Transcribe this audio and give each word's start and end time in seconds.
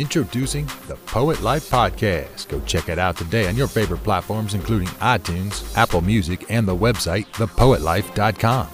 Introducing 0.00 0.64
the 0.88 0.96
Poet 1.04 1.42
Life 1.42 1.68
Podcast. 1.68 2.48
Go 2.48 2.58
check 2.60 2.88
it 2.88 2.98
out 2.98 3.18
today 3.18 3.48
on 3.48 3.54
your 3.54 3.66
favorite 3.66 4.02
platforms, 4.02 4.54
including 4.54 4.88
iTunes, 4.88 5.76
Apple 5.76 6.00
Music, 6.00 6.46
and 6.48 6.66
the 6.66 6.74
website, 6.74 7.26
thepoetlife.com. 7.32 8.66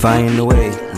Find 0.00 0.36
a 0.40 0.44
way. 0.44 0.92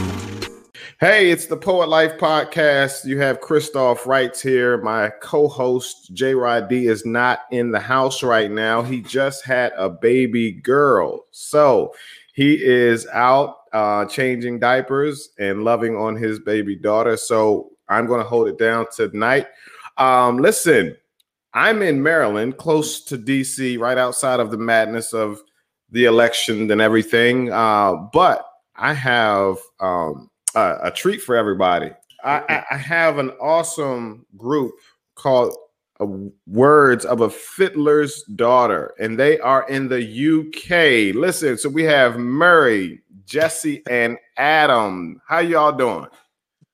Hey, 0.98 1.30
it's 1.30 1.44
the 1.44 1.58
Poet 1.58 1.90
Life 1.90 2.16
Podcast. 2.16 3.04
You 3.04 3.18
have 3.18 3.42
Christoph 3.42 4.06
Wrights 4.06 4.40
here. 4.40 4.78
My 4.80 5.10
co-host 5.20 6.14
J 6.14 6.34
Rod 6.34 6.70
D 6.70 6.86
is 6.86 7.04
not 7.04 7.40
in 7.50 7.72
the 7.72 7.80
house 7.80 8.22
right 8.22 8.50
now. 8.50 8.80
He 8.80 9.02
just 9.02 9.44
had 9.44 9.74
a 9.76 9.90
baby 9.90 10.50
girl. 10.50 11.26
So 11.30 11.92
he 12.34 12.54
is 12.54 13.06
out 13.12 13.58
uh, 13.72 14.04
changing 14.06 14.58
diapers 14.58 15.30
and 15.38 15.64
loving 15.64 15.96
on 15.96 16.16
his 16.16 16.40
baby 16.40 16.74
daughter. 16.74 17.16
So 17.16 17.70
I'm 17.88 18.06
going 18.06 18.20
to 18.20 18.28
hold 18.28 18.48
it 18.48 18.58
down 18.58 18.86
tonight. 18.94 19.46
Um, 19.96 20.38
listen, 20.38 20.96
I'm 21.52 21.80
in 21.80 22.02
Maryland, 22.02 22.56
close 22.56 23.02
to 23.04 23.16
DC, 23.16 23.78
right 23.78 23.96
outside 23.96 24.40
of 24.40 24.50
the 24.50 24.56
madness 24.56 25.12
of 25.12 25.40
the 25.90 26.06
election 26.06 26.68
and 26.72 26.80
everything. 26.80 27.52
Uh, 27.52 27.94
but 28.12 28.44
I 28.74 28.92
have 28.94 29.58
um, 29.78 30.28
a, 30.56 30.78
a 30.84 30.90
treat 30.90 31.22
for 31.22 31.36
everybody. 31.36 31.92
I, 32.24 32.64
I, 32.70 32.76
have 32.78 33.18
an 33.18 33.30
awesome 33.40 34.24
group 34.38 34.72
called 35.14 35.54
Words 36.46 37.04
of 37.04 37.20
a 37.20 37.30
Fiddler's 37.30 38.22
Daughter, 38.24 38.94
and 38.98 39.18
they 39.18 39.38
are 39.38 39.68
in 39.68 39.88
the 39.88 40.02
UK. 40.02 41.14
Listen, 41.14 41.56
so 41.56 41.68
we 41.68 41.84
have 41.84 42.18
Murray, 42.18 43.00
Jesse, 43.24 43.82
and 43.88 44.18
Adam. 44.36 45.20
How 45.26 45.38
y'all 45.38 45.72
doing? 45.72 46.06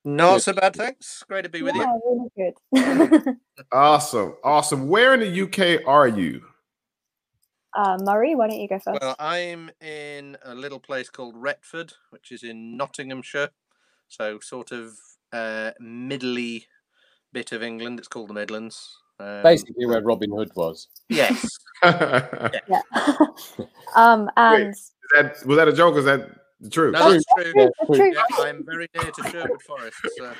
Not 0.04 0.40
so 0.40 0.54
bad, 0.54 0.74
thanks. 0.74 1.22
Great 1.28 1.42
to 1.44 1.50
be 1.50 1.62
with 1.62 1.76
yeah, 1.76 1.94
you. 2.04 2.30
really 2.34 2.54
good. 2.74 3.36
Awesome, 3.72 4.36
awesome. 4.42 4.88
Where 4.88 5.12
in 5.12 5.20
the 5.20 5.42
UK 5.42 5.86
are 5.86 6.08
you? 6.08 6.40
uh, 7.74 7.98
Murray, 8.00 8.34
why 8.34 8.48
don't 8.48 8.60
you 8.60 8.68
go 8.68 8.78
first? 8.78 9.00
Well, 9.00 9.16
I'm 9.18 9.70
in 9.80 10.36
a 10.44 10.54
little 10.54 10.80
place 10.80 11.08
called 11.08 11.36
Retford, 11.36 11.92
which 12.10 12.32
is 12.32 12.42
in 12.42 12.76
Nottinghamshire. 12.76 13.50
So, 14.08 14.40
sort 14.40 14.72
of 14.72 14.98
uh, 15.32 15.72
middly 15.78 16.66
bit 17.32 17.52
of 17.52 17.62
England. 17.62 17.98
It's 17.98 18.08
called 18.08 18.28
the 18.28 18.34
Midlands. 18.34 18.96
Um, 19.20 19.42
Basically, 19.42 19.84
where 19.84 20.02
Robin 20.02 20.30
Hood 20.30 20.50
was. 20.54 20.88
Yes. 21.08 21.46
yeah. 21.82 22.50
um, 23.94 24.30
and 24.36 24.74
that 25.14 25.44
was 25.44 25.56
that 25.56 25.68
a 25.68 25.72
joke? 25.72 25.96
Or 25.96 25.98
is 25.98 26.04
that 26.06 26.30
the 26.60 26.70
truth? 26.70 26.94
No, 26.94 27.12
that's 27.12 27.24
true. 27.36 27.52
Yeah, 27.54 27.68
the 27.80 27.96
truth. 27.96 28.14
Yeah, 28.14 28.44
I'm 28.44 28.64
very 28.64 28.88
near 28.94 29.10
to 29.10 29.30
Sherwood 29.30 29.62
Forest. 29.62 29.96
So. 30.16 30.32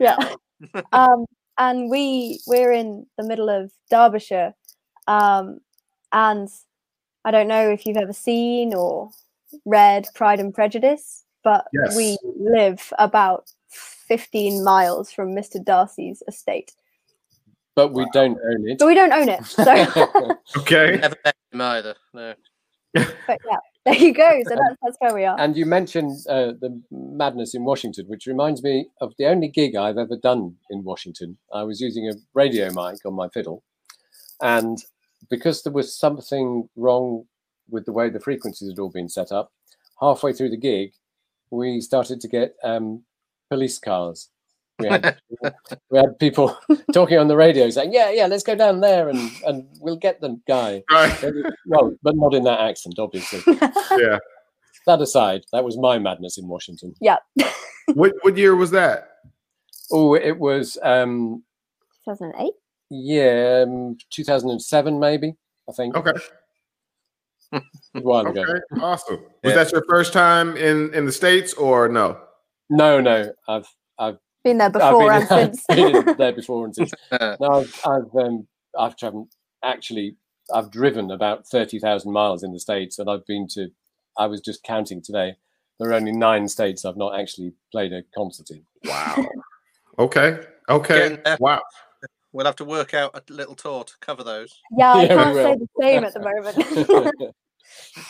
yeah. 0.00 0.16
um, 0.92 1.26
and 1.58 1.90
we 1.90 2.40
we're 2.46 2.72
in 2.72 3.06
the 3.18 3.26
middle 3.26 3.50
of 3.50 3.70
Derbyshire, 3.90 4.54
um, 5.06 5.60
and 6.12 6.48
I 7.24 7.30
don't 7.30 7.48
know 7.48 7.68
if 7.68 7.84
you've 7.84 7.96
ever 7.98 8.14
seen 8.14 8.74
or 8.74 9.10
read 9.66 10.06
Pride 10.14 10.40
and 10.40 10.54
Prejudice, 10.54 11.24
but 11.44 11.66
we 11.96 12.16
live 12.38 12.92
about 12.98 13.50
15 13.68 14.64
miles 14.64 15.12
from 15.12 15.34
Mr. 15.34 15.62
Darcy's 15.62 16.22
estate, 16.28 16.72
But 17.76 17.92
we 17.92 18.06
don't 18.12 18.38
own 18.50 18.68
it. 18.68 18.78
but 18.78 18.86
we 18.86 18.94
don't 18.94 19.12
own 19.12 19.28
it. 19.28 19.44
So, 19.44 19.62
Okay. 20.58 20.96
Never 21.00 21.16
met 21.24 21.36
him 21.52 21.60
either. 21.60 21.94
No. 22.14 22.34
but 22.94 23.38
yeah, 23.48 23.58
there 23.84 23.94
you 23.94 24.14
go. 24.14 24.42
So 24.48 24.54
that's 24.56 24.76
that's 24.82 24.96
where 25.00 25.14
we 25.14 25.24
are. 25.26 25.38
and 25.38 25.54
you 25.56 25.66
mentioned 25.66 26.12
uh, 26.28 26.52
the 26.58 26.80
madness 26.90 27.54
in 27.54 27.64
Washington, 27.64 28.06
which 28.08 28.26
reminds 28.26 28.62
me 28.62 28.88
of 29.02 29.12
the 29.18 29.26
only 29.26 29.48
gig 29.48 29.76
I've 29.76 29.98
ever 29.98 30.16
done 30.16 30.56
in 30.70 30.82
Washington. 30.82 31.36
I 31.52 31.62
was 31.64 31.80
using 31.80 32.08
a 32.08 32.14
radio 32.32 32.68
mic 32.72 33.04
on 33.04 33.12
my 33.14 33.28
fiddle, 33.28 33.62
and 34.40 34.78
because 35.28 35.62
there 35.62 35.72
was 35.72 35.94
something 35.94 36.68
wrong 36.76 37.26
with 37.68 37.84
the 37.84 37.92
way 37.92 38.08
the 38.08 38.20
frequencies 38.20 38.70
had 38.70 38.78
all 38.78 38.90
been 38.90 39.10
set 39.10 39.30
up, 39.30 39.52
halfway 40.00 40.32
through 40.32 40.48
the 40.50 40.56
gig, 40.56 40.92
we 41.50 41.80
started 41.82 42.20
to 42.22 42.28
get 42.28 42.54
um, 42.64 43.02
police 43.50 43.78
cars. 43.78 44.30
We 44.78 44.88
had, 44.88 45.16
we 45.90 45.98
had 45.98 46.18
people 46.18 46.56
talking 46.92 47.16
on 47.18 47.28
the 47.28 47.36
radio 47.36 47.70
saying, 47.70 47.92
"Yeah, 47.94 48.10
yeah, 48.10 48.26
let's 48.26 48.42
go 48.42 48.54
down 48.54 48.80
there 48.80 49.08
and 49.08 49.30
and 49.46 49.66
we'll 49.80 49.96
get 49.96 50.20
the 50.20 50.38
guy." 50.46 50.82
Right. 50.90 51.24
Well, 51.66 51.94
but 52.02 52.14
not 52.16 52.34
in 52.34 52.44
that 52.44 52.60
accent, 52.60 52.98
obviously. 52.98 53.40
Yeah. 53.98 54.18
That 54.86 55.00
aside, 55.00 55.44
that 55.52 55.64
was 55.64 55.76
my 55.78 55.98
madness 55.98 56.38
in 56.38 56.46
Washington. 56.46 56.94
yeah, 57.00 57.16
What 57.94 58.12
what 58.22 58.36
year 58.36 58.54
was 58.54 58.70
that? 58.72 59.08
Oh, 59.90 60.14
it 60.14 60.38
was 60.38 60.76
um 60.82 61.42
2008. 62.04 62.52
yeah, 62.90 63.64
um, 63.66 63.96
2007 64.10 65.00
maybe, 65.00 65.34
I 65.68 65.72
think. 65.72 65.96
Okay. 65.96 66.12
A 67.52 67.60
while 68.00 68.26
ago. 68.26 68.42
Okay. 68.42 68.60
Awesome. 68.82 69.16
Was 69.42 69.54
Yeah. 69.54 69.54
that 69.54 69.72
your 69.72 69.84
first 69.88 70.12
time 70.12 70.56
in 70.56 70.92
in 70.94 71.06
the 71.06 71.12
states 71.12 71.54
or 71.54 71.88
no? 71.88 72.18
No, 72.68 73.00
no, 73.00 73.32
I've 73.48 73.66
I've 73.98 74.18
Been 74.46 74.58
there 74.58 74.68
I've 74.68 74.72
before 74.74 75.10
been, 75.10 75.10
and 75.10 75.28
since. 75.28 75.64
I've 75.70 75.76
been 75.76 76.16
there 76.18 76.32
before 76.32 76.64
and 76.64 76.72
since. 76.72 76.92
Uh, 77.10 77.36
No, 77.40 77.64
I've 77.64 77.74
I've 77.84 78.14
um 78.24 78.46
I've 78.78 78.96
traveled 78.96 79.32
actually 79.64 80.14
I've 80.54 80.70
driven 80.70 81.10
about 81.10 81.48
30,000 81.48 82.12
miles 82.12 82.44
in 82.44 82.52
the 82.52 82.60
states 82.60 83.00
and 83.00 83.10
I've 83.10 83.26
been 83.26 83.48
to 83.54 83.70
I 84.16 84.26
was 84.26 84.40
just 84.40 84.62
counting 84.62 85.02
today. 85.02 85.34
There 85.80 85.90
are 85.90 85.94
only 85.94 86.12
9 86.12 86.46
states 86.46 86.84
I've 86.84 86.96
not 86.96 87.18
actually 87.18 87.54
played 87.72 87.92
a 87.92 88.04
concert 88.16 88.50
in. 88.50 88.62
Wow. 88.84 89.16
Okay. 89.98 90.40
Okay. 90.68 91.16
Getting. 91.16 91.36
Wow. 91.40 91.62
we'll 92.32 92.44
have 92.44 92.56
to 92.56 92.66
work 92.66 92.92
out 92.92 93.14
a 93.14 93.32
little 93.32 93.54
tour 93.54 93.82
to 93.82 93.94
cover 94.00 94.22
those. 94.22 94.52
Yeah, 94.78 94.92
I 94.92 95.02
Yeah, 95.04 95.08
can't 95.08 95.34
say 95.34 95.56
the 95.56 95.68
same 95.80 96.04
at 96.04 96.12
the 96.12 96.20
moment. 96.20 97.34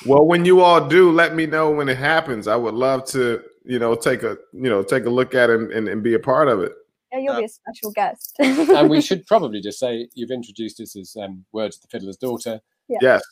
Well, 0.05 0.27
when 0.27 0.45
you 0.45 0.61
all 0.61 0.87
do, 0.87 1.13
let 1.13 1.35
me 1.35 1.47
know 1.47 1.71
when 1.71 1.89
it 1.89 1.97
happens. 1.97 2.49
I 2.49 2.57
would 2.57 2.75
love 2.75 3.05
to, 3.07 3.43
you 3.67 3.79
know, 3.79 3.95
take 3.95 4.23
a 4.23 4.37
you 4.53 4.71
know 4.71 4.83
take 4.83 5.05
a 5.07 5.11
look 5.11 5.35
at 5.35 5.51
it 5.51 5.61
and, 5.73 5.89
and 5.89 6.03
be 6.03 6.15
a 6.15 6.19
part 6.19 6.49
of 6.49 6.61
it. 6.61 6.73
yeah, 7.13 7.19
you'll 7.19 7.37
be 7.37 7.45
a 7.45 7.49
special 7.49 7.91
guest. 7.93 8.35
and 8.39 8.89
we 8.89 9.01
should 9.07 9.27
probably 9.27 9.61
just 9.61 9.79
say 9.79 10.09
you've 10.15 10.31
introduced 10.31 10.81
us 10.81 10.97
as 10.97 11.17
um, 11.21 11.45
Words 11.53 11.77
of 11.77 11.83
the 11.83 11.89
Fiddler's 11.89 12.17
Daughter. 12.17 12.61
Yes. 12.89 13.23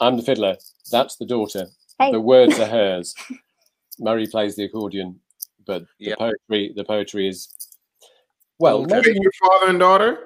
I'm 0.00 0.16
the 0.16 0.22
fiddler. 0.22 0.56
That's 0.90 1.16
the 1.16 1.26
daughter. 1.26 1.66
Hey. 1.98 2.10
The 2.12 2.20
words 2.20 2.58
are 2.58 2.66
hers. 2.66 3.14
Murray 3.98 4.26
plays 4.26 4.56
the 4.56 4.64
accordion, 4.64 5.20
but 5.66 5.84
the 5.98 6.14
poetry 6.18 6.72
the 6.74 6.84
poetry 6.84 7.28
is 7.28 7.48
well 8.58 8.82
Okay. 8.82 8.94
maybe 8.96 9.10
Are 9.18 9.48
father 9.48 9.70
and 9.70 9.78
daughter? 9.78 10.18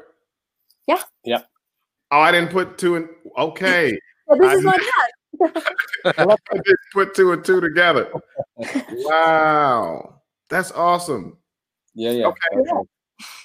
Yeah. 0.86 1.02
Yeah. 1.24 1.42
Oh, 2.12 2.20
I 2.20 2.30
didn't 2.30 2.50
put 2.52 2.78
two 2.78 2.94
and 2.96 3.08
okay. 3.36 3.88
Yeah, 3.88 4.36
this 4.38 4.48
I 4.48 4.54
is 4.54 4.62
my 4.64 4.76
dad. 4.76 5.10
I 6.04 6.36
didn't 6.52 6.78
put 6.92 7.14
two 7.14 7.32
and 7.32 7.44
two 7.44 7.60
together. 7.60 8.10
Wow. 8.90 10.20
That's 10.50 10.70
awesome. 10.72 11.38
yeah 11.94 12.10
yeah. 12.10 12.26
Okay. 12.26 12.38
that's 12.54 12.70
right. 12.72 12.86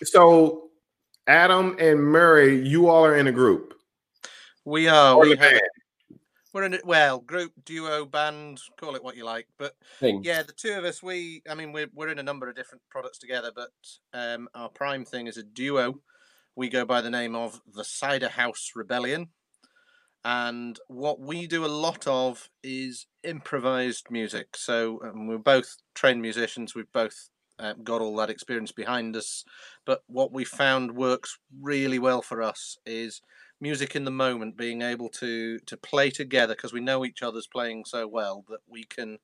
So 0.03 0.69
Adam 1.27 1.75
and 1.79 1.99
Murray, 2.01 2.65
you 2.67 2.87
all 2.89 3.05
are 3.05 3.15
in 3.15 3.27
a 3.27 3.31
group. 3.31 3.73
We 4.65 4.87
are. 4.87 5.15
Or 5.15 5.21
We 5.21 5.35
the 5.35 5.41
have, 5.41 5.51
band. 5.51 6.19
we're 6.53 6.63
in 6.63 6.73
a 6.73 6.79
well 6.83 7.19
group, 7.19 7.51
duo, 7.65 8.05
band, 8.05 8.59
call 8.79 8.95
it 8.95 9.03
what 9.03 9.15
you 9.15 9.25
like. 9.25 9.47
But 9.57 9.73
Thing. 9.99 10.21
yeah, 10.23 10.43
the 10.43 10.53
two 10.53 10.73
of 10.73 10.83
us, 10.85 11.01
we, 11.03 11.41
I 11.49 11.55
mean, 11.55 11.71
we're, 11.71 11.87
we're 11.93 12.09
in 12.09 12.19
a 12.19 12.23
number 12.23 12.49
of 12.49 12.55
different 12.55 12.81
products 12.89 13.19
together, 13.19 13.51
but 13.55 13.69
um, 14.13 14.49
our 14.55 14.69
prime 14.69 15.05
thing 15.05 15.27
is 15.27 15.37
a 15.37 15.43
duo. 15.43 15.99
We 16.55 16.67
go 16.69 16.83
by 16.83 17.01
the 17.01 17.09
name 17.09 17.35
of 17.35 17.61
the 17.73 17.83
Cider 17.83 18.27
House 18.29 18.71
Rebellion. 18.75 19.29
And 20.25 20.77
what 20.87 21.19
we 21.19 21.47
do 21.47 21.65
a 21.65 21.67
lot 21.67 22.05
of 22.05 22.49
is 22.61 23.07
improvised 23.23 24.07
music. 24.11 24.57
So 24.57 24.99
um, 25.03 25.27
we're 25.27 25.37
both 25.37 25.77
trained 25.95 26.21
musicians. 26.21 26.75
We've 26.75 26.91
both 26.91 27.29
uh, 27.57 27.73
got 27.83 28.01
all 28.01 28.15
that 28.17 28.29
experience 28.29 28.71
behind 28.71 29.15
us. 29.15 29.43
But 29.85 30.03
what 30.07 30.31
we 30.31 30.43
found 30.43 30.95
works 30.95 31.37
really 31.61 31.99
well 31.99 32.21
for 32.21 32.41
us 32.41 32.77
is 32.85 33.21
music 33.61 33.95
in 33.95 34.05
the 34.05 34.11
moment, 34.11 34.57
being 34.57 34.81
able 34.81 35.09
to 35.09 35.59
to 35.59 35.77
play 35.77 36.09
together 36.09 36.55
because 36.55 36.73
we 36.73 36.81
know 36.81 37.05
each 37.05 37.21
other's 37.21 37.47
playing 37.47 37.85
so 37.85 38.07
well 38.07 38.45
that 38.49 38.61
we 38.67 38.83
can 38.83 39.19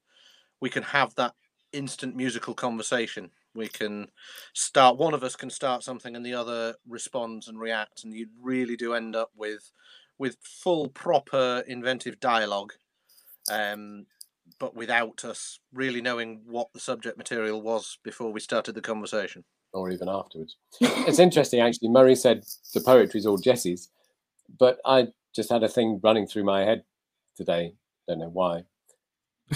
we 0.62 0.70
can 0.70 0.84
have 0.84 1.16
that 1.16 1.34
instant 1.74 2.16
musical 2.16 2.54
conversation. 2.54 3.32
We 3.54 3.68
can 3.68 4.08
start 4.54 4.98
one 4.98 5.14
of 5.14 5.24
us 5.24 5.36
can 5.36 5.50
start 5.50 5.84
something 5.84 6.16
and 6.16 6.26
the 6.26 6.34
other 6.34 6.76
responds 6.88 7.48
and 7.48 7.60
reacts, 7.60 8.04
and 8.04 8.14
you 8.14 8.28
really 8.42 8.76
do 8.76 8.94
end 8.94 9.16
up 9.16 9.32
with 9.36 9.72
with 10.18 10.38
full 10.42 10.88
proper 10.90 11.64
inventive 11.68 12.20
dialogue 12.20 12.74
um 13.52 14.06
but 14.60 14.76
without 14.76 15.26
us 15.26 15.60
really 15.74 16.02
knowing 16.02 16.42
what 16.46 16.72
the 16.74 16.80
subject 16.80 17.18
material 17.18 17.62
was 17.62 17.98
before 18.04 18.32
we 18.32 18.40
started 18.40 18.74
the 18.76 18.82
conversation 18.82 19.44
or 19.74 19.92
even 19.92 20.08
afterwards. 20.08 20.56
It's 20.80 21.20
interesting, 21.20 21.60
actually. 21.60 21.90
Murray 21.90 22.16
said 22.16 22.46
the 22.74 22.80
poetry's 22.80 23.26
all 23.26 23.38
Jesse's, 23.38 23.90
but 24.58 24.78
I 24.86 25.08
just 25.36 25.50
had 25.52 25.64
a 25.64 25.68
thing 25.68 26.00
running 26.02 26.28
through 26.28 26.46
my 26.46 26.62
head 26.62 26.84
today. 27.36 27.74
Don't 28.08 28.20
know 28.20 28.30
why. 28.30 28.64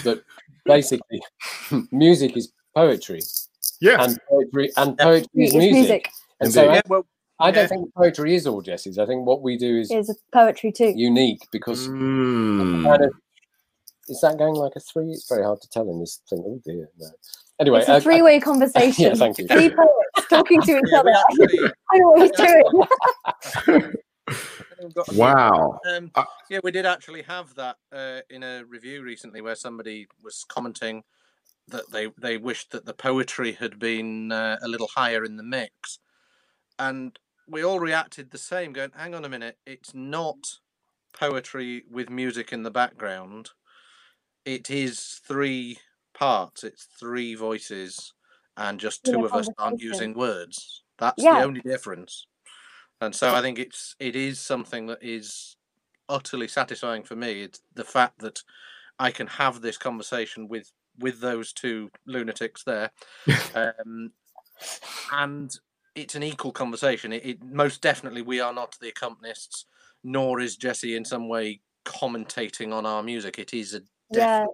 that 0.04 0.22
basically 0.66 1.22
music 1.90 2.36
is 2.36 2.52
poetry 2.74 3.22
Yeah. 3.80 4.04
and 4.04 4.18
poetry 4.28 4.70
and 4.76 4.98
poetry 4.98 5.42
is 5.44 5.54
music. 5.54 5.72
music. 5.72 6.10
And 6.40 6.52
so 6.52 6.62
Indeed. 6.64 6.70
I, 6.72 6.74
Yeah, 6.74 6.82
well, 6.88 7.06
I 7.40 7.50
don't 7.50 7.62
yeah. 7.64 7.68
think 7.68 7.94
poetry 7.94 8.34
is 8.34 8.46
all 8.46 8.60
Jesse's. 8.62 8.98
I 8.98 9.06
think 9.06 9.26
what 9.26 9.42
we 9.42 9.56
do 9.56 9.78
is 9.78 9.90
Is 9.90 10.14
poetry 10.32 10.72
too. 10.72 10.92
unique 10.96 11.40
because 11.52 11.88
Mm. 11.88 12.84
kind 12.84 13.04
of 13.04 13.12
is 14.08 14.20
that 14.22 14.38
going 14.38 14.54
like 14.54 14.72
a 14.76 14.80
three? 14.80 15.10
It's 15.12 15.28
very 15.28 15.44
hard 15.44 15.60
to 15.60 15.68
tell 15.68 15.88
in 15.90 16.00
this 16.00 16.20
thing. 16.28 16.42
Oh 16.46 16.60
dear, 16.64 16.88
no. 16.98 17.06
Anyway, 17.60 17.80
it's 17.80 17.88
I- 17.88 17.94
I- 17.94 17.96
a 17.98 18.00
three-way 18.00 18.40
conversation. 18.40 19.04
yeah, 19.10 19.14
thank 19.14 19.38
you. 19.38 19.46
Three 19.46 19.68
poets 19.70 20.28
talking 20.28 20.60
to 20.62 20.76
each 20.78 20.84
yeah, 20.90 20.98
other. 21.00 21.10
actually, 21.10 21.58
I 21.92 21.98
know 21.98 22.10
what 22.10 22.22
he's 22.22 22.30
doing. 23.66 23.92
Wow. 25.12 25.78
Um, 25.88 26.10
Uh, 26.14 26.24
yeah, 26.48 26.60
we 26.64 26.70
did 26.70 26.86
actually 26.86 27.22
have 27.22 27.54
that 27.56 27.76
uh, 27.92 28.20
in 28.30 28.42
a 28.42 28.64
review 28.64 29.02
recently 29.02 29.40
where 29.42 29.54
somebody 29.54 30.08
was 30.22 30.44
commenting 30.48 31.02
that 31.68 31.90
they, 31.92 32.08
they 32.18 32.36
wished 32.38 32.70
that 32.72 32.86
the 32.86 32.94
poetry 32.94 33.52
had 33.52 33.78
been 33.78 34.32
uh, 34.32 34.56
a 34.62 34.68
little 34.68 34.88
higher 34.88 35.24
in 35.24 35.36
the 35.36 35.42
mix. 35.42 35.98
And 36.78 37.16
we 37.50 37.64
all 37.64 37.80
reacted 37.80 38.30
the 38.30 38.38
same, 38.38 38.72
going, 38.72 38.92
hang 38.92 39.14
on 39.14 39.24
a 39.24 39.28
minute, 39.28 39.58
it's 39.66 39.94
not 39.94 40.60
poetry 41.12 41.84
with 41.90 42.10
music 42.10 42.52
in 42.52 42.62
the 42.62 42.70
background. 42.70 43.50
It 44.44 44.70
is 44.70 45.20
three 45.24 45.78
parts, 46.14 46.64
it's 46.64 46.84
three 46.84 47.34
voices, 47.34 48.14
and 48.56 48.80
just 48.80 49.04
In 49.04 49.14
a 49.14 49.18
two 49.18 49.24
of 49.24 49.34
us 49.34 49.48
aren't 49.58 49.80
using 49.80 50.14
words. 50.14 50.84
That's 50.98 51.24
Yeah. 51.24 51.30
the 51.38 51.42
only 51.42 51.60
difference. 51.62 52.26
And 53.00 53.14
so 53.14 53.34
I 53.34 53.40
think 53.42 53.58
it's 53.58 53.96
it 53.98 54.16
is 54.16 54.40
something 54.40 54.86
that 54.86 55.02
is 55.02 55.56
utterly 56.08 56.48
satisfying 56.48 57.02
for 57.04 57.16
me. 57.16 57.42
It's 57.42 57.60
the 57.74 57.84
fact 57.84 58.20
that 58.20 58.42
I 58.98 59.10
can 59.12 59.26
have 59.28 59.60
this 59.62 59.78
conversation 59.78 60.48
with 60.48 60.72
with 60.98 61.20
those 61.20 61.52
two 61.52 61.90
lunatics 62.06 62.64
there, 62.64 62.92
um, 63.54 64.12
and 65.10 65.50
it's 65.94 66.14
an 66.14 66.22
equal 66.22 66.52
conversation. 66.52 67.12
It, 67.12 67.26
it 67.26 67.42
most 67.44 67.82
definitely 67.82 68.22
we 68.22 68.40
are 68.40 68.52
not 68.52 68.76
the 68.80 68.90
accompanists, 68.92 69.64
nor 70.04 70.40
is 70.40 70.56
Jesse 70.56 70.96
in 70.96 71.04
some 71.04 71.28
way 71.28 71.60
commentating 71.84 72.72
on 72.72 72.86
our 72.86 73.02
music. 73.02 73.38
It 73.38 73.54
is 73.54 73.74
a 73.74 73.82
Yeah, 74.10 74.46
definite 74.46 74.50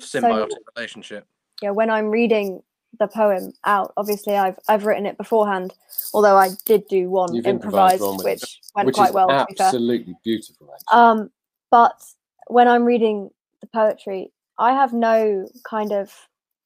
symbiotic 0.00 0.76
relationship. 0.76 1.26
yeah. 1.62 1.70
When 1.70 1.90
I'm 1.90 2.10
reading 2.10 2.62
the 2.98 3.08
poem 3.08 3.52
out, 3.64 3.92
obviously 3.96 4.36
I've 4.36 4.58
I've 4.68 4.86
written 4.86 5.06
it 5.06 5.18
beforehand. 5.18 5.74
Although 6.14 6.36
I 6.36 6.50
did 6.64 6.86
do 6.88 7.10
one 7.10 7.34
You've 7.34 7.46
improvised 7.46 7.94
improvised, 7.94 8.02
one 8.02 8.16
with 8.18 8.26
it, 8.26 8.40
which 8.42 8.60
went 8.74 8.86
which 8.86 8.96
quite 8.96 9.08
is 9.08 9.14
well. 9.14 9.28
To 9.28 9.46
be 9.48 9.60
absolutely 9.60 10.16
beautiful. 10.24 10.72
Actually. 10.72 10.98
Um, 10.98 11.30
but 11.70 12.02
when 12.46 12.68
I'm 12.68 12.84
reading 12.84 13.30
the 13.60 13.66
poetry, 13.66 14.32
I 14.58 14.72
have 14.72 14.92
no 14.92 15.48
kind 15.68 15.92
of 15.92 16.14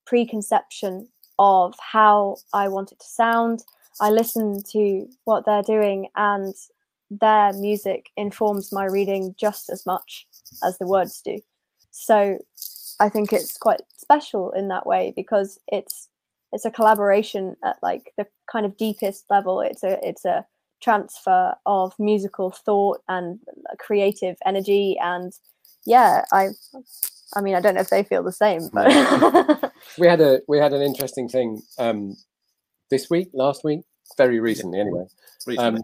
preconception 0.06 1.08
of 1.38 1.75
how 1.81 2.37
I 2.52 2.69
want 2.69 2.93
it 2.93 3.00
to 3.00 3.06
sound. 3.06 3.64
I 4.00 4.10
listen 4.10 4.62
to 4.72 5.08
what 5.25 5.44
they're 5.46 5.62
doing, 5.62 6.08
and 6.16 6.54
their 7.10 7.52
music 7.54 8.10
informs 8.16 8.72
my 8.72 8.84
reading 8.84 9.34
just 9.38 9.69
as 9.70 9.84
much 9.84 10.26
as 10.62 10.78
the 10.78 10.87
words 10.87 11.20
do. 11.22 11.40
So 11.90 12.38
I 13.00 13.08
think 13.08 13.32
it's 13.32 13.56
quite 13.56 13.81
special 13.96 14.52
in 14.52 14.69
that 14.69 14.87
way 14.87 15.12
because 15.16 15.58
it's 15.69 16.08
it's 16.52 16.64
a 16.64 16.70
collaboration 16.70 17.56
at 17.64 17.76
like 17.82 18.12
the 18.16 18.26
kind 18.50 18.66
of 18.66 18.76
deepest 18.76 19.25
level. 19.31 19.60
It's 19.60 19.82
a 19.82 19.98
it's 20.06 20.25
a 20.25 20.46
transfer 20.81 21.54
of 21.66 21.92
musical 21.98 22.50
thought 22.50 23.00
and 23.08 23.38
creative 23.78 24.37
energy 24.46 24.96
and 25.02 25.32
yeah 25.87 26.25
i 26.32 26.48
i 27.37 27.40
mean 27.40 27.54
i 27.54 27.60
don't 27.60 27.75
know 27.75 27.81
if 27.81 27.90
they 27.90 28.02
feel 28.02 28.22
the 28.22 28.32
same 28.32 28.69
but 28.72 28.88
we 29.98 30.06
had 30.06 30.20
a 30.20 30.40
we 30.48 30.58
had 30.58 30.72
an 30.72 30.82
interesting 30.82 31.28
thing 31.28 31.62
um, 31.78 32.16
this 32.90 33.08
week, 33.10 33.31
last 33.32 33.64
week, 33.64 33.81
very 34.16 34.40
recently. 34.40 34.81
Anyway, 34.81 35.06
recently 35.46 35.78
um, 35.78 35.82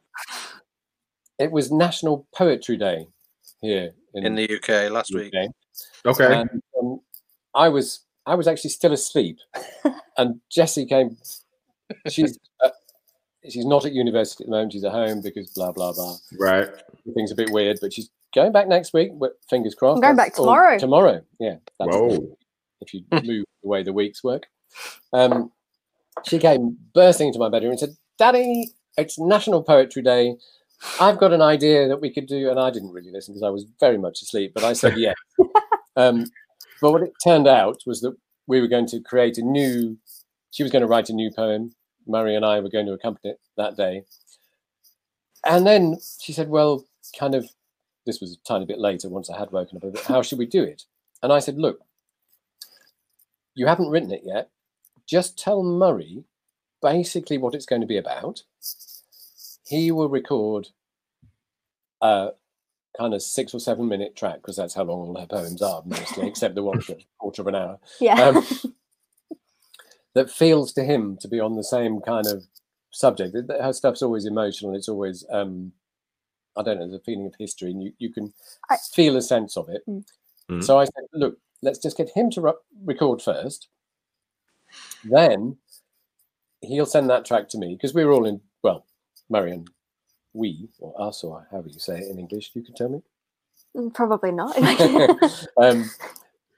it 1.39 1.51
was 1.51 1.71
National 1.71 2.27
Poetry 2.35 2.77
Day 2.77 3.07
here 3.61 3.93
in, 4.15 4.27
in 4.27 4.35
the 4.35 4.57
UK 4.57 4.91
last 4.91 5.15
week. 5.15 5.33
Okay. 6.05 6.41
And 6.41 6.63
um, 6.81 7.01
I 7.55 7.69
was 7.69 8.01
I 8.27 8.35
was 8.35 8.49
actually 8.49 8.71
still 8.71 8.93
asleep, 8.93 9.39
and 10.19 10.41
Jessie 10.51 10.87
came. 10.87 11.17
She's 12.09 12.39
uh, 12.63 12.71
she's 13.49 13.65
not 13.65 13.85
at 13.85 13.93
university 13.93 14.45
at 14.45 14.47
the 14.49 14.51
moment. 14.51 14.73
She's 14.73 14.85
at 14.85 14.93
home 14.93 15.21
because 15.23 15.51
blah 15.51 15.73
blah 15.73 15.93
blah. 15.93 16.17
right. 16.39 16.69
Things 17.15 17.31
a 17.31 17.37
bit 17.37 17.51
weird, 17.51 17.79
but 17.81 17.93
she's 17.93 18.11
going 18.35 18.53
back 18.53 18.69
next 18.69 18.93
week. 18.93 19.13
Fingers 19.49 19.75
crossed. 19.75 19.97
I'm 19.97 20.03
going 20.03 20.17
back 20.17 20.35
tomorrow. 20.35 20.79
Tomorrow, 20.79 21.23
yeah. 21.39 21.57
That's 21.79 21.97
Whoa. 21.97 22.37
if 22.81 22.93
you 22.93 23.05
move 23.13 23.45
the 23.63 23.69
way 23.69 23.83
the 23.83 23.93
weeks 23.93 24.25
work. 24.25 24.47
Um, 25.13 25.53
she 26.25 26.39
came 26.39 26.77
bursting 26.95 27.29
into 27.29 27.39
my 27.39 27.49
bedroom 27.49 27.73
and 27.73 27.81
said, 27.81 27.97
"Daddy, 28.19 28.71
it's 28.97 29.19
National 29.19 29.63
Poetry 29.63 30.03
Day. 30.03 30.37
I've 31.01 31.19
got 31.19 31.33
an 31.33 31.43
idea 31.43 31.89
that 31.89 32.01
we 32.01 32.13
could 32.13 32.27
do." 32.27 32.51
And 32.51 32.59
I 32.59 32.71
didn't 32.71 32.93
really 32.93 33.11
listen 33.11 33.35
because 33.35 33.47
I 33.47 33.51
was 33.51 33.67
very 33.81 33.99
much 33.99 34.23
asleep. 34.23 34.53
But 34.55 34.65
I 34.65 34.73
said 34.73 34.95
yes. 34.97 35.17
um, 35.97 36.27
but 36.81 36.93
what 36.93 37.03
it 37.03 37.13
turned 37.23 37.49
out 37.49 37.83
was 37.87 38.01
that 38.01 38.17
we 38.47 38.61
were 38.61 38.69
going 38.69 38.87
to 38.87 39.01
create 39.01 39.39
a 39.39 39.43
new. 39.43 39.99
She 40.51 40.63
was 40.63 40.73
going 40.73 40.83
to 40.83 40.89
write 40.89 41.11
a 41.11 41.15
new 41.15 41.31
poem. 41.31 41.75
Murray 42.07 42.37
and 42.37 42.45
I 42.45 42.61
were 42.61 42.71
going 42.71 42.87
to 42.87 42.93
accompany 42.93 43.33
it 43.33 43.41
that 43.57 43.77
day. 43.77 44.05
And 45.45 45.67
then 45.67 45.99
she 46.21 46.33
said, 46.33 46.49
"Well, 46.49 46.85
kind 47.19 47.35
of." 47.35 47.49
This 48.05 48.21
was 48.21 48.35
a 48.35 48.49
tiny 48.49 48.65
bit 48.65 48.79
later 48.79 49.09
once 49.09 49.29
I 49.29 49.37
had 49.37 49.51
woken 49.51 49.79
up 49.79 49.83
a. 49.83 50.07
How 50.07 50.23
should 50.23 50.39
we 50.39 50.47
do 50.47 50.63
it? 50.63 50.85
And 51.25 51.33
I 51.33 51.41
said, 51.41 51.59
"Look, 51.59 51.81
you 53.57 53.67
haven't 53.67 53.91
written 53.91 54.13
it 54.13 54.23
yet. 54.25 54.51
Just 55.07 55.39
tell 55.39 55.63
Murray 55.63 56.25
basically 56.83 57.39
what 57.39 57.55
it's 57.55 57.67
going 57.67 57.81
to 57.81 57.87
be 57.87 57.97
about. 57.97 58.43
He 59.67 59.91
will 59.91 60.09
record 60.09 60.69
a 62.01 62.31
kind 62.99 63.15
of 63.15 63.23
six 63.23 63.53
or 63.55 63.61
seven 63.61 63.89
minute 63.89 64.17
track 64.17 64.37
because 64.37 64.57
that's 64.57 64.75
how 64.75 64.85
long 64.85 65.09
all 65.09 65.21
her 65.21 65.27
poems 65.27 65.63
are 65.63 65.83
mostly, 65.85 66.27
except 66.29 66.55
the 66.55 66.63
one 66.63 66.79
that's 66.79 66.91
a 66.91 66.97
quarter 67.19 67.43
of 67.43 67.49
an 67.49 67.55
hour. 67.55 67.79
yeah 68.01 68.15
Um, 68.21 68.47
that 70.15 70.31
feels 70.31 70.73
to 70.75 70.85
him 70.85 71.17
to 71.21 71.29
be 71.29 71.41
on 71.41 71.57
the 71.57 71.65
same 71.65 72.01
kind 72.01 72.27
of 72.27 72.45
subject. 72.91 73.35
Th- 73.35 73.47
th- 73.47 73.61
Her 73.61 73.73
stuff's 73.73 74.03
always 74.03 74.25
emotional. 74.27 74.75
It's 74.75 74.89
always 74.89 75.25
um, 75.31 75.73
I 76.57 76.63
don't 76.63 76.79
know, 76.79 76.91
the 76.91 77.01
feeling 77.01 77.27
of 77.27 77.35
history, 77.39 77.71
and 77.71 77.83
you, 77.83 77.93
you 77.99 78.11
can 78.13 78.33
I- 78.71 78.77
feel 78.95 79.17
a 79.17 79.23
sense 79.23 79.57
of 79.57 79.69
it. 79.69 79.83
Mm. 79.89 80.05
Mm. 80.51 80.65
So 80.65 80.79
I 80.79 80.85
said, 80.85 81.05
look, 81.13 81.39
let's 81.63 81.79
just 81.79 81.97
get 81.99 82.09
him 82.11 82.31
to 82.31 82.41
ru- 82.41 82.59
record 82.85 83.21
first. 83.21 83.69
Then 85.05 85.57
he'll 86.63 86.87
send 86.87 87.09
that 87.11 87.25
track 87.25 87.49
to 87.51 87.59
me 87.59 87.75
because 87.75 87.95
we 87.95 88.05
were 88.05 88.13
all 88.13 88.27
in, 88.27 88.41
well, 88.63 88.85
Marion, 89.31 89.67
we, 90.33 90.69
or 90.79 91.01
us, 91.01 91.23
or 91.25 91.47
however 91.51 91.69
you 91.69 91.79
say 91.79 91.99
it 92.01 92.11
in 92.11 92.19
English, 92.19 92.51
you 92.55 92.63
can 92.63 92.75
tell 92.75 92.89
me. 92.89 93.03
Mm, 93.77 93.93
probably 93.95 94.33
not 94.33 94.57
um, 95.57 95.91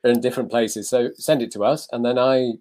in 0.05 0.21
different 0.21 0.51
places. 0.51 0.89
So 0.89 1.11
send 1.17 1.43
it 1.43 1.51
to 1.53 1.65
us, 1.65 1.89
and 1.93 2.05
then 2.05 2.19
I 2.19 2.53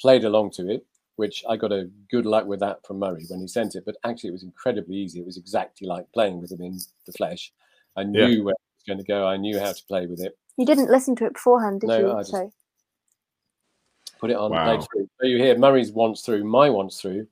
played 0.00 0.24
along 0.24 0.50
to 0.52 0.68
it, 0.70 0.86
which 1.16 1.44
I 1.48 1.56
got 1.56 1.72
a 1.72 1.90
good 2.10 2.24
luck 2.26 2.46
with 2.46 2.60
that 2.60 2.84
from 2.86 2.98
Murray 2.98 3.24
when 3.28 3.40
he 3.40 3.48
sent 3.48 3.74
it. 3.74 3.84
But 3.84 3.96
actually, 4.04 4.30
it 4.30 4.32
was 4.34 4.42
incredibly 4.42 4.96
easy. 4.96 5.20
It 5.20 5.26
was 5.26 5.36
exactly 5.36 5.86
like 5.86 6.10
playing 6.12 6.40
with 6.40 6.50
him 6.52 6.62
in 6.62 6.78
the 7.06 7.12
flesh. 7.12 7.52
I 7.96 8.02
Yeah. 8.02 8.28
knew 8.28 8.44
where 8.44 8.54
it 8.54 8.60
was 8.78 8.84
going 8.86 8.98
to 8.98 9.04
go. 9.04 9.26
I 9.26 9.36
knew 9.36 9.58
how 9.58 9.72
to 9.72 9.84
play 9.86 10.06
with 10.06 10.20
it. 10.20 10.36
you 10.56 10.66
didn't 10.66 10.90
listen 10.90 11.14
to 11.16 11.24
it 11.26 11.34
beforehand 11.34 11.80
did 11.80 11.88
No, 11.88 11.98
you 11.98 12.12
I 12.12 12.20
just- 12.20 12.30
so 12.32 12.52
Put 14.20 14.30
it 14.30 14.36
on, 14.36 14.50
Wow. 14.50 14.64
played 14.76 14.86
through. 14.92 15.08
So 15.20 15.26
you 15.26 15.38
hear 15.38 15.56
Murray's 15.56 15.92
once 15.92 16.20
through, 16.22 16.44
my 16.44 16.68
once 16.68 17.00
through. 17.00 17.26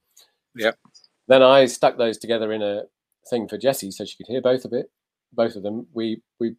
Yep. 0.57 0.78
Then 1.26 1.42
I 1.42 1.66
stuck 1.66 1.99
those 1.99 2.16
together 2.16 2.52
in 2.52 2.62
a 2.62 2.85
thing 3.28 3.47
for 3.47 3.59
Jessie 3.59 3.90
so 3.90 4.04
she 4.07 4.16
could 4.16 4.26
hear 4.26 4.40
both 4.40 4.64
of 4.64 4.73
it, 4.73 4.90
both 5.35 5.54
of 5.57 5.62
them. 5.62 5.87
We 5.92 6.23
we 6.40 6.57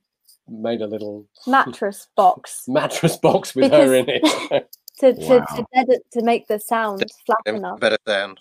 made 0.48 0.82
a 0.82 0.88
little 0.88 1.26
mattress 1.48 2.08
box 2.16 2.64
mattress 2.68 3.18
box 3.18 3.56
with 3.56 3.72
her 3.72 3.96
in 3.96 4.06
it. 4.08 4.22
to 5.00 5.14
to, 5.16 5.38
Wow. 5.40 5.46
to, 5.56 5.66
bed 5.74 5.86
it, 5.90 6.04
to 6.14 6.22
make 6.24 6.48
the 6.48 6.60
sound 6.60 7.04
flat 7.26 7.38
Them 7.46 7.56
enough 7.56 7.80
Better 7.80 7.98
sound. 8.08 8.40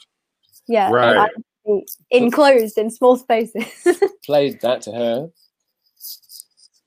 yeah 0.66 0.90
Right. 0.90 1.30
Enclosed 2.10 2.76
in 2.78 2.90
small 2.90 3.16
spaces 3.16 3.64
played 4.26 4.60
that 4.62 4.80
to 4.82 4.92
her, 4.92 5.30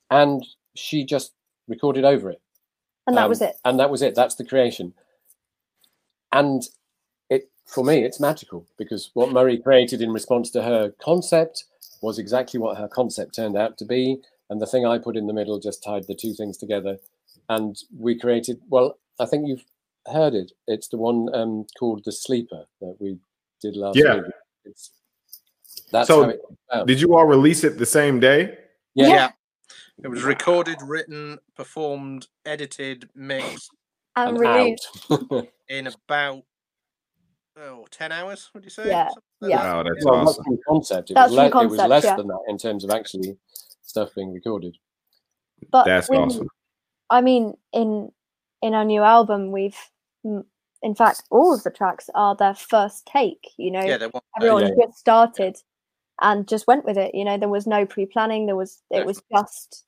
and 0.10 0.44
she 0.76 1.06
just 1.06 1.34
recorded 1.68 2.04
over 2.06 2.30
it. 2.32 2.42
And 3.08 3.18
that 3.18 3.24
Um, 3.24 3.30
was 3.30 3.42
it 3.42 3.56
And 3.66 3.80
that 3.80 3.90
was 3.90 4.02
it. 4.02 4.16
That's 4.16 4.36
the 4.36 4.46
creation. 4.46 4.94
And 6.32 6.64
it 7.30 7.50
for 7.66 7.84
me, 7.84 8.04
it's 8.04 8.20
magical 8.20 8.66
because 8.78 9.12
what 9.14 9.32
Murray 9.32 9.58
created 9.58 10.02
in 10.02 10.12
response 10.12 10.50
to 10.52 10.62
her 10.64 10.94
concept 11.02 11.66
was 12.02 12.18
exactly 12.20 12.60
what 12.60 12.78
her 12.78 12.88
concept 12.88 13.36
turned 13.36 13.58
out 13.58 13.78
to 13.78 13.86
be. 13.86 14.22
And 14.50 14.62
the 14.62 14.66
thing 14.66 14.86
I 14.86 14.98
put 14.98 15.16
in 15.16 15.28
the 15.28 15.34
middle 15.34 15.60
just 15.60 15.84
tied 15.84 16.08
the 16.08 16.16
two 16.16 16.34
things 16.34 16.58
together. 16.58 16.98
And 17.50 17.78
we 17.98 18.18
created, 18.18 18.60
well, 18.70 18.98
I 19.20 19.26
think 19.26 19.48
you've 19.48 19.66
heard 20.12 20.34
it. 20.34 20.52
It's 20.68 20.88
the 20.88 20.98
one 20.98 21.30
um, 21.34 21.66
called 21.78 22.04
The 22.06 22.12
Sleeper 22.12 22.66
that 22.82 22.98
we 23.00 23.18
did 23.62 23.76
last 23.76 23.98
Yeah. 23.98 24.16
week. 24.16 24.24
It's, 24.66 24.92
that's 25.92 26.08
So 26.08 26.24
how 26.24 26.30
it. 26.82 26.88
Did 26.88 27.00
you 27.00 27.16
all 27.16 27.26
release 27.26 27.64
it 27.64 27.78
the 27.78 27.86
same 27.86 28.20
day? 28.20 28.58
Yeah. 28.96 29.08
Yeah. 29.08 29.32
It 30.04 30.08
was 30.08 30.24
recorded, 30.24 30.78
written, 30.82 31.38
performed, 31.56 32.28
edited, 32.46 33.10
mixed 33.16 33.70
and 34.16 34.30
and 34.30 34.40
released. 34.40 35.08
in 35.70 35.88
about 35.88 36.44
oh 37.58 37.86
10 37.92 38.12
hours, 38.12 38.50
would 38.54 38.64
you 38.64 38.70
say? 38.70 38.88
Yeah, 38.88 39.08
Something 39.10 39.50
yeah. 39.50 39.74
Wow, 39.74 39.84
that's 39.84 40.06
well, 40.06 40.16
awesome. 40.28 40.44
from 40.44 40.60
concept. 40.68 41.12
It 41.12 41.14
That's 41.14 41.32
was, 41.32 41.52
from 41.52 41.60
le- 41.60 41.66
it 41.66 41.70
was 41.70 41.90
less 41.90 42.04
yeah. 42.04 42.16
than 42.16 42.28
that 42.28 42.44
in 42.48 42.58
terms 42.58 42.84
of 42.84 42.90
actually 42.90 43.38
stuff 43.84 44.10
being 44.16 44.34
recorded. 44.34 44.76
But 45.72 45.86
That's 45.86 46.10
we- 46.10 46.18
awesome. 46.18 46.48
I 47.10 47.22
mean, 47.22 47.56
in 47.74 48.12
in 48.62 48.74
our 48.74 48.86
new 48.86 49.02
album, 49.02 49.52
we've 49.52 49.78
in 50.24 50.96
fact 50.96 51.24
all 51.30 51.54
of 51.54 51.64
the 51.64 51.70
tracks 51.70 52.10
are 52.16 52.36
their 52.36 52.56
first 52.56 53.06
take. 53.06 53.50
You 53.58 53.70
know, 53.72 53.84
Yeah, 53.84 53.98
they 53.98 54.08
want 54.08 54.26
everyone 54.38 54.64
yeah. 54.64 54.86
just 54.86 54.98
started 54.98 55.58
and 56.22 56.48
just 56.48 56.68
went 56.68 56.86
with 56.86 56.98
it. 56.98 57.14
You 57.14 57.26
know, 57.26 57.38
there 57.38 57.50
was 57.50 57.68
no 57.68 57.86
pre-planning. 57.86 58.46
There 58.46 58.56
was 58.56 58.82
it 58.90 59.06
was 59.06 59.22
just 59.32 59.84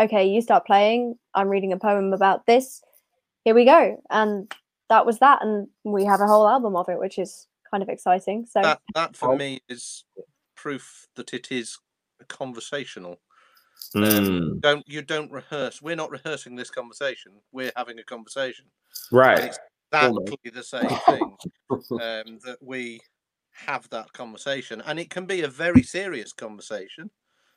okay. 0.00 0.28
You 0.28 0.40
start 0.40 0.66
playing. 0.66 1.16
I'm 1.34 1.48
reading 1.48 1.72
a 1.72 1.78
poem 1.78 2.12
about 2.12 2.46
this. 2.46 2.82
Here 3.44 3.54
we 3.54 3.64
go, 3.64 4.02
and 4.10 4.52
that 4.88 5.06
was 5.06 5.18
that. 5.20 5.42
And 5.42 5.68
we 5.84 6.04
have 6.04 6.20
a 6.20 6.26
whole 6.26 6.48
album 6.48 6.76
of 6.76 6.88
it, 6.88 6.98
which 6.98 7.18
is 7.18 7.46
kind 7.70 7.82
of 7.82 7.88
exciting. 7.88 8.46
So 8.46 8.62
that 8.62 8.80
that 8.94 9.16
for 9.16 9.32
Um, 9.32 9.38
me 9.38 9.60
is 9.68 10.04
proof 10.56 11.06
that 11.14 11.32
it 11.32 11.50
is 11.52 11.78
conversational. 12.28 13.20
Mm, 13.94 14.60
Don't 14.60 14.86
you 14.88 15.02
don't 15.02 15.30
rehearse. 15.30 15.80
We're 15.80 15.96
not 15.96 16.10
rehearsing 16.10 16.56
this 16.56 16.70
conversation. 16.70 17.32
We're 17.52 17.72
having 17.76 17.98
a 17.98 18.04
conversation. 18.04 18.66
And 19.10 19.18
right. 19.18 19.44
it's 19.44 19.58
Almost. 19.92 20.28
exactly 20.34 20.50
the 20.50 20.62
same 20.62 20.98
thing. 21.06 21.36
um, 21.92 22.38
that 22.44 22.58
we 22.60 23.00
have 23.52 23.88
that 23.90 24.12
conversation, 24.12 24.82
and 24.86 24.98
it 24.98 25.10
can 25.10 25.26
be 25.26 25.42
a 25.42 25.48
very 25.48 25.82
serious 25.82 26.32
conversation. 26.32 27.10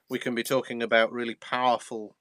We 0.09 0.19
can 0.19 0.35
be 0.35 0.43
talking 0.43 0.83
about 0.83 1.11
really 1.11 1.35
powerful 1.35 2.15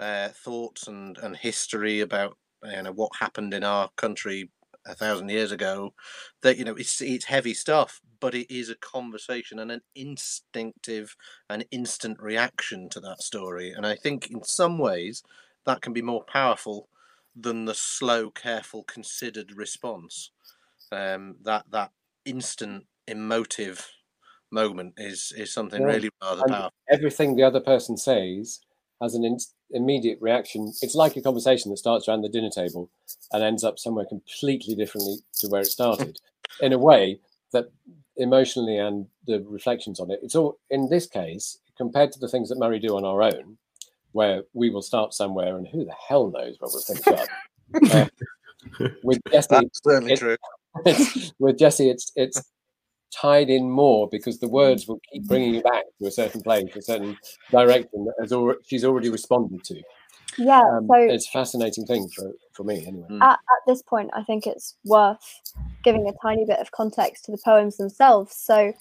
uh, 0.00 0.28
thoughts 0.28 0.86
and 0.88 1.18
and 1.18 1.36
history 1.36 2.00
about 2.00 2.36
you 2.64 2.82
know 2.82 2.92
what 2.92 3.12
happened 3.20 3.54
in 3.54 3.64
our 3.64 3.90
country 3.96 4.50
a 4.86 4.94
thousand 4.94 5.28
years 5.30 5.52
ago. 5.52 5.94
That 6.42 6.56
you 6.58 6.64
know 6.64 6.74
it's 6.74 7.00
it's 7.00 7.26
heavy 7.26 7.54
stuff, 7.54 8.00
but 8.20 8.34
it 8.34 8.52
is 8.54 8.70
a 8.70 8.76
conversation 8.76 9.58
and 9.58 9.70
an 9.72 9.82
instinctive 9.94 11.16
and 11.50 11.64
instant 11.70 12.18
reaction 12.20 12.88
to 12.90 13.00
that 13.00 13.22
story. 13.22 13.72
And 13.72 13.86
I 13.86 13.96
think 13.96 14.30
in 14.30 14.42
some 14.44 14.78
ways 14.78 15.22
that 15.66 15.82
can 15.82 15.92
be 15.92 16.02
more 16.02 16.24
powerful 16.24 16.88
than 17.36 17.66
the 17.66 17.74
slow, 17.74 18.30
careful, 18.30 18.84
considered 18.84 19.52
response. 19.56 20.30
Um, 20.90 21.36
that 21.42 21.66
that 21.70 21.92
instant 22.24 22.86
emotive 23.06 23.88
moment 24.50 24.94
is 24.96 25.32
is 25.36 25.52
something 25.52 25.82
Yeah, 25.82 25.88
really 25.88 26.10
rather 26.22 26.42
and- 26.42 26.50
powerful. 26.50 26.72
Everything 26.90 27.36
the 27.36 27.42
other 27.42 27.60
person 27.60 27.96
says 27.98 28.60
has 29.00 29.14
an 29.14 29.24
in- 29.24 29.38
immediate 29.70 30.18
reaction. 30.20 30.72
It's 30.82 30.94
like 30.94 31.16
a 31.16 31.22
conversation 31.22 31.70
that 31.70 31.76
starts 31.76 32.08
around 32.08 32.22
the 32.22 32.28
dinner 32.28 32.50
table 32.50 32.90
and 33.32 33.42
ends 33.42 33.64
up 33.64 33.78
somewhere 33.78 34.06
completely 34.06 34.74
differently 34.74 35.16
to 35.40 35.48
where 35.48 35.62
it 35.62 35.66
started. 35.66 36.18
in 36.60 36.72
a 36.72 36.78
way 36.78 37.20
that 37.52 37.70
emotionally 38.16 38.78
and 38.78 39.06
the 39.26 39.44
reflections 39.48 40.00
on 40.00 40.10
it, 40.10 40.18
it's 40.22 40.34
all 40.34 40.58
in 40.70 40.88
this 40.88 41.06
case 41.06 41.58
compared 41.76 42.10
to 42.12 42.18
the 42.18 42.28
things 42.28 42.48
that 42.48 42.58
Murray 42.58 42.78
do 42.80 42.96
on 42.96 43.04
our 43.04 43.22
own, 43.22 43.56
where 44.12 44.42
we 44.54 44.70
will 44.70 44.82
start 44.82 45.14
somewhere 45.14 45.56
and 45.56 45.68
who 45.68 45.84
the 45.84 45.94
hell 46.08 46.30
knows 46.30 46.56
what 46.58 46.72
we'll 46.72 46.82
finish 46.82 47.06
up. 47.06 47.28
Uh, 47.92 48.06
with 49.04 49.20
Jesse, 49.30 49.46
That's 49.50 49.80
certainly 49.84 50.12
it- 50.14 50.18
true. 50.18 50.36
with 51.38 51.58
Jesse, 51.58 51.88
it's 51.90 52.12
it's 52.16 52.42
tied 53.10 53.50
in 53.50 53.70
more 53.70 54.08
because 54.08 54.38
the 54.38 54.48
words 54.48 54.86
will 54.86 55.00
keep 55.12 55.26
bringing 55.26 55.54
you 55.54 55.62
back 55.62 55.84
to 55.98 56.06
a 56.06 56.10
certain 56.10 56.42
place, 56.42 56.74
a 56.76 56.82
certain 56.82 57.16
direction 57.50 58.04
that 58.04 58.14
has 58.20 58.32
already 58.32 58.60
she's 58.66 58.84
already 58.84 59.08
responded 59.08 59.64
to. 59.64 59.82
yeah, 60.36 60.60
Um, 60.60 60.86
so 60.88 60.96
it's 60.96 61.26
a 61.26 61.30
fascinating 61.30 61.86
thing 61.86 62.08
for 62.08 62.32
for 62.52 62.64
me, 62.64 62.86
anyway. 62.86 63.06
at, 63.20 63.32
at 63.32 63.62
this 63.66 63.82
point, 63.82 64.10
I 64.14 64.22
think 64.22 64.46
it's 64.46 64.76
worth 64.84 65.40
giving 65.84 66.08
a 66.08 66.12
tiny 66.22 66.44
bit 66.44 66.58
of 66.58 66.70
context 66.72 67.24
to 67.24 67.32
the 67.32 67.38
poems 67.44 67.76
themselves. 67.76 68.34
So, 68.34 68.72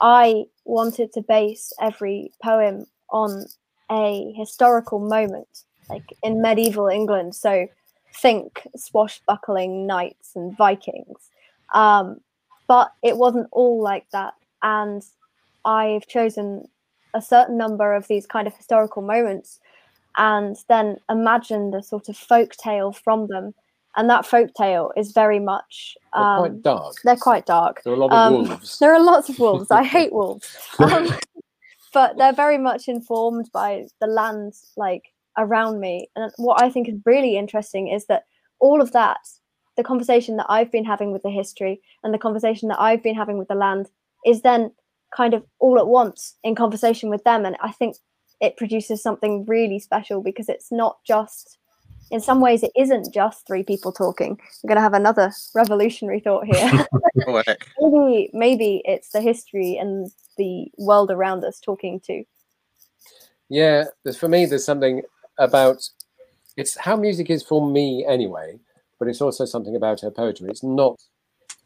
I 0.00 0.44
wanted 0.64 1.12
to 1.14 1.22
base 1.22 1.72
every 1.80 2.32
poem 2.42 2.86
on 3.10 3.44
a 3.90 4.32
historical 4.36 4.98
moment, 4.98 5.64
like 5.88 6.04
in 6.22 6.42
medieval 6.42 6.88
England. 6.88 7.34
So, 7.34 7.66
think 8.16 8.66
swashbuckling 8.76 9.86
knights 9.86 10.32
and 10.34 10.56
Vikings. 10.56 11.30
Um, 11.72 12.20
but 12.70 12.92
it 13.02 13.16
wasn't 13.16 13.48
all 13.50 13.82
like 13.82 14.08
that. 14.12 14.34
And 14.62 15.02
I've 15.64 16.06
chosen 16.06 16.68
a 17.14 17.20
certain 17.20 17.58
number 17.58 17.92
of 17.94 18.06
these 18.06 18.26
kind 18.26 18.46
of 18.46 18.54
historical 18.54 19.02
moments 19.02 19.58
and 20.16 20.56
then 20.68 20.98
imagined 21.10 21.74
a 21.74 21.82
sort 21.82 22.08
of 22.08 22.16
folk 22.16 22.52
tale 22.52 22.92
from 22.92 23.26
them. 23.26 23.54
And 23.96 24.08
that 24.08 24.24
folk 24.24 24.50
tale 24.56 24.92
is 24.96 25.10
very 25.10 25.40
much 25.40 25.96
They're 26.14 26.22
um, 26.22 26.38
quite 26.38 26.62
dark. 26.62 26.94
they're 27.02 27.16
quite 27.16 27.44
dark. 27.44 27.82
There 27.82 27.92
are 27.92 27.96
a 27.96 27.98
lot 27.98 28.12
of 28.12 28.18
Um, 28.18 28.32
wolves. 28.34 28.78
There 28.80 28.94
are 28.94 29.02
lots 29.02 29.28
of 29.28 29.40
wolves. 29.40 29.72
I 29.72 29.82
hate 29.82 30.12
wolves. 30.12 30.56
Um, 30.78 31.08
but 31.92 32.18
they're 32.18 32.32
very 32.44 32.56
much 32.58 32.86
informed 32.86 33.50
by 33.52 33.88
the 34.00 34.06
land 34.06 34.52
like 34.76 35.06
around 35.36 35.80
me. 35.80 36.08
And 36.14 36.30
what 36.36 36.62
I 36.62 36.70
think 36.70 36.88
is 36.88 36.94
really 37.04 37.36
interesting 37.36 37.88
is 37.88 38.06
that 38.06 38.26
all 38.60 38.80
of 38.80 38.92
that, 38.92 39.18
the 39.80 39.84
conversation 39.84 40.36
that 40.36 40.46
I've 40.50 40.70
been 40.70 40.84
having 40.84 41.10
with 41.10 41.22
the 41.22 41.30
history 41.30 41.80
and 42.04 42.12
the 42.12 42.18
conversation 42.18 42.68
that 42.68 42.78
I've 42.78 43.02
been 43.02 43.14
having 43.14 43.38
with 43.38 43.48
the 43.48 43.54
land 43.54 43.88
is 44.26 44.42
then 44.42 44.70
kind 45.16 45.32
of 45.32 45.42
all 45.58 45.78
at 45.78 45.86
once 45.86 46.36
in 46.44 46.54
conversation 46.54 47.08
with 47.08 47.24
them. 47.24 47.46
And 47.46 47.56
I 47.62 47.72
think 47.72 47.96
it 48.42 48.58
produces 48.58 49.02
something 49.02 49.46
really 49.46 49.78
special 49.78 50.22
because 50.22 50.50
it's 50.50 50.70
not 50.70 50.98
just 51.06 51.56
in 52.10 52.20
some 52.20 52.42
ways 52.42 52.62
it 52.62 52.72
isn't 52.76 53.14
just 53.14 53.46
three 53.46 53.62
people 53.62 53.90
talking. 53.90 54.38
I'm 54.38 54.68
gonna 54.68 54.82
have 54.82 54.92
another 54.92 55.32
revolutionary 55.54 56.20
thought 56.20 56.44
here 56.44 56.86
maybe 57.80 58.30
maybe 58.34 58.82
it's 58.84 59.12
the 59.12 59.22
history 59.22 59.78
and 59.80 60.10
the 60.36 60.66
world 60.76 61.10
around 61.10 61.42
us 61.42 61.58
talking 61.58 62.00
to 62.00 62.22
Yeah, 63.48 63.84
for 64.18 64.28
me, 64.28 64.44
there's 64.44 64.64
something 64.64 65.02
about 65.38 65.88
it's 66.56 66.76
how 66.76 66.96
music 66.96 67.30
is 67.30 67.42
for 67.42 67.66
me 67.66 68.04
anyway, 68.06 68.58
but 69.00 69.08
it's 69.08 69.22
also 69.22 69.46
something 69.46 69.74
about 69.74 70.02
her 70.02 70.12
poetry. 70.12 70.48
It's 70.50 70.62
not 70.62 71.00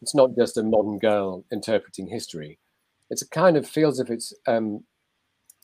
it's 0.01 0.15
not 0.15 0.37
just 0.37 0.57
a 0.57 0.63
modern 0.63 0.99
girl 0.99 1.45
interpreting 1.53 2.09
history. 2.09 2.59
It's 3.11 3.23
a 3.23 3.29
kind 3.29 3.57
of 3.57 3.69
feels 3.69 4.01
if 4.01 4.11
it's 4.11 4.33
um, 4.47 4.85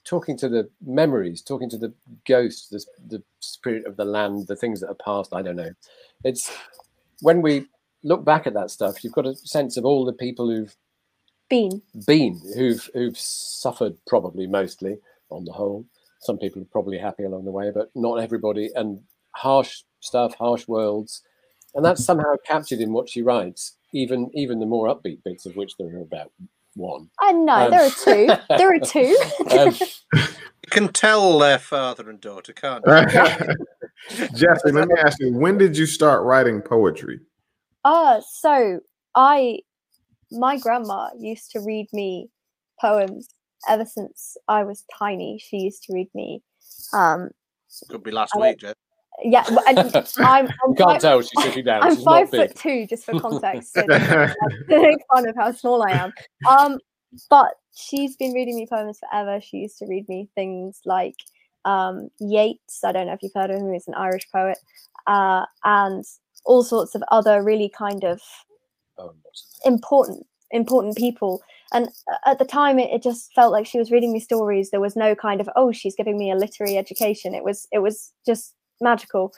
talking 0.04 0.36
to 0.38 0.48
the 0.48 0.68
memories, 0.84 1.42
talking 1.42 1.70
to 1.70 1.78
the 1.78 1.94
ghosts, 2.26 2.68
the, 2.68 2.84
the 3.08 3.22
spirit 3.40 3.86
of 3.86 3.96
the 3.96 4.04
land, 4.04 4.46
the 4.48 4.56
things 4.56 4.80
that 4.80 4.88
are 4.88 4.94
past. 4.94 5.34
I 5.34 5.42
don't 5.42 5.56
know. 5.56 5.72
It's 6.24 6.50
when 7.20 7.42
we 7.42 7.66
look 8.02 8.24
back 8.24 8.46
at 8.46 8.54
that 8.54 8.70
stuff, 8.70 9.04
you've 9.04 9.12
got 9.12 9.26
a 9.26 9.34
sense 9.36 9.76
of 9.76 9.84
all 9.84 10.04
the 10.04 10.12
people 10.12 10.50
who've 10.50 10.74
bean 11.50 11.82
been 12.06 12.40
who've 12.56 12.88
who've 12.94 13.18
suffered 13.18 13.96
probably 14.06 14.46
mostly 14.46 14.96
on 15.30 15.44
the 15.44 15.52
whole 15.52 15.84
some 16.20 16.38
people 16.38 16.62
are 16.62 16.66
probably 16.66 16.96
happy 16.96 17.24
along 17.24 17.44
the 17.44 17.50
way 17.50 17.70
but 17.74 17.90
not 17.94 18.20
everybody 18.20 18.70
and 18.76 19.00
harsh 19.34 19.82
stuff 20.00 20.34
harsh 20.36 20.66
worlds 20.68 21.22
and 21.74 21.84
that's 21.84 22.04
somehow 22.04 22.34
captured 22.46 22.80
in 22.80 22.92
what 22.92 23.08
she 23.08 23.22
writes 23.22 23.76
even 23.92 24.30
even 24.34 24.58
the 24.60 24.66
more 24.66 24.88
upbeat 24.88 25.22
bits 25.24 25.46
of 25.46 25.56
which 25.56 25.76
there 25.78 25.88
are 25.96 26.02
about 26.02 26.32
one 26.74 27.08
i 27.20 27.32
know 27.32 27.64
Um, 27.66 27.70
there 27.70 27.84
are 27.86 27.90
two 27.90 28.26
there 28.56 28.74
are 28.74 28.78
two 28.80 29.16
um, 29.50 29.74
You 30.14 30.70
can 30.70 30.88
tell 30.92 31.38
their 31.38 31.58
father 31.58 32.08
and 32.10 32.20
daughter, 32.20 32.52
can't 32.52 32.84
you? 32.86 33.56
Jesse, 34.34 34.70
let 34.72 34.86
me 34.88 34.94
ask 35.02 35.18
you, 35.20 35.32
when 35.32 35.58
did 35.58 35.76
you 35.76 35.86
start 35.86 36.22
writing 36.24 36.60
poetry? 36.60 37.20
uh 37.84 38.20
so 38.30 38.78
i 39.14 39.58
my 40.30 40.58
grandma 40.58 41.08
used 41.18 41.50
to 41.50 41.60
read 41.60 41.86
me 41.94 42.28
poems 42.80 43.28
ever 43.68 43.84
since 43.86 44.36
i 44.48 44.62
was 44.62 44.84
tiny 44.98 45.38
she 45.42 45.56
used 45.58 45.82
to 45.82 45.92
read 45.94 46.08
me 46.14 46.42
um 46.92 47.30
Could 47.88 48.02
be 48.02 48.10
last 48.10 48.34
I- 48.36 48.40
week, 48.50 48.58
Jeff. 48.58 48.74
Yeah 49.22 49.44
and 49.66 49.78
i'm, 50.18 50.46
I'm 50.46 50.74
can't 50.74 50.78
five, 50.78 51.00
tell 51.00 51.22
she's 51.22 51.42
sitting 51.42 51.64
down 51.64 51.82
I'm 51.82 51.94
she's 51.94 52.04
five 52.04 52.24
not 52.26 52.30
big. 52.30 52.48
foot 52.48 52.56
two 52.58 52.86
just 52.86 53.04
for 53.04 53.18
context 53.20 53.74
to 53.74 53.84
make 54.68 54.98
fun 55.12 55.28
of 55.28 55.36
how 55.36 55.52
small 55.52 55.82
i 55.82 55.90
am. 55.90 56.12
Um 56.48 56.78
but 57.28 57.54
she's 57.74 58.16
been 58.16 58.32
reading 58.32 58.54
me 58.54 58.66
poems 58.66 58.98
forever. 58.98 59.40
She 59.40 59.58
used 59.58 59.78
to 59.78 59.86
read 59.86 60.08
me 60.08 60.28
things 60.34 60.80
like 60.84 61.16
um 61.66 62.08
yeats 62.20 62.82
i 62.84 62.92
don't 62.92 63.06
know 63.06 63.12
if 63.12 63.22
you've 63.22 63.32
heard 63.34 63.50
of 63.50 63.60
him 63.60 63.70
he's 63.70 63.86
an 63.86 63.92
irish 63.92 64.26
poet 64.32 64.56
uh 65.06 65.44
and 65.64 66.04
all 66.46 66.62
sorts 66.62 66.94
of 66.94 67.02
other 67.10 67.42
really 67.42 67.68
kind 67.68 68.02
of 68.02 68.18
oh, 68.98 69.12
important 69.66 70.26
important 70.50 70.96
people. 70.96 71.42
And 71.72 71.88
uh, 72.10 72.30
at 72.30 72.38
the 72.38 72.44
time 72.44 72.78
it, 72.78 72.90
it 72.90 73.02
just 73.02 73.32
felt 73.34 73.52
like 73.52 73.66
she 73.66 73.78
was 73.78 73.90
reading 73.90 74.12
me 74.12 74.20
stories. 74.20 74.70
There 74.70 74.80
was 74.80 74.96
no 74.96 75.14
kind 75.14 75.40
of 75.40 75.48
oh 75.56 75.72
she's 75.72 75.94
giving 75.94 76.18
me 76.18 76.30
a 76.30 76.36
literary 76.36 76.76
education. 76.76 77.34
It 77.34 77.44
was 77.44 77.66
it 77.72 77.78
was 77.78 78.12
just 78.26 78.54
magical 78.80 79.32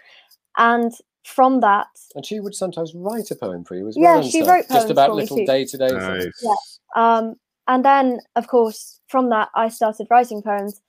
and 0.59 0.93
from 1.25 1.61
that 1.61 1.87
and 2.15 2.27
she 2.27 2.41
would 2.41 2.55
sometimes 2.55 2.95
write 2.95 3.31
a 3.31 3.37
poem 3.37 3.65
for 3.65 3.77
you 3.77 3.87
as 3.89 3.97
Yeah, 3.97 4.15
well 4.15 4.23
and 4.23 4.31
she 4.31 4.39
stuff, 4.43 4.49
wrote 4.49 4.61
just 4.69 4.71
poems 4.71 4.91
about 4.91 5.11
for 5.11 5.15
little 5.15 5.45
day-to-day 5.47 5.89
things 5.89 6.43
nice. 6.43 6.81
um 6.97 7.37
and 7.69 7.85
then 7.85 8.19
of 8.37 8.49
course 8.49 9.01
from 9.09 9.31
that 9.31 9.49
i 9.55 9.69
started 9.69 10.09
writing 10.11 10.43
poems 10.43 10.81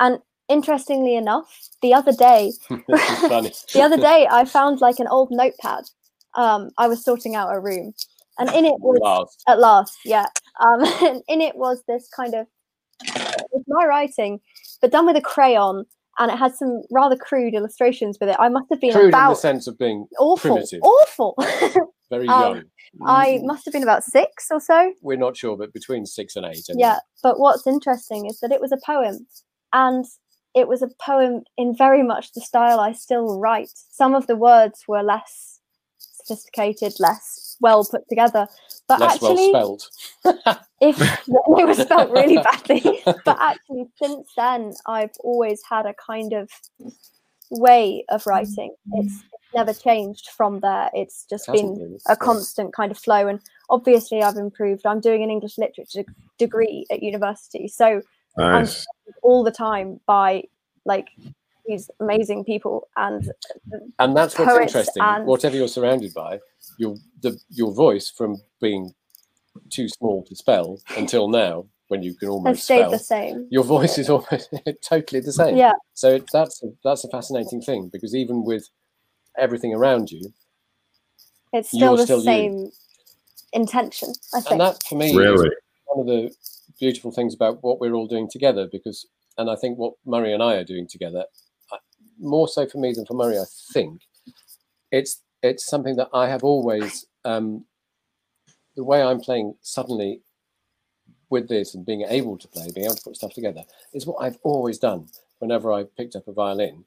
and 0.00 0.18
interestingly 0.48 1.16
enough, 1.16 1.68
the 1.82 1.94
other 1.94 2.12
day, 2.12 2.52
this 2.88 3.10
is 3.10 3.18
funny. 3.28 3.52
the 3.72 3.80
other 3.82 3.96
day, 3.96 4.26
I 4.30 4.44
found 4.44 4.80
like 4.80 4.98
an 4.98 5.08
old 5.08 5.30
notepad. 5.30 5.84
Um, 6.34 6.70
I 6.78 6.88
was 6.88 7.04
sorting 7.04 7.36
out 7.36 7.54
a 7.54 7.60
room, 7.60 7.94
and 8.38 8.48
in 8.50 8.64
it 8.64 8.78
was 8.80 8.98
Last. 9.00 9.42
at 9.48 9.58
last, 9.60 9.96
yeah. 10.04 10.26
Um, 10.60 10.84
and 11.02 11.22
in 11.28 11.40
it 11.40 11.56
was 11.56 11.82
this 11.86 12.08
kind 12.14 12.34
of 12.34 12.46
it's 13.02 13.64
my 13.68 13.84
writing, 13.86 14.40
but 14.80 14.90
done 14.90 15.06
with 15.06 15.16
a 15.16 15.20
crayon, 15.20 15.84
and 16.18 16.30
it 16.30 16.38
had 16.38 16.54
some 16.54 16.82
rather 16.90 17.16
crude 17.16 17.54
illustrations 17.54 18.18
with 18.20 18.30
it. 18.30 18.36
I 18.38 18.48
must 18.48 18.66
have 18.70 18.80
been 18.80 18.92
Crude 18.92 19.06
in 19.06 19.10
the 19.10 19.16
about 19.16 19.38
sense 19.38 19.66
of 19.66 19.78
being 19.78 20.06
awful, 20.18 20.52
primitive. 20.52 20.80
awful. 20.82 21.34
very 22.10 22.28
um, 22.28 22.56
young. 22.56 22.62
I 23.04 23.40
must 23.42 23.64
have 23.64 23.72
been 23.72 23.82
about 23.82 24.04
six 24.04 24.46
or 24.50 24.60
so. 24.60 24.92
We're 25.02 25.18
not 25.18 25.36
sure, 25.36 25.56
but 25.56 25.72
between 25.72 26.06
six 26.06 26.36
and 26.36 26.46
eight. 26.46 26.64
anyway. 26.70 26.80
Yeah, 26.80 26.98
but 27.22 27.40
what's 27.40 27.66
interesting 27.66 28.26
is 28.26 28.40
that 28.40 28.52
it 28.52 28.60
was 28.60 28.72
a 28.72 28.78
poem, 28.84 29.26
and 29.72 30.04
it 30.54 30.68
was 30.68 30.82
a 30.82 30.88
poem 31.00 31.42
in 31.56 31.76
very 31.76 32.02
much 32.02 32.32
the 32.32 32.40
style 32.40 32.78
I 32.78 32.92
still 32.92 33.40
write. 33.40 33.72
Some 33.90 34.14
of 34.14 34.26
the 34.26 34.36
words 34.36 34.84
were 34.86 35.02
less 35.02 35.60
sophisticated, 35.98 36.94
less 37.00 37.43
well 37.60 37.84
put 37.84 38.08
together, 38.08 38.46
but 38.88 39.00
Less 39.00 39.14
actually, 39.14 39.50
well 39.52 39.78
spelled. 39.78 40.58
if 40.80 40.98
they 40.98 41.64
were 41.64 41.74
spelt 41.74 42.10
really 42.10 42.36
badly, 42.38 43.00
but 43.04 43.38
actually, 43.40 43.86
since 44.02 44.28
then, 44.36 44.72
I've 44.86 45.12
always 45.20 45.62
had 45.68 45.86
a 45.86 45.94
kind 45.94 46.32
of 46.32 46.50
way 47.50 48.04
of 48.08 48.26
writing. 48.26 48.74
It's 48.94 49.22
never 49.54 49.72
changed 49.72 50.30
from 50.36 50.60
there. 50.60 50.90
It's 50.94 51.24
just 51.30 51.46
been 51.52 51.74
really, 51.76 51.94
a 52.08 52.14
so- 52.14 52.16
constant 52.16 52.74
kind 52.74 52.90
of 52.90 52.98
flow 52.98 53.28
and 53.28 53.40
obviously 53.70 54.22
i've 54.22 54.36
improved 54.36 54.84
i'm 54.84 55.00
doing 55.00 55.22
an 55.22 55.30
english 55.30 55.56
literature 55.56 56.04
degree 56.36 56.84
at 56.90 57.02
university 57.02 57.66
so 57.66 58.02
Nice. 58.36 58.86
all 59.22 59.42
the 59.42 59.50
time 59.50 60.00
by 60.06 60.42
like 60.84 61.06
these 61.66 61.88
amazing 61.98 62.44
people 62.44 62.88
and 62.96 63.32
and 63.98 64.14
that's 64.14 64.38
what's 64.38 64.52
interesting. 64.54 65.02
and- 65.02 65.24
Whatever 65.24 65.56
you're 65.56 65.66
surrounded 65.68 66.12
by, 66.12 66.40
your 66.78 66.96
the 67.22 67.38
your 67.50 67.72
voice 67.72 68.10
from 68.10 68.40
being 68.60 68.94
too 69.70 69.88
small 69.88 70.24
to 70.24 70.34
spell 70.34 70.80
until 70.96 71.28
now, 71.28 71.66
when 71.88 72.02
you 72.02 72.14
can 72.14 72.28
has 72.28 72.34
almost 72.34 72.64
stayed 72.64 72.78
spell, 72.80 72.90
the 72.90 72.98
same 72.98 73.46
your 73.50 73.64
voice 73.64 73.98
is 73.98 74.10
almost 74.10 74.52
totally 74.82 75.20
the 75.20 75.32
same. 75.32 75.56
yeah 75.56 75.72
So 75.94 76.14
it, 76.16 76.28
that's 76.32 76.62
a, 76.62 76.68
that's 76.82 77.04
a 77.04 77.08
fascinating 77.08 77.60
thing 77.60 77.88
because 77.92 78.14
even 78.14 78.44
with 78.44 78.68
everything 79.38 79.72
around 79.74 80.10
you, 80.10 80.32
it's 81.52 81.72
You're 81.72 81.96
still 81.96 81.96
the 81.96 82.02
still 82.04 82.18
you. 82.18 82.24
same 82.24 82.72
intention 83.52 84.12
i 84.34 84.40
think 84.40 84.52
and 84.52 84.60
that 84.60 84.82
for 84.82 84.96
me 84.96 85.06
is 85.10 85.14
Really? 85.16 85.50
one 85.86 86.00
of 86.00 86.06
the 86.06 86.34
beautiful 86.80 87.12
things 87.12 87.34
about 87.34 87.62
what 87.62 87.80
we're 87.80 87.94
all 87.94 88.08
doing 88.08 88.28
together 88.28 88.68
because 88.70 89.06
and 89.38 89.48
i 89.48 89.54
think 89.54 89.78
what 89.78 89.94
murray 90.04 90.32
and 90.32 90.42
i 90.42 90.54
are 90.54 90.64
doing 90.64 90.88
together 90.88 91.24
uh, 91.72 91.76
more 92.18 92.48
so 92.48 92.66
for 92.66 92.78
me 92.78 92.92
than 92.92 93.06
for 93.06 93.14
murray 93.14 93.38
i 93.38 93.44
think 93.72 94.02
it's 94.90 95.20
it's 95.44 95.66
something 95.66 95.96
that 95.96 96.10
i 96.14 96.28
have 96.28 96.44
always 96.44 97.06
um 97.26 97.64
the 98.76 98.84
way 98.84 99.02
i'm 99.02 99.20
playing 99.20 99.54
suddenly 99.62 100.22
with 101.30 101.48
this 101.48 101.74
and 101.74 101.86
being 101.86 102.02
able 102.08 102.38
to 102.38 102.48
play 102.48 102.68
being 102.74 102.86
able 102.86 102.96
to 102.96 103.04
put 103.04 103.16
stuff 103.16 103.34
together 103.34 103.64
is 103.94 104.06
what 104.06 104.18
i've 104.22 104.38
always 104.44 104.78
done 104.78 105.08
whenever 105.40 105.72
i 105.72 105.84
picked 105.98 106.16
up 106.16 106.28
a 106.28 106.32
violin 106.34 106.84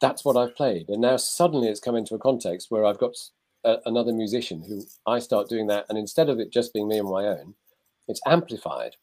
that's 0.00 0.24
what 0.24 0.36
i've 0.36 0.56
played 0.56 0.88
and 0.90 1.02
now 1.02 1.16
suddenly 1.16 1.68
it's 1.68 1.80
come 1.80 1.96
into 1.96 2.14
a 2.14 2.20
context 2.20 2.70
where 2.70 2.86
i've 2.86 2.98
got 2.98 3.16
a, 3.64 3.76
another 3.86 4.12
musician 4.12 4.62
who 4.62 4.82
I 5.06 5.18
start 5.18 5.48
doing 5.48 5.66
that, 5.68 5.86
and 5.88 5.98
instead 5.98 6.28
of 6.28 6.40
it 6.40 6.52
just 6.52 6.72
being 6.72 6.88
me 6.88 6.98
and 6.98 7.08
my 7.10 7.26
own, 7.26 7.54
it's 8.08 8.20
amplified. 8.26 8.96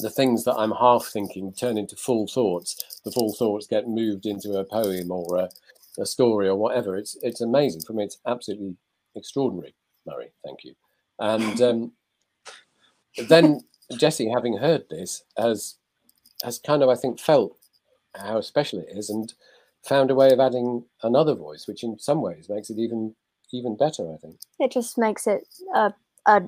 The 0.00 0.10
things 0.10 0.44
that 0.44 0.54
I'm 0.56 0.72
half 0.72 1.06
thinking 1.06 1.52
turn 1.52 1.78
into 1.78 1.96
full 1.96 2.26
thoughts. 2.26 3.00
The 3.04 3.12
full 3.12 3.34
thoughts 3.34 3.66
get 3.66 3.88
moved 3.88 4.26
into 4.26 4.58
a 4.58 4.64
poem 4.64 5.10
or 5.10 5.38
a, 5.38 5.50
a 5.98 6.06
story 6.06 6.48
or 6.48 6.56
whatever. 6.56 6.96
It's 6.96 7.16
it's 7.22 7.40
amazing 7.40 7.82
for 7.86 7.92
me. 7.92 8.04
It's 8.04 8.18
absolutely 8.26 8.76
extraordinary, 9.16 9.74
Murray. 10.06 10.32
Thank 10.44 10.64
you. 10.64 10.74
And 11.18 11.60
um, 11.62 11.92
then 13.28 13.60
Jesse, 13.98 14.30
having 14.30 14.58
heard 14.58 14.84
this, 14.90 15.24
has 15.38 15.76
has 16.44 16.58
kind 16.58 16.82
of 16.82 16.88
I 16.88 16.96
think 16.96 17.20
felt 17.20 17.56
how 18.16 18.40
special 18.42 18.80
it 18.80 18.88
is 18.90 19.10
and 19.10 19.32
found 19.86 20.10
a 20.10 20.14
way 20.14 20.32
of 20.32 20.40
adding 20.40 20.84
another 21.02 21.34
voice, 21.34 21.66
which 21.68 21.84
in 21.84 21.98
some 21.98 22.22
ways 22.22 22.48
makes 22.50 22.70
it 22.70 22.78
even 22.78 23.14
even 23.52 23.76
better. 23.76 24.12
I 24.12 24.16
think. 24.18 24.36
it 24.60 24.72
just 24.72 24.98
makes 24.98 25.26
it 25.26 25.46
a, 25.74 25.92
a 26.26 26.42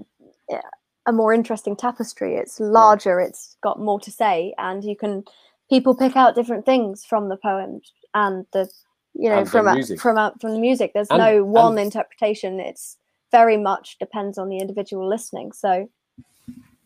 a 1.07 1.13
more 1.13 1.33
interesting 1.35 1.77
tapestry 1.77 2.37
it's 2.37 2.61
larger 2.61 3.21
it's 3.21 3.57
got 3.63 3.81
more 3.81 4.01
to 4.01 4.11
say 4.11 4.55
and 4.59 4.85
you 4.85 4.97
can 4.97 5.25
people 5.71 5.97
pick 5.97 6.17
out 6.17 6.35
different 6.35 6.67
things 6.67 7.05
from 7.05 7.29
the 7.29 7.37
poems 7.37 7.93
and 8.15 8.47
the 8.53 8.71
you 9.15 9.29
know 9.29 9.39
And 9.39 9.47
the 9.47 9.51
from 9.51 9.67
a, 9.69 9.97
from 9.97 10.17
a, 10.19 10.33
from 10.41 10.53
the 10.53 10.59
music 10.59 10.93
there's 10.95 11.09
And- 11.11 11.19
no 11.19 11.45
one 11.45 11.73
and- 11.79 11.81
interpretation 11.87 12.61
it's 12.61 12.97
very 13.31 13.57
much 13.57 13.99
depends 13.99 14.39
on 14.39 14.49
the 14.49 14.59
individual 14.59 15.09
listening 15.09 15.53
so 15.53 15.89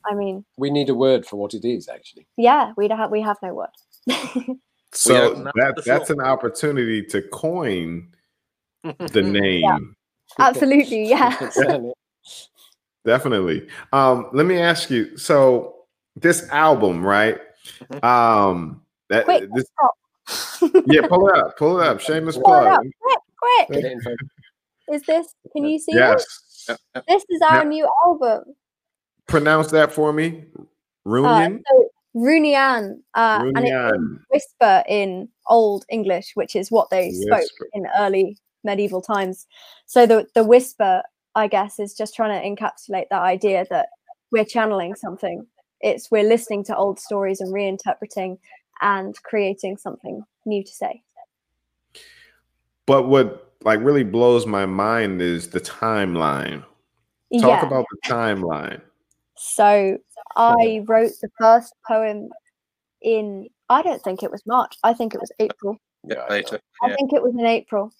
i 0.05 0.15
mean 0.15 0.45
We 0.59 0.71
need 0.71 0.89
a 0.89 0.95
word 0.95 1.27
for 1.27 1.37
what 1.37 1.55
it 1.55 1.65
is, 1.65 1.89
actually. 1.89 2.27
yeah 2.37 2.73
we 2.77 2.87
don't 2.89 2.99
have 2.99 3.11
we 3.11 3.21
have 3.23 3.37
no 3.43 3.55
word 3.55 3.71
So 4.93 5.31
open 5.33 5.47
up 5.49 5.55
that 5.57 5.83
that's 5.85 6.11
an 6.11 6.21
opportunity 6.21 7.03
to 7.07 7.21
coin 7.23 8.09
the 8.83 9.23
name. 9.41 9.97
absolutely 10.39 11.09
yeah 11.09 11.37
Definitely. 13.05 13.69
Um, 13.93 14.29
let 14.33 14.47
me 14.47 14.59
ask 14.59 14.91
you. 14.91 15.17
So 15.17 15.77
this 16.17 16.49
album, 16.51 17.05
right? 17.07 17.39
Um, 18.03 18.83
that 19.11 19.25
quick 19.27 19.49
this, 19.55 19.67
stop. 19.73 19.91
Yeah, 20.87 21.07
pull 21.09 21.29
it 21.29 21.37
up, 21.37 21.57
pull 21.57 21.81
it 21.81 21.87
up. 21.87 22.01
Shameless 22.01 22.37
Pull 22.39 22.45
it 22.63 22.67
up. 22.67 22.81
plug. 22.81 22.93
quick 23.01 23.19
quick 23.69 23.79
it 23.85 23.93
in 23.93 24.01
focus. 24.01 24.29
is 24.93 25.03
this 25.03 25.35
can 25.53 25.65
you 25.65 25.79
see 25.79 25.95
Yes. 25.95 26.25
this 26.67 26.79
this 27.09 27.25
is 27.29 27.41
our 27.43 27.59
Yeah. 27.59 27.63
new 27.65 27.89
album 28.05 28.45
Pronounce 29.27 29.71
that 29.73 29.93
for 29.93 30.13
me. 30.13 30.45
uh, 31.07 31.49
so 31.69 31.89
Runian, 32.15 33.01
uh, 33.15 33.41
and 33.43 33.49
it 33.59 33.63
means 33.63 33.73
Runion. 33.73 34.25
whisper 34.31 34.83
in 34.89 35.29
Old 35.49 35.85
English, 35.91 36.33
which 36.35 36.57
is 36.57 36.71
what 36.71 36.89
they 36.91 37.11
spoke 37.11 37.43
in 37.73 37.87
early 37.99 38.39
medieval 38.65 39.03
times. 39.03 39.47
So 39.87 40.07
the 40.07 40.27
the 40.35 40.45
whisper, 40.45 41.03
I 41.35 41.47
guess, 41.49 41.79
is 41.79 41.95
just 41.95 42.15
trying 42.15 42.33
to 42.41 42.49
encapsulate 42.65 43.09
that 43.11 43.21
idea 43.23 43.67
that 43.71 43.89
we're 44.31 44.45
channeling 44.45 44.95
something. 44.95 45.47
It's 45.81 46.11
we're 46.11 46.25
listening 46.29 46.65
to 46.65 46.77
old 46.77 46.99
stories 46.99 47.41
and 47.41 47.53
reinterpreting 47.53 48.39
and 48.81 49.15
creating 49.25 49.77
something 49.77 50.25
new 50.47 50.65
to 50.65 50.73
say. 50.73 51.03
But 52.87 53.09
what 53.09 53.53
like 53.63 53.81
really 53.81 54.05
blows 54.05 54.47
my 54.47 54.67
mind 54.67 55.21
is 55.21 55.49
the 55.49 55.61
timeline. 55.61 56.63
Talk 57.41 57.61
yeah. 57.61 57.67
about 57.67 57.85
the 57.91 58.09
timeline. 58.09 58.81
So 59.37 59.99
I 60.37 60.83
wrote 60.87 61.13
the 61.21 61.31
first 61.39 61.75
poem 61.87 62.31
in 63.03 63.49
I 63.69 63.83
don't 63.83 64.03
think 64.03 64.23
it 64.23 64.31
was 64.31 64.47
March. 64.47 64.77
I 64.85 64.95
think 64.95 65.15
it 65.15 65.21
was 65.21 65.33
April. 65.41 65.77
Yeah, 66.05 66.19
Right, 66.19 66.31
later. 66.31 66.61
I 66.83 66.89
Yeah. 66.89 66.97
think 66.97 67.13
it 67.13 67.23
was 67.23 67.35
in 67.35 67.45
April. 67.45 67.93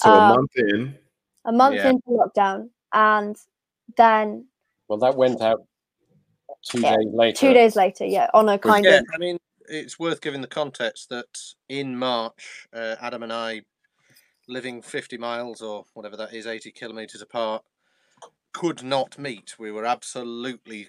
So 0.00 0.12
a 0.12 0.20
Uh, 0.20 0.28
month 0.34 0.50
in. 0.56 0.98
a 1.46 1.52
month 1.52 1.76
Yeah. 1.76 1.90
into 1.90 2.08
lockdown 2.08 2.70
and 2.92 3.36
then 3.96 4.46
Well, 4.88 4.98
that 4.98 5.16
went 5.16 5.40
out 5.40 5.66
two 6.62 6.80
Yeah, 6.80 6.96
days 6.96 7.06
later. 7.12 7.36
two 7.38 7.54
days 7.54 7.76
later 7.76 8.04
yeah 8.04 8.30
on 8.34 8.48
a 8.48 8.58
kind 8.58 8.84
yeah, 8.84 8.98
of 9.00 9.06
I 9.14 9.18
mean, 9.18 9.38
it's 9.68 9.98
worth 9.98 10.20
giving 10.20 10.40
the 10.40 10.46
context 10.46 11.08
that 11.10 11.38
in 11.68 11.96
March, 11.96 12.66
uh, 12.72 12.96
Adam 13.00 13.22
and 13.22 13.32
I, 13.32 13.62
living 14.48 14.82
50 14.82 15.16
miles 15.18 15.62
or 15.62 15.84
whatever 15.94 16.16
that 16.16 16.34
is, 16.34 16.46
80 16.46 16.70
kilometres 16.72 17.22
apart, 17.22 17.62
could 18.52 18.82
not 18.82 19.18
meet. 19.18 19.58
We 19.58 19.70
were 19.72 19.84
absolutely, 19.84 20.88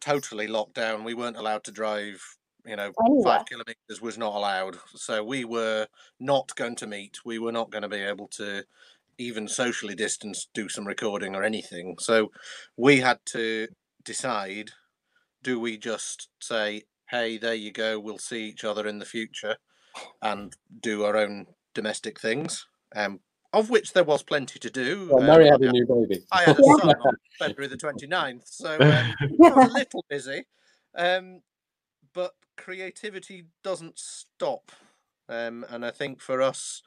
totally 0.00 0.46
locked 0.46 0.74
down. 0.74 1.04
We 1.04 1.14
weren't 1.14 1.36
allowed 1.36 1.64
to 1.64 1.72
drive. 1.72 2.22
You 2.66 2.76
know, 2.76 2.92
Anywhere. 3.04 3.38
five 3.38 3.46
kilometres 3.46 4.00
was 4.00 4.16
not 4.16 4.34
allowed. 4.34 4.78
So 4.94 5.22
we 5.22 5.44
were 5.44 5.86
not 6.18 6.54
going 6.56 6.76
to 6.76 6.86
meet. 6.86 7.18
We 7.24 7.38
were 7.38 7.52
not 7.52 7.70
going 7.70 7.82
to 7.82 7.88
be 7.90 8.00
able 8.00 8.28
to 8.28 8.64
even 9.18 9.46
socially 9.48 9.94
distance, 9.94 10.48
do 10.54 10.68
some 10.68 10.86
recording 10.86 11.36
or 11.36 11.42
anything. 11.42 11.96
So 11.98 12.32
we 12.76 13.00
had 13.00 13.18
to 13.26 13.68
decide 14.02 14.70
do 15.44 15.60
we 15.60 15.76
just 15.76 16.28
say, 16.40 16.82
hey, 17.10 17.38
there 17.38 17.54
you 17.54 17.70
go, 17.72 17.98
we'll 17.98 18.18
see 18.18 18.44
each 18.44 18.64
other 18.64 18.86
in 18.86 18.98
the 18.98 19.04
future 19.04 19.56
and 20.22 20.54
do 20.80 21.04
our 21.04 21.16
own 21.16 21.46
domestic 21.74 22.20
things, 22.20 22.66
um, 22.96 23.20
of 23.52 23.70
which 23.70 23.92
there 23.92 24.04
was 24.04 24.22
plenty 24.22 24.58
to 24.58 24.70
do. 24.70 25.08
Well, 25.10 25.20
Um, 25.20 25.26
Mary 25.26 25.46
had 25.48 25.60
a 25.60 25.70
new 25.70 25.86
baby. 25.86 26.24
I 26.32 26.42
had 26.42 26.58
a 26.58 26.62
son 26.80 26.90
on 26.90 27.16
February 27.38 27.68
the 27.68 27.76
29th, 27.76 28.46
so 28.46 28.74
um, 28.80 29.14
a 29.44 29.68
little 29.68 30.04
busy. 30.08 30.46
Um, 30.96 31.42
but 32.12 32.32
creativity 32.56 33.46
doesn't 33.62 33.98
stop. 33.98 34.72
Um, 35.28 35.64
and 35.68 35.84
I 35.84 35.90
think 35.90 36.20
for 36.20 36.42
us, 36.42 36.82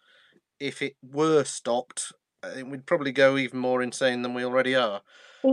if 0.60 0.82
it 0.82 0.95
were 1.01 1.43
stopped, 1.43 2.12
I 2.43 2.50
think 2.54 2.71
we'd 2.71 2.86
probably 2.86 3.12
go 3.12 3.38
even 3.38 3.60
more 3.60 3.82
insane 3.82 4.21
than 4.21 4.34
we 4.34 4.45
already 4.45 4.76
are. 4.76 5.02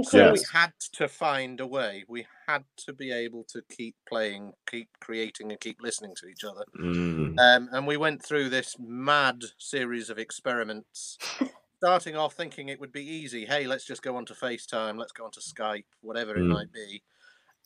So 0.03 0.19
Yes. 0.19 0.33
we 0.33 0.43
had 0.53 0.73
to 0.95 1.09
find 1.09 1.61
a 1.61 1.67
way. 1.67 2.05
We 2.09 2.27
had 2.47 2.65
to 2.79 2.93
be 2.93 3.11
able 3.11 3.45
to 3.45 3.63
keep 3.71 3.97
playing, 4.07 4.53
keep 4.67 4.91
creating, 5.01 5.51
and 5.51 5.61
keep 5.61 5.81
listening 5.81 6.15
to 6.17 6.27
each 6.27 6.45
other. 6.45 6.65
Mm. 6.79 7.39
Um, 7.39 7.69
and 7.73 7.87
we 7.87 7.97
went 7.97 8.23
through 8.25 8.51
this 8.51 8.77
mad 8.79 9.43
series 9.59 10.11
of 10.11 10.19
experiments, 10.19 11.19
starting 11.79 12.17
off 12.17 12.35
thinking 12.35 12.69
it 12.69 12.81
would 12.81 12.93
be 12.93 13.05
easy. 13.07 13.47
Hey, 13.47 13.67
let's 13.67 13.85
just 13.87 14.03
go 14.03 14.17
on 14.17 14.27
to 14.27 14.35
FaceTime, 14.35 14.99
let's 14.99 15.13
go 15.13 15.25
on 15.25 15.31
to 15.33 15.41
Skype, 15.41 15.87
whatever 16.03 16.37
it 16.37 16.43
Mm. 16.43 16.53
might 16.53 16.73
be. 16.73 17.03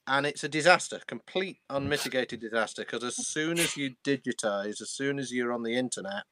And 0.07 0.27
it's 0.27 0.45
a 0.45 0.49
disaster, 0.49 1.01
complete 1.07 1.59
unmitigated 1.71 2.41
disaster, 2.41 2.83
because 2.83 3.05
as 3.05 3.17
soon 3.17 3.59
as 3.59 3.77
you 3.77 3.95
digitize, 4.05 4.81
as 4.81 4.91
soon 4.91 5.19
as 5.19 5.33
you're 5.33 5.53
on 5.53 5.65
the 5.65 5.77
internet, 5.77 6.25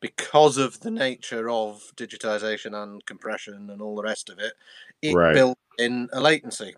because 0.00 0.56
of 0.58 0.80
the 0.80 0.90
nature 0.90 1.50
of 1.50 1.92
digitization 1.96 2.74
and 2.80 3.04
compression 3.06 3.70
and 3.70 3.82
all 3.82 3.96
the 3.96 4.02
rest 4.02 4.28
of 4.30 4.38
it, 4.38 4.54
it 5.02 5.18
Right. 5.18 5.32
built 5.32 5.58
in 5.78 6.08
a 6.12 6.20
latency. 6.20 6.74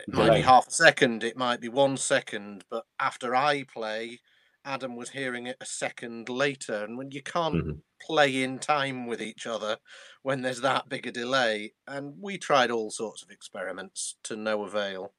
It 0.00 0.08
might 0.12 0.32
be 0.32 0.42
half 0.42 0.68
a 0.68 0.72
second, 0.72 1.24
it 1.24 1.36
might 1.36 1.60
be 1.60 1.68
one 1.68 1.96
second, 1.96 2.64
but 2.70 2.86
after 2.98 3.34
I 3.36 3.64
play, 3.64 4.20
Adam 4.64 4.96
was 4.96 5.10
hearing 5.10 5.46
it 5.46 5.56
a 5.60 5.66
second 5.66 6.28
later. 6.28 6.84
And 6.84 6.98
when 6.98 7.10
you 7.12 7.22
can't 7.22 7.60
Mhm. 7.60 7.82
play 8.00 8.42
in 8.42 8.58
time 8.58 9.06
with 9.06 9.22
each 9.22 9.46
other 9.46 9.78
when 10.22 10.42
there's 10.42 10.60
that 10.62 10.88
big 10.88 11.06
a 11.06 11.12
delay, 11.12 11.74
and 11.86 12.20
we 12.20 12.38
tried 12.38 12.70
all 12.72 12.90
sorts 12.90 13.22
of 13.22 13.30
experiments 13.30 14.16
to 14.24 14.36
no 14.36 14.64
avail 14.64 15.14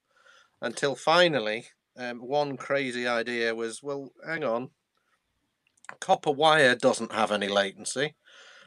until 0.62 0.96
finally 0.96 1.68
um, 1.96 2.20
one 2.20 2.56
crazy 2.56 3.06
idea 3.06 3.54
was 3.54 3.82
well, 3.82 4.12
hang 4.26 4.44
on, 4.44 4.70
copper 6.00 6.30
wire 6.30 6.74
doesn't 6.74 7.12
have 7.12 7.32
any 7.32 7.48
latency. 7.48 8.14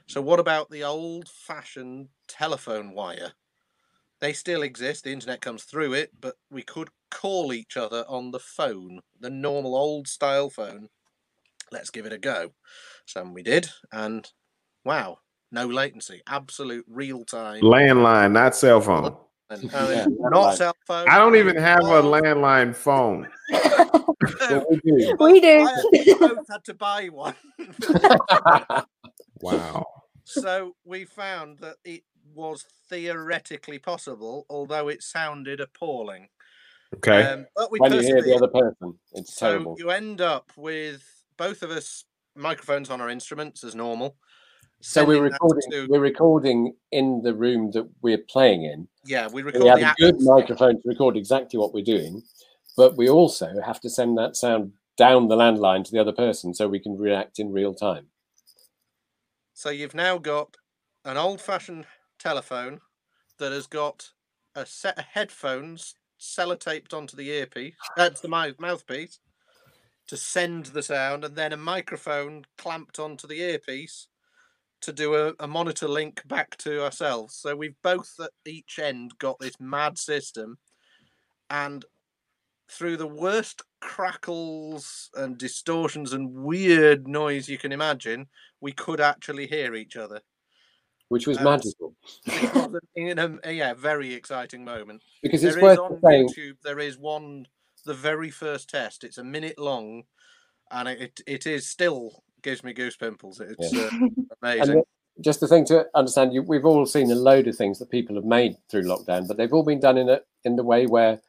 So, 0.08 0.22
what 0.22 0.40
about 0.40 0.70
the 0.70 0.84
old 0.84 1.30
fashioned 1.30 2.10
telephone 2.28 2.94
wire? 2.94 3.34
They 4.20 4.34
still 4.34 4.62
exist, 4.62 5.04
the 5.04 5.12
internet 5.12 5.42
comes 5.42 5.64
through 5.64 5.94
it, 5.94 6.12
but 6.20 6.36
we 6.50 6.62
could 6.62 6.90
call 7.12 7.52
each 7.52 7.76
other 7.78 8.06
on 8.08 8.32
the 8.32 8.40
phone, 8.40 9.02
the 9.20 9.30
normal 9.30 9.76
old 9.76 10.08
style 10.08 10.50
phone. 10.50 10.88
Let's 11.72 11.90
give 11.90 12.06
it 12.06 12.14
a 12.14 12.18
go. 12.18 12.52
So 13.06 13.24
we 13.24 13.44
did, 13.44 13.70
and 13.92 14.26
wow, 14.86 15.18
no 15.52 15.68
latency, 15.68 16.22
absolute 16.28 16.86
real 16.88 17.26
time. 17.26 17.64
Landline, 17.64 18.32
not 18.32 18.56
cell 18.56 18.80
phone. 18.80 19.18
And, 19.54 19.72
Yeah, 19.72 20.06
uh, 20.26 20.30
not 20.30 20.46
right. 20.46 20.58
cell 20.58 20.76
phone. 20.88 21.08
I 21.08 21.18
don't 21.18 21.36
even 21.36 21.56
have 21.58 21.80
a 21.84 21.98
Oh, 21.98 22.04
landline 22.04 22.76
phone. 22.76 23.28
We 24.70 24.80
do. 24.86 25.16
we 25.20 25.40
do. 25.42 25.68
I- 25.68 25.84
we 25.92 26.14
both 26.16 26.48
had 26.50 26.64
to 26.66 26.74
buy 26.74 27.08
one. 27.08 27.36
Wow. 29.42 29.86
so 30.24 30.76
we 30.86 31.04
found 31.06 31.60
that 31.60 31.76
it 31.84 32.04
was 32.34 32.66
theoretically 32.90 33.78
possible, 33.80 34.46
although 34.50 34.88
it 34.88 35.04
sounded 35.04 35.60
appalling. 35.60 36.30
Okay. 36.96 37.24
Um, 37.24 37.46
but 37.56 37.72
we 37.72 37.80
when 37.80 37.92
you 37.94 38.02
hear 38.02 38.22
the 38.22 38.34
other 38.36 38.48
person, 38.48 38.98
it's 39.14 39.36
so 39.36 39.48
terrible. 39.50 39.76
you 39.78 39.90
end 39.90 40.22
up 40.22 40.52
with 40.56 41.04
both 41.38 41.62
of 41.64 41.72
us 41.72 42.06
microphones 42.36 42.90
on 42.90 43.02
our 43.02 43.10
instruments 43.10 43.64
as 43.64 43.76
normal. 43.76 44.16
So 44.86 45.06
we're 45.06 45.22
recording. 45.24 45.72
to- 45.72 45.88
We're 45.88 46.02
recording 46.02 46.76
in 46.92 47.22
the 47.22 47.34
room 47.34 47.72
that 47.72 47.90
we're 48.02 48.18
playing 48.18 48.66
in. 48.66 48.90
yeah, 49.06 49.30
we 49.30 49.42
record. 49.42 49.64
We 49.64 49.70
have 49.70 49.80
the 49.80 50.08
a 50.08 50.12
good 50.12 50.22
microphone 50.22 50.76
to 50.82 50.90
record 50.90 51.16
exactly 51.16 51.58
what 51.58 51.74
we're 51.74 51.86
doing, 51.86 52.22
but 52.76 52.98
we 52.98 53.10
also 53.10 53.62
have 53.66 53.80
to 53.82 53.90
send 53.90 54.18
that 54.18 54.36
sound 54.36 54.74
down 54.98 55.30
the 55.30 55.38
landline 55.38 55.86
to 55.86 55.92
the 55.92 56.00
other 56.00 56.12
person 56.12 56.54
so 56.54 56.68
we 56.68 56.80
can 56.80 56.98
react 56.98 57.40
in 57.40 57.54
real 57.54 57.74
time. 57.74 58.08
So 59.54 59.70
you've 59.70 59.96
now 59.96 60.18
got 60.18 60.58
an 61.06 61.16
old-fashioned 61.16 61.86
telephone 62.20 62.82
that 63.38 63.54
has 63.54 63.68
got 63.68 64.12
a 64.54 64.66
set 64.66 64.98
of 65.00 65.06
headphones 65.06 65.96
sellotaped 66.20 66.94
onto 66.94 67.16
the 67.16 67.30
earpiece, 67.30 67.76
uh, 67.98 68.10
the 68.22 68.28
mouth, 68.28 68.60
mouthpiece, 68.60 69.20
to 70.08 70.18
send 70.18 70.66
the 70.68 70.84
sound, 70.84 71.24
and 71.24 71.38
then 71.38 71.54
a 71.54 71.58
microphone 71.58 72.46
clamped 72.58 73.00
onto 73.00 73.28
the 73.28 73.40
earpiece 73.40 74.08
to 74.84 74.94
do 74.94 75.16
a, 75.16 75.34
a 75.40 75.48
monitor 75.48 75.88
link 75.88 76.22
back 76.28 76.56
to 76.58 76.84
ourselves. 76.84 77.36
So 77.36 77.56
we've 77.56 77.76
both 77.84 78.14
at 78.22 78.32
each 78.46 78.80
end 78.80 79.12
got 79.18 79.40
this 79.40 79.60
mad 79.60 79.98
system, 79.98 80.58
and 81.50 81.84
through 82.70 82.98
the 82.98 83.08
worst 83.08 83.62
crackles 83.82 85.10
and 85.16 85.38
distortions 85.38 86.14
and 86.14 86.34
weird 86.34 87.08
noise 87.08 87.50
you 87.50 87.58
can 87.58 87.72
imagine, 87.72 88.28
we 88.62 88.72
could 88.72 89.00
actually 89.02 89.48
hear 89.48 89.76
each 89.76 89.96
other. 89.98 90.22
which 91.10 91.28
was 91.28 91.38
Um, 91.38 91.44
magical. 91.44 91.96
Was 92.26 92.80
in 92.96 93.20
a, 93.20 93.52
yeah, 93.52 93.74
very 93.76 94.14
exciting 94.14 94.64
moment. 94.66 95.04
Because 95.22 95.42
There 95.42 95.50
it's 95.50 95.58
is 95.58 95.64
worth 95.64 95.80
on 95.80 96.02
saying, 96.04 96.30
YouTube. 96.30 96.58
There 96.64 96.80
is 96.80 96.98
one, 96.98 97.46
the 97.86 97.94
very 97.94 98.32
first 98.32 98.70
test. 98.70 99.04
It's 99.04 99.20
a 99.20 99.24
minute 99.24 99.60
long, 99.60 100.04
and 100.72 100.88
it, 100.90 101.22
it 101.28 101.46
is 101.46 101.70
still 101.70 102.24
gives 102.44 102.64
me 102.64 102.74
goose 102.74 102.96
pimples. 102.96 103.40
It's 103.40 103.74
uh, 103.74 103.90
and 103.92 104.28
amazing. 104.42 104.76
the- 104.76 104.84
just 105.22 105.40
the 105.42 105.48
thing 105.48 105.64
to 105.66 105.86
understand, 105.94 106.34
you, 106.34 106.42
we've 106.42 106.66
all 106.66 106.88
seen 106.88 107.12
a 107.12 107.16
load 107.16 107.48
of 107.48 107.56
things 107.56 107.78
that 107.78 107.92
people 107.92 108.16
have 108.16 108.26
made 108.26 108.56
through 108.70 108.82
lockdown, 108.84 109.28
but 109.28 109.38
they've 109.38 109.54
all 109.54 109.64
been 109.64 109.80
done 109.80 109.96
in 109.98 110.10
a 110.10 110.22
in 110.44 110.56
the 110.56 110.64
way 110.64 110.88
where 110.88 111.20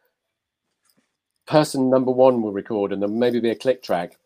person 1.47 1.91
number 1.91 2.11
one 2.11 2.41
will 2.43 2.53
record, 2.53 2.93
and 2.93 3.03
then 3.03 3.19
maybe 3.19 3.41
be 3.41 3.51
a 3.51 3.55
click 3.55 3.83
track, 3.83 4.17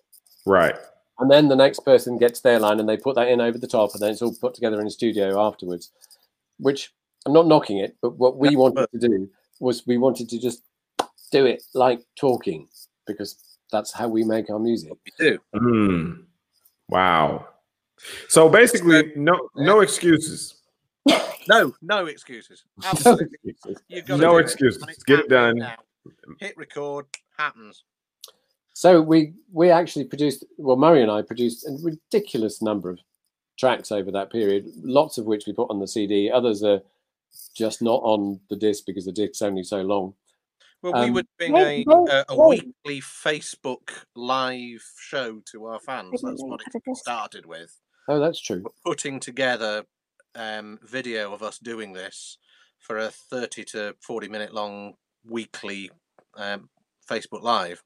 right. 0.46 0.76
and 1.18 1.28
then 1.30 1.48
the 1.48 1.56
next 1.56 1.80
person 1.80 2.18
gets 2.18 2.40
their 2.40 2.60
line, 2.60 2.78
and 2.78 2.88
they 2.88 2.96
put 2.96 3.16
that 3.16 3.26
in 3.28 3.40
over 3.40 3.58
the 3.58 3.66
top, 3.66 3.90
and 3.94 4.00
then 4.00 4.10
it's 4.12 4.22
all 4.22 4.32
put 4.40 4.54
together 4.54 4.80
in 4.80 4.86
a 4.86 4.90
studio 4.90 5.44
afterwards. 5.44 5.90
Which 6.60 6.92
I'm 7.26 7.32
not 7.32 7.48
knocking 7.48 7.78
it, 7.78 7.96
but 8.00 8.16
what 8.16 8.36
we 8.38 8.50
No, 8.50 8.60
wanted 8.60 8.74
but- 8.92 8.92
to 8.92 9.08
do 9.08 9.28
was 9.60 9.84
we 9.88 9.98
wanted 9.98 10.28
to 10.28 10.38
just 10.40 10.62
do 11.32 11.44
it 11.46 11.64
like 11.74 12.02
talking 12.16 12.68
because 13.08 13.36
that's 13.72 13.92
how 13.92 14.06
we 14.06 14.22
make 14.22 14.48
our 14.50 14.60
music. 14.60 14.92
we 15.04 15.12
do. 15.30 15.38
Hmm. 15.52 16.12
Wow. 16.88 17.48
So 18.28 18.48
basically, 18.48 19.12
no 19.16 19.48
no 19.56 19.80
excuses. 19.80 20.54
No, 21.48 21.72
no 21.80 22.04
excuses. 22.04 22.62
Absolutely, 22.84 23.38
you've 23.88 24.04
got 24.04 24.20
No 24.20 24.32
do 24.32 24.36
it, 24.36 24.42
excuses. 24.42 24.84
Get 25.06 25.20
it 25.20 25.28
done. 25.30 25.56
now. 25.56 25.76
Hit 26.40 26.54
record. 26.58 27.06
Happens. 27.38 27.84
So 28.74 29.00
we 29.00 29.32
we 29.50 29.70
actually 29.70 30.04
produced 30.04 30.44
well, 30.58 30.76
Murray 30.76 31.00
and 31.00 31.10
I 31.10 31.22
produced 31.22 31.66
a 31.66 31.78
ridiculous 31.82 32.60
number 32.60 32.90
of 32.90 32.98
tracks 33.58 33.90
over 33.90 34.10
that 34.10 34.30
period. 34.30 34.66
Lots 34.82 35.16
of 35.16 35.24
which 35.24 35.46
we 35.46 35.54
put 35.54 35.70
on 35.70 35.80
the 35.80 35.88
CD. 35.88 36.30
Others 36.30 36.62
are 36.64 36.82
just 37.56 37.80
not 37.80 38.02
on 38.02 38.40
the 38.50 38.56
disc 38.56 38.84
because 38.86 39.06
the 39.06 39.12
disc's 39.12 39.40
only 39.40 39.64
so 39.64 39.80
long. 39.80 40.12
Well, 40.82 40.92
we 40.94 41.08
Um, 41.08 41.12
were 41.14 41.22
doing 41.38 41.56
a, 41.56 41.84
a, 42.10 42.24
a 42.28 42.48
weekly 42.48 43.00
Facebook 43.00 44.04
live 44.14 44.84
show 44.98 45.40
to 45.52 45.64
our 45.66 45.80
fans. 45.80 46.20
That's 46.22 46.42
what 46.42 46.60
it 46.60 46.66
had 46.72 46.80
a 46.86 46.90
disc. 46.90 47.00
started 47.02 47.46
with. 47.46 47.80
Oh, 48.08 48.20
that's 48.20 48.40
true. 48.40 48.62
putting 48.84 49.20
together 49.20 49.84
um, 50.34 50.78
video 50.82 51.32
of 51.34 51.42
us 51.42 51.58
doing 51.58 51.92
this 51.94 52.38
for 52.78 52.96
a 52.96 53.10
30 53.10 53.64
to 53.64 53.96
40 54.00 54.28
minute 54.28 54.54
long 54.54 54.94
weekly 55.24 55.90
um, 56.36 56.70
Facebook 57.10 57.42
Live. 57.42 57.82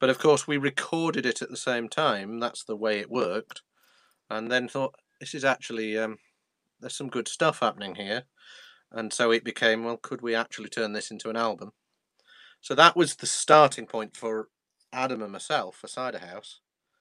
But 0.00 0.10
of 0.10 0.18
course, 0.18 0.46
we 0.48 0.56
recorded 0.56 1.24
it 1.26 1.42
at 1.42 1.50
the 1.50 1.56
same 1.56 1.88
time. 1.88 2.40
That's 2.40 2.64
the 2.64 2.76
way 2.76 2.98
it 2.98 3.10
worked. 3.10 3.62
And 4.28 4.50
then 4.50 4.68
thought, 4.68 4.94
this 5.20 5.34
is 5.34 5.44
actually, 5.44 5.96
um, 5.98 6.18
there's 6.80 6.96
some 6.96 7.08
good 7.08 7.28
stuff 7.28 7.60
happening 7.60 7.94
here. 7.94 8.24
And 8.90 9.12
so 9.12 9.30
it 9.30 9.44
became, 9.44 9.84
well, 9.84 9.96
could 9.98 10.22
we 10.22 10.34
actually 10.34 10.70
turn 10.70 10.92
this 10.92 11.10
into 11.10 11.30
an 11.30 11.36
album? 11.36 11.70
So 12.60 12.74
that 12.74 12.96
was 12.96 13.16
the 13.16 13.26
starting 13.26 13.86
point 13.86 14.16
for 14.16 14.48
Adam 14.92 15.22
and 15.22 15.32
myself 15.32 15.76
for 15.76 15.88
Cider 15.88 16.18
House. 16.18 16.60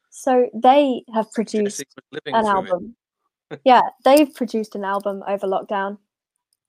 So 0.09 0.49
they 0.53 1.03
have 1.13 1.31
produced 1.31 1.77
Jesse 1.77 1.85
was 1.95 2.21
living 2.25 2.35
an 2.35 2.45
album. 2.45 2.95
yeah, 3.63 3.81
they've 4.03 4.33
produced 4.33 4.75
an 4.75 4.83
album 4.83 5.23
over 5.27 5.47
lockdown 5.47 5.97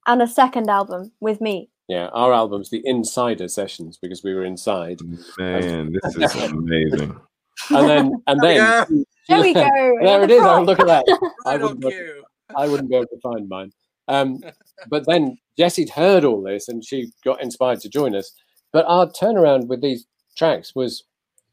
and 0.06 0.22
a 0.22 0.26
second 0.26 0.68
album 0.68 1.12
with 1.20 1.40
me. 1.40 1.70
Yeah, 1.88 2.08
our 2.12 2.32
album's 2.32 2.70
the 2.70 2.82
Insider 2.84 3.48
Sessions 3.48 3.98
because 4.00 4.22
we 4.22 4.34
were 4.34 4.44
inside, 4.44 5.00
Man, 5.38 5.92
this 6.14 6.34
is 6.34 6.50
amazing. 6.50 7.18
and 7.70 7.88
then 7.88 8.12
and 8.26 8.40
then. 8.40 9.04
There 9.28 9.40
we 9.40 9.54
go. 9.54 9.62
there 10.02 10.20
with 10.20 10.30
it 10.30 10.34
the 10.34 10.34
is. 10.34 10.42
Oh, 10.42 10.62
look 10.62 10.80
at 10.80 10.86
that. 10.86 11.04
I 11.46 11.56
wouldn't, 11.56 11.80
be. 11.80 12.12
I 12.56 12.68
wouldn't 12.68 12.88
be 12.90 12.96
able 12.96 13.06
to 13.06 13.20
find 13.20 13.48
mine. 13.48 13.72
Um, 14.08 14.42
but 14.88 15.06
then 15.06 15.38
Jessie'd 15.56 15.90
heard 15.90 16.24
all 16.24 16.42
this 16.42 16.68
and 16.68 16.84
she 16.84 17.12
got 17.24 17.42
inspired 17.42 17.80
to 17.80 17.88
join 17.88 18.14
us. 18.14 18.32
But 18.72 18.86
our 18.86 19.06
turnaround 19.08 19.66
with 19.66 19.80
these 19.80 20.06
tracks 20.36 20.74
was 20.74 21.04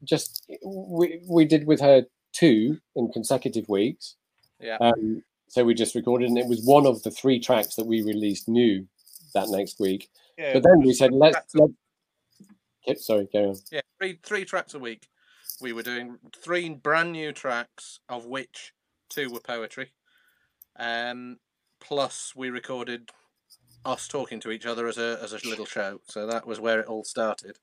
just 0.03 0.49
we 0.63 1.21
we 1.27 1.45
did 1.45 1.65
with 1.65 1.79
her 1.81 2.05
two 2.33 2.77
in 2.95 3.11
consecutive 3.11 3.67
weeks. 3.67 4.15
Yeah. 4.59 4.77
Um, 4.79 5.23
so 5.47 5.63
we 5.63 5.73
just 5.73 5.95
recorded, 5.95 6.29
and 6.29 6.37
it 6.37 6.47
was 6.47 6.61
one 6.63 6.85
of 6.85 7.01
the 7.03 7.11
three 7.11 7.39
tracks 7.39 7.75
that 7.75 7.85
we 7.85 8.01
released 8.01 8.47
new 8.47 8.85
that 9.33 9.49
next 9.49 9.79
week. 9.79 10.09
Yeah, 10.37 10.53
But 10.53 10.63
then 10.63 10.81
we 10.81 10.93
said, 10.93 11.11
let's, 11.13 11.55
let's 12.85 13.07
sorry, 13.07 13.27
carry 13.27 13.45
on. 13.47 13.55
yeah, 13.71 13.81
three 13.97 14.19
three 14.23 14.45
tracks 14.45 14.73
a 14.73 14.79
week. 14.79 15.07
We 15.61 15.73
were 15.73 15.83
doing 15.83 16.17
three 16.35 16.69
brand 16.69 17.13
new 17.13 17.31
tracks, 17.31 17.99
of 18.09 18.25
which 18.25 18.73
two 19.09 19.31
were 19.31 19.39
poetry. 19.39 19.91
Um, 20.77 21.37
plus, 21.79 22.33
we 22.35 22.49
recorded 22.49 23.09
us 23.87 24.07
talking 24.07 24.39
to 24.41 24.51
each 24.51 24.65
other 24.65 24.87
as 24.87 24.97
a 24.97 25.19
as 25.21 25.33
a 25.33 25.47
little 25.47 25.65
show. 25.65 25.99
So 26.05 26.27
that 26.27 26.45
was 26.45 26.59
where 26.59 26.79
it 26.79 26.87
all 26.87 27.03
started. 27.03 27.57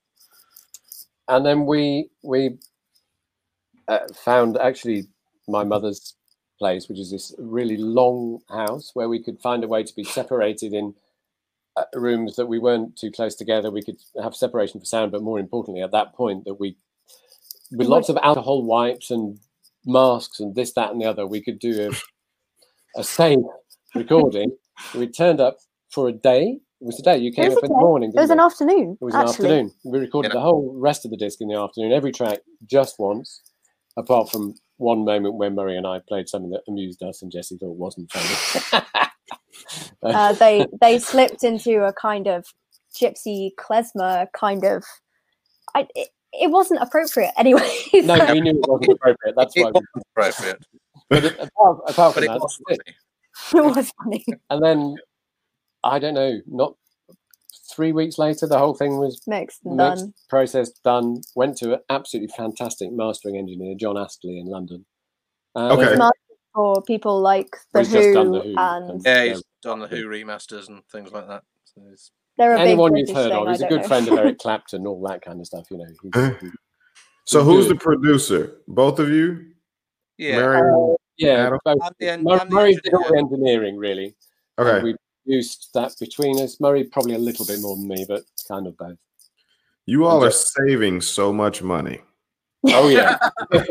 and 1.27 1.45
then 1.45 1.65
we 1.65 2.09
we 2.23 2.57
uh, 3.87 3.99
found 4.13 4.57
actually 4.57 5.07
my 5.47 5.63
mother's 5.63 6.15
place, 6.57 6.87
which 6.87 6.99
is 6.99 7.11
this 7.11 7.35
really 7.37 7.77
long 7.77 8.39
house 8.49 8.91
where 8.93 9.09
we 9.09 9.21
could 9.21 9.39
find 9.41 9.63
a 9.63 9.67
way 9.67 9.83
to 9.83 9.95
be 9.95 10.03
separated 10.03 10.73
in 10.73 10.93
uh, 11.75 11.83
rooms 11.93 12.35
that 12.35 12.45
we 12.47 12.59
weren't 12.59 12.95
too 12.95 13.11
close 13.11 13.35
together. 13.35 13.69
We 13.69 13.83
could 13.83 13.97
have 14.21 14.35
separation 14.35 14.79
for 14.79 14.85
sound, 14.85 15.11
but 15.11 15.21
more 15.21 15.39
importantly, 15.39 15.83
at 15.83 15.91
that 15.91 16.13
point, 16.13 16.45
that 16.45 16.59
we 16.59 16.77
with 17.71 17.87
lots 17.87 18.09
of 18.09 18.17
alcohol 18.21 18.63
wipes 18.63 19.11
and 19.11 19.39
masks 19.85 20.39
and 20.39 20.55
this, 20.55 20.73
that, 20.73 20.91
and 20.91 21.01
the 21.01 21.05
other, 21.05 21.25
we 21.27 21.41
could 21.41 21.59
do 21.59 21.91
a, 22.95 22.99
a 22.99 23.03
safe 23.03 23.39
recording. 23.93 24.55
We 24.93 25.07
turned 25.07 25.41
up 25.41 25.57
for 25.95 26.09
a 26.09 26.11
day. 26.11 26.59
It 26.81 26.85
was 26.85 26.99
a 26.99 27.03
day. 27.03 27.17
You 27.17 27.31
came 27.31 27.45
up 27.51 27.57
in 27.57 27.61
the 27.61 27.67
day. 27.69 27.73
morning. 27.73 28.09
It 28.09 28.15
was 28.19 28.29
didn't 28.29 28.31
an 28.33 28.37
you? 28.39 28.45
afternoon. 28.45 28.97
It 29.01 29.05
was 29.05 29.15
an 29.15 29.21
afternoon. 29.21 29.71
We 29.85 29.99
recorded 29.99 30.29
Yeah. 30.29 30.33
the 30.35 30.41
whole 30.41 30.73
rest 30.77 31.05
of 31.05 31.11
the 31.11 31.17
disc 31.17 31.39
in 31.41 31.47
the 31.47 31.55
afternoon, 31.55 31.93
every 31.93 32.11
track 32.11 32.39
just 32.67 32.99
once, 32.99 33.41
apart 33.97 34.29
from 34.29 34.53
one 34.77 35.05
moment 35.05 35.35
where 35.35 35.49
Murray 35.49 35.77
and 35.77 35.87
I 35.87 35.99
played 36.07 36.27
something 36.27 36.51
that 36.51 36.61
amused 36.67 37.01
us 37.01 37.21
and 37.21 37.31
Jesse 37.31 37.57
thought 37.57 37.77
wasn't 37.77 38.11
funny. 38.11 38.83
Uh, 40.03 40.33
they 40.33 40.65
they 40.81 40.99
slipped 41.11 41.43
into 41.43 41.83
a 41.83 41.93
kind 41.93 42.27
of 42.27 42.45
gypsy 42.95 43.49
klezmer 43.57 44.27
kind 44.37 44.63
of. 44.65 44.83
I 45.73 45.87
it, 45.95 46.09
it 46.33 46.51
wasn't 46.51 46.81
appropriate 46.81 47.31
anyway. 47.37 47.67
no, 47.93 48.17
so- 48.27 48.33
we 48.33 48.41
knew 48.41 48.51
it 48.51 48.67
wasn't 48.67 48.91
appropriate. 48.91 49.33
That's 49.37 49.55
It 49.55 49.63
why. 49.63 49.71
We, 49.73 49.81
was 49.95 50.03
appropriate, 50.11 50.65
but 51.09 51.25
it, 51.25 51.33
apart, 51.39 51.79
apart 51.87 51.95
but 51.95 52.13
from 52.13 52.23
it 52.23 52.27
that, 52.27 52.39
was 52.41 52.59
that's 52.67 52.79
it. 52.79 52.95
funny. 53.33 53.67
it 53.67 53.75
was 53.75 53.91
funny. 54.03 54.25
and 54.51 54.63
then 54.63 54.95
I 55.85 55.99
don't 55.99 56.13
know, 56.15 56.39
not 56.47 56.75
three 57.73 57.91
weeks 57.93 58.17
later, 58.17 58.47
the 58.47 58.57
whole 58.57 58.73
thing 58.73 58.97
was 58.97 59.21
Mixed 59.27 59.63
and 59.65 59.77
mixed, 59.77 60.01
done. 60.03 60.13
processed, 60.29 60.81
done. 60.83 61.21
Went 61.35 61.57
to 61.57 61.73
an 61.75 61.79
absolutely 61.89 62.33
fantastic 62.35 62.91
mastering 62.91 63.37
engineer, 63.37 63.75
John 63.79 63.97
Astley, 63.97 64.39
in 64.39 64.47
London. 64.47 64.85
And 65.55 65.71
Okay. 65.79 65.93
It's 65.93 66.11
for 66.53 66.81
people 66.83 67.19
like 67.21 67.55
the 67.73 67.79
He's 67.79 67.91
just 67.91 68.13
done 68.13 68.27
Who, 68.27 68.33
The 68.33 68.41
Who 68.41 68.55
and 68.57 68.89
and- 68.91 69.01
Yeah, 69.05 69.23
Yeah. 69.23 69.33
he's 69.33 69.43
done 69.61 69.79
the 69.79 69.87
Who 69.87 70.05
remasters 70.07 70.67
and 70.69 70.81
things 70.91 71.11
like 71.11 71.27
that. 71.27 71.43
So 71.65 71.81
it's, 71.91 72.11
they're 72.37 72.53
a 72.55 72.59
Anyone 72.59 72.95
you've 72.95 73.09
heard 73.09 73.29
thing, 73.31 73.41
of, 73.41 73.47
I 73.47 73.51
he's 73.51 73.61
a 73.61 73.67
good 73.67 73.81
know. 73.81 73.87
friend 73.87 74.07
of 74.07 74.17
Eric 74.17 74.39
Clapton, 74.39 74.85
all 74.87 75.01
that 75.07 75.21
kind 75.21 75.39
of 75.39 75.47
stuff. 75.47 75.65
You 75.71 75.77
know, 75.77 75.85
he's, 75.85 75.99
he's 76.41 76.51
So 77.25 77.39
He's 77.39 77.47
who's 77.47 77.67
good. 77.67 77.77
the 77.77 77.79
producer? 77.81 78.57
Both 78.67 78.99
of 78.99 79.09
you? 79.09 79.51
yeah, 80.17 80.37
Mary? 80.37 80.95
Yeah, 81.17 81.49
both. 81.63 81.77
I'm 81.81 81.91
the 81.99 82.09
I'm 82.11 82.23
the 82.23 82.45
Murray 82.49 82.75
did 82.83 82.93
all 82.93 82.99
the 83.01 83.17
engineer. 83.17 83.19
engineering 83.63 83.77
really. 83.77 84.15
and 84.57 84.67
Okay. 84.67 84.83
we 84.83 84.95
used 85.25 85.69
that 85.73 85.93
between 85.99 86.39
us. 86.39 86.59
Murray 86.59 86.83
probably 86.83 87.15
a 87.15 87.19
little 87.19 87.45
bit 87.45 87.59
more 87.61 87.75
than 87.75 87.87
me, 87.87 88.05
but 88.07 88.23
kind 88.47 88.67
of 88.67 88.77
both. 88.77 88.97
You 89.85 90.05
all 90.05 90.23
And 90.23 90.29
are 90.29 90.31
saving 90.31 91.01
so 91.01 91.31
much 91.33 91.61
money. 91.61 92.01
Oh 92.67 92.87
yeah, 92.87 93.17
which 93.49 93.61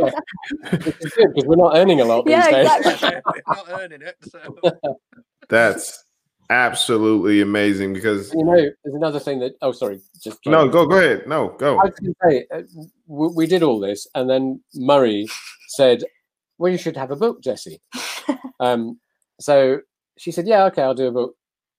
is 1.00 1.12
good 1.16 1.34
because 1.34 1.44
we're 1.46 1.56
not 1.56 1.76
earning 1.76 2.00
a 2.00 2.04
lot 2.04 2.24
these 2.24 2.32
Yeah, 2.32 2.50
days. 2.50 2.72
exactly. 2.80 3.32
Not 3.48 3.66
earning 3.70 4.02
it. 4.02 4.16
So. 4.22 4.94
That's 5.48 6.04
absolutely 6.50 7.40
amazing 7.40 7.92
because 7.94 8.32
you 8.32 8.44
know, 8.44 8.54
there's 8.54 8.94
another 8.94 9.18
thing 9.18 9.40
that. 9.40 9.54
Oh, 9.62 9.72
sorry, 9.72 10.00
just 10.22 10.38
no, 10.46 10.68
go 10.68 10.86
go 10.86 10.98
ahead. 10.98 11.26
No, 11.26 11.48
go. 11.58 11.78
I 11.80 11.84
was 11.86 11.94
going 11.98 12.14
to 12.14 12.30
say 12.30 12.46
uh, 12.54 12.62
w- 13.08 13.34
we 13.34 13.46
did 13.48 13.64
all 13.64 13.80
this, 13.80 14.06
and 14.14 14.30
then 14.30 14.62
Murray 14.74 15.26
said, 15.68 16.04
"Well, 16.58 16.70
you 16.70 16.78
should 16.78 16.96
have 16.96 17.10
a 17.10 17.16
book, 17.16 17.42
Jesse." 17.42 17.80
um, 18.60 19.00
so 19.40 19.80
she 20.18 20.30
said, 20.30 20.46
"Yeah, 20.46 20.66
okay, 20.66 20.82
I'll 20.82 20.94
do 20.94 21.08
a 21.08 21.12
book, 21.12 21.34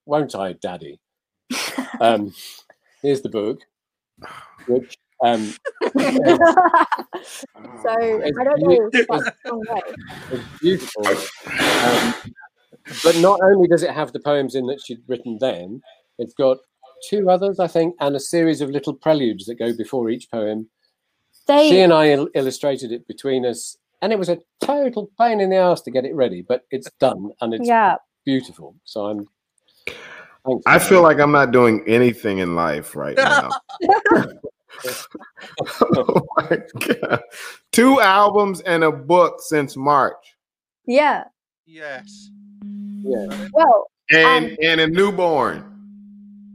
won't 0.05 0.35
I, 0.35 0.53
Daddy?" 0.53 0.99
Um, 2.01 2.33
here's 3.01 3.21
the 3.21 3.29
book, 3.29 3.61
which 4.67 4.97
um, 5.23 5.53
so 5.93 5.99
I 7.89 8.31
don't 8.43 8.59
know. 8.59 8.89
if 8.91 9.07
that's 9.07 9.23
the 9.23 9.33
wrong 9.45 9.63
way. 9.69 9.81
is 10.31 10.43
beautiful. 10.59 11.07
Um, 11.07 12.13
but 13.03 13.15
not 13.17 13.39
only 13.41 13.67
does 13.67 13.83
it 13.83 13.91
have 13.91 14.11
the 14.11 14.19
poems 14.19 14.55
in 14.55 14.67
that 14.67 14.81
she'd 14.81 15.01
written 15.07 15.37
then, 15.39 15.81
it's 16.17 16.33
got 16.33 16.57
two 17.09 17.29
others, 17.29 17.59
I 17.59 17.67
think, 17.67 17.95
and 17.99 18.15
a 18.15 18.19
series 18.19 18.61
of 18.61 18.69
little 18.69 18.93
preludes 18.93 19.45
that 19.45 19.55
go 19.55 19.75
before 19.75 20.09
each 20.09 20.29
poem. 20.29 20.69
They 21.47 21.69
she 21.69 21.79
and 21.81 21.93
I 21.93 22.05
il- 22.07 22.29
illustrated 22.33 22.91
it 22.91 23.07
between 23.07 23.45
us, 23.45 23.77
and 24.01 24.11
it 24.11 24.19
was 24.19 24.29
a 24.29 24.39
total 24.61 25.09
pain 25.19 25.39
in 25.39 25.49
the 25.49 25.57
ass 25.57 25.81
to 25.83 25.91
get 25.91 26.05
it 26.05 26.15
ready, 26.15 26.41
but 26.41 26.63
it's 26.71 26.89
done 26.99 27.31
and 27.41 27.53
it's 27.53 27.67
yeah. 27.67 27.95
beautiful. 28.25 28.75
So 28.83 29.05
I'm. 29.05 29.27
Thanks 29.87 30.63
I 30.65 30.79
feel 30.79 31.01
like 31.01 31.19
I'm 31.19 31.31
not 31.31 31.51
doing 31.51 31.83
anything 31.87 32.39
in 32.39 32.55
life 32.55 32.95
right 32.95 33.17
now. 33.17 33.49
oh 35.81 36.21
my 36.37 36.57
god. 36.79 37.21
Two 37.71 37.99
albums 38.01 38.61
and 38.61 38.83
a 38.83 38.91
book 38.91 39.35
since 39.41 39.75
March. 39.75 40.35
Yeah. 40.85 41.25
Yes, 41.65 42.29
yeah, 42.63 43.47
Well, 43.53 43.87
And 44.11 44.51
Um, 44.51 44.57
and 44.61 44.81
a 44.81 44.87
newborn. 44.87 45.63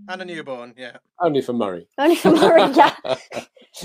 and 0.09 0.23
a 0.23 0.25
newborn. 0.25 0.73
Yeah, 0.77 0.99
only 1.19 1.43
for 1.43 1.53
Murray. 1.53 1.88
only 1.99 2.14
for 2.14 2.31
Murray, 2.31 2.71
yeah. 2.75 2.95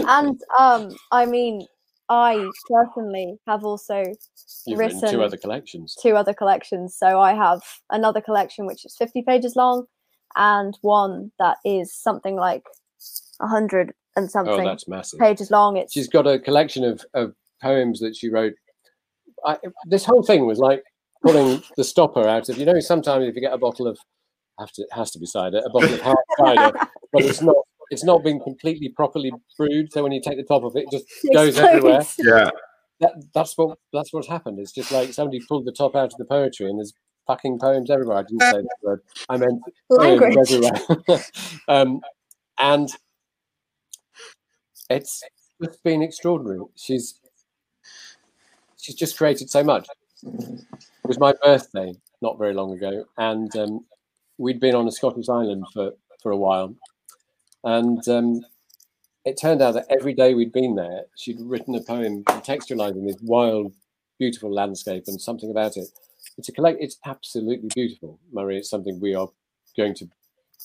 And 0.08 0.40
um, 0.60 0.96
I 1.12 1.26
mean, 1.26 1.66
I 2.10 2.50
personally 2.70 3.38
have 3.48 3.64
also 3.64 4.04
You've 4.66 4.80
written 4.80 5.02
two 5.10 5.24
other 5.24 5.38
collections. 5.38 5.96
two 6.02 6.16
other 6.16 6.34
collections. 6.34 6.96
So 6.96 7.20
I 7.20 7.34
have 7.34 7.62
another 7.90 8.22
collection 8.22 8.66
which 8.66 8.86
is 8.86 8.96
50 8.96 9.24
pages 9.24 9.56
long, 9.56 9.86
and 10.36 10.78
one 10.82 11.32
that 11.40 11.58
is 11.66 11.94
something 11.94 12.36
like 12.36 12.64
100 13.38 13.94
and 14.16 14.30
something. 14.30 14.54
Oh, 14.54 14.58
something 14.58 14.68
that's 14.68 14.88
massive. 14.88 15.20
pages 15.20 15.52
long. 15.52 15.78
It's 15.78 15.94
she's 15.94 16.08
got 16.08 16.28
a 16.28 16.40
collection 16.40 16.84
of, 16.84 17.04
of 17.14 17.34
poems 17.62 18.00
that 18.00 18.16
she 18.16 18.30
wrote. 18.30 18.54
I, 19.46 19.58
this 19.88 20.06
whole 20.06 20.24
thing 20.24 20.46
was 20.46 20.60
like 20.60 20.84
pulling 21.24 21.62
the 21.78 21.84
stopper 21.84 22.28
out 22.28 22.50
of 22.50 22.58
you 22.58 22.66
know. 22.66 22.80
Sometimes 22.80 23.28
if 23.28 23.36
you 23.36 23.42
get 23.42 23.54
a 23.54 23.58
bottle 23.58 23.88
of 23.88 23.98
have 24.60 24.72
to 24.74 24.84
it 24.84 24.90
has 24.92 25.12
to 25.12 25.20
be 25.20 25.26
cider, 25.26 25.62
a 25.66 25.70
bottle 25.70 25.94
of 25.94 26.02
hard 26.02 26.18
cider, 26.38 26.72
but 27.12 27.24
it's 27.24 27.42
not 27.42 27.56
it's 27.90 28.04
not 28.04 28.24
been 28.24 28.40
completely 28.40 28.90
properly 28.90 29.32
brewed. 29.58 29.92
So 29.92 30.04
when 30.04 30.12
you 30.12 30.22
take 30.22 30.38
the 30.38 30.44
top 30.44 30.64
of 30.64 30.76
it, 30.76 30.86
it 30.88 30.92
just 30.92 31.06
goes 31.34 31.58
everywhere. 31.58 32.02
Yeah. 32.20 32.50
That, 33.02 33.24
that's 33.34 33.58
what 33.58 33.78
that's 33.92 34.14
what's 34.14 34.28
happened. 34.28 34.60
It's 34.60 34.72
just 34.72 34.92
like 34.92 35.14
somebody 35.14 35.42
pulled 35.48 35.66
the 35.66 35.72
top 35.72 35.96
out 35.96 36.14
of 36.14 36.18
the 36.18 36.26
poetry, 36.26 36.70
and 36.70 36.80
there's 36.80 36.94
fucking 37.28 37.60
poems 37.60 37.92
everywhere. 37.92 38.20
I 38.20 38.24
didn't 38.24 38.42
say 38.42 38.62
that 38.62 38.78
word. 38.82 39.02
I 39.28 39.38
meant 39.38 39.62
poems 39.92 40.22
Language. 40.22 40.52
everywhere. 40.52 41.26
um, 41.68 42.02
and 42.58 42.90
it's 44.90 45.24
just 45.62 45.84
been 45.84 46.02
extraordinary. 46.02 46.62
She's 46.76 47.20
she's 48.82 48.96
just 48.96 49.18
created 49.18 49.50
so 49.50 49.64
much. 49.64 49.88
It 50.24 50.64
was 51.04 51.20
my 51.20 51.34
birthday 51.44 51.94
not 52.22 52.38
very 52.38 52.54
long 52.54 52.72
ago, 52.74 53.06
and 53.18 53.54
um, 53.58 53.86
we'd 54.38 54.60
been 54.60 54.76
on 54.76 54.88
a 54.88 54.92
Scottish 54.92 55.30
island 55.30 55.66
for 55.74 55.92
for 56.22 56.32
a 56.32 56.38
while, 56.38 56.74
and 57.66 58.08
um, 58.08 58.46
it 59.26 59.40
turned 59.40 59.62
out 59.62 59.74
that 59.74 59.88
every 59.90 60.14
day 60.14 60.36
we'd 60.36 60.54
been 60.54 60.76
there, 60.76 61.06
she'd 61.18 61.42
written 61.42 61.74
a 61.76 61.82
poem 61.82 62.24
contextualizing 62.24 63.06
this 63.06 63.18
wild, 63.22 63.74
beautiful 64.20 64.54
landscape 64.54 65.06
and 65.08 65.20
something 65.20 65.50
about 65.50 65.76
it. 65.76 65.88
It's 66.38 66.48
a 66.48 66.52
collect. 66.52 66.78
It's 66.80 66.98
absolutely 67.06 67.70
beautiful, 67.74 68.20
Murray. 68.32 68.58
It's 68.58 68.70
something 68.70 69.00
we 69.00 69.16
are 69.16 69.28
going 69.76 69.96
to 69.96 70.08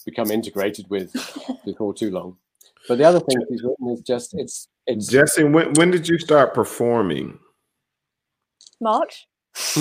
become 0.04 0.30
integrated 0.30 0.88
with 0.90 1.12
before 1.64 1.94
too 1.94 2.10
long. 2.10 2.36
But 2.86 2.98
the 2.98 3.04
other 3.04 3.20
thing 3.20 3.36
she's 3.48 3.62
written 3.62 3.88
is 3.90 4.00
just 4.00 4.34
it's 4.34 4.68
it's 4.86 5.06
Jesse, 5.06 5.44
when 5.44 5.72
when 5.74 5.90
did 5.90 6.08
you 6.08 6.18
start 6.18 6.54
performing? 6.54 7.38
March, 8.80 9.26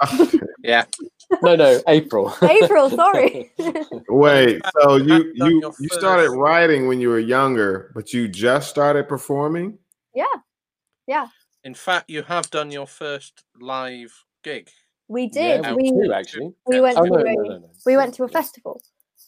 yeah. 0.62 0.84
No 1.42 1.56
no 1.56 1.80
April. 1.88 2.34
April. 2.42 2.90
Sorry. 2.90 3.52
Wait, 4.08 4.62
so 4.80 4.96
you 4.96 5.32
you 5.34 5.72
you 5.78 5.88
started 5.88 6.30
writing 6.30 6.86
when 6.88 7.00
you 7.00 7.08
were 7.08 7.18
younger, 7.18 7.90
but 7.94 8.12
you 8.12 8.28
just 8.28 8.70
started 8.70 9.08
performing? 9.08 9.78
Yeah. 10.14 10.24
Yeah. 11.06 11.26
In 11.64 11.74
fact, 11.74 12.10
you 12.10 12.22
have 12.22 12.48
done 12.50 12.70
your 12.70 12.86
first 12.86 13.44
live 13.60 14.12
gig. 14.42 14.70
we 15.08 15.30
Yeah, 15.32 15.62
did. 15.62 15.76
we 15.76 15.92
we 15.92 16.12
actually. 16.12 16.52
we 16.66 16.80
went 16.80 16.98
Oh 16.98 17.04
to 17.04 17.10
no, 17.10 17.16
a, 17.18 17.24
no, 17.24 17.42
no, 17.42 17.58
no. 17.58 17.70
we 17.84 17.96
went 17.96 18.14
to 18.14 18.24
a 18.24 18.28
festival 18.28 18.80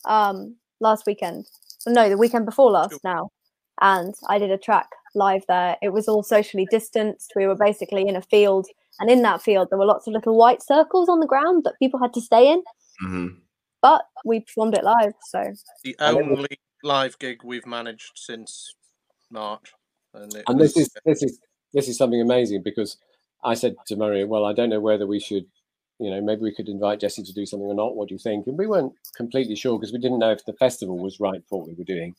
um 0.05 0.57
last 0.81 1.07
weekend. 1.07 1.47
No, 1.87 2.09
the 2.09 2.19
weekend 2.19 2.47
before 2.47 2.71
last 2.71 2.99
now. 3.05 3.31
And 3.81 4.15
I 4.29 4.39
did 4.39 4.51
a 4.51 4.59
track 4.59 4.89
live 5.15 5.45
there. 5.47 5.77
It 5.83 5.91
was 5.91 6.09
all 6.09 6.23
socially 6.23 6.67
distanced. 6.71 7.33
We 7.37 7.47
were 7.47 7.55
basically 7.55 8.09
in 8.09 8.17
a 8.17 8.23
field, 8.23 8.67
and 9.01 9.11
in 9.11 9.23
that 9.23 9.43
field 9.43 9.69
there 9.71 9.79
were 9.79 9.87
lots 9.87 10.07
of 10.07 10.13
little 10.13 10.37
white 10.37 10.63
circles 10.63 11.09
on 11.09 11.21
the 11.21 11.27
ground 11.27 11.65
that 11.65 11.75
people 11.79 12.01
had 12.01 12.13
to 12.15 12.21
stay 12.21 12.51
in. 12.51 12.63
Mhm. 13.03 13.41
But 13.81 14.03
we 14.25 14.41
performed 14.41 14.77
it 14.77 14.85
live, 14.85 15.13
so 15.29 15.53
The 15.85 15.97
And 16.01 16.19
it 16.19 16.27
was- 16.27 16.39
only 16.39 16.59
live 16.83 17.19
gig 17.19 17.43
we've 17.45 17.67
managed 17.67 18.13
since 18.17 18.75
March. 19.31 19.73
And, 20.15 20.35
it 20.35 20.45
and 20.49 20.61
this 20.61 20.77
is 20.77 20.91
this 21.05 21.23
is 21.23 21.39
this 21.73 21.89
is 21.89 21.99
something 21.99 22.21
amazing 22.21 22.63
because 22.63 22.97
I 23.45 23.55
said 23.55 23.77
to 23.87 23.97
Murray, 23.97 24.25
well, 24.25 24.45
I 24.45 24.53
don't 24.53 24.71
know 24.71 24.81
whether 24.81 25.07
we 25.07 25.21
should 25.21 25.47
you 26.01 26.11
know, 26.11 26.21
maybe 26.21 26.43
we 26.43 26.55
could 26.55 26.69
invite 26.69 27.01
Jesse 27.01 27.25
to 27.25 27.33
do 27.33 27.45
something 27.45 27.67
or 27.67 27.75
not. 27.75 27.97
What 27.97 28.09
do 28.09 28.15
you 28.15 28.21
think? 28.21 28.47
And 28.47 28.57
we 28.57 28.69
weren't 28.69 28.93
completely 29.17 29.57
sure 29.57 29.79
because 29.79 29.93
we 29.93 29.99
didn't 29.99 30.21
know 30.21 30.31
if 30.31 30.45
the 30.45 30.53
festival 30.53 30.97
was 30.97 31.19
right 31.19 31.43
for 31.49 31.59
what 31.59 31.69
we 31.69 31.75
were 31.75 31.85
doing. 31.85 32.15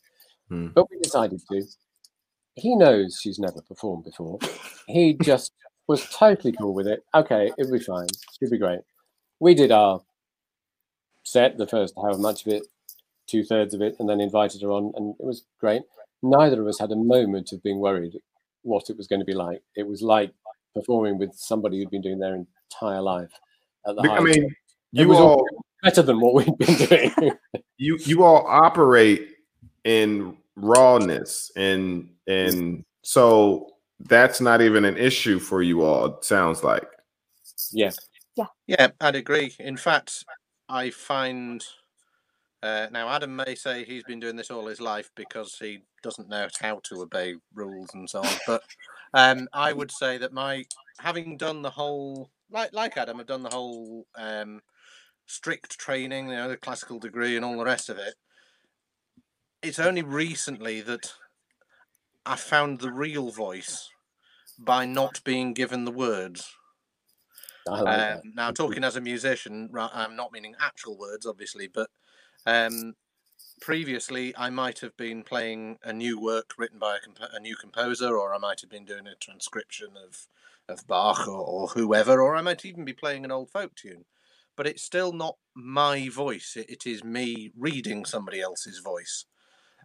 Hmm. 0.49 0.67
But 0.75 0.89
we 0.89 0.99
decided 0.99 1.41
to. 1.49 1.63
He 2.55 2.75
knows 2.75 3.19
she's 3.21 3.39
never 3.39 3.61
performed 3.61 4.03
before. 4.03 4.37
He 4.87 5.13
just 5.21 5.53
was 5.89 6.08
totally 6.08 6.54
cool 6.54 6.75
with 6.75 6.88
it. 6.88 7.04
Okay, 7.15 7.52
it'll 7.58 7.73
be 7.73 7.80
fine. 7.80 8.08
It'll 8.39 8.52
be 8.52 8.60
great. 8.60 8.82
We 9.39 9.56
did 9.56 9.71
our 9.71 10.02
set, 11.23 11.58
the 11.58 11.65
first 11.65 11.95
however 11.95 12.19
much 12.19 12.45
of 12.45 12.54
it, 12.54 12.67
two 13.25 13.43
thirds 13.43 13.73
of 13.73 13.82
it, 13.82 13.95
and 13.99 14.08
then 14.08 14.21
invited 14.21 14.62
her 14.62 14.69
on, 14.69 14.93
and 14.95 15.15
it 15.19 15.25
was 15.25 15.43
great. 15.60 15.82
Neither 16.21 16.62
of 16.62 16.67
us 16.67 16.80
had 16.80 16.91
a 16.91 16.95
moment 16.95 17.52
of 17.54 17.63
being 17.63 17.80
worried 17.80 18.13
what 18.62 18.89
it 18.89 18.97
was 18.97 19.08
going 19.08 19.19
to 19.19 19.25
be 19.25 19.34
like. 19.34 19.63
It 19.75 19.88
was 19.88 20.04
like 20.04 20.32
performing 20.75 21.17
with 21.17 21.34
somebody 21.34 21.80
who'd 21.80 21.89
been 21.89 22.02
doing 22.02 22.19
their 22.19 22.36
entire 22.36 23.02
life 23.02 23.32
at 23.88 23.95
the 23.95 24.02
I 24.04 24.19
mean, 24.19 24.43
it 24.43 24.54
you 24.91 25.08
was 25.08 25.17
all 25.17 25.39
all 25.39 25.47
better 25.82 26.04
than 26.04 26.19
what 26.19 26.36
we'd 26.36 26.58
been 26.58 26.88
doing. 26.88 27.32
you 27.78 27.97
you 28.06 28.23
all 28.23 28.45
operate 28.47 29.30
in 29.86 30.38
rawness 30.56 31.52
and 31.56 32.10
and 32.28 32.84
so 33.02 33.71
that's 34.01 34.39
not 34.39 34.62
even 34.62 34.85
an 34.85 34.97
issue 34.97 35.39
for 35.39 35.62
you 35.62 35.81
all 35.81 36.05
it 36.05 36.23
sounds 36.23 36.63
like 36.63 36.88
yeah, 37.71 38.45
Yeah, 38.67 38.88
I'd 39.01 39.15
agree. 39.15 39.53
In 39.59 39.77
fact, 39.77 40.23
I 40.67 40.89
find 40.89 41.63
uh, 42.62 42.88
now 42.91 43.09
Adam 43.09 43.35
may 43.35 43.55
say 43.55 43.83
he's 43.83 44.03
been 44.03 44.19
doing 44.19 44.35
this 44.35 44.51
all 44.51 44.67
his 44.67 44.81
life 44.81 45.09
because 45.15 45.57
he 45.59 45.79
doesn't 46.03 46.29
know 46.29 46.47
how 46.59 46.79
to 46.83 47.01
obey 47.01 47.35
rules 47.53 47.89
and 47.93 48.09
so 48.09 48.21
on. 48.21 48.33
But 48.45 48.63
um, 49.13 49.47
I 49.53 49.73
would 49.73 49.91
say 49.91 50.17
that 50.17 50.33
my 50.33 50.65
having 50.99 51.38
done 51.38 51.62
the 51.62 51.69
whole 51.69 52.29
like 52.51 52.73
like 52.73 52.97
Adam, 52.97 53.19
I've 53.19 53.27
done 53.27 53.43
the 53.43 53.49
whole 53.49 54.05
um, 54.15 54.62
strict 55.25 55.77
training, 55.77 56.29
you 56.29 56.35
know, 56.35 56.49
the 56.49 56.57
classical 56.57 56.99
degree 56.99 57.35
and 57.35 57.45
all 57.45 57.57
the 57.57 57.65
rest 57.65 57.89
of 57.89 57.97
it. 57.97 58.15
It's 59.62 59.79
only 59.79 60.03
recently 60.03 60.81
that 60.81 61.12
I 62.29 62.35
found 62.35 62.79
the 62.79 62.91
real 62.91 63.31
voice 63.31 63.89
by 64.59 64.85
not 64.85 65.19
being 65.23 65.53
given 65.53 65.85
the 65.85 65.91
words. 65.91 66.55
Like. 67.65 68.17
Um, 68.17 68.33
now, 68.35 68.51
talking 68.51 68.83
as 68.83 68.95
a 68.95 69.01
musician, 69.01 69.69
I'm 69.75 70.15
not 70.15 70.31
meaning 70.31 70.53
actual 70.61 70.95
words, 70.95 71.25
obviously, 71.25 71.67
but 71.67 71.89
um, 72.45 72.93
previously 73.61 74.31
I 74.37 74.51
might 74.51 74.79
have 74.79 74.95
been 74.95 75.23
playing 75.23 75.79
a 75.83 75.91
new 75.91 76.19
work 76.19 76.53
written 76.55 76.77
by 76.77 76.97
a, 76.97 76.99
comp- 76.99 77.33
a 77.33 77.39
new 77.39 77.55
composer, 77.55 78.15
or 78.15 78.35
I 78.35 78.37
might 78.37 78.61
have 78.61 78.69
been 78.69 78.85
doing 78.85 79.07
a 79.07 79.15
transcription 79.15 79.89
of 79.97 80.27
of 80.67 80.85
Bach 80.85 81.27
or, 81.27 81.43
or 81.43 81.67
whoever, 81.69 82.21
or 82.21 82.35
I 82.35 82.41
might 82.41 82.63
even 82.63 82.85
be 82.85 82.93
playing 82.93 83.25
an 83.25 83.31
old 83.31 83.49
folk 83.49 83.73
tune. 83.73 84.05
But 84.55 84.67
it's 84.67 84.83
still 84.83 85.13
not 85.13 85.37
my 85.55 86.09
voice. 86.09 86.55
It, 86.55 86.69
it 86.69 86.85
is 86.85 87.03
me 87.03 87.51
reading 87.57 88.05
somebody 88.05 88.39
else's 88.39 88.77
voice. 88.77 89.25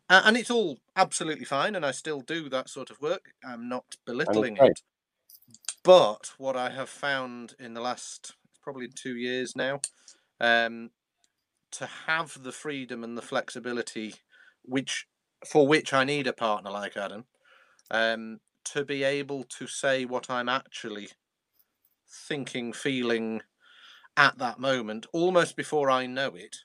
Uh, 0.09 0.23
and 0.25 0.37
it's 0.37 0.51
all 0.51 0.79
absolutely 0.97 1.45
fine, 1.47 1.75
and 1.75 1.85
I 1.85 1.91
still 1.91 2.21
do 2.21 2.49
that 2.51 2.69
sort 2.69 2.91
of 2.91 3.01
work. 3.01 3.33
I'm 3.45 3.69
not 3.69 3.97
belittling 4.07 4.57
it. 4.57 4.83
But 5.83 6.33
what 6.39 6.57
I 6.57 6.71
have 6.71 6.89
found 6.89 7.55
in 7.59 7.75
the 7.75 7.81
last 7.81 8.35
probably 8.63 8.89
two 8.89 9.17
years 9.17 9.55
now, 9.55 9.81
um, 10.41 10.91
to 11.73 11.87
have 11.87 12.43
the 12.43 12.53
freedom 12.53 13.05
and 13.05 13.17
the 13.19 13.23
flexibility, 13.23 14.17
which 14.63 15.07
for 15.47 15.67
which 15.67 15.93
I 15.93 16.05
need 16.05 16.27
a 16.27 16.33
partner 16.33 16.71
like 16.71 16.97
Adam, 16.97 17.27
um, 17.91 18.41
to 18.67 18.85
be 18.85 19.03
able 19.05 19.45
to 19.45 19.67
say 19.67 20.05
what 20.05 20.31
I'm 20.31 20.49
actually 20.49 21.11
thinking, 22.09 22.73
feeling 22.73 23.43
at 24.17 24.39
that 24.39 24.59
moment, 24.61 25.07
almost 25.13 25.57
before 25.57 25.91
I 25.91 26.07
know 26.07 26.35
it, 26.35 26.59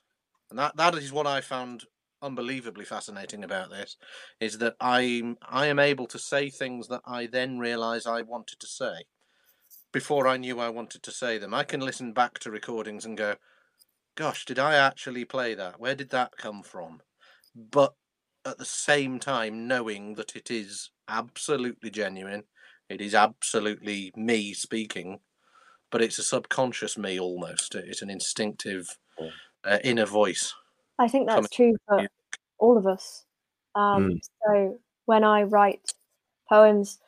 and 0.50 0.58
that 0.58 0.76
that 0.76 0.94
is 0.94 1.12
what 1.12 1.26
I 1.26 1.40
found 1.40 1.84
unbelievably 2.22 2.84
fascinating 2.84 3.44
about 3.44 3.70
this, 3.70 3.96
is 4.40 4.58
that 4.58 4.76
I'm 4.80 5.36
I 5.48 5.66
am 5.66 5.78
able 5.78 6.06
to 6.08 6.18
say 6.18 6.50
things 6.50 6.88
that 6.88 7.02
I 7.06 7.26
then 7.26 7.58
realise 7.58 8.06
I 8.06 8.22
wanted 8.22 8.60
to 8.60 8.66
say 8.66 9.04
before 9.92 10.28
I 10.28 10.36
knew 10.36 10.60
I 10.60 10.68
wanted 10.68 11.02
to 11.02 11.10
say 11.10 11.38
them. 11.38 11.54
I 11.54 11.64
can 11.64 11.80
listen 11.80 12.12
back 12.12 12.38
to 12.40 12.50
recordings 12.50 13.04
and 13.04 13.16
go, 13.16 13.36
gosh, 14.16 14.44
did 14.44 14.58
I 14.58 14.74
actually 14.74 15.24
play 15.24 15.54
that? 15.54 15.80
Where 15.80 15.94
did 15.94 16.10
that 16.10 16.36
come 16.36 16.62
from? 16.62 17.00
But 17.54 17.94
at 18.44 18.58
the 18.58 18.64
same 18.64 19.18
time, 19.18 19.66
knowing 19.66 20.14
that 20.14 20.36
it 20.36 20.50
is 20.50 20.90
absolutely 21.08 21.90
genuine, 21.90 22.44
it 22.88 23.00
is 23.00 23.14
absolutely 23.14 24.12
me 24.16 24.52
speaking, 24.54 25.20
but 25.90 26.02
it's 26.02 26.18
a 26.18 26.22
subconscious 26.22 26.96
me 26.96 27.18
almost. 27.18 27.74
It's 27.74 28.02
an 28.02 28.10
instinctive 28.10 28.98
uh, 29.64 29.78
inner 29.84 30.06
voice. 30.06 30.54
I 31.00 31.08
think 31.08 31.26
that's 31.26 31.48
true 31.48 31.74
for 31.86 32.06
all 32.58 32.76
of 32.76 32.86
us. 32.86 33.24
Um, 33.74 34.02
Mm. 34.10 34.20
So 34.44 34.80
when 35.06 35.24
I 35.24 35.44
write 35.44 35.92
poems, 36.48 36.98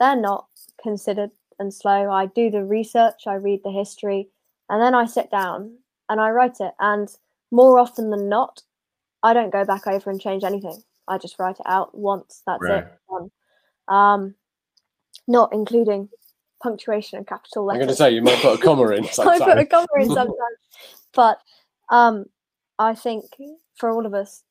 they're 0.00 0.16
not 0.20 0.46
considered 0.82 1.30
and 1.58 1.72
slow. 1.72 2.10
I 2.10 2.26
do 2.26 2.50
the 2.50 2.64
research, 2.64 3.26
I 3.26 3.34
read 3.34 3.60
the 3.62 3.70
history, 3.70 4.30
and 4.70 4.80
then 4.80 4.94
I 4.94 5.04
sit 5.04 5.30
down 5.30 5.76
and 6.08 6.20
I 6.20 6.30
write 6.30 6.60
it. 6.60 6.72
And 6.80 7.08
more 7.50 7.78
often 7.78 8.10
than 8.10 8.28
not, 8.28 8.62
I 9.22 9.34
don't 9.34 9.52
go 9.52 9.64
back 9.64 9.86
over 9.86 10.10
and 10.10 10.20
change 10.20 10.42
anything. 10.42 10.82
I 11.08 11.18
just 11.18 11.38
write 11.38 11.60
it 11.60 11.66
out 11.66 11.94
once. 11.94 12.42
That's 12.46 12.62
Right. 12.62 12.84
it. 12.84 13.30
Um, 13.88 14.34
not 15.28 15.52
including 15.52 16.08
punctuation 16.62 17.18
and 17.18 17.26
capital 17.26 17.64
letters. 17.66 17.82
I'm 17.82 17.86
going 17.86 17.96
to 17.96 17.96
say 17.96 18.10
you 18.10 18.22
might 18.22 18.40
put 18.40 18.58
a 18.58 18.62
comma 18.62 18.88
in 18.90 19.04
I 19.18 19.38
put 19.38 19.58
a 19.58 19.66
comma 19.66 19.86
in 19.98 20.08
sometimes. 20.08 20.58
But 21.12 21.40
um, 21.90 22.26
I 22.78 22.94
think 22.94 23.24
for 23.74 23.90
all 23.90 24.06
of 24.06 24.14
us, 24.14 24.42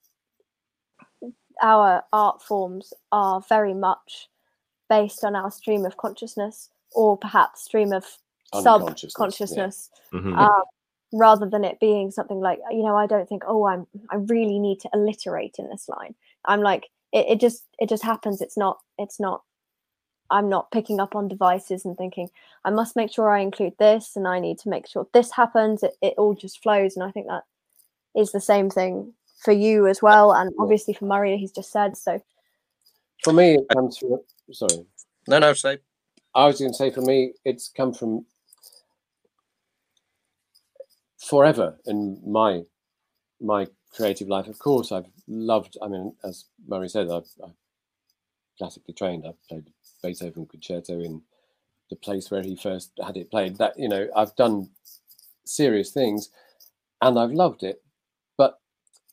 our 1.62 2.04
art 2.12 2.42
forms 2.42 2.94
are 3.12 3.42
very 3.48 3.74
much 3.74 4.30
based 4.90 5.24
on 5.24 5.36
our 5.36 5.52
stream 5.52 5.86
of 5.86 5.98
consciousness 5.98 6.70
or 6.94 7.18
perhaps 7.18 7.64
stream 7.64 7.92
of 7.94 8.06
Unconsciousness, 8.54 9.04
yeah. 9.04 9.10
subconsciousness 9.10 9.90
Mhm. 10.14 10.38
um, 10.38 10.64
rather 11.12 11.48
than 11.48 11.64
it 11.64 11.80
being 11.80 12.12
something 12.12 12.40
like 12.40 12.60
you 12.70 12.84
know 12.84 12.96
i 12.96 13.08
don't 13.08 13.28
think 13.28 13.44
oh 13.48 13.66
i'm 13.66 13.88
i 14.12 14.16
really 14.16 14.60
need 14.60 14.80
to 14.80 14.90
alliterate 14.94 15.56
in 15.58 15.68
this 15.70 15.88
line 15.90 16.14
i'm 16.46 16.62
like 16.62 16.90
it, 17.12 17.26
it 17.30 17.40
just 17.40 17.66
it 17.80 17.90
just 17.90 18.04
happens 18.04 18.42
it's 18.42 18.58
not 18.58 18.80
it's 19.00 19.20
not 19.20 19.44
i'm 20.30 20.50
not 20.50 20.70
picking 20.72 21.00
up 21.00 21.16
on 21.16 21.28
devices 21.28 21.86
and 21.86 21.98
thinking 21.98 22.30
i 22.66 22.70
must 22.70 22.96
make 22.96 23.12
sure 23.12 23.30
i 23.30 23.40
include 23.40 23.74
this 23.80 24.16
and 24.16 24.28
i 24.28 24.40
need 24.40 24.60
to 24.60 24.70
make 24.70 24.88
sure 24.88 25.08
this 25.14 25.32
happens 25.32 25.84
it, 25.84 25.96
it 26.02 26.14
all 26.18 26.34
just 26.36 26.62
flows 26.62 26.96
and 26.96 27.04
i 27.04 27.12
think 27.12 27.28
that 27.28 27.44
is 28.17 28.32
the 28.32 28.41
same 28.41 28.69
thing 28.69 29.13
for 29.43 29.54
you 29.54 29.88
as 29.88 30.01
well 30.01 30.34
and 30.34 30.54
obviously 30.60 30.93
for 30.93 31.06
murray 31.06 31.38
he's 31.38 31.51
just 31.51 31.71
said 31.71 31.97
so 31.97 32.19
For 33.23 33.34
me, 33.34 33.56
it 33.56 33.65
comes 33.73 33.97
from. 33.97 34.19
Sorry, 34.51 34.86
No, 35.28 35.39
no, 35.39 35.54
say. 35.54 35.80
I 36.36 36.47
was 36.47 36.60
going 36.60 36.71
to 36.71 36.78
say 36.78 36.91
for 36.91 37.01
me, 37.01 37.34
it's 37.45 37.69
come 37.69 37.93
from 37.93 38.25
forever 41.19 41.78
in 41.88 42.21
my 42.25 42.62
my 43.41 43.67
creative 43.95 44.28
life. 44.28 44.47
Of 44.47 44.60
course, 44.60 44.91
I've 44.91 45.08
loved. 45.28 45.78
I 45.82 45.88
mean, 45.88 46.15
as 46.23 46.45
Murray 46.67 46.89
said, 46.89 47.10
I've, 47.10 47.28
I've 47.43 47.56
classically 48.58 48.93
trained. 48.93 49.25
I've 49.28 49.41
played 49.49 49.69
Beethoven 50.04 50.45
concerto 50.45 50.99
in 51.01 51.21
the 51.89 51.95
place 51.95 52.32
where 52.32 52.43
he 52.43 52.56
first 52.56 52.91
had 53.06 53.17
it 53.17 53.32
played. 53.32 53.58
That 53.58 53.80
you 53.80 53.89
know, 53.89 54.08
I've 54.15 54.36
done 54.36 54.69
serious 55.45 55.91
things, 55.91 56.30
and 57.01 57.17
I've 57.19 57.32
loved 57.32 57.63
it. 57.63 57.82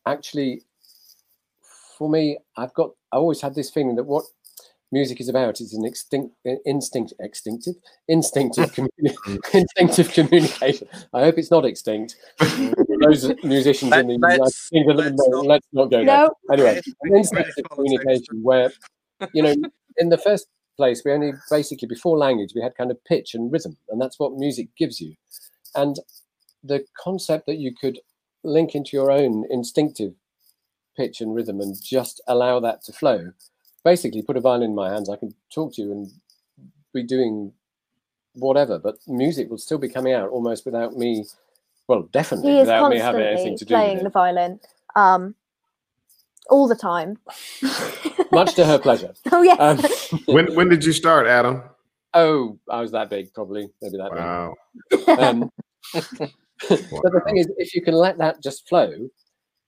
But 0.05 0.11
actually, 0.11 0.63
for 1.99 2.09
me, 2.09 2.39
I've 2.57 2.75
got. 2.75 2.91
I 3.13 3.17
always 3.17 3.41
had 3.41 3.55
this 3.55 3.71
feeling 3.71 3.97
that 3.97 4.05
what 4.05 4.25
music 4.91 5.21
is 5.21 5.29
about 5.29 5.61
is 5.61 5.73
an 5.73 5.85
extinct, 5.85 6.35
instinct, 6.67 7.15
extinctive, 7.21 7.75
instinctive, 8.09 8.73
communi- 8.75 9.55
instinctive 9.55 10.13
communication. 10.13 10.89
I 11.15 11.21
hope 11.25 11.39
it's 11.39 11.51
not 11.51 11.65
extinct. 11.65 12.17
Those 12.39 13.33
musicians 13.43 13.93
in 13.93 14.07
the 14.07 14.19
Let- 14.19 14.35
United 14.35 14.41
let's- 14.43 14.69
Kingdom, 14.71 14.97
let's 14.97 15.15
no, 15.17 15.27
not- 15.39 15.47
let's 15.47 15.67
not 15.73 15.91
go 15.91 16.05
there. 16.05 16.29
Anyway, 16.53 16.81
an 17.03 17.17
instinctive 17.17 17.65
communication 17.71 18.43
where, 18.43 18.73
you 19.33 19.43
know, 19.43 19.55
in 19.99 20.09
the 20.09 20.19
first 20.19 20.47
place, 20.77 21.03
we 21.05 21.13
only 21.13 21.33
basically 21.51 21.87
before 21.89 22.17
language 22.17 22.53
we 22.55 22.63
had 22.63 22.75
kind 22.77 22.91
of 22.91 23.03
pitch 23.05 23.35
and 23.35 23.53
rhythm, 23.53 23.77
and 23.91 24.01
that's 24.01 24.19
what 24.19 24.33
music 24.35 24.69
gives 24.77 25.01
you. 25.01 25.15
And 25.75 25.97
the 26.65 26.85
concept 27.03 27.47
that 27.47 27.57
you 27.57 27.75
could 27.75 27.99
link 28.45 28.75
into 28.75 28.97
your 28.97 29.11
own 29.11 29.45
instinctive 29.51 30.15
pitch 30.97 31.21
and 31.21 31.35
rhythm 31.35 31.61
and 31.61 31.81
just 31.83 32.21
allow 32.27 32.61
that 32.61 32.83
to 32.85 32.93
flow. 32.93 33.33
Basically, 33.85 34.23
put 34.23 34.37
a 34.37 34.41
violin 34.41 34.71
in 34.71 34.75
my 34.75 34.91
hands, 34.91 35.09
I 35.09 35.17
can 35.17 35.35
talk 35.53 35.75
to 35.75 35.83
you 35.83 35.93
and 35.93 36.11
be 36.95 37.03
doing 37.03 37.53
whatever, 38.35 38.79
but 38.79 38.97
music 39.07 39.51
will 39.51 39.59
still 39.59 39.79
be 39.79 39.89
coming 39.89 40.13
out 40.13 40.31
almost 40.31 40.65
without 40.65 40.97
me. 40.97 41.25
Well, 41.89 42.03
definitely 42.13 42.53
he 42.53 42.59
is 42.59 42.67
without 42.67 42.91
me 42.91 42.99
having 42.99 43.23
anything 43.23 43.59
to 43.59 43.65
do 43.65 43.75
playing 43.75 43.97
with 43.97 44.05
the 44.05 44.11
violin 44.11 44.61
um 44.95 45.35
all 46.49 46.69
the 46.69 46.77
time 46.77 47.19
Much 48.33 48.55
to 48.55 48.65
her 48.65 48.79
pleasure. 48.79 49.15
oh 49.33 49.43
yeah. 49.43 49.55
Um, 49.55 49.79
when 50.27 50.55
when 50.55 50.69
did 50.69 50.85
you 50.85 50.93
start 50.93 51.27
adam 51.27 51.63
oh, 52.15 52.59
I 52.71 52.81
was 52.81 52.93
that 52.93 53.11
big, 53.11 53.33
probably 53.33 53.71
maybe 53.81 53.97
that 53.99 54.13
wow 54.13 54.55
big. 54.91 55.09
Um, 55.09 55.51
but 56.69 57.13
the 57.13 57.21
thing 57.25 57.39
is, 57.39 57.49
if 57.59 57.75
you 57.75 57.83
can 57.83 57.95
let 57.95 58.19
that 58.19 58.43
just 58.43 58.69
flow, 58.69 59.09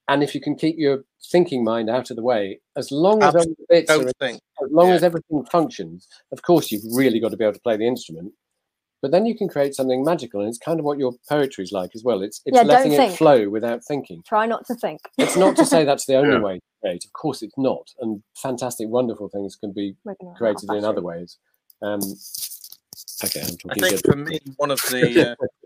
and 0.09 0.23
if 0.23 0.35
you 0.35 0.41
can 0.41 0.55
keep 0.55 0.77
your 0.79 1.05
thinking 1.31 1.65
mind 1.65 1.89
out 1.89 2.11
of 2.11 2.17
the 2.17 2.23
way, 2.23 2.61
as 2.77 2.91
long 2.91 3.23
as 3.23 3.35
all 3.35 3.45
the 3.45 3.67
bits 3.69 3.91
are, 3.91 4.07
as 4.07 4.39
long 4.71 4.89
yeah. 4.89 4.95
as 4.95 5.03
everything 5.05 5.45
functions, 5.51 6.07
of 6.33 6.43
course 6.43 6.71
you've 6.71 6.85
really 6.95 7.21
got 7.21 7.31
to 7.31 7.37
be 7.37 7.45
able 7.45 7.55
to 7.55 7.61
play 7.61 7.77
the 7.77 7.87
instrument. 7.87 8.33
But 9.01 9.11
then 9.11 9.27
you 9.27 9.37
can 9.37 9.49
create 9.49 9.75
something 9.75 10.03
magical, 10.03 10.41
and 10.41 10.49
it's 10.49 10.57
kind 10.57 10.79
of 10.81 10.87
what 10.87 10.99
your 10.99 11.13
poetry 11.29 11.63
is 11.63 11.73
like 11.73 11.91
as 11.95 12.03
well. 12.03 12.23
It's 12.23 12.41
it's 12.47 12.57
Yeah, 12.57 12.63
letting 12.63 12.93
it 12.93 12.97
think. 12.97 13.19
flow 13.19 13.51
without 13.51 13.85
thinking. 13.85 14.23
Try 14.27 14.47
not 14.47 14.67
to 14.67 14.75
think. 14.75 15.01
It's 15.19 15.37
not 15.37 15.57
to 15.57 15.67
say 15.67 15.85
that's 15.85 16.07
the 16.07 16.17
only 16.17 16.37
Yeah. 16.37 16.41
way 16.41 16.55
to 16.55 16.63
create. 16.81 17.05
Of 17.05 17.13
course, 17.13 17.43
it's 17.43 17.59
not. 17.59 17.91
And 18.01 18.23
fantastic, 18.35 18.89
wonderful 18.89 19.29
things 19.29 19.57
can 19.57 19.73
be 19.73 19.95
We're 20.05 20.15
created 20.37 20.71
in 20.73 20.87
other 20.87 21.03
ways. 21.03 21.37
Um, 21.83 22.01
okay, 23.23 23.43
I'm 23.43 23.57
talking. 23.59 23.71
I 23.71 23.75
think 23.75 24.03
good. 24.03 24.11
for 24.11 24.17
me, 24.17 24.41
one 24.57 24.71
of 24.71 24.81
the 24.91 25.33
uh, 25.33 25.47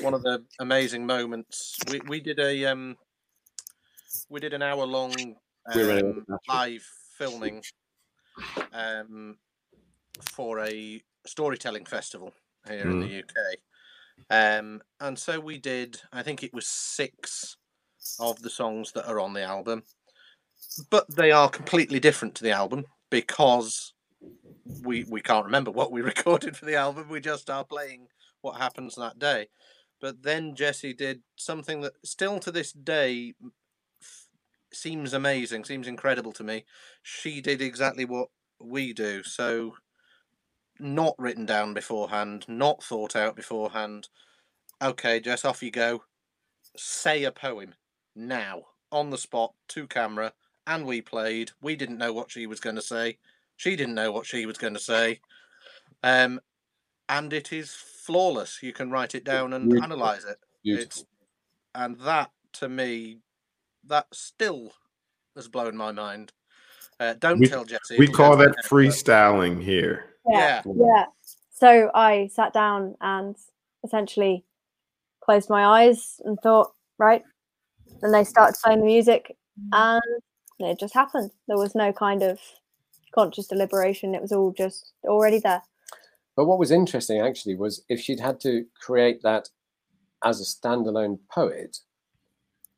one 0.00 0.14
of 0.14 0.22
the 0.22 0.44
amazing 0.60 1.06
moments 1.06 1.78
we, 1.90 2.00
we 2.00 2.20
did 2.20 2.38
a 2.38 2.64
um 2.66 2.96
we 4.28 4.40
did 4.40 4.52
an 4.52 4.62
hour 4.62 4.84
long 4.84 5.36
We're 5.74 5.88
running 5.88 6.06
out 6.06 6.18
of 6.18 6.28
um, 6.30 6.38
live 6.48 6.86
filming 7.18 7.62
um 8.72 9.38
for 10.20 10.60
a 10.60 11.02
storytelling 11.26 11.84
festival 11.84 12.32
here 12.68 12.90
in 12.90 13.00
the 13.00 13.18
UK. 13.20 13.58
Um 14.30 14.82
and 15.00 15.18
so 15.18 15.40
we 15.40 15.58
did 15.58 16.00
I 16.12 16.22
think 16.22 16.42
it 16.42 16.54
was 16.54 16.66
six 16.66 17.56
of 18.18 18.40
the 18.42 18.50
songs 18.50 18.92
that 18.92 19.08
are 19.08 19.20
on 19.20 19.32
the 19.32 19.42
album. 19.42 19.82
But 20.90 21.08
they 21.14 21.30
are 21.30 21.48
completely 21.48 22.00
different 22.00 22.34
to 22.36 22.44
the 22.44 22.52
album 22.52 22.84
because 23.10 23.94
we 24.82 25.04
we 25.04 25.20
can't 25.20 25.46
remember 25.46 25.70
what 25.70 25.92
we 25.92 26.00
recorded 26.12 26.56
for 26.56 26.64
the 26.64 26.76
album. 26.76 27.08
We 27.08 27.20
just 27.20 27.50
are 27.50 27.64
playing 27.64 28.08
what 28.44 28.60
happens 28.60 28.94
that 28.94 29.18
day. 29.18 29.48
But 30.00 30.22
then 30.22 30.54
Jessie 30.54 30.92
did 30.92 31.22
something 31.36 31.80
that 31.80 31.94
still 32.04 32.38
to 32.40 32.52
this 32.52 32.72
day 32.72 33.34
f- 34.02 34.28
seems 34.72 35.12
amazing, 35.14 35.64
seems 35.64 35.88
incredible 35.88 36.32
to 36.32 36.44
me. 36.44 36.64
She 37.02 37.40
did 37.40 37.62
exactly 37.62 38.04
what 38.04 38.28
we 38.60 38.92
do. 38.92 39.22
So 39.22 39.76
not 40.78 41.14
written 41.18 41.46
down 41.46 41.74
beforehand, 41.74 42.44
not 42.48 42.82
thought 42.82 43.16
out 43.16 43.36
beforehand. 43.36 44.08
Okay, 44.82 45.20
Jess, 45.20 45.44
off 45.44 45.62
you 45.62 45.70
go. 45.70 46.04
Say 46.76 47.24
a 47.24 47.32
poem 47.32 47.74
now 48.14 48.64
on 48.92 49.10
the 49.10 49.18
spot 49.18 49.54
to 49.68 49.86
camera 49.86 50.32
and 50.66 50.86
we 50.86 51.00
played. 51.00 51.52
We 51.60 51.76
didn't 51.76 51.98
know 51.98 52.12
what 52.12 52.30
she 52.30 52.46
was 52.46 52.60
going 52.60 52.76
to 52.76 52.82
say. 52.82 53.18
She 53.56 53.76
didn't 53.76 53.94
know 53.94 54.12
what 54.12 54.26
she 54.26 54.46
was 54.46 54.58
going 54.58 54.74
to 54.74 54.80
say. 54.80 55.20
Um, 56.02 56.40
and 57.08 57.32
it 57.32 57.52
is 57.52 57.74
flawless. 57.74 58.62
You 58.62 58.72
can 58.72 58.90
write 58.90 59.14
it 59.14 59.24
down 59.24 59.52
and 59.52 59.70
Beautiful. 59.70 59.84
analyze 59.92 60.24
it. 60.24 60.38
Beautiful. 60.62 60.86
It's 60.86 61.04
and 61.74 61.98
that 62.00 62.30
to 62.54 62.68
me, 62.68 63.18
that 63.84 64.06
still 64.12 64.72
has 65.34 65.48
blown 65.48 65.76
my 65.76 65.90
mind. 65.92 66.32
Uh, 67.00 67.14
don't 67.14 67.40
We- 67.40 67.48
tell 67.48 67.64
Jesse. 67.64 67.98
We 67.98 68.06
call 68.08 68.36
that 68.36 68.48
her, 68.48 68.54
but- 68.56 68.64
freestyling 68.64 69.62
here. 69.62 70.14
Yeah. 70.26 70.62
Yeah. 70.64 70.72
Yeah. 70.76 71.04
So 71.50 71.90
I 71.94 72.28
sat 72.32 72.52
down 72.52 72.96
and 73.00 73.36
essentially 73.84 74.44
closed 75.20 75.50
my 75.50 75.64
eyes 75.82 76.20
and 76.24 76.38
thought, 76.42 76.72
right. 76.98 77.22
And 78.02 78.12
they 78.14 78.24
started 78.24 78.56
playing 78.62 78.80
the 78.80 78.86
music 78.86 79.36
and 79.72 80.02
it 80.58 80.78
just 80.78 80.94
happened. 80.94 81.30
There 81.48 81.56
was 81.58 81.74
no 81.74 81.92
kind 81.92 82.22
of 82.22 82.38
conscious 83.14 83.46
deliberation. 83.48 84.14
It 84.14 84.22
was 84.22 84.32
all 84.32 84.52
just 84.52 84.92
already 85.04 85.38
there. 85.40 85.62
But 86.36 86.46
what 86.46 86.58
was 86.58 86.70
interesting 86.70 87.20
actually 87.20 87.54
was 87.54 87.84
if 87.88 88.00
she'd 88.00 88.20
had 88.20 88.40
to 88.40 88.66
create 88.80 89.22
that 89.22 89.50
as 90.24 90.40
a 90.40 90.44
standalone 90.44 91.18
poet, 91.30 91.78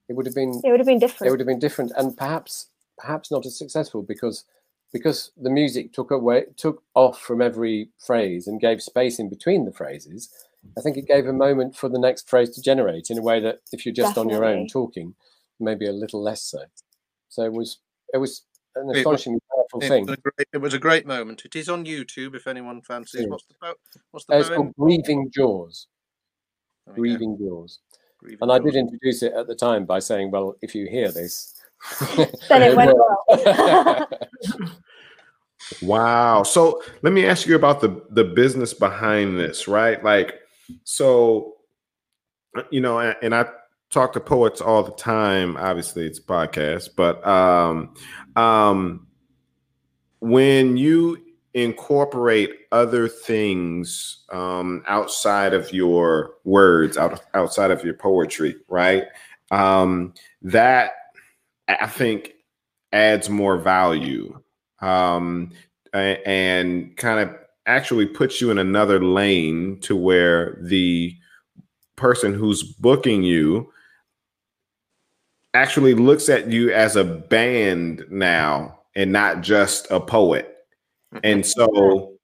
it 0.09 0.15
would 0.15 0.27
have 0.27 0.35
been 0.35 0.61
It 0.65 0.71
would 0.71 0.81
have 0.81 0.87
been 0.87 0.99
different. 0.99 1.27
it 1.29 1.31
would 1.31 1.41
have 1.41 1.47
been 1.47 1.59
different 1.59 1.93
and 1.97 2.17
perhaps 2.17 2.71
perhaps 2.99 3.31
not 3.31 3.45
as 3.47 3.59
successful 3.59 4.03
because 4.03 4.45
because 4.93 5.33
the 5.37 5.51
music 5.51 5.93
took 5.93 6.11
away 6.11 6.45
took 6.57 6.83
off 6.95 7.21
from 7.21 7.43
every 7.43 7.91
phrase 7.99 8.47
and 8.47 8.61
gave 8.61 8.81
space 8.83 9.19
in 9.19 9.29
between 9.29 9.65
the 9.65 9.73
phrases. 9.73 10.31
I 10.77 10.81
think 10.81 10.97
it 10.97 11.07
gave 11.07 11.27
a 11.27 11.33
moment 11.33 11.77
for 11.77 11.89
the 11.89 11.99
next 11.99 12.29
phrase 12.29 12.51
to 12.51 12.63
generate 12.63 13.09
in 13.11 13.19
a 13.19 13.23
way 13.23 13.39
that 13.41 13.61
if 13.73 13.87
you're 13.87 13.95
just 13.95 14.19
on 14.19 14.29
your 14.29 14.45
own 14.45 14.67
talking, 14.67 15.15
maybe 15.61 15.87
a 15.87 15.93
little 15.93 16.21
less 16.23 16.43
so. 16.43 16.65
So 17.29 17.43
it 17.45 17.53
was 17.53 17.79
it 18.13 18.19
was 18.19 18.43
an 18.75 18.87
was- 18.87 18.99
astonishingly 18.99 19.41
powerful 19.73 19.83
It 19.83 19.89
thing. 19.89 20.07
was, 20.07 20.15
a 20.15 20.21
great, 20.21 20.49
it 20.53 20.59
was 20.59 20.75
a 20.75 20.79
great 20.79 21.07
moment. 21.07 21.45
It 21.45 21.57
is 21.57 21.69
on 21.69 21.85
YouTube 21.85 22.35
if 22.35 22.47
anyone 22.47 22.83
fancies. 22.83 23.23
Yeah. 23.23 23.29
What's 23.29 23.45
the 23.47 23.55
po- 23.61 23.75
what's 24.11 24.27
the 24.27 24.39
It's 24.39 24.49
poem? 24.49 24.57
called 24.59 24.75
Grieving 24.77 25.31
Jaws. 25.35 25.87
There 26.87 26.95
we 26.95 26.97
go. 26.97 27.17
Grieving 27.17 27.39
Jaws. 27.39 27.81
Grieving 28.19 28.39
And 28.43 28.53
I 28.53 28.59
did 28.59 28.77
introduce 28.77 29.23
it 29.23 29.33
at 29.35 29.47
the 29.47 29.55
time 29.55 29.85
by 29.85 29.99
saying, 29.99 30.31
well, 30.31 30.57
if 30.63 30.75
you 30.75 30.87
hear 30.89 31.11
this, 31.13 31.55
Then 32.49 32.63
it 32.63 32.75
went 32.77 32.95
well. 32.97 34.09
Wow. 35.83 36.43
So 36.43 36.83
let 37.03 37.13
me 37.13 37.27
ask 37.27 37.47
you 37.47 37.57
about 37.57 37.81
the 37.81 38.03
the 38.11 38.25
business 38.25 38.73
behind 38.73 39.39
this, 39.39 39.67
right? 39.67 40.03
Like, 40.05 40.35
so 40.85 41.55
you 42.71 42.81
know, 42.81 42.99
and, 43.01 43.17
and 43.23 43.35
I 43.35 43.47
talk 43.91 44.13
to 44.13 44.21
poets 44.21 44.61
all 44.61 44.83
the 44.83 44.93
time. 44.93 45.57
Obviously, 45.57 46.07
it's 46.07 46.19
a 46.19 46.23
podcast, 46.23 46.91
but 46.97 47.27
um, 47.27 47.95
um, 48.37 49.06
when 50.27 50.77
you 50.77 51.23
incorporate 51.55 52.51
other 52.73 53.09
things 53.09 54.25
um, 54.31 54.83
outside 54.89 55.55
of 55.55 55.73
your 55.73 56.35
words, 56.45 56.99
out 56.99 57.21
outside 57.33 57.71
of 57.71 57.85
your 57.85 57.95
poetry, 57.95 58.57
right? 58.69 59.05
Um, 59.53 60.15
that 60.43 60.93
I 61.69 61.87
think 61.87 62.33
adds 62.93 63.31
more 63.31 63.57
value 63.57 64.41
um, 64.81 65.53
and 65.93 66.97
kind 66.97 67.21
of 67.21 67.37
actually 67.67 68.07
puts 68.07 68.41
you 68.41 68.51
in 68.51 68.59
another 68.59 69.03
lane 69.03 69.79
to 69.81 69.95
where 69.95 70.59
the 70.61 71.15
person 71.95 72.35
who's 72.35 72.63
booking 72.63 73.23
you 73.23 73.73
actually 75.55 75.95
looks 75.95 76.29
at 76.29 76.51
you 76.51 76.71
as 76.73 76.97
a 76.97 77.05
band 77.05 78.05
now 78.11 78.76
and 78.97 79.13
not 79.13 79.43
just 79.43 79.87
a 79.91 80.01
poet. 80.01 80.53
And 81.23 81.47
so, 81.47 82.15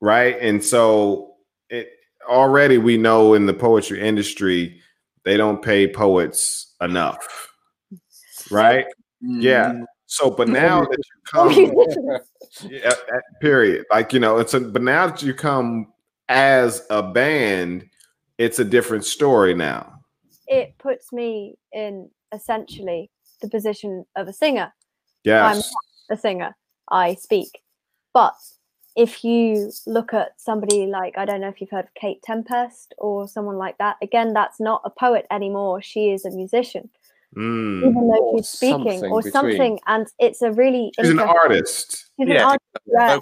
right? 0.00 0.36
And 0.40 0.62
so 0.62 1.34
it 1.70 1.88
already 2.28 2.78
we 2.78 2.96
know 2.98 3.34
in 3.34 3.46
the 3.46 3.54
poetry 3.54 4.00
industry, 4.00 4.80
they 5.24 5.36
don't 5.36 5.62
pay 5.62 5.86
poets 5.86 6.74
enough. 6.80 7.52
Right? 8.50 8.86
Yeah. 9.20 9.70
Mm-hmm. 9.70 9.84
So, 10.06 10.30
but 10.30 10.48
now 10.64 10.80
that 10.80 10.98
you 10.98 11.20
come, 11.30 12.70
yeah, 12.70 12.94
period. 13.40 13.84
Like 13.90 14.12
you 14.12 14.20
know, 14.20 14.38
it's 14.38 14.54
a. 14.54 14.60
But 14.60 14.82
now 14.82 15.06
that 15.06 15.22
you 15.22 15.32
come 15.34 15.92
as 16.28 16.84
a 16.90 17.02
band, 17.02 17.86
it's 18.38 18.58
a 18.58 18.64
different 18.64 19.04
story 19.04 19.54
now. 19.54 19.92
it 20.46 20.76
puts 20.78 21.12
me 21.12 21.56
in 21.72 22.10
essentially 22.32 23.10
the 23.40 23.48
position 23.48 24.04
of 24.16 24.28
a 24.28 24.32
singer. 24.32 24.72
Yes. 25.24 25.72
A 26.10 26.16
singer. 26.16 26.56
I 26.90 27.14
speak. 27.14 27.60
But 28.12 28.34
if 28.96 29.24
you 29.24 29.72
look 29.86 30.14
at 30.14 30.40
somebody 30.40 30.86
like, 30.86 31.18
I 31.18 31.24
don't 31.24 31.40
know 31.40 31.48
if 31.48 31.60
you've 31.60 31.70
heard 31.70 31.86
of 31.86 31.94
Kate 31.94 32.22
Tempest 32.22 32.94
or 32.98 33.26
someone 33.26 33.56
like 33.56 33.76
that, 33.78 33.96
again, 34.02 34.32
that's 34.32 34.60
not 34.60 34.82
a 34.84 34.90
poet 34.90 35.26
anymore. 35.30 35.82
She 35.82 36.10
is 36.10 36.24
a 36.24 36.30
musician, 36.30 36.90
Mm. 37.36 37.88
even 37.88 38.08
though 38.08 38.32
she's 38.36 38.48
speaking 38.48 38.84
something 38.84 39.10
or 39.10 39.22
between. 39.22 39.32
something. 39.32 39.80
And 39.86 40.06
it's 40.20 40.42
a 40.42 40.52
really 40.52 40.92
She's 41.00 41.10
an 41.10 41.18
artist. 41.20 42.10
she's 42.16 42.28
an 42.28 42.34
Yeah, 42.34 42.44
artist, 42.46 42.62
yeah. 42.86 43.18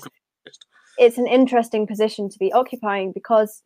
It's 0.98 1.16
an 1.16 1.26
interesting 1.26 1.86
position 1.86 2.28
to 2.28 2.38
be 2.38 2.52
occupying 2.52 3.12
because 3.12 3.62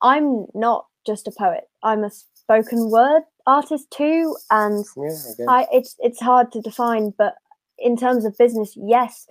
I'm 0.00 0.46
not 0.54 0.86
just 1.06 1.28
a 1.28 1.30
poet. 1.30 1.68
I'm 1.82 2.04
a 2.04 2.10
spoken 2.10 2.90
word 2.90 3.22
artist 3.46 3.90
too, 3.90 4.34
and 4.50 4.84
yeah, 4.96 5.46
I. 5.48 5.62
I 5.62 5.66
it's 5.72 5.96
it's 5.98 6.20
hard 6.20 6.52
to 6.52 6.62
define, 6.62 7.12
but 7.18 7.34
in 7.78 7.96
terms 7.96 8.24
of 8.24 8.36
business, 8.38 8.76
yes, 8.76 9.26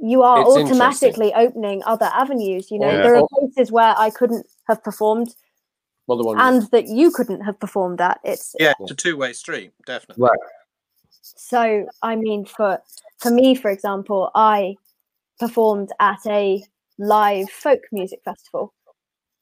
you 0.00 0.22
are 0.22 0.40
It's 0.40 0.50
automatically 0.50 1.32
opening 1.34 1.82
other 1.84 2.10
avenues. 2.12 2.70
You 2.70 2.78
know, 2.78 2.90
Yeah. 2.90 3.02
there 3.02 3.16
are 3.16 3.22
Oh. 3.22 3.28
places 3.28 3.72
where 3.72 3.94
I 3.98 4.10
couldn't 4.10 4.46
have 4.68 4.82
performed 4.82 5.34
well, 6.06 6.18
the 6.18 6.24
one 6.24 6.38
and 6.38 6.62
that 6.70 6.86
you 6.86 7.10
couldn't 7.10 7.40
have 7.40 7.58
performed 7.58 8.00
at. 8.00 8.20
It's 8.22 8.54
Yeah, 8.60 8.74
it's 8.80 8.90
a 8.92 8.94
two-way 8.94 9.32
street, 9.32 9.72
definitely. 9.86 10.22
Right. 10.22 10.38
so 11.22 11.86
I 12.02 12.14
mean 12.16 12.44
for 12.44 12.80
for 13.18 13.30
me, 13.30 13.54
for 13.54 13.70
example, 13.70 14.30
I 14.34 14.76
performed 15.40 15.90
at 16.00 16.20
a 16.26 16.62
live 16.98 17.50
folk 17.50 17.80
music 17.92 18.20
festival. 18.24 18.72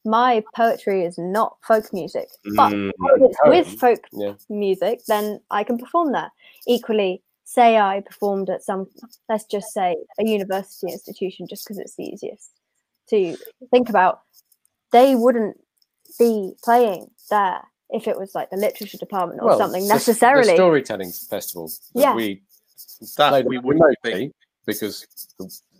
My 0.05 0.43
poetry 0.55 1.03
is 1.03 1.17
not 1.17 1.57
folk 1.67 1.91
music, 1.93 2.29
but 2.55 2.71
Mm. 2.71 2.89
if 2.89 3.21
it's 3.21 3.39
with 3.45 3.79
folk 3.79 3.99
yeah. 4.13 4.33
music, 4.49 5.01
then 5.07 5.41
I 5.51 5.63
can 5.63 5.77
perform 5.77 6.11
there. 6.13 6.31
Equally, 6.67 7.21
say 7.45 7.77
I 7.77 8.01
performed 8.01 8.49
at 8.49 8.63
some, 8.63 8.87
let's 9.29 9.45
just 9.45 9.71
say, 9.73 9.95
a 10.19 10.25
university 10.25 10.91
institution, 10.91 11.47
just 11.47 11.63
because 11.65 11.77
it's 11.79 11.95
the 11.95 12.03
easiest 12.03 12.51
to 13.09 13.37
think 13.71 13.87
about. 13.89 14.21
They 14.91 15.15
wouldn't 15.15 15.57
be 16.19 16.53
playing 16.63 17.07
there 17.29 17.61
if 17.91 18.07
it 18.07 18.17
was 18.17 18.33
like 18.35 18.49
the 18.49 18.57
literature 18.57 18.97
department 18.97 19.41
or 19.41 19.47
Well, 19.49 19.57
something 19.57 19.83
the- 19.87 19.93
necessarily. 19.93 20.49
The 20.49 20.55
storytelling 20.55 21.11
festival 21.11 21.67
that 21.93 22.01
Yeah. 22.01 22.15
we 22.15 22.41
That 23.17 23.29
played 23.29 23.45
we 23.47 23.57
wouldn't 23.59 23.95
be. 24.03 24.33
because 24.65 25.05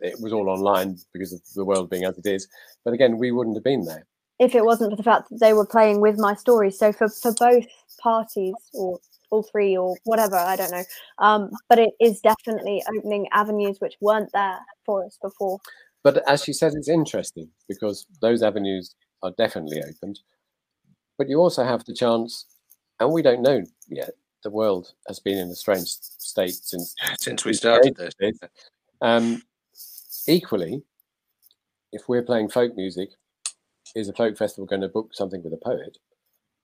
it 0.02 0.20
was 0.22 0.32
all 0.32 0.48
online 0.48 1.00
because 1.12 1.34
of 1.34 1.42
the 1.56 1.66
world 1.66 1.90
being 1.90 2.06
as 2.06 2.16
it 2.20 2.26
is. 2.28 2.48
But 2.84 2.94
again, 2.94 3.18
we 3.18 3.32
wouldn't 3.32 3.56
have 3.56 3.64
been 3.64 3.84
there. 3.86 4.06
if 4.38 4.54
it 4.54 4.66
wasn't 4.66 4.92
for 4.92 4.98
the 4.98 5.04
fact 5.04 5.30
that 5.30 5.40
they 5.40 5.54
were 5.54 5.66
playing 5.66 6.02
with 6.02 6.20
my 6.20 6.36
story. 6.36 6.70
So 6.70 6.92
for, 6.92 7.08
for 7.08 7.34
both 7.40 7.66
parties 8.02 8.54
or 8.74 9.00
all 9.32 9.44
three 9.44 9.76
or 9.78 9.96
whatever, 10.04 10.36
I 10.36 10.56
don't 10.56 10.72
know. 10.72 10.84
Um, 11.20 11.52
but 11.70 11.80
it 11.80 11.92
is 12.00 12.22
definitely 12.22 12.84
opening 12.96 13.28
avenues 13.32 13.78
which 13.80 13.96
weren't 14.02 14.32
there 14.34 14.60
for 14.86 15.06
us 15.06 15.18
before. 15.22 15.60
But 16.04 16.28
as 16.30 16.44
she 16.44 16.54
says 16.54 16.76
it's 16.76 16.90
interesting 16.90 17.50
because 17.68 18.06
those 18.22 18.44
avenues 18.44 18.96
are 19.24 19.32
definitely 19.38 19.82
opened. 19.82 20.20
But 21.18 21.30
you 21.30 21.40
also 21.40 21.64
have 21.64 21.86
the 21.86 21.94
chance, 21.94 22.46
and 23.00 23.12
we 23.12 23.22
don't 23.22 23.42
know 23.42 23.64
yet. 23.88 24.12
The 24.44 24.50
world 24.52 24.94
has 25.08 25.20
been 25.20 25.38
in 25.38 25.50
a 25.50 25.56
strange 25.56 25.88
state 25.88 26.54
since 26.54 26.94
Since 27.20 27.46
we 27.46 27.54
started 27.54 27.96
this. 27.96 28.14
Um, 29.02 29.42
equally, 30.28 30.84
if 31.92 32.08
we're 32.08 32.22
playing 32.22 32.50
folk 32.50 32.76
music, 32.76 33.10
is 33.96 34.10
a 34.10 34.14
folk 34.14 34.38
festival 34.38 34.66
going 34.66 34.82
to 34.82 34.88
book 34.88 35.10
something 35.14 35.42
with 35.42 35.54
a 35.54 35.58
poet? 35.58 35.98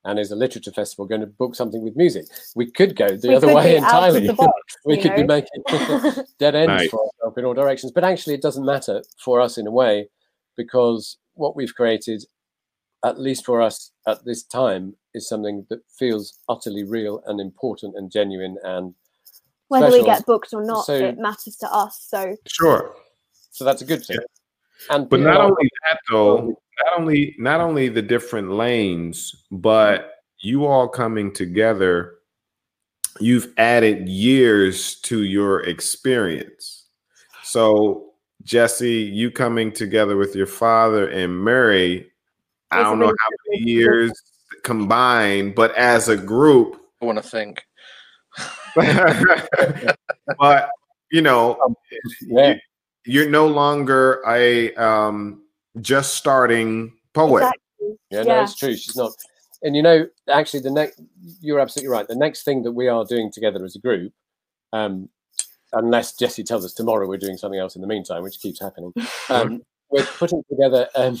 And 0.04 0.18
is 0.18 0.32
a 0.32 0.36
literature 0.36 0.72
festival 0.72 1.06
going 1.06 1.20
to 1.20 1.28
book 1.28 1.54
something 1.54 1.80
with 1.82 1.94
music? 1.94 2.26
We 2.56 2.70
could 2.70 2.96
go 2.96 3.16
the 3.16 3.28
We 3.28 3.34
other 3.36 3.54
way 3.54 3.74
be 3.74 3.78
out 3.78 4.08
of 4.08 4.16
entirely. 4.16 4.32
box, 4.36 4.76
we 4.84 4.96
you 4.96 5.02
could 5.02 5.14
be 5.14 5.22
making 5.22 5.62
dead 6.38 6.56
ends 6.56 6.68
Nice. 6.68 6.90
for 6.90 7.00
ourselves 7.04 7.38
in 7.38 7.44
all 7.44 7.54
directions. 7.54 7.92
But 7.92 8.02
actually, 8.02 8.34
it 8.34 8.42
doesn't 8.42 8.64
matter 8.64 9.02
for 9.18 9.40
us 9.40 9.58
in 9.58 9.66
a 9.68 9.70
way 9.70 10.08
because 10.56 11.18
what 11.34 11.54
we've 11.54 11.72
created, 11.74 12.24
at 13.04 13.20
least 13.20 13.44
for 13.46 13.62
us 13.62 13.92
at 14.08 14.24
this 14.24 14.42
time, 14.42 14.96
is 15.14 15.28
something 15.28 15.66
that 15.70 15.80
feels 15.98 16.36
utterly 16.48 16.82
real 16.82 17.22
and 17.26 17.40
important 17.40 17.94
and 17.96 18.10
genuine. 18.10 18.56
And 18.64 18.94
Whether 19.68 19.92
we 19.92 20.02
get 20.04 20.26
booked 20.26 20.52
or 20.52 20.64
not, 20.64 20.86
So- 20.86 20.94
it 20.96 21.16
matters 21.18 21.56
to 21.58 21.72
us. 21.72 22.04
So 22.08 22.36
Sure. 22.48 22.96
so 23.52 23.64
that's 23.64 23.82
a 23.82 23.84
good 23.84 24.04
thing. 24.04 24.18
And 24.90 25.08
But 25.08 25.20
not 25.20 25.40
only 25.40 25.70
that 25.88 25.98
though, 26.10 26.60
not 26.78 26.98
only 26.98 27.34
not 27.38 27.60
only 27.60 27.88
the 27.88 28.02
different 28.02 28.50
lanes, 28.50 29.44
but 29.50 30.14
you 30.38 30.66
all 30.66 30.88
coming 30.88 31.32
together, 31.32 32.14
you've 33.20 33.52
added 33.58 34.08
years 34.08 34.96
to 35.02 35.22
your 35.22 35.60
experience. 35.60 36.86
So 37.42 38.12
Jesse, 38.42 39.02
you 39.02 39.30
coming 39.30 39.72
together 39.72 40.16
with 40.16 40.34
your 40.34 40.46
father 40.46 41.08
and 41.08 41.44
Mary, 41.44 42.10
I 42.70 42.82
don't 42.82 42.98
know 42.98 43.06
how 43.06 43.28
many 43.48 43.70
years 43.70 44.12
combined, 44.64 45.54
but 45.54 45.74
as 45.76 46.08
a 46.08 46.16
group, 46.16 46.80
I 47.00 47.04
want 47.04 47.22
to 47.22 47.28
think. 47.28 47.62
but 50.38 50.70
you 51.10 51.20
know, 51.20 51.76
yeah, 52.22 52.54
you're 53.04 53.28
no 53.28 53.46
longer 53.46 54.22
a 54.26 54.74
um 54.74 55.41
just 55.80 56.14
starting 56.14 56.92
poet. 57.14 57.42
exactly. 57.42 57.96
yeah, 58.10 58.22
no, 58.22 58.42
it's 58.42 58.56
true. 58.56 58.76
She's 58.76 58.96
not. 58.96 59.12
And 59.62 59.76
you 59.76 59.82
know, 59.82 60.06
actually, 60.28 60.60
the 60.60 60.70
next 60.70 61.00
you're 61.40 61.60
absolutely 61.60 61.90
right. 61.90 62.06
The 62.06 62.16
next 62.16 62.44
thing 62.44 62.62
that 62.64 62.72
we 62.72 62.88
are 62.88 63.04
doing 63.04 63.30
together 63.32 63.64
as 63.64 63.76
a 63.76 63.78
group, 63.78 64.12
um, 64.72 65.08
unless 65.72 66.16
Jesse 66.16 66.44
tells 66.44 66.64
us 66.64 66.74
tomorrow 66.74 67.06
we're 67.06 67.16
doing 67.16 67.36
something 67.36 67.60
else 67.60 67.76
in 67.76 67.82
the 67.82 67.88
meantime, 67.88 68.22
which 68.22 68.40
keeps 68.40 68.60
happening, 68.60 68.92
um, 69.28 69.62
we're 69.90 70.04
putting 70.04 70.42
together 70.50 70.88
um, 70.94 71.18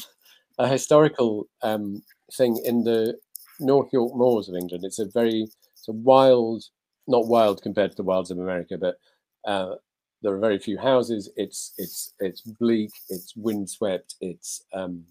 a 0.58 0.66
historical 0.66 1.48
um, 1.62 2.02
thing 2.32 2.60
in 2.64 2.84
the 2.84 3.16
North 3.60 3.92
York 3.92 4.14
Moors 4.14 4.48
of 4.48 4.56
England. 4.56 4.84
It's 4.84 4.98
a 4.98 5.06
very 5.06 5.46
it's 5.82 5.88
a 5.88 5.92
wild, 5.92 6.64
not 7.06 7.26
wild 7.26 7.62
compared 7.62 7.92
to 7.92 7.96
the 7.96 8.02
wilds 8.02 8.30
of 8.30 8.38
America, 8.38 8.76
but 8.78 8.96
uh, 9.44 9.76
there 10.22 10.34
are 10.34 10.38
very 10.38 10.58
few 10.58 10.78
houses. 10.78 11.30
It's 11.36 11.72
it's 11.78 12.14
it's 12.20 12.40
bleak. 12.40 12.90
It's 13.08 13.34
windswept. 13.36 14.14
It's 14.20 14.62
um, 14.72 15.04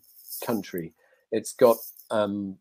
country. 0.45 0.93
It's 1.31 1.53
got 1.53 1.77
um, 2.09 2.57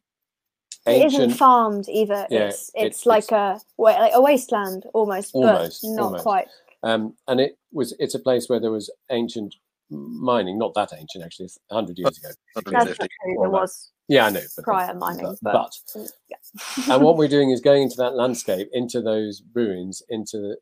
It 0.86 1.06
isn't 1.06 1.30
farmed 1.32 1.88
either. 1.88 2.26
Yeah, 2.30 2.48
it's, 2.48 2.70
it- 2.74 2.86
it's 2.86 3.06
like 3.06 3.30
a 3.32 3.60
like 3.78 4.12
a 4.14 4.20
wasteland 4.20 4.84
almost, 4.94 5.34
Almost, 5.34 5.82
but 5.82 5.88
not 5.90 6.02
almost. 6.04 6.22
quite. 6.22 6.48
Um, 6.82 7.14
and 7.28 7.40
it 7.40 7.58
was 7.72 7.94
it's 7.98 8.14
a 8.14 8.18
place 8.18 8.48
where 8.48 8.60
there 8.60 8.70
was 8.70 8.90
ancient 9.10 9.54
mining, 9.90 10.56
not 10.58 10.72
that 10.74 10.92
ancient 10.96 11.24
actually, 11.24 11.46
it's 11.46 11.58
hundred 11.70 11.98
years 11.98 12.16
ago. 12.18 12.28
That's 12.54 12.96
true. 12.96 13.06
There 13.40 13.50
was 13.50 13.90
Yeah, 14.08 14.26
I 14.26 14.30
know. 14.30 14.40
But, 14.56 14.64
prior 14.64 14.94
mining, 14.94 15.36
but, 15.42 15.52
but, 15.52 15.72
but 15.94 16.10
yeah. 16.30 16.94
and 16.94 17.02
what 17.02 17.16
we're 17.18 17.28
doing 17.28 17.50
is 17.50 17.60
going 17.60 17.82
into 17.82 17.96
that 17.96 18.14
landscape, 18.14 18.68
into 18.72 19.02
those 19.02 19.42
ruins, 19.54 20.02
into 20.08 20.56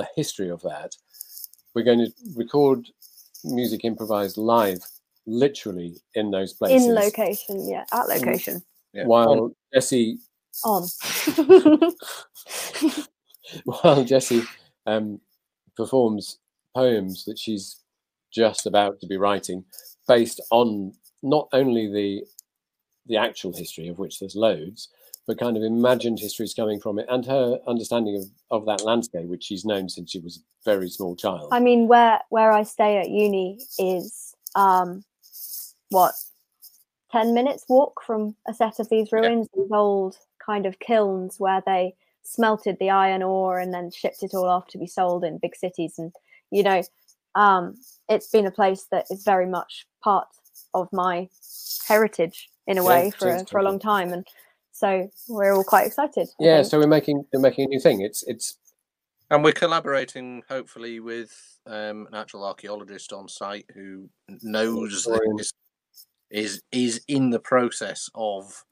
the, 0.00 0.06
the 0.06 0.08
history 0.16 0.48
of 0.48 0.62
that. 0.62 0.96
We're 1.74 1.84
going 1.84 1.98
to 1.98 2.12
record 2.36 2.88
music 3.44 3.84
improvised 3.84 4.36
live, 4.36 4.80
literally 5.26 5.96
in 6.14 6.30
those 6.30 6.52
places. 6.52 6.86
in 6.86 6.94
location, 6.94 7.68
yeah, 7.68 7.84
at 7.92 8.08
location. 8.08 8.62
Yeah. 8.92 9.04
While 9.04 9.52
Jesse, 9.72 10.18
On. 10.64 10.88
while 13.64 14.04
Jesse 14.04 14.42
um, 14.86 15.20
performs 15.76 16.38
poems 16.74 17.24
that 17.24 17.38
she's 17.38 17.76
just 18.32 18.66
about 18.66 19.00
to 19.00 19.06
be 19.06 19.16
writing, 19.16 19.64
based 20.08 20.40
on 20.50 20.92
not 21.22 21.48
only 21.52 21.86
the 21.86 22.24
the 23.06 23.16
actual 23.16 23.52
history 23.52 23.88
of 23.88 23.98
which 23.98 24.20
there's 24.20 24.36
loads, 24.36 24.88
but 25.30 25.38
kind 25.38 25.56
of 25.56 25.62
imagined 25.62 26.18
histories 26.18 26.52
coming 26.52 26.80
from 26.80 26.98
it, 26.98 27.06
and 27.08 27.24
her 27.24 27.60
understanding 27.68 28.16
of, 28.16 28.24
of 28.50 28.66
that 28.66 28.84
landscape, 28.84 29.26
which 29.26 29.44
she's 29.44 29.64
known 29.64 29.88
since 29.88 30.10
she 30.10 30.18
was 30.18 30.38
a 30.38 30.40
very 30.64 30.90
small 30.90 31.14
child. 31.14 31.52
I 31.52 31.60
mean, 31.60 31.86
where 31.86 32.18
where 32.30 32.50
I 32.50 32.64
stay 32.64 32.98
at 32.98 33.10
uni 33.10 33.60
is 33.78 34.34
um, 34.56 35.04
what 35.90 36.14
ten 37.12 37.32
minutes 37.32 37.64
walk 37.68 38.02
from 38.04 38.34
a 38.48 38.52
set 38.52 38.80
of 38.80 38.88
these 38.88 39.12
ruins, 39.12 39.46
these 39.54 39.70
old 39.70 40.16
kind 40.44 40.66
of 40.66 40.80
kilns 40.80 41.38
where 41.38 41.62
they 41.64 41.94
smelted 42.24 42.76
the 42.80 42.90
iron 42.90 43.22
ore 43.22 43.60
and 43.60 43.72
then 43.72 43.92
shipped 43.92 44.24
it 44.24 44.34
all 44.34 44.48
off 44.48 44.66
to 44.68 44.78
be 44.78 44.86
sold 44.88 45.22
in 45.22 45.38
big 45.38 45.54
cities. 45.54 45.94
And 45.96 46.12
you 46.50 46.64
know, 46.64 46.82
um, 47.36 47.76
it's 48.08 48.30
been 48.30 48.46
a 48.46 48.50
place 48.50 48.88
that 48.90 49.06
is 49.12 49.22
very 49.22 49.46
much 49.46 49.86
part 50.02 50.26
of 50.74 50.92
my 50.92 51.28
heritage 51.86 52.48
in 52.66 52.78
a 52.78 52.82
Yeah, 52.82 52.88
way 52.88 53.12
for 53.16 53.28
a, 53.30 53.46
for 53.46 53.58
a 53.58 53.62
long 53.62 53.78
time, 53.78 54.12
and 54.12 54.26
so 54.80 55.10
we're 55.28 55.54
all 55.54 55.64
quite 55.64 55.86
excited. 55.86 56.28
I 56.40 56.44
yeah, 56.44 56.56
think. 56.56 56.70
so 56.70 56.78
we're 56.78 56.86
making 56.86 57.26
we're 57.32 57.40
making 57.40 57.66
a 57.66 57.68
new 57.68 57.80
thing. 57.80 58.00
It's 58.00 58.22
it's 58.22 58.56
And 59.30 59.44
we're 59.44 59.52
collaborating, 59.52 60.42
hopefully, 60.48 60.98
with 60.98 61.32
um, 61.66 62.08
an 62.10 62.14
actual 62.14 62.44
archaeologist 62.44 63.12
on 63.12 63.28
site 63.28 63.66
who 63.74 64.08
knows 64.42 64.92
Historian. 64.92 65.36
this, 65.36 65.52
is 66.30 66.62
is 66.72 67.02
in 67.06 67.30
the 67.30 67.40
process 67.40 68.08
of 68.14 68.64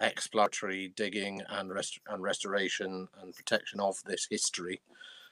exploratory 0.00 0.92
digging 0.94 1.42
and 1.48 1.72
rest- 1.72 2.00
and 2.06 2.22
restoration 2.22 3.08
and 3.20 3.34
protection 3.34 3.80
of 3.80 3.96
this 4.04 4.26
history. 4.30 4.80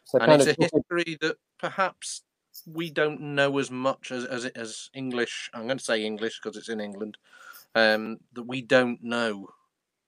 so 0.05 0.19
and 0.19 0.33
it's 0.43 0.51
of 0.51 0.59
a 0.59 0.63
history 0.63 1.17
that 1.21 1.37
perhaps 1.59 2.23
we 2.67 2.91
don't 2.91 3.21
know 3.21 3.59
as 3.59 3.71
much 3.71 4.11
as 4.11 4.25
as, 4.25 4.47
as 4.47 4.91
English. 4.95 5.51
I'm 5.55 5.67
going 5.67 5.79
to 5.79 5.85
say 5.85 6.05
English 6.05 6.41
because 6.41 6.57
it's 6.57 6.69
in 6.69 6.81
England. 6.81 7.19
Um, 7.77 8.19
that 8.35 8.45
we 8.45 8.63
don't 8.63 9.03
know 9.03 9.49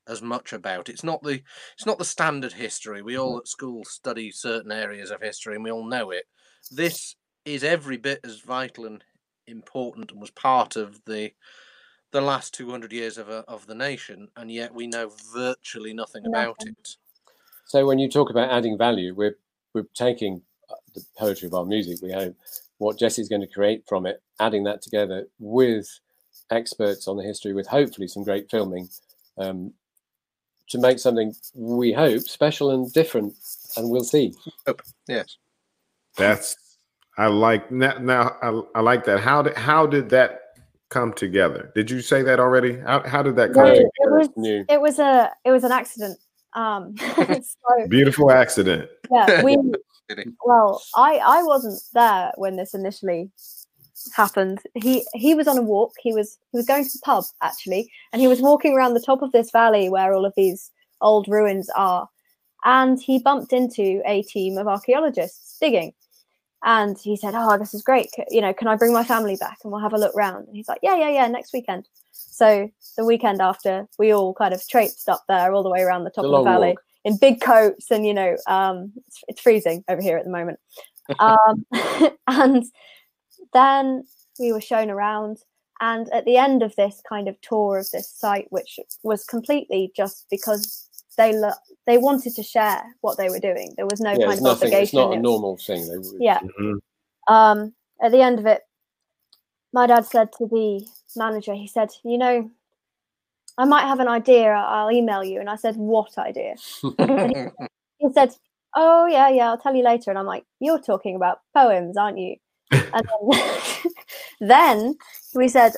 as 0.08 0.22
much 0.22 0.52
about. 0.52 0.88
It's 0.88 1.04
not 1.04 1.22
the 1.22 1.42
it's 1.74 1.86
not 1.86 1.98
the 1.98 2.04
standard 2.04 2.52
history. 2.52 3.02
We 3.02 3.18
all 3.18 3.38
at 3.38 3.48
school 3.48 3.84
study 3.84 4.30
certain 4.30 4.72
areas 4.72 5.10
of 5.10 5.20
history 5.20 5.54
and 5.54 5.64
we 5.64 5.70
all 5.70 5.86
know 5.86 6.10
it. 6.10 6.24
This 6.70 7.16
is 7.44 7.64
every 7.64 7.96
bit 7.96 8.20
as 8.24 8.40
vital 8.40 8.86
and 8.86 9.02
important 9.46 10.10
and 10.10 10.20
was 10.20 10.30
part 10.30 10.76
of 10.76 11.00
the 11.06 11.32
the 12.12 12.20
last 12.20 12.54
200 12.54 12.92
years 12.92 13.18
of, 13.18 13.28
a, 13.28 13.44
of 13.48 13.66
the 13.66 13.74
nation 13.74 14.28
and 14.36 14.50
yet 14.50 14.72
we 14.72 14.86
know 14.86 15.10
virtually 15.34 15.92
nothing 15.92 16.24
about 16.26 16.56
it 16.64 16.96
So 17.66 17.84
when 17.84 17.98
you 17.98 18.08
talk 18.08 18.30
about 18.30 18.50
adding 18.50 18.78
value, 18.78 19.14
we're 19.14 19.36
we're 19.74 19.86
taking 19.94 20.40
uh, 20.70 20.74
the 20.94 21.02
poetry 21.18 21.46
of 21.48 21.54
our 21.54 21.64
music. 21.66 21.98
We 22.00 22.12
hope 22.12 22.36
what 22.78 22.98
Jesse's 22.98 23.28
going 23.28 23.42
to 23.42 23.46
create 23.46 23.84
from 23.88 24.06
it, 24.06 24.22
adding 24.40 24.64
that 24.64 24.82
together 24.82 25.26
with 25.38 25.86
experts 26.50 27.08
on 27.08 27.16
the 27.16 27.24
history, 27.24 27.52
with 27.52 27.66
hopefully 27.66 28.08
some 28.08 28.24
great 28.24 28.50
filming, 28.50 28.88
um, 29.38 29.72
to 30.68 30.78
make 30.78 30.98
something 30.98 31.34
we 31.54 31.92
hope 31.92 32.22
special 32.22 32.70
and 32.70 32.92
different. 32.92 33.34
And 33.76 33.90
we'll 33.90 34.04
see. 34.04 34.34
yes 35.06 35.36
That's 36.16 36.56
I 37.18 37.26
like 37.28 37.70
now. 37.70 37.96
now 37.98 38.36
I, 38.42 38.78
I 38.78 38.80
like 38.80 39.04
that. 39.04 39.20
How 39.20 39.42
did 39.42 39.56
how 39.56 39.86
did 39.86 40.10
that 40.10 40.40
come 40.88 41.12
together? 41.12 41.72
Did 41.74 41.90
you 41.90 42.00
say 42.00 42.22
that 42.22 42.38
already? 42.40 42.78
How, 42.78 43.00
how 43.06 43.22
did 43.22 43.36
that 43.36 43.52
come 43.52 43.64
No, 43.64 43.70
together? 43.70 43.90
it 43.96 44.10
was 44.10 44.28
New. 44.36 44.64
it 44.68 44.80
was 44.80 44.98
a 44.98 45.30
it 45.44 45.50
was 45.50 45.64
an 45.64 45.72
accident. 45.72 46.18
Um, 46.54 46.94
so 47.18 47.86
Beautiful 47.88 48.30
accident. 48.30 48.88
yeah, 49.10 49.42
we 49.42 49.56
well, 50.46 50.82
I 50.94 51.16
I 51.18 51.42
wasn't 51.42 51.80
there 51.92 52.32
when 52.36 52.56
this 52.56 52.74
initially 52.74 53.30
happened. 54.14 54.60
He 54.74 55.06
he 55.14 55.34
was 55.34 55.48
on 55.48 55.58
a 55.58 55.62
walk. 55.62 55.92
He 56.00 56.12
was 56.12 56.38
he 56.52 56.56
was 56.56 56.66
going 56.66 56.84
to 56.84 56.90
the 56.90 57.00
pub 57.04 57.24
actually, 57.42 57.90
and 58.12 58.20
he 58.20 58.28
was 58.28 58.40
walking 58.40 58.74
around 58.74 58.94
the 58.94 59.00
top 59.00 59.22
of 59.22 59.32
this 59.32 59.50
valley 59.50 59.88
where 59.88 60.14
all 60.14 60.24
of 60.24 60.34
these 60.36 60.70
old 61.00 61.26
ruins 61.28 61.68
are, 61.76 62.08
and 62.64 63.00
he 63.00 63.18
bumped 63.18 63.52
into 63.52 64.02
a 64.06 64.22
team 64.22 64.58
of 64.58 64.66
archaeologists 64.66 65.58
digging. 65.60 65.92
And 66.64 66.98
he 66.98 67.16
said, 67.16 67.34
"Oh, 67.36 67.58
this 67.58 67.74
is 67.74 67.82
great. 67.82 68.10
You 68.30 68.40
know, 68.40 68.52
can 68.52 68.66
I 68.66 68.76
bring 68.76 68.92
my 68.92 69.04
family 69.04 69.36
back 69.36 69.58
and 69.62 69.70
we'll 69.70 69.82
have 69.82 69.92
a 69.92 69.98
look 69.98 70.14
round?" 70.14 70.48
And 70.48 70.56
he's 70.56 70.68
like, 70.68 70.80
"Yeah, 70.82 70.96
yeah, 70.96 71.10
yeah, 71.10 71.26
next 71.28 71.52
weekend." 71.52 71.88
So 72.12 72.70
the 72.96 73.04
weekend 73.04 73.40
after, 73.40 73.88
we 73.98 74.12
all 74.12 74.34
kind 74.34 74.52
of 74.52 74.66
traipsed 74.68 75.08
up 75.08 75.24
there 75.28 75.52
all 75.52 75.62
the 75.62 75.70
way 75.70 75.82
around 75.82 76.04
the 76.04 76.10
top 76.10 76.24
of 76.24 76.30
the 76.30 76.42
valley 76.42 76.68
walk. 76.68 76.82
in 77.04 77.16
big 77.18 77.40
coats, 77.40 77.90
and 77.90 78.06
you 78.06 78.14
know, 78.14 78.36
um, 78.46 78.92
it's, 79.06 79.22
it's 79.28 79.40
freezing 79.40 79.84
over 79.88 80.02
here 80.02 80.16
at 80.16 80.24
the 80.24 80.30
moment. 80.30 80.58
Um, 81.20 81.64
and 82.26 82.64
then 83.52 84.04
we 84.38 84.52
were 84.52 84.60
shown 84.60 84.90
around, 84.90 85.38
and 85.80 86.12
at 86.12 86.24
the 86.24 86.36
end 86.36 86.62
of 86.62 86.74
this 86.76 87.02
kind 87.08 87.28
of 87.28 87.40
tour 87.40 87.78
of 87.78 87.90
this 87.90 88.08
site, 88.10 88.46
which 88.50 88.78
was 89.02 89.24
completely 89.24 89.92
just 89.96 90.26
because 90.30 90.88
they 91.16 91.34
lo- 91.34 91.52
they 91.86 91.98
wanted 91.98 92.34
to 92.34 92.42
share 92.42 92.82
what 93.00 93.16
they 93.16 93.30
were 93.30 93.38
doing. 93.40 93.72
There 93.76 93.86
was 93.86 94.00
no 94.00 94.12
yeah, 94.12 94.26
kind 94.26 94.38
of 94.38 94.42
nothing. 94.44 94.68
obligation. 94.68 94.82
It's 94.82 94.92
not 94.94 95.12
a 95.14 95.20
normal 95.20 95.56
thing. 95.56 95.88
They, 95.88 95.98
would- 95.98 96.20
yeah. 96.20 96.40
Mhm. 96.40 96.80
um, 97.28 97.74
at 98.02 98.12
the 98.12 98.20
end 98.20 98.38
of 98.38 98.46
it, 98.46 98.62
my 99.72 99.86
dad 99.86 100.06
said 100.06 100.32
to 100.38 100.46
the 100.46 100.86
manager, 101.16 101.54
he 101.54 101.66
said, 101.66 101.90
You 102.04 102.18
know, 102.18 102.50
I 103.58 103.64
might 103.64 103.86
have 103.86 104.00
an 104.00 104.08
idea. 104.08 104.50
I'll 104.52 104.90
email 104.90 105.24
you. 105.24 105.40
And 105.40 105.48
I 105.50 105.56
said, 105.56 105.76
What 105.76 106.18
idea? 106.18 106.56
He 107.98 108.12
said, 108.12 108.34
Oh, 108.74 109.06
yeah, 109.06 109.30
yeah, 109.30 109.48
I'll 109.48 109.58
tell 109.58 109.74
you 109.74 109.82
later. 109.82 110.10
And 110.10 110.18
I'm 110.18 110.26
like, 110.26 110.44
You're 110.60 110.80
talking 110.80 111.16
about 111.16 111.40
poems, 111.54 111.96
aren't 111.96 112.18
you? 112.18 112.36
Um, 112.72 112.82
and 112.92 113.06
then, 114.40 114.48
then 114.48 114.94
we 115.34 115.48
said, 115.48 115.72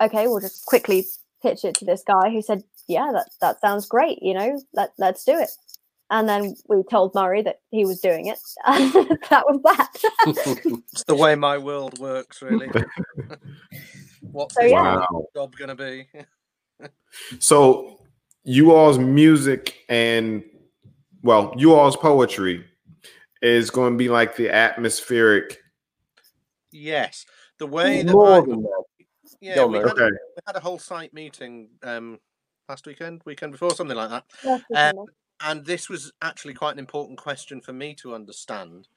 Okay, 0.00 0.26
we'll 0.28 0.40
just 0.40 0.64
quickly 0.66 1.06
pitch 1.42 1.64
it 1.64 1.74
to 1.76 1.84
this 1.84 2.02
guy 2.06 2.30
who 2.30 2.42
said, 2.42 2.62
Yeah, 2.86 3.10
that, 3.12 3.30
that 3.40 3.60
sounds 3.60 3.86
great. 3.86 4.22
You 4.22 4.34
know, 4.34 4.60
let, 4.72 4.92
let's 4.98 5.24
do 5.24 5.38
it. 5.38 5.50
And 6.10 6.26
then 6.28 6.56
we 6.68 6.82
told 6.90 7.14
Murray 7.14 7.42
that 7.42 7.60
he 7.70 7.84
was 7.84 8.00
doing 8.00 8.28
it. 8.28 8.38
And 8.66 8.92
that 9.30 9.44
was 9.46 9.60
that. 9.64 9.92
It's 10.92 11.04
the 11.04 11.14
way 11.14 11.34
my 11.34 11.58
world 11.58 11.98
works, 11.98 12.40
really. 12.40 12.70
What's 14.32 14.54
So, 14.54 14.62
yeah. 14.62 14.96
Wow. 14.96 15.26
job 15.34 15.56
going 15.56 15.68
to 15.68 15.74
be? 15.74 16.08
So 17.38 18.00
you 18.44 18.72
all's 18.74 18.98
music 18.98 19.76
and 19.88 20.42
well, 21.22 21.52
you 21.56 21.74
all's 21.74 21.96
poetry 21.96 22.64
is 23.42 23.70
going 23.70 23.92
to 23.92 23.98
be 23.98 24.08
like 24.08 24.36
the 24.36 24.50
atmospheric. 24.50 25.58
Yes, 26.78 27.26
the 27.58 27.66
way 27.66 28.02
that 28.02 28.14
I, 28.14 28.40
that. 28.40 28.84
yeah, 29.40 29.64
we 29.64 29.76
had, 29.78 29.86
Okay. 29.86 30.10
we 30.10 30.42
had 30.46 30.56
a 30.56 30.60
whole 30.60 30.78
site 30.78 31.12
meeting 31.12 31.70
um, 31.82 32.18
last 32.68 32.86
weekend, 32.86 33.22
weekend 33.24 33.52
before, 33.52 33.70
something 33.74 33.96
like 33.96 34.10
that. 34.10 34.24
Uh, 34.74 34.92
and 35.40 35.64
this 35.64 35.88
was 35.88 36.12
actually 36.22 36.54
quite 36.54 36.72
an 36.72 36.78
important 36.78 37.18
question 37.18 37.60
for 37.60 37.72
me 37.72 37.94
to 37.94 38.14
understand 38.14 38.88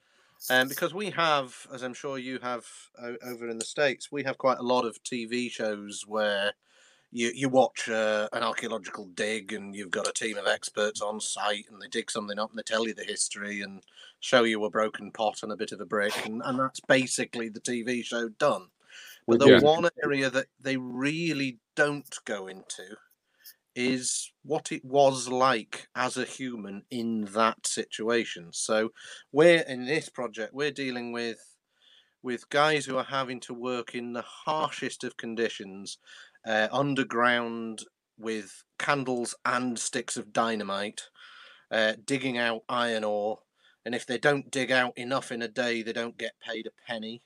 um, 0.50 0.68
because 0.68 0.94
we 0.94 1.12
have 1.12 1.68
as 1.72 1.84
i'm 1.84 1.94
sure 1.94 2.18
you 2.18 2.40
have 2.42 2.66
o- 3.00 3.18
over 3.24 3.48
in 3.48 3.60
the 3.60 3.66
states 3.66 4.12
we 4.12 4.24
have 4.24 4.38
quite 4.40 4.58
a 4.58 4.64
lot 4.64 4.86
of 4.86 5.02
tv 5.04 5.52
shows 5.52 6.04
where 6.08 6.54
you, 7.12 7.32
you 7.36 7.50
watch 7.50 7.90
uh, 7.90 8.30
an 8.34 8.44
archaeological 8.44 9.06
dig 9.14 9.54
and 9.54 9.76
you've 9.76 9.92
got 9.92 10.08
a 10.08 10.14
team 10.14 10.38
of 10.38 10.48
experts 10.48 11.02
on 11.02 11.20
site 11.20 11.66
and 11.70 11.82
they 11.82 11.88
dig 11.88 12.10
something 12.10 12.40
up 12.40 12.50
and 12.50 12.58
they 12.58 12.64
tell 12.64 12.88
you 12.88 12.94
the 12.94 13.04
history 13.04 13.62
and 13.62 13.84
show 14.20 14.44
you 14.44 14.64
a 14.64 14.70
broken 14.70 15.12
pot 15.12 15.44
and 15.44 15.52
a 15.52 15.58
bit 15.58 15.72
of 15.72 15.82
a 15.82 15.86
brick 15.86 16.26
and, 16.26 16.42
and 16.46 16.60
that's 16.60 16.80
basically 16.82 17.50
the 17.50 17.60
tv 17.60 18.04
show 18.04 18.30
done 18.30 18.68
but 19.28 19.40
the 19.40 19.46
music. 19.48 19.64
one 19.64 19.90
area 20.04 20.30
that 20.30 20.48
they 20.60 20.78
really 20.78 21.60
don't 21.76 22.18
go 22.26 22.48
into 22.48 22.98
is 23.76 24.32
what 24.44 24.72
it 24.72 24.84
was 24.84 25.30
like 25.30 25.88
as 25.96 26.18
a 26.18 26.26
human 26.26 26.84
in 26.92 27.26
that 27.34 27.66
situation. 27.66 28.50
So 28.52 28.90
we're 29.32 29.62
in 29.62 29.86
this 29.86 30.10
project, 30.10 30.54
we're 30.54 30.72
dealing 30.72 31.12
with 31.12 31.40
with 32.24 32.50
guys 32.50 32.86
who 32.86 32.98
are 32.98 33.04
having 33.04 33.40
to 33.40 33.54
work 33.54 33.96
in 33.96 34.14
the 34.14 34.22
harshest 34.22 35.04
of 35.04 35.18
conditions, 35.18 35.98
uh, 36.46 36.68
underground 36.72 37.84
with 38.18 38.64
candles 38.78 39.36
and 39.46 39.78
sticks 39.78 40.18
of 40.18 40.34
dynamite, 40.34 41.02
uh, 41.72 41.94
digging 42.06 42.38
out 42.38 42.64
iron 42.70 43.04
ore. 43.04 43.40
And 43.86 43.96
if 43.96 44.06
they 44.06 44.18
don't 44.20 44.52
dig 44.52 44.72
out 44.72 44.98
enough 44.98 45.32
in 45.32 45.42
a 45.42 45.48
day, 45.48 45.82
they 45.82 45.94
don't 45.94 46.18
get 46.18 46.34
paid 46.40 46.68
a 46.68 46.72
penny. 46.88 47.24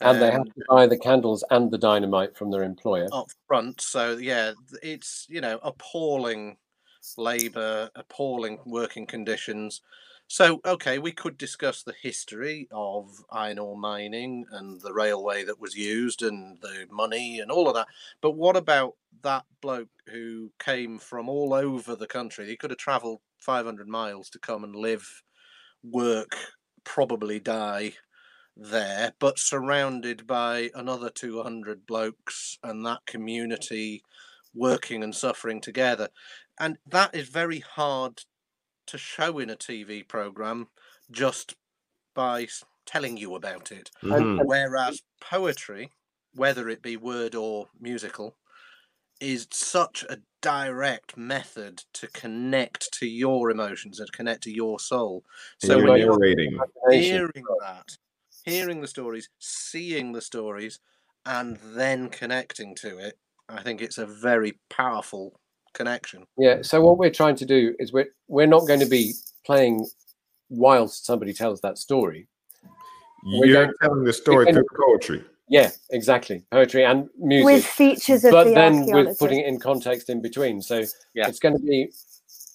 And 0.00 0.20
they 0.22 0.30
have 0.30 0.40
Um, 0.40 0.46
to 0.46 0.64
buy 0.68 0.86
the 0.86 0.98
candles 0.98 1.44
and 1.50 1.70
the 1.70 1.76
dynamite 1.78 2.34
from 2.36 2.50
their 2.50 2.62
employer. 2.62 3.08
up 3.12 3.28
front. 3.46 3.80
So 3.80 4.16
yeah, 4.16 4.52
it's 4.82 5.26
you 5.28 5.40
know 5.42 5.58
appalling 5.62 6.56
labour, 7.18 7.90
appalling 7.94 8.58
working 8.64 9.06
conditions. 9.06 9.82
So 10.32 10.62
okay, 10.64 10.98
we 10.98 11.12
could 11.12 11.36
discuss 11.36 11.82
the 11.82 11.92
history 12.00 12.66
of 12.72 13.22
iron 13.30 13.58
ore 13.58 13.76
mining 13.76 14.46
and 14.50 14.80
the 14.80 14.94
railway 14.94 15.44
that 15.44 15.60
was 15.60 15.76
used 15.76 16.22
and 16.22 16.58
the 16.62 16.86
money 16.90 17.38
and 17.38 17.50
all 17.50 17.68
of 17.68 17.74
that. 17.74 17.88
But 18.22 18.30
what 18.30 18.56
about 18.56 18.94
that 19.22 19.44
bloke 19.60 19.90
who 20.06 20.50
came 20.58 20.98
from 20.98 21.28
all 21.28 21.52
over 21.52 21.94
the 21.94 22.06
country? 22.06 22.46
He 22.46 22.56
could 22.56 22.70
have 22.70 22.78
travelled 22.78 23.20
500 23.40 23.86
miles 23.86 24.30
to 24.30 24.38
come 24.38 24.64
and 24.64 24.74
live, 24.74 25.22
work, 25.84 26.34
probably 26.82 27.38
die 27.38 27.92
there, 28.56 29.12
but 29.18 29.38
surrounded 29.38 30.26
by 30.26 30.70
another 30.74 31.10
200 31.10 31.86
blokes 31.86 32.58
and 32.62 32.86
that 32.86 33.04
community 33.04 34.02
working 34.54 35.02
and 35.02 35.14
suffering 35.14 35.60
together. 35.60 36.08
And 36.58 36.78
that 36.86 37.14
is 37.14 37.28
very 37.28 37.58
hard 37.58 38.22
to 38.92 38.98
show 38.98 39.40
in 39.40 39.50
a 39.50 39.56
TV 39.56 40.04
program 40.04 40.68
just 41.10 41.56
by 42.14 42.48
telling 42.86 43.16
you 43.18 43.34
about 43.36 43.72
it. 43.72 43.90
Mhm. 44.02 44.42
Whereas 44.42 45.02
poetry, 45.20 45.92
whether 46.34 46.68
it 46.68 46.82
be 46.82 46.96
word 46.96 47.34
or 47.34 47.70
musical, 47.80 48.38
is 49.20 49.48
such 49.52 50.04
a 50.08 50.22
direct 50.40 51.16
method 51.16 51.84
to 51.94 52.08
connect 52.08 52.92
to 52.94 53.06
your 53.06 53.50
emotions 53.50 54.00
and 54.00 54.12
connect 54.12 54.42
to 54.44 54.52
your 54.52 54.80
soul. 54.80 55.24
So 55.58 55.78
You're 55.78 55.82
when 55.82 55.96
you're 55.96 56.20
narrating. 56.20 56.64
Imagination. 56.84 57.22
hearing 57.24 57.44
that, 57.60 57.98
hearing 58.44 58.80
the 58.82 58.88
stories, 58.88 59.28
seeing 59.40 60.12
the 60.12 60.22
stories, 60.22 60.80
and 61.26 61.58
then 61.58 62.10
connecting 62.10 62.74
to 62.76 62.98
it, 62.98 63.18
I 63.48 63.62
think 63.62 63.82
it's 63.82 63.98
a 63.98 64.06
very 64.06 64.60
powerful 64.70 65.40
connection. 65.74 66.24
Yeah. 66.38 66.62
So 66.62 66.80
what 66.80 66.98
we're 66.98 67.10
trying 67.10 67.36
to 67.36 67.46
do 67.46 67.74
is 67.78 67.92
we're 67.92 68.08
we're 68.28 68.46
not 68.46 68.66
going 68.66 68.80
to 68.80 68.86
be 68.86 69.12
playing 69.44 69.86
whilst 70.50 71.06
somebody 71.06 71.32
tells 71.32 71.60
that 71.62 71.78
story. 71.78 72.28
We're 73.24 73.46
You're 73.46 73.64
going- 73.66 73.74
telling 73.82 74.04
the 74.04 74.12
story 74.12 74.52
through 74.52 74.64
poetry. 74.86 75.24
Yeah, 75.48 75.70
exactly. 75.90 76.44
Poetry 76.50 76.84
and 76.84 77.08
music. 77.18 77.44
with 77.44 77.64
features 77.64 78.24
of 78.24 78.32
but 78.32 78.44
the 78.44 78.54
then 78.54 78.80
with 78.80 78.88
archaeologist. 78.88 79.18
putting 79.20 79.40
it 79.40 79.46
in 79.46 79.58
context 79.60 80.08
in 80.08 80.22
between. 80.22 80.62
So 80.62 80.84
Yeah. 81.14 81.28
it's 81.28 81.38
going 81.38 81.54
to 81.56 81.60
be, 81.62 81.92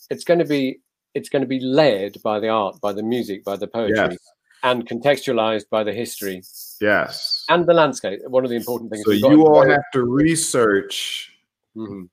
it's 0.10 0.24
going 0.24 0.40
to 0.40 0.46
be, 0.46 0.80
it's 1.14 1.30
going 1.30 1.42
to 1.42 1.48
be 1.48 1.60
layered 1.60 2.18
by 2.24 2.40
the 2.40 2.50
art, 2.50 2.80
by 2.82 2.94
the 2.94 3.04
music, 3.04 3.44
by 3.44 3.56
the 3.56 3.68
poetry, 3.68 3.96
Yes. 4.12 4.18
and 4.64 4.88
contextualized 4.88 5.70
by 5.70 5.84
the 5.84 5.94
history 5.94 6.42
Yes. 6.82 7.46
and 7.50 7.66
the 7.68 7.74
landscape. 7.74 8.20
One 8.28 8.44
of 8.44 8.50
the 8.50 8.56
important 8.56 8.90
things. 8.92 9.04
So 9.06 9.12
you 9.12 9.46
all 9.46 9.68
have 9.68 9.84
to 9.94 10.04
research, 10.04 11.32
Mhm. 11.76 12.10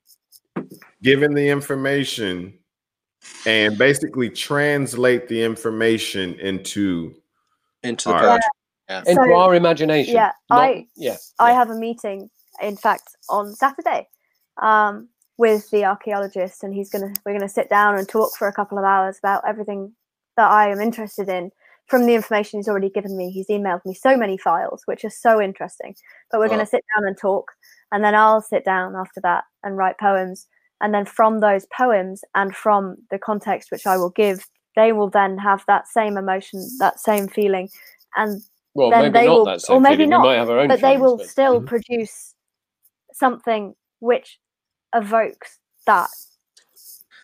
Given 1.04 1.34
the 1.34 1.48
information, 1.48 2.58
and 3.46 3.78
basically 3.78 4.28
translate 4.30 5.28
the 5.28 5.40
information 5.42 6.34
into. 6.40 7.14
Into 7.84 8.08
the 8.08 8.14
All 8.14 8.20
right. 8.20 8.28
poetry. 8.30 8.48
Yeah. 8.88 8.98
into 9.06 9.14
So, 9.14 9.34
our 9.34 9.54
imagination. 9.54 10.14
yeah, 10.14 10.32
not- 10.50 10.60
I- 10.62 10.86
yeah, 10.96 11.16
I 11.38 11.50
yeah. 11.50 11.56
have 11.56 11.70
a 11.70 11.74
meeting, 11.74 12.28
in 12.60 12.76
fact, 12.76 13.16
on 13.30 13.54
Saturday, 13.54 14.08
um, 14.60 15.08
with 15.38 15.70
the 15.70 15.84
archaeologist, 15.86 16.62
and 16.64 16.74
he's 16.74 16.90
gonna 16.90 17.12
we're 17.24 17.32
gonna 17.32 17.48
sit 17.48 17.70
down 17.70 17.96
and 17.98 18.06
talk 18.08 18.36
for 18.36 18.46
a 18.46 18.52
couple 18.52 18.76
of 18.78 18.84
hours 18.84 19.18
about 19.18 19.42
everything 19.48 19.94
that 20.36 20.50
I 20.50 20.68
am 20.68 20.80
interested 20.82 21.28
in. 21.30 21.50
From 21.86 22.04
the 22.06 22.14
information 22.14 22.58
he's 22.58 22.68
already 22.68 22.90
given 22.90 23.16
me, 23.16 23.30
he's 23.30 23.48
emailed 23.48 23.84
me 23.86 23.94
so 23.94 24.16
many 24.18 24.36
files, 24.38 24.82
which 24.86 25.02
are 25.04 25.10
so 25.10 25.40
interesting. 25.40 25.94
But 26.30 26.40
we're 26.40 26.46
Oh. 26.46 26.50
gonna 26.50 26.66
sit 26.66 26.84
down 26.94 27.06
and 27.06 27.16
talk, 27.16 27.52
and 27.90 28.04
then 28.04 28.14
I'll 28.14 28.42
sit 28.42 28.64
down 28.66 28.96
after 28.96 29.20
that 29.22 29.44
and 29.62 29.76
write 29.78 29.98
poems, 29.98 30.46
and 30.84 30.92
then 30.92 31.06
from 31.06 31.40
those 31.40 31.64
poems 31.76 32.22
and 32.34 32.54
from 32.54 32.96
the 33.10 33.18
context 33.18 33.70
which 33.72 33.86
I 33.86 33.96
will 33.96 34.10
give, 34.10 34.44
they 34.76 34.92
will 34.92 35.08
then 35.08 35.38
have 35.38 35.64
that 35.66 35.88
same 35.88 36.18
emotion, 36.18 36.60
that 36.78 37.00
same 37.00 37.26
feeling, 37.26 37.70
and 38.16 38.42
Well, 38.74 38.90
then 38.90 39.04
maybe 39.04 39.12
they 39.14 39.26
not 39.26 39.32
will- 39.38 39.44
that 39.46 39.62
same 39.62 39.76
or 39.76 39.80
maybe 39.80 39.96
feeling. 39.96 40.10
not, 40.10 40.22
We 40.22 40.28
might 40.28 40.34
have 40.36 40.50
our 40.50 40.58
own 40.58 40.68
but 40.68 40.82
they 40.82 40.98
will 40.98 41.16
but- 41.16 41.26
still 41.28 41.62
Mhm. 41.62 41.66
produce 41.66 42.34
something 43.14 43.74
which 44.00 44.38
evokes 44.94 45.58
that 45.86 46.10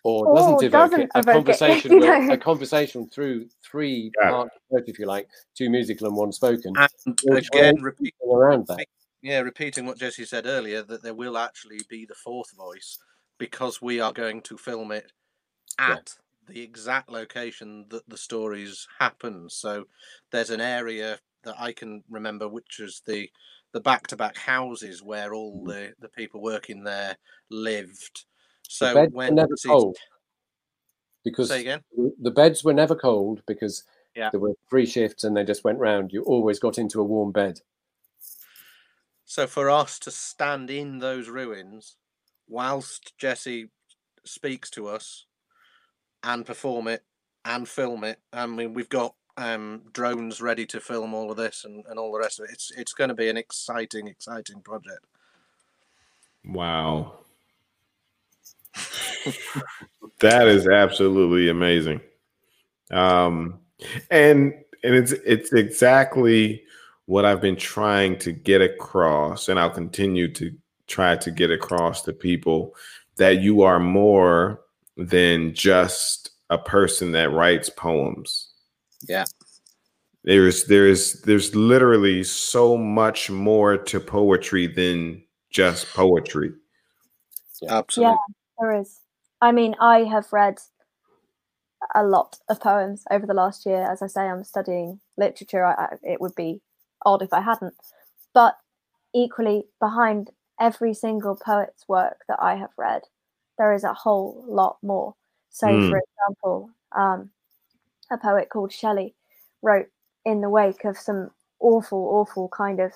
or 0.03 0.27
Or 0.27 0.35
doesn't 0.37 0.63
evoke 0.63 0.71
doesn't 0.71 1.01
it, 1.01 1.09
a 1.13 1.19
evoke 1.19 1.35
it, 1.35 1.59
conversation, 1.59 1.91
you 1.91 1.99
will- 1.99 2.21
know. 2.21 2.33
a 2.33 2.37
conversation 2.37 3.07
through 3.09 3.47
three 3.63 4.11
Yeah. 4.19 4.31
parts, 4.31 4.55
if 4.87 4.97
you 4.97 5.05
like, 5.05 5.29
two 5.55 5.69
musical 5.69 6.07
and 6.07 6.15
one 6.17 6.31
spoken, 6.31 6.73
And 7.05 7.15
again, 7.37 7.75
all 7.77 7.83
repeat, 7.83 8.15
around 8.27 8.65
that. 8.65 8.87
yeah, 9.21 9.41
repeating 9.41 9.85
what 9.85 9.99
Jesse 9.99 10.25
said 10.25 10.47
earlier, 10.47 10.81
that 10.81 11.03
there 11.03 11.13
will 11.13 11.37
actually 11.37 11.81
be 11.87 12.05
the 12.07 12.15
fourth 12.15 12.49
voice 12.57 12.97
because 13.41 13.81
we 13.81 13.99
are 13.99 14.13
going 14.13 14.39
to 14.39 14.55
film 14.55 14.91
it 14.91 15.11
Yeah. 15.79 15.93
at 15.95 16.15
the 16.45 16.61
exact 16.61 17.09
location 17.09 17.87
that 17.89 18.07
the 18.07 18.17
stories 18.17 18.87
happen. 18.99 19.49
So 19.49 19.85
there's 20.29 20.51
an 20.51 20.61
area 20.61 21.19
that 21.43 21.55
I 21.57 21.71
can 21.73 22.03
remember, 22.07 22.47
which 22.47 22.79
is 22.79 23.01
the 23.07 23.31
the 23.71 23.79
back-to-back 23.79 24.37
houses 24.37 25.01
where 25.01 25.33
all 25.33 25.63
mm. 25.63 25.65
the 25.65 25.93
the 25.99 26.09
people 26.09 26.39
working 26.39 26.83
there 26.83 27.17
lived. 27.49 28.25
The 28.79 28.85
So 28.85 28.93
were 28.93 29.07
when 29.07 29.33
never 29.33 29.55
cold 29.65 29.97
because 31.23 31.49
the 31.49 32.31
beds 32.35 32.63
were 32.63 32.73
never 32.73 32.95
cold 32.95 33.41
because 33.47 33.83
Yeah. 34.15 34.29
there 34.29 34.39
were 34.39 34.53
three 34.69 34.85
shifts 34.85 35.23
and 35.23 35.35
they 35.35 35.43
just 35.43 35.63
went 35.63 35.79
round. 35.79 36.13
You 36.13 36.21
always 36.25 36.59
got 36.59 36.77
into 36.77 37.01
a 37.01 37.09
warm 37.13 37.31
bed. 37.31 37.61
So 39.25 39.47
for 39.47 39.67
us 39.71 39.97
to 39.99 40.11
stand 40.11 40.69
in 40.69 40.99
those 40.99 41.27
ruins 41.27 41.97
whilst 42.51 43.17
Jesse 43.17 43.69
speaks 44.23 44.69
to 44.71 44.87
us 44.87 45.25
and 46.21 46.45
perform 46.45 46.87
it 46.87 47.03
and 47.45 47.67
film 47.67 48.03
it, 48.03 48.19
I 48.31 48.45
mean 48.45 48.73
we've 48.73 48.89
got 48.89 49.15
um, 49.37 49.83
drones 49.93 50.41
ready 50.41 50.65
to 50.67 50.79
film 50.79 51.13
all 51.13 51.31
of 51.31 51.37
this 51.37 51.63
and, 51.65 51.83
and 51.89 51.97
all 51.97 52.11
the 52.11 52.19
rest 52.19 52.39
of 52.39 52.45
it. 52.45 52.51
It's 52.51 52.71
it's 52.71 52.93
going 52.93 53.07
to 53.07 53.15
be 53.15 53.29
an 53.29 53.37
exciting, 53.37 54.07
exciting 54.07 54.61
project. 54.61 55.05
Wow. 56.45 57.13
that 60.19 60.47
is 60.47 60.67
absolutely 60.67 61.49
amazing. 61.49 62.01
Um 62.91 63.59
and 64.11 64.53
and 64.83 64.95
it's 64.95 65.11
it's 65.11 65.53
exactly 65.53 66.63
what 67.05 67.25
I've 67.25 67.41
been 67.41 67.55
trying 67.55 68.17
to 68.19 68.31
get 68.31 68.61
across 68.61 69.49
and 69.49 69.59
I'll 69.59 69.69
continue 69.69 70.31
to 70.33 70.53
try 70.87 71.15
to 71.17 71.31
get 71.31 71.51
across 71.51 72.01
to 72.03 72.13
people 72.13 72.75
that 73.17 73.41
you 73.41 73.61
are 73.61 73.79
more 73.79 74.61
than 74.97 75.53
just 75.53 76.31
a 76.49 76.57
person 76.57 77.11
that 77.13 77.31
writes 77.31 77.69
poems. 77.69 78.49
Yeah. 79.07 79.25
There's 80.23 80.65
there's 80.65 81.21
there's 81.21 81.55
literally 81.55 82.23
so 82.23 82.77
much 82.77 83.29
more 83.29 83.77
to 83.77 83.99
poetry 83.99 84.67
than 84.67 85.23
just 85.49 85.91
poetry. 85.93 86.51
Absolutely. 87.67 88.13
Yeah, 88.13 88.33
There 88.59 88.79
is. 88.79 88.99
I 89.41 89.51
mean, 89.51 89.75
I 89.79 89.99
have 89.99 90.31
read 90.31 90.59
a 91.95 92.03
lot 92.03 92.37
of 92.49 92.59
poems 92.59 93.03
over 93.09 93.25
the 93.25 93.33
last 93.33 93.65
year. 93.65 93.81
As 93.81 94.01
I 94.01 94.07
say, 94.07 94.21
I'm 94.21 94.43
studying 94.43 94.99
literature. 95.17 95.65
I, 95.65 95.73
I, 95.73 95.87
it 96.03 96.21
would 96.21 96.35
be 96.35 96.61
odd 97.05 97.21
if 97.21 97.33
I 97.33 97.41
hadn't. 97.41 97.73
But 98.33 98.57
equally, 99.13 99.63
behind 99.79 100.29
every 100.61 100.93
single 100.93 101.35
poet's 101.35 101.87
work 101.89 102.19
that 102.29 102.41
I 102.41 102.55
have 102.55 102.71
read, 102.77 103.01
there 103.57 103.73
is 103.73 103.83
a 103.83 103.93
whole 103.93 104.45
lot 104.47 104.77
more. 104.81 105.15
So, 105.49 105.67
Mm. 105.67 105.89
for 105.89 105.97
example, 105.97 106.69
um, 106.93 107.31
a 108.11 108.17
poet 108.17 108.49
called 108.49 108.71
Shelley 108.71 109.15
wrote 109.61 109.89
in 110.23 110.41
the 110.41 110.49
wake 110.49 110.85
of 110.85 110.97
some 110.97 111.31
awful, 111.59 111.99
awful 111.99 112.47
kind 112.49 112.79
of 112.79 112.93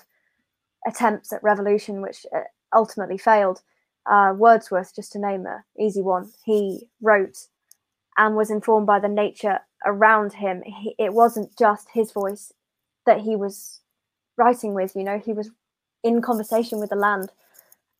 attempts 0.86 1.32
at 1.32 1.42
revolution, 1.42 2.00
which 2.00 2.24
uh, 2.34 2.44
ultimately 2.72 3.18
failed 3.18 3.62
uh, 4.06 4.32
Wordsworth, 4.36 4.94
just 4.94 5.12
to 5.12 5.18
name 5.18 5.46
a 5.46 5.64
easy 5.78 6.00
one, 6.02 6.32
he 6.44 6.88
wrote 7.02 7.48
and 8.16 8.36
was 8.36 8.50
informed 8.50 8.86
by 8.86 9.00
the 9.00 9.08
nature 9.08 9.58
around 9.84 10.32
him. 10.32 10.62
He, 10.62 10.94
it 10.98 11.12
wasn't 11.12 11.56
just 11.58 11.88
his 11.92 12.12
voice 12.12 12.52
that 13.04 13.20
he 13.20 13.34
was 13.36 13.80
writing 14.36 14.74
with, 14.74 14.94
you 14.94 15.02
know, 15.04 15.18
he 15.18 15.32
was 15.32 15.50
in 16.04 16.22
conversation 16.22 16.78
with 16.78 16.90
the 16.90 16.96
land. 16.96 17.32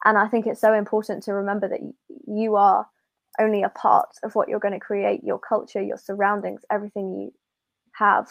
And 0.05 0.19
I 0.19 0.29
think 0.29 0.47
it's 0.47 0.61
so 0.61 0.73
important 0.73 1.23
to 1.25 1.33
remember 1.33 1.69
that 1.69 1.81
you 2.27 2.57
are 2.57 2.87
only 3.41 3.63
a 3.63 3.69
part 3.71 4.09
of 4.23 4.35
what 4.35 4.49
you're 4.49 4.61
going 4.61 4.75
to 4.75 4.81
create, 4.81 5.25
your 5.25 5.39
culture, 5.39 5.83
your 5.83 5.99
surroundings, 5.99 6.63
everything 6.71 7.13
you 7.21 7.33
have 7.93 8.31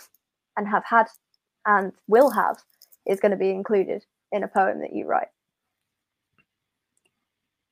and 0.58 0.68
have 0.68 0.84
had 0.86 1.08
and 1.66 1.92
will 2.08 2.30
have 2.32 2.58
is 3.06 3.20
going 3.20 3.32
to 3.32 3.38
be 3.38 3.50
included 3.50 4.06
in 4.32 4.44
a 4.44 4.48
poem 4.48 4.80
that 4.82 4.94
you 4.94 5.06
write. 5.06 5.28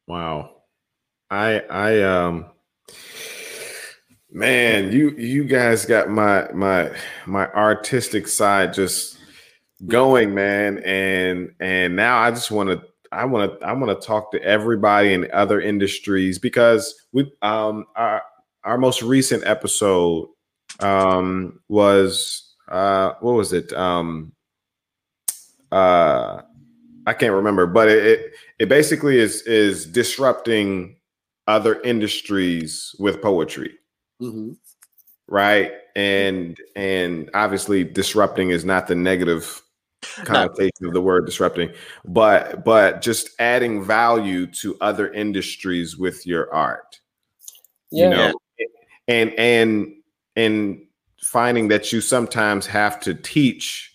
Wow. 0.08 0.52
I 1.30 1.60
I 1.60 2.02
um 2.02 2.46
man, 4.32 4.91
you 4.91 5.12
you 5.12 5.46
guys 5.46 5.86
got 5.86 6.10
my 6.10 6.52
my 6.52 6.91
my 7.26 7.48
artistic 7.52 8.28
side 8.28 8.74
just 8.74 9.18
going, 9.88 10.34
man. 10.34 10.80
And 10.80 11.54
and 11.60 11.96
now 11.96 12.20
I 12.20 12.32
just 12.32 12.52
want 12.52 12.70
to 12.70 12.84
I 13.14 13.26
want 13.26 13.59
to 13.59 13.66
I 13.66 13.74
want 13.74 13.99
to 13.99 14.05
talk 14.07 14.32
to 14.32 14.41
everybody 14.43 15.14
in 15.14 15.30
other 15.32 15.61
industries 15.61 16.39
because 16.39 16.93
we 17.11 17.32
um 17.41 17.86
our 17.95 18.22
our 18.64 18.78
most 18.78 19.01
recent 19.01 19.45
episode 19.45 20.28
um 20.80 21.59
was 21.70 22.53
uh 22.70 23.14
what 23.22 23.34
was 23.34 23.53
it? 23.53 23.72
Um 23.74 24.34
uh 25.72 26.41
I 27.05 27.14
can't 27.14 27.34
remember, 27.34 27.68
but 27.68 27.89
it, 27.89 28.05
it 28.05 28.34
it 28.59 28.70
basically 28.70 29.20
is 29.20 29.41
is 29.41 29.86
disrupting 29.86 30.95
other 31.47 31.82
industries 31.82 32.95
with 32.99 33.22
poetry 33.22 33.74
Mhm. 34.22 34.55
right 35.28 35.74
and 35.95 36.57
and 36.78 37.30
obviously 37.34 37.84
disrupting 37.84 38.49
is 38.51 38.64
not 38.64 38.88
the 38.88 38.95
negative 38.95 39.61
connotation 40.26 40.86
of 40.86 40.93
the 40.93 41.01
word 41.01 41.26
disrupting 41.26 41.72
but 42.06 42.64
but 42.66 43.01
just 43.01 43.30
adding 43.39 43.84
value 43.84 44.45
to 44.47 44.78
other 44.82 45.12
industries 45.14 45.97
with 45.97 46.26
your 46.26 46.54
art 46.54 46.99
Yeah. 47.91 48.04
you 48.04 48.10
know 48.10 48.34
and 49.08 49.32
and 49.38 49.93
and 50.36 50.82
finding 51.22 51.68
that 51.70 51.91
you 51.93 52.01
sometimes 52.01 52.66
have 52.68 52.99
to 53.01 53.14
teach 53.14 53.89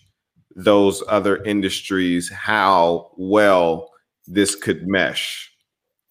those 0.55 1.03
other 1.07 1.43
industries 1.43 2.29
how 2.31 3.11
well 3.17 3.89
this 4.27 4.55
could 4.55 4.87
mesh 4.87 5.45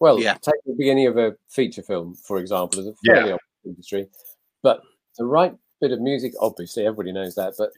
Well, 0.01 0.21
Yeah. 0.21 0.35
take 0.35 0.55
the 0.65 0.75
beginning 0.79 1.09
of 1.09 1.17
a 1.17 1.35
feature 1.49 1.83
film, 1.83 2.15
for 2.15 2.39
example, 2.39 2.79
as 2.79 2.87
a 2.87 2.95
Yeah. 3.03 3.15
fairly 3.15 3.33
old 3.33 3.41
industry, 3.65 4.09
but 4.63 4.81
the 5.19 5.25
right 5.25 5.53
bit 5.81 5.91
of 5.91 6.01
music, 6.01 6.33
obviously, 6.41 6.87
everybody 6.87 7.11
knows 7.13 7.35
that, 7.35 7.55
but 7.59 7.71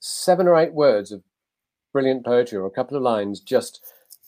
seven 0.00 0.48
or 0.48 0.56
eight 0.56 0.72
words 0.72 1.12
of 1.12 1.22
brilliant 1.92 2.24
poetry 2.24 2.58
or 2.58 2.66
a 2.66 2.70
couple 2.70 2.96
of 2.96 3.02
lines 3.02 3.40
just 3.40 3.84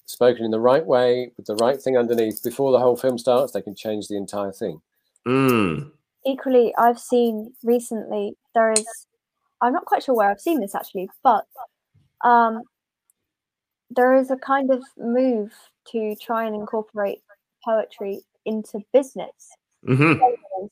spoken 0.07 0.45
in 0.45 0.51
the 0.51 0.61
right 0.61 0.85
way 0.87 1.33
with 1.37 1.47
the 1.47 1.55
right 1.57 1.81
thing 1.81 1.97
underneath 1.97 2.43
before 2.43 2.73
the 2.73 2.81
whole 2.81 2.97
film 2.97 3.17
starts, 3.19 3.53
they 3.53 3.63
can 3.63 3.75
change 3.75 4.09
the 4.09 4.17
entire 4.17 4.51
thing. 4.53 4.81
Mm. 5.27 5.93
equally 6.25 6.75
i've 6.79 6.99
seen 6.99 7.53
recently 7.63 8.35
there 8.55 8.73
is 8.73 8.87
i'm 9.61 9.73
not 9.75 9.85
quite 9.85 10.03
sure 10.03 10.15
where 10.15 10.31
i've 10.31 10.41
seen 10.41 10.61
this 10.61 10.75
actually 10.75 11.09
but 11.23 11.45
um 12.25 12.63
there 13.91 14.15
is 14.17 14.31
a 14.31 14.37
kind 14.37 14.71
of 14.71 14.83
move 14.97 15.53
to 15.93 16.15
try 16.17 16.45
and 16.47 16.55
incorporate 16.55 17.21
poetry 17.63 18.21
into 18.47 18.81
business 18.95 19.51
Mhm. 19.87 20.21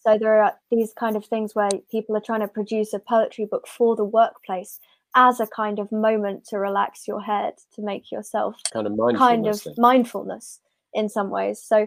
So 0.00 0.18
there 0.18 0.42
are 0.42 0.54
these 0.70 0.92
kind 0.92 1.16
of 1.16 1.24
things 1.24 1.54
where 1.54 1.70
people 1.90 2.16
are 2.16 2.20
trying 2.20 2.40
to 2.40 2.48
produce 2.48 2.92
a 2.92 2.98
poetry 2.98 3.46
book 3.46 3.66
for 3.66 3.96
the 3.96 4.04
workplace 4.04 4.80
as 5.14 5.40
a 5.40 5.46
kind 5.46 5.78
of 5.78 5.90
moment 5.90 6.46
to 6.48 6.58
relax 6.58 7.08
your 7.08 7.20
head 7.20 7.54
to 7.74 7.82
make 7.82 8.12
yourself 8.12 8.56
Kind 8.72 8.86
of 8.86 8.92
kind 8.96 9.18
mindfulness. 9.18 9.66
of 9.66 9.74
thing. 9.74 9.82
mindfulness 9.82 10.60
in 10.94 11.08
some 11.08 11.30
ways. 11.30 11.62
So 11.62 11.86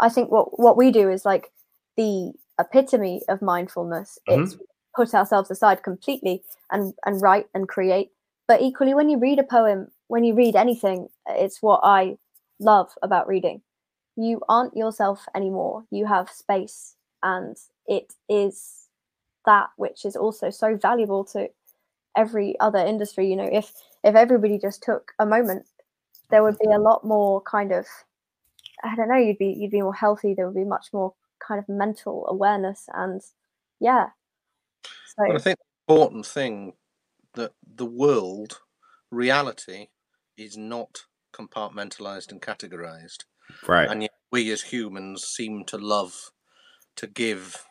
I 0.00 0.08
think 0.08 0.30
what 0.30 0.58
what 0.58 0.76
we 0.76 0.90
do 0.90 1.10
is 1.10 1.24
like 1.24 1.50
the 1.96 2.32
epitome 2.58 3.22
of 3.28 3.42
mindfulness. 3.42 4.18
It's 4.26 4.54
mm-hmm. 4.54 4.62
put 4.94 5.14
ourselves 5.14 5.50
aside 5.50 5.82
completely 5.82 6.42
and 6.70 6.94
and 7.04 7.20
write 7.20 7.46
and 7.54 7.68
create. 7.68 8.10
But 8.46 8.62
equally, 8.62 8.94
when 8.94 9.08
you 9.08 9.18
read 9.18 9.38
a 9.38 9.44
poem, 9.44 9.88
when 10.08 10.24
you 10.24 10.34
read 10.34 10.56
anything, 10.56 11.08
it's 11.28 11.62
what 11.62 11.80
I 11.84 12.18
love 12.58 12.90
about 13.02 13.28
reading. 13.28 13.62
You 14.16 14.40
aren't 14.48 14.76
yourself 14.76 15.24
anymore. 15.34 15.84
You 15.90 16.06
have 16.06 16.30
space, 16.30 16.96
and 17.22 17.56
it 17.86 18.14
is 18.28 18.86
that 19.46 19.70
which 19.76 20.04
is 20.04 20.16
also 20.16 20.50
so 20.50 20.76
valuable 20.76 21.24
to 21.24 21.48
every 22.16 22.58
other 22.60 22.78
industry. 22.78 23.28
You 23.28 23.36
know, 23.36 23.48
if 23.50 23.72
if 24.04 24.14
everybody 24.14 24.58
just 24.58 24.82
took 24.82 25.12
a 25.18 25.26
moment 25.26 25.66
there 26.30 26.42
would 26.42 26.58
be 26.58 26.70
a 26.70 26.78
lot 26.78 27.04
more 27.04 27.42
kind 27.42 27.72
of 27.72 27.86
I 28.82 28.96
don't 28.96 29.08
know, 29.08 29.16
you'd 29.16 29.38
be 29.38 29.54
you'd 29.58 29.72
be 29.72 29.82
more 29.82 29.94
healthy, 29.94 30.32
there 30.32 30.46
would 30.46 30.54
be 30.54 30.64
much 30.64 30.86
more 30.92 31.12
kind 31.46 31.58
of 31.58 31.68
mental 31.68 32.26
awareness 32.28 32.88
and 32.94 33.20
yeah. 33.78 34.06
So 34.84 35.24
Well, 35.26 35.36
I 35.36 35.40
think 35.40 35.58
the 35.58 35.92
important 35.92 36.26
thing 36.26 36.74
that 37.34 37.52
the 37.76 37.86
world, 37.86 38.60
reality, 39.10 39.88
is 40.36 40.56
not 40.56 41.04
compartmentalized 41.34 42.30
and 42.30 42.40
categorized. 42.40 43.24
right 43.66 43.90
And 43.90 44.02
yet 44.02 44.12
we 44.32 44.50
as 44.50 44.62
humans 44.62 45.24
seem 45.24 45.64
to 45.66 45.76
love 45.76 46.30
to 46.96 47.06
give 47.06 47.66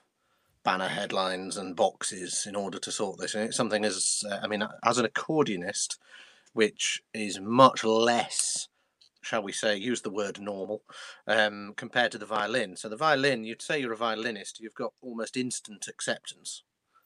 banner 0.70 0.88
headlines 0.88 1.58
and 1.58 1.76
boxes 1.76 2.46
in 2.46 2.56
order 2.56 2.78
to 2.78 2.92
sort 2.92 3.18
this. 3.18 3.34
And 3.34 3.46
it's 3.46 3.58
something 3.58 3.84
as 3.84 4.24
uh, 4.30 4.38
I 4.44 4.48
mean, 4.48 4.64
as 4.84 5.00
an 5.00 5.08
accordionist, 5.08 5.98
which 6.54 7.02
is 7.12 7.40
much 7.40 7.84
less, 7.84 8.68
shall 9.24 9.42
we 9.42 9.52
say, 9.52 9.76
use 9.76 10.04
the 10.04 10.12
word 10.12 10.40
normal, 10.40 10.84
um, 11.26 11.74
compared 11.76 12.12
to 12.12 12.20
the 12.20 12.28
violin. 12.28 12.76
So 12.76 12.88
the 12.88 12.96
violin, 12.96 13.46
you'd 13.46 13.64
say 13.64 13.80
you're 13.80 13.94
a 13.94 13.98
violinist, 13.98 14.60
you've 14.60 14.76
got 14.76 14.94
almost 15.02 15.38
instant 15.38 15.88
acceptance. 15.88 16.62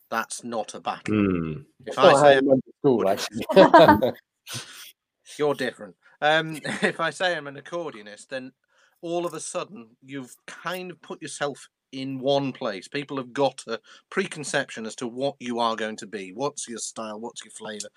That's 0.09 0.43
not 0.43 0.73
a 0.73 0.81
battle. 0.81 1.15
Mm. 1.15 1.63
If 1.85 1.95
That's 1.95 1.99
I 1.99 2.21
say 2.21 2.35
you 2.41 2.49
went 2.49 2.65
to 2.65 2.73
school, 2.79 3.07
actually. 3.87 4.13
you're 5.39 5.55
different. 5.55 5.95
Um, 6.21 6.59
if 6.81 6.99
I 6.99 7.11
say 7.11 7.33
I'm 7.33 7.47
an 7.47 7.55
accordionist, 7.55 8.27
then 8.27 8.51
all 9.01 9.25
of 9.25 9.33
a 9.33 9.39
sudden 9.39 9.91
you've 10.01 10.35
kind 10.47 10.91
of 10.91 11.01
put 11.01 11.21
yourself 11.21 11.69
in 11.93 12.19
one 12.19 12.51
place. 12.51 12.87
People 12.87 13.17
have 13.17 13.31
got 13.31 13.63
a 13.67 13.79
preconception 14.09 14.85
as 14.85 14.95
to 14.97 15.07
what 15.07 15.35
you 15.39 15.59
are 15.59 15.75
going 15.75 15.95
to 15.97 16.07
be. 16.07 16.31
What's 16.33 16.67
your 16.67 16.79
style? 16.79 17.19
What's 17.19 17.43
your 17.45 17.51
flavor? 17.51 17.89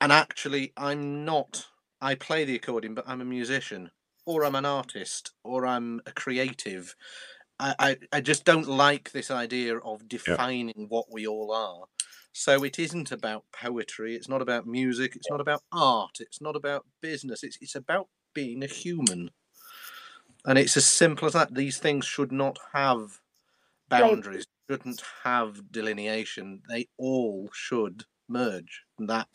And 0.00 0.12
actually, 0.12 0.72
I'm 0.76 1.24
not. 1.24 1.66
I 2.00 2.14
play 2.14 2.44
the 2.44 2.56
accordion, 2.56 2.94
but 2.94 3.04
I'm 3.06 3.20
a 3.20 3.24
musician, 3.24 3.90
or 4.26 4.44
I'm 4.44 4.54
an 4.54 4.64
artist, 4.64 5.32
or 5.44 5.66
I'm 5.66 6.00
a 6.06 6.12
creative. 6.12 6.94
I, 7.58 7.74
I, 7.78 7.96
I 8.12 8.20
just 8.20 8.44
don't 8.44 8.66
like 8.68 9.12
this 9.12 9.30
idea 9.30 9.78
of 9.78 10.08
defining 10.08 10.86
what 10.88 11.06
we 11.12 11.26
all 11.26 11.52
are. 11.52 11.86
So 12.32 12.64
it 12.64 12.78
isn't 12.78 13.12
about 13.12 13.44
poetry. 13.52 14.16
It's 14.16 14.28
not 14.28 14.42
about 14.42 14.66
music. 14.66 15.14
It's 15.14 15.30
not 15.30 15.40
about 15.40 15.62
art. 15.70 16.18
It's 16.18 16.40
not 16.40 16.56
about 16.56 16.86
business. 17.00 17.42
It's 17.42 17.58
it's 17.60 17.74
about 17.74 18.08
being 18.34 18.62
a 18.62 18.66
human. 18.66 19.30
And 20.44 20.58
it's 20.58 20.76
as 20.76 20.86
simple 20.86 21.26
as 21.26 21.34
that. 21.34 21.54
These 21.54 21.78
things 21.78 22.04
should 22.04 22.32
not 22.32 22.58
have 22.72 23.18
boundaries. 23.88 24.44
Shouldn't 24.70 25.02
have 25.24 25.70
delineation. 25.70 26.62
They 26.68 26.88
all 26.98 27.48
should 27.52 28.04
merge. 28.28 28.82
And 28.98 29.08
that 29.10 29.28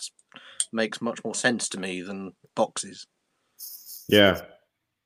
makes 0.74 1.01
much 1.01 1.24
more 1.24 1.36
sense 1.36 1.70
to 1.70 1.80
me 1.80 2.01
than 2.01 2.34
boxes. 2.55 3.05
Yeah. 4.10 4.41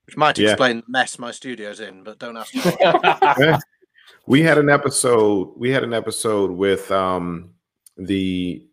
Which 0.06 0.18
might 0.18 0.38
Yeah. 0.38 0.52
explain 0.52 0.78
the 0.78 0.84
mess 0.88 1.20
my 1.20 1.32
studio's 1.32 1.80
in, 1.80 2.04
but 2.04 2.18
don't 2.20 2.38
ask 2.38 2.54
me. 2.56 2.62
we 4.28 4.42
had 4.42 4.58
an 4.58 4.70
episode 4.70 5.54
we 5.58 5.70
had 5.72 5.84
an 5.84 5.94
episode 5.94 6.52
with 6.52 6.92
um 6.92 7.50
the 7.98 8.66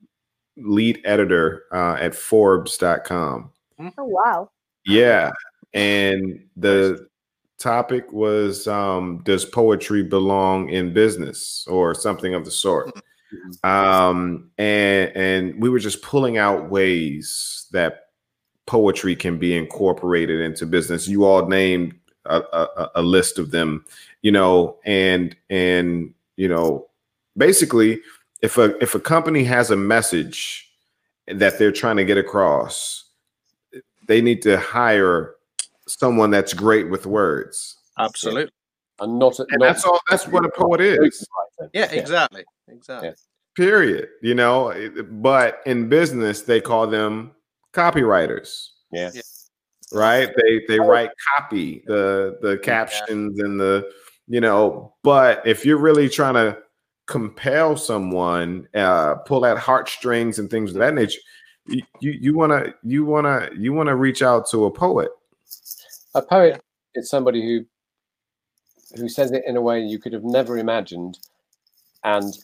lead 0.57 1.01
editor 1.05 1.65
uh 1.73 1.95
at 2.01 2.15
forbes.com 2.15 3.51
Oh 3.81 3.93
wow. 3.99 4.51
yeah 4.85 5.31
and 5.75 6.45
the 6.57 7.07
topic 7.59 8.13
was 8.13 8.67
um 8.69 9.21
does 9.25 9.45
poetry 9.45 10.03
belong 10.03 10.71
in 10.71 10.93
business 10.93 11.67
or 11.69 11.95
something 11.95 12.35
of 12.35 12.45
the 12.45 12.51
sort? 12.51 12.91
Um 13.65 14.51
and 14.59 15.11
and 15.17 15.61
we 15.61 15.69
were 15.69 15.79
just 15.79 16.03
pulling 16.03 16.39
out 16.39 16.71
ways 16.71 17.67
that 17.73 18.11
poetry 18.67 19.17
can 19.17 19.39
be 19.39 19.57
incorporated 19.57 20.41
into 20.41 20.67
business. 20.67 21.09
You 21.09 21.25
all 21.25 21.47
named 21.47 21.95
a, 22.27 22.43
a, 22.53 22.91
a 22.97 23.03
list 23.03 23.39
of 23.39 23.51
them 23.51 23.85
you 24.23 24.33
know 24.33 24.77
and 24.85 25.37
and 25.51 26.13
you 26.37 26.49
know 26.49 26.87
basically 27.37 28.01
if 28.43 28.59
a 28.59 28.77
if 28.83 28.95
a 28.95 29.01
company 29.01 29.45
has 29.45 29.71
a 29.71 29.77
message 29.77 30.71
that 31.27 31.59
they're 31.59 31.73
trying 31.73 31.97
to 31.97 32.05
get 32.05 32.19
across 32.19 33.05
they 34.07 34.21
need 34.21 34.43
to 34.43 34.59
hire 34.59 35.35
someone 35.89 36.31
that's 36.31 36.53
great 36.55 36.89
with 36.91 37.07
words 37.07 37.77
Absolutely. 37.99 38.51
and 39.01 39.19
not, 39.19 39.39
and 39.39 39.49
not 39.53 39.61
that's 39.61 39.85
all 39.85 40.01
that's 40.11 40.27
what 40.29 40.45
a 40.45 40.51
poet 40.51 40.81
is 40.81 41.27
Yeah, 41.73 41.91
exactly. 41.91 42.45
Exactly. 42.69 43.13
period 43.57 44.09
you 44.23 44.35
know 44.35 44.73
but 45.11 45.61
in 45.67 45.89
business 45.89 46.43
they 46.43 46.61
call 46.61 46.87
them 46.87 47.33
copywriters 47.73 48.69
Yeah. 48.93 49.11
Yeah. 49.15 49.23
right 49.93 50.31
they 50.37 50.63
they 50.69 50.79
write 50.79 51.11
copy 51.37 51.83
the 51.87 52.39
the 52.43 52.59
captions 52.59 53.41
and 53.41 53.59
the 53.59 53.91
you 54.29 54.41
know 54.41 54.95
but 55.03 55.43
if 55.47 55.65
you're 55.65 55.79
really 55.79 56.09
trying 56.09 56.35
to 56.35 56.59
compel 57.07 57.75
someone 57.77 58.69
uh 58.75 59.15
pull 59.27 59.47
at 59.47 59.57
heartstrings 59.57 60.39
and 60.39 60.51
things 60.51 60.73
of 60.73 60.77
that 60.79 60.95
nature 60.95 61.19
you 61.67 61.83
you 62.01 62.35
want 62.37 62.51
to 62.53 62.75
you 62.83 63.05
want 63.05 63.25
to 63.27 63.51
you 63.59 63.73
want 63.73 63.89
to 63.89 63.95
reach 63.97 64.21
out 64.23 64.49
to 64.51 64.67
a 64.67 64.71
poet 64.71 65.09
A 66.19 66.23
poet 66.23 66.61
is 66.97 67.09
somebody 67.09 67.41
who 67.43 67.65
who 68.97 69.09
says 69.09 69.31
it 69.31 69.45
in 69.47 69.57
a 69.57 69.61
way 69.61 69.81
you 69.81 69.99
could 70.01 70.13
have 70.13 70.25
never 70.25 70.59
imagined 70.59 71.19
and 72.03 72.35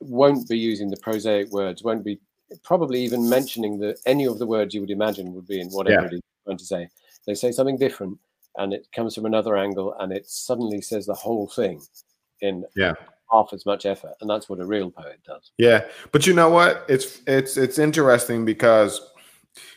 won't 0.00 0.48
be 0.48 0.56
using 0.56 0.88
the 0.88 0.96
prosaic 0.96 1.50
words, 1.50 1.82
won't 1.82 2.04
be 2.04 2.18
probably 2.62 3.02
even 3.02 3.28
mentioning 3.28 3.78
the 3.78 3.94
any 4.06 4.24
of 4.26 4.38
the 4.38 4.46
words 4.46 4.72
you 4.74 4.80
would 4.80 4.90
imagine 4.90 5.34
would 5.34 5.46
be 5.46 5.60
in 5.60 5.68
whatever 5.68 6.02
Yeah. 6.02 6.06
it 6.06 6.14
is 6.14 6.20
trying 6.44 6.56
to 6.58 6.64
say. 6.64 6.88
They 7.26 7.34
say 7.34 7.52
something 7.52 7.76
different 7.76 8.18
and 8.56 8.72
it 8.72 8.86
comes 8.94 9.14
from 9.14 9.26
another 9.26 9.56
angle 9.56 9.94
and 10.00 10.12
it 10.12 10.26
suddenly 10.26 10.80
says 10.80 11.04
the 11.04 11.14
whole 11.14 11.48
thing 11.48 11.82
in 12.40 12.64
Yeah. 12.74 12.94
half 13.30 13.52
as 13.52 13.66
much 13.66 13.84
effort. 13.84 14.14
And 14.22 14.30
that's 14.30 14.48
what 14.48 14.60
a 14.60 14.64
real 14.64 14.90
poet 14.90 15.20
does. 15.26 15.50
Yeah, 15.58 15.84
but 16.12 16.26
you 16.26 16.32
know 16.32 16.48
what? 16.48 16.86
It's 16.88 17.20
it's 17.26 17.58
it's 17.58 17.78
interesting 17.78 18.46
because 18.46 19.00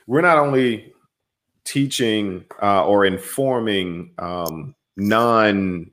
we're 0.07 0.21
not 0.21 0.37
only 0.37 0.93
teaching 1.69 2.43
uh, 2.61 2.85
or 2.85 3.05
informing 3.05 4.11
um, 4.19 4.75
non 4.97 5.89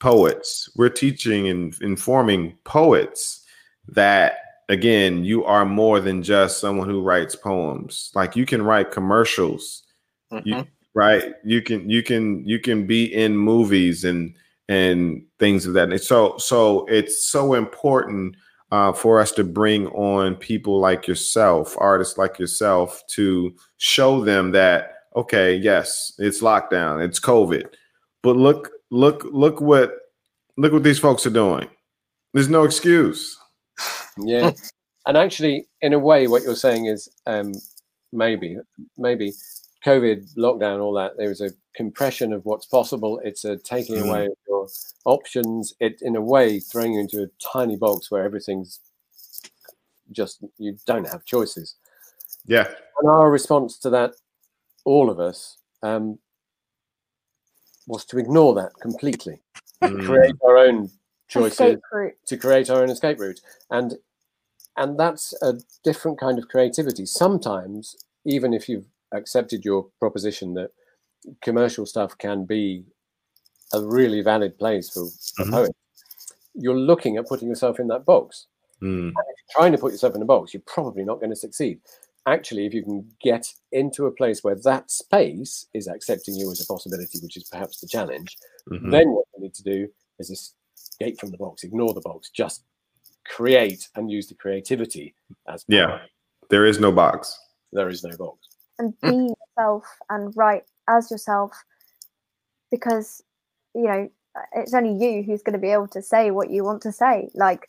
poets, 0.00 0.70
we're 0.76 0.88
teaching 0.88 1.48
and 1.48 1.74
informing 1.80 2.56
poets 2.64 3.44
that 3.88 4.38
again, 4.68 5.24
you 5.24 5.44
are 5.44 5.64
more 5.64 6.00
than 6.00 6.22
just 6.22 6.60
someone 6.60 6.88
who 6.88 7.02
writes 7.02 7.36
poems. 7.36 8.10
Like 8.14 8.36
you 8.36 8.46
can 8.46 8.62
write 8.62 8.90
commercials 8.90 9.82
Mhm. 10.32 10.66
right 10.94 11.34
you 11.44 11.62
can 11.62 11.88
you 11.88 12.02
can 12.02 12.44
you 12.44 12.58
can 12.58 12.86
be 12.86 13.04
in 13.14 13.36
movies 13.36 14.04
and 14.04 14.34
and 14.68 15.22
things 15.38 15.66
of 15.66 15.74
that 15.74 15.88
nature 15.88 16.02
so 16.02 16.36
so 16.38 16.84
it's 16.86 17.24
so 17.24 17.54
important 17.54 18.34
uh, 18.72 18.92
for 18.92 19.20
us 19.20 19.30
to 19.32 19.44
bring 19.44 19.86
on 19.88 20.34
people 20.34 20.80
like 20.80 21.06
yourself 21.06 21.76
artists 21.78 22.18
like 22.18 22.38
yourself 22.40 23.02
to 23.08 23.54
show 23.78 24.20
them 24.24 24.50
that 24.50 24.95
okay 25.16 25.54
yes 25.56 26.12
it's 26.18 26.42
lockdown 26.42 27.04
it's 27.04 27.18
covid 27.18 27.64
but 28.22 28.36
look 28.36 28.70
look 28.90 29.24
look 29.32 29.60
what 29.60 29.92
look 30.56 30.72
what 30.72 30.82
these 30.84 30.98
folks 30.98 31.26
are 31.26 31.30
doing 31.30 31.68
there's 32.34 32.48
no 32.48 32.64
excuse 32.64 33.38
Yeah. 34.18 34.52
and 35.06 35.16
actually, 35.16 35.66
in 35.82 35.92
a 35.92 35.98
way, 35.98 36.26
what 36.26 36.42
you're 36.42 36.56
saying 36.56 36.86
is 36.86 37.06
um, 37.26 37.52
maybe, 38.14 38.56
maybe 38.96 39.32
COVID, 39.84 40.34
lockdown, 40.36 40.80
all 40.80 40.94
that, 40.94 41.18
there 41.18 41.30
is 41.30 41.42
a 41.42 41.50
compression 41.74 42.32
of 42.32 42.44
what's 42.46 42.64
possible. 42.64 43.20
It's 43.22 43.44
a 43.44 43.58
taking 43.58 43.96
Mhm. 43.96 44.08
away 44.08 44.24
of 44.26 44.32
your 44.48 44.68
options. 45.04 45.74
It, 45.80 46.00
in 46.00 46.16
a 46.16 46.20
way, 46.22 46.60
throwing 46.60 46.94
you 46.94 47.00
into 47.00 47.22
a 47.22 47.26
tiny 47.52 47.76
box 47.76 48.10
where 48.10 48.24
everything's 48.24 48.80
just, 50.10 50.42
you 50.56 50.78
don't 50.86 51.08
have 51.08 51.24
choices. 51.26 51.74
yeah 52.46 52.66
And 53.00 53.10
our 53.10 53.30
response 53.30 53.78
to 53.80 53.90
that, 53.90 54.12
all 54.86 55.10
of 55.10 55.20
us, 55.20 55.58
um, 55.82 56.18
was 57.86 58.04
to 58.06 58.18
ignore 58.18 58.54
that 58.54 58.72
completely, 58.80 59.42
Mm. 59.82 60.06
create 60.06 60.34
our 60.42 60.56
own 60.56 60.90
choices 61.28 61.76
to 62.24 62.36
create 62.38 62.70
our 62.70 62.80
own 62.82 62.88
escape 62.88 63.18
route 63.20 63.40
and 63.70 63.98
and 64.78 64.98
that's 64.98 65.34
a 65.42 65.54
different 65.84 66.18
kind 66.18 66.38
of 66.38 66.48
creativity 66.48 67.04
sometimes 67.04 67.96
even 68.24 68.54
if 68.54 68.68
you've 68.68 68.86
accepted 69.12 69.64
your 69.64 69.86
proposition 69.98 70.54
that 70.54 70.70
commercial 71.42 71.84
stuff 71.84 72.16
can 72.16 72.44
be 72.44 72.84
a 73.74 73.80
really 73.82 74.22
valid 74.22 74.56
place 74.58 74.88
for 74.88 75.02
a 75.42 75.44
Mhm. 75.46 75.50
poet 75.50 75.76
you're 76.54 76.78
looking 76.78 77.16
at 77.18 77.26
putting 77.28 77.48
yourself 77.48 77.78
in 77.80 77.88
that 77.88 78.04
box 78.06 78.46
Mm. 78.80 79.12
trying 79.50 79.72
to 79.72 79.78
put 79.78 79.92
yourself 79.92 80.14
in 80.14 80.22
a 80.22 80.24
box 80.24 80.54
you're 80.54 80.62
probably 80.66 81.04
not 81.04 81.20
going 81.20 81.30
to 81.30 81.36
succeed 81.36 81.80
actually 82.26 82.66
if 82.66 82.74
you 82.74 82.82
can 82.82 83.08
get 83.22 83.46
into 83.72 84.06
a 84.06 84.10
place 84.10 84.42
where 84.42 84.56
that 84.64 84.90
space 84.90 85.66
is 85.74 85.86
accepting 85.86 86.34
you 86.34 86.50
as 86.50 86.60
a 86.60 86.66
possibility 86.66 87.18
which 87.22 87.36
is 87.36 87.48
perhaps 87.50 87.80
the 87.80 87.86
challenge 87.86 88.36
Mhm. 88.68 88.90
then 88.90 89.10
what 89.12 89.26
you 89.34 89.42
need 89.44 89.54
to 89.54 89.62
do 89.62 89.88
is 90.18 90.30
escape 90.30 91.18
from 91.20 91.30
the 91.30 91.36
box, 91.38 91.62
ignore 91.62 91.92
the 91.94 92.00
box, 92.00 92.30
just 92.30 92.64
create 93.26 93.88
and 93.94 94.10
use 94.10 94.28
the 94.28 94.34
creativity 94.34 95.14
as 95.48 95.64
Yeah. 95.68 96.06
there 96.50 96.64
is 96.64 96.78
no 96.80 96.90
box 96.92 97.38
There 97.72 97.88
is 97.88 98.02
no 98.04 98.16
box. 98.16 98.38
and 98.78 98.98
be 99.00 99.34
yourself 99.56 99.84
and 100.10 100.36
write 100.36 100.64
as 100.88 101.10
yourself 101.10 101.52
because 102.70 103.22
you 103.74 103.82
know 103.84 104.08
it's 104.52 104.74
only 104.74 104.92
you 104.92 105.22
who's 105.22 105.42
going 105.42 105.54
to 105.54 105.58
be 105.58 105.70
able 105.70 105.88
to 105.88 106.02
say 106.02 106.30
what 106.30 106.50
you 106.50 106.62
want 106.64 106.82
to 106.82 106.92
say 106.92 107.30
like 107.34 107.68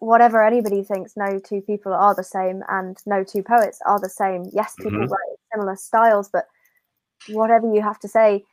whatever 0.00 0.42
anybody 0.42 0.82
thinks 0.82 1.16
no 1.16 1.38
two 1.38 1.60
people 1.62 1.92
are 1.92 2.14
the 2.14 2.24
same 2.24 2.62
and 2.68 2.98
no 3.06 3.22
two 3.22 3.42
poets 3.42 3.80
are 3.86 4.00
the 4.00 4.08
same 4.08 4.50
yes 4.52 4.74
people 4.76 4.98
Mhm. 5.00 5.10
write 5.10 5.38
similar 5.52 5.76
styles 5.76 6.28
but 6.30 6.46
whatever 7.28 7.72
you 7.72 7.82
have 7.82 7.98
to 8.00 8.08
say 8.08 8.44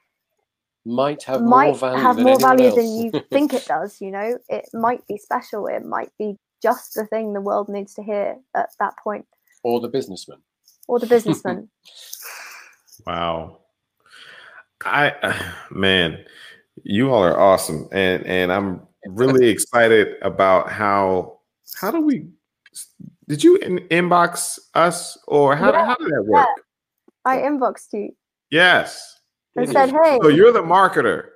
might 0.86 1.24
have 1.24 1.42
might 1.42 1.66
more 1.68 1.76
value 1.76 2.02
have 2.02 2.16
than 2.16 2.24
more 2.26 2.40
value 2.40 2.72
than 2.72 2.96
you 2.96 3.12
think 3.32 3.54
it 3.54 3.66
does. 3.76 4.00
You 4.00 4.12
know, 4.12 4.38
it 4.48 4.70
might 4.74 5.06
be 5.08 5.18
special. 5.18 5.68
It 5.68 5.84
might 5.86 6.12
be 6.18 6.38
just 6.62 6.94
the 6.94 7.06
thing 7.06 7.34
the 7.34 7.42
world 7.42 7.68
needs 7.68 7.94
to 7.96 8.04
hear 8.04 8.38
at 8.56 8.70
that 8.80 8.96
point, 9.04 9.26
or 9.64 9.82
the 9.82 9.90
businessman. 9.90 10.40
or 10.88 11.00
the 11.00 11.08
businessman. 11.08 11.70
Wow. 13.06 13.60
I 14.86 15.14
man, 15.72 16.26
you 16.84 17.12
all 17.12 17.24
are 17.24 17.40
awesome, 17.40 17.88
and 17.92 18.26
and 18.26 18.52
I'm 18.52 18.88
really 19.06 19.50
excited 19.50 20.16
about 20.22 20.72
how 20.72 21.37
how 21.76 21.92
do 21.92 22.02
we 22.02 22.28
did 23.28 23.44
you 23.44 23.58
in, 23.58 23.80
inbox 23.90 24.60
us 24.74 25.18
or 25.28 25.56
how, 25.56 25.72
Yeah, 25.72 25.86
how 25.86 25.96
did 25.96 26.10
that 26.12 26.24
work? 26.26 26.48
I 27.26 27.38
inboxed 27.40 27.94
you 27.94 28.12
Yes. 28.52 29.20
and 29.56 29.70
said, 29.70 29.90
"Hey, 29.90 30.20
So 30.22 30.30
you're 30.30 30.52
the 30.52 30.62
marketer. 30.62 31.30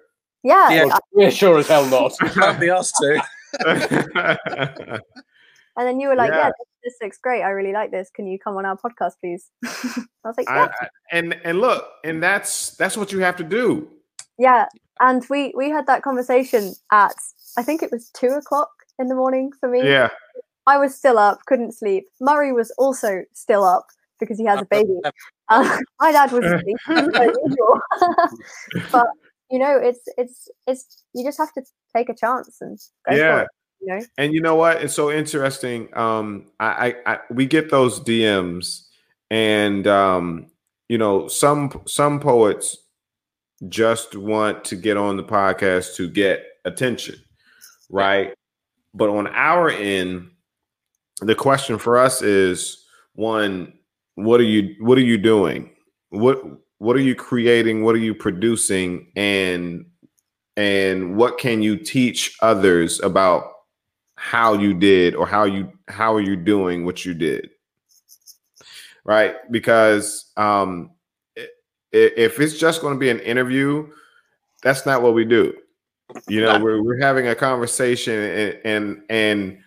yeah, 0.43 0.69
Yeah. 0.71 0.97
Yeah, 1.13 1.29
sure 1.29 1.57
as 1.59 1.67
hell 1.67 1.85
not. 1.87 2.13
Can't 2.33 2.59
be 2.59 2.69
us 2.69 2.91
two. 2.99 3.19
and 3.65 5.01
then 5.77 5.99
you 5.99 6.07
were 6.09 6.15
like, 6.15 6.31
Yeah. 6.31 6.37
yeah, 6.37 6.47
this, 6.49 6.67
this 6.83 6.93
looks 7.01 7.17
great. 7.17 7.41
I 7.41 7.49
really 7.49 7.73
like 7.73 7.91
this. 7.91 8.09
Can 8.09 8.27
you 8.27 8.39
come 8.39 8.57
on 8.57 8.65
our 8.65 8.77
podcast, 8.77 9.13
please?" 9.21 9.49
I 9.65 10.27
was 10.27 10.35
like, 10.37 10.49
I, 10.49 10.65
I- 10.65 10.87
and 11.11 11.33
and 11.43 11.59
look, 11.59 11.87
and 12.03 12.21
that's 12.21 12.75
that's 12.77 12.97
what 12.97 13.11
you 13.11 13.19
have 13.19 13.35
to 13.37 13.43
do. 13.43 13.89
yeah. 14.37 14.65
And 14.99 15.25
we 15.29 15.51
we 15.57 15.69
had 15.71 15.87
that 15.87 16.03
conversation 16.03 16.73
at 16.91 17.15
I 17.57 17.63
think 17.63 17.81
it 17.81 17.91
was 17.91 18.09
two 18.11 18.27
o'clock 18.29 18.69
in 19.01 19.07
the 19.07 19.15
morning 19.15 19.51
for 19.59 19.67
me. 19.67 19.83
Yeah. 19.83 20.09
I 20.67 20.77
was 20.77 20.95
still 20.95 21.17
up, 21.17 21.39
couldn't 21.47 21.73
sleep. 21.73 22.05
Murray 22.21 22.53
was 22.53 22.71
also 22.77 23.23
still 23.33 23.63
up 23.65 23.87
because 24.19 24.37
he 24.37 24.45
has 24.45 24.61
a 24.61 24.65
baby. 24.65 24.99
Uh, 25.49 25.79
my 25.99 26.13
dad 26.13 26.31
was 26.31 26.45
asleep, 26.49 26.77
but 28.93 29.07
you 29.49 29.59
know, 29.59 29.77
it's 29.77 29.99
it's 30.15 30.47
it's 30.65 31.03
you 31.13 31.25
just 31.25 31.37
have 31.37 31.51
to 31.51 31.61
take 31.93 32.07
a 32.07 32.15
chance 32.15 32.59
and 32.61 32.79
go 33.09 33.13
Yeah. 33.13 33.35
for 33.35 33.41
it. 33.41 33.47
You 33.81 33.87
know, 33.87 34.05
And 34.17 34.33
you 34.33 34.39
know 34.41 34.55
what? 34.55 34.81
It's 34.81 34.93
so 34.93 35.11
interesting. 35.11 35.89
Um, 35.97 36.45
I, 36.61 36.95
I, 37.05 37.13
I 37.13 37.19
we 37.31 37.45
get 37.47 37.69
those 37.69 37.99
DMs, 37.99 38.83
and 39.29 39.85
um, 39.87 40.45
you 40.87 40.97
know, 40.97 41.27
some 41.27 41.81
some 41.85 42.21
poets 42.21 42.77
just 43.67 44.15
want 44.15 44.63
to 44.65 44.77
get 44.77 44.95
on 44.95 45.17
the 45.17 45.23
podcast 45.23 45.97
to 45.97 46.09
get 46.09 46.45
attention, 46.63 47.15
right? 47.89 48.33
But 48.93 49.09
on 49.09 49.27
our 49.27 49.69
end, 49.69 50.29
the 51.21 51.35
question 51.35 51.77
for 51.77 51.97
us 51.97 52.21
is 52.21 52.85
one: 53.13 53.73
What 54.15 54.39
are 54.39 54.43
you 54.45 54.75
What 54.79 54.97
are 54.97 55.01
you 55.01 55.17
doing? 55.17 55.71
What 56.09 56.41
What 56.79 56.95
are 56.95 57.01
you 57.01 57.15
creating? 57.15 57.83
What 57.83 57.95
are 57.95 57.99
you 57.99 58.13
producing? 58.13 59.11
And 59.15 59.85
and 60.57 61.15
what 61.15 61.37
can 61.37 61.61
you 61.61 61.77
teach 61.77 62.35
others 62.41 62.99
about 63.01 63.51
how 64.15 64.53
you 64.53 64.73
did 64.73 65.15
or 65.15 65.25
how 65.25 65.45
you 65.45 65.71
how 65.87 66.13
are 66.13 66.21
you 66.21 66.35
doing 66.35 66.85
what 66.85 67.05
you 67.05 67.13
did 67.13 67.49
right 69.03 69.35
because 69.49 70.31
um 70.37 70.91
if 71.91 72.39
it's 72.39 72.57
just 72.57 72.81
going 72.81 72.93
to 72.93 72.99
be 72.99 73.09
an 73.09 73.19
interview 73.21 73.87
that's 74.61 74.85
not 74.85 75.01
what 75.01 75.15
we 75.15 75.25
do 75.25 75.53
you 76.27 76.41
know 76.41 76.59
we're, 76.59 76.81
we're 76.81 76.99
having 76.99 77.27
a 77.27 77.35
conversation 77.35 78.13
and 78.13 78.59
and 78.63 79.03
and 79.09 79.57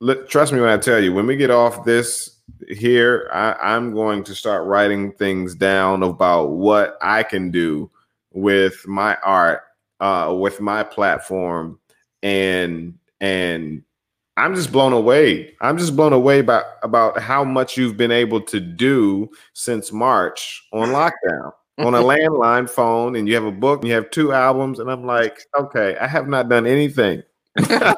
look, 0.00 0.28
trust 0.28 0.52
me 0.52 0.60
when 0.60 0.68
i 0.68 0.76
tell 0.76 1.02
you 1.02 1.12
when 1.12 1.26
we 1.26 1.36
get 1.36 1.50
off 1.50 1.84
this 1.84 2.38
here 2.68 3.28
I, 3.32 3.54
i'm 3.62 3.92
going 3.92 4.24
to 4.24 4.34
start 4.34 4.66
writing 4.66 5.12
things 5.12 5.54
down 5.54 6.02
about 6.02 6.50
what 6.50 6.98
i 7.02 7.22
can 7.22 7.50
do 7.50 7.90
with 8.32 8.86
my 8.86 9.16
art 9.24 9.62
uh 10.00 10.34
with 10.38 10.60
my 10.60 10.82
platform 10.82 11.78
and 12.22 12.98
and 13.20 13.82
I'm 14.38 14.54
just 14.54 14.70
blown 14.70 14.92
away. 14.92 15.54
I'm 15.62 15.78
just 15.78 15.96
blown 15.96 16.12
away 16.12 16.42
by 16.42 16.62
about 16.82 17.18
how 17.18 17.42
much 17.42 17.78
you've 17.78 17.96
been 17.96 18.12
able 18.12 18.42
to 18.42 18.60
do 18.60 19.30
since 19.54 19.92
March 19.92 20.62
on 20.74 20.90
lockdown 20.90 21.52
on 21.78 21.94
a 21.94 22.00
landline 22.00 22.68
phone, 22.68 23.16
and 23.16 23.28
you 23.28 23.34
have 23.34 23.44
a 23.44 23.52
book, 23.52 23.80
and 23.80 23.88
you 23.88 23.94
have 23.94 24.10
two 24.10 24.32
albums, 24.32 24.78
and 24.78 24.90
I'm 24.90 25.04
like, 25.04 25.38
okay, 25.58 25.96
I 25.98 26.06
have 26.06 26.28
not 26.28 26.48
done 26.48 26.66
anything. 26.66 27.22
I'm 27.58 27.96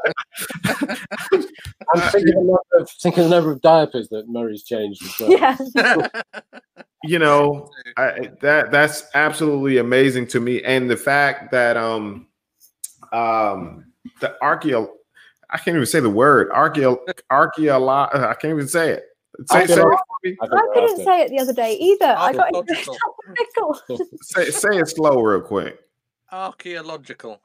thinking, 2.11 2.35
the 2.35 2.43
number 2.45 2.61
of, 2.81 2.91
thinking 2.91 3.25
the 3.25 3.29
number 3.29 3.51
of 3.53 3.61
diapers 3.61 4.09
that 4.11 4.29
Murray's 4.29 4.63
changed 4.63 5.03
as 5.05 5.19
well. 5.21 5.31
yeah, 5.33 6.09
you 7.05 7.19
know, 7.19 7.71
I, 7.97 8.31
that 8.41 8.71
that's 8.71 9.05
absolutely 9.15 9.79
amazing 9.79 10.29
to 10.29 10.41
me, 10.41 10.63
and 10.63 10.89
the 10.91 10.97
fact 10.97 11.51
that 11.53 11.77
um 11.77 12.27
um 13.13 13.87
the 14.21 14.37
archeo 14.43 14.89
I 15.51 15.59
can't 15.59 15.75
even 15.75 15.87
say 15.87 16.01
the 16.01 16.11
word 16.11 16.51
archeo 16.51 16.99
archeolo 17.31 18.15
I 18.15 18.35
can't 18.35 18.53
even 18.55 18.69
say 18.69 18.91
it. 18.91 19.05
Say, 19.51 19.67
say, 19.67 19.75
it 19.75 19.81
for 19.81 19.91
me. 19.91 19.97
I, 20.41 20.45
I 20.45 20.63
couldn't 20.75 20.91
after. 20.93 21.05
say 21.05 21.23
it 21.23 21.31
the 21.31 21.39
other 21.39 21.53
day 21.53 21.75
either. 21.75 22.15
I 22.19 22.33
got 22.33 22.49
into 22.55 22.75
Archaeological. 22.75 23.79
pickle. 23.89 24.09
say 24.23 24.51
say 24.51 24.79
it 24.79 24.89
slow 24.89 25.21
real 25.21 25.41
quick. 25.41 25.79
Archaeological. 26.33 27.41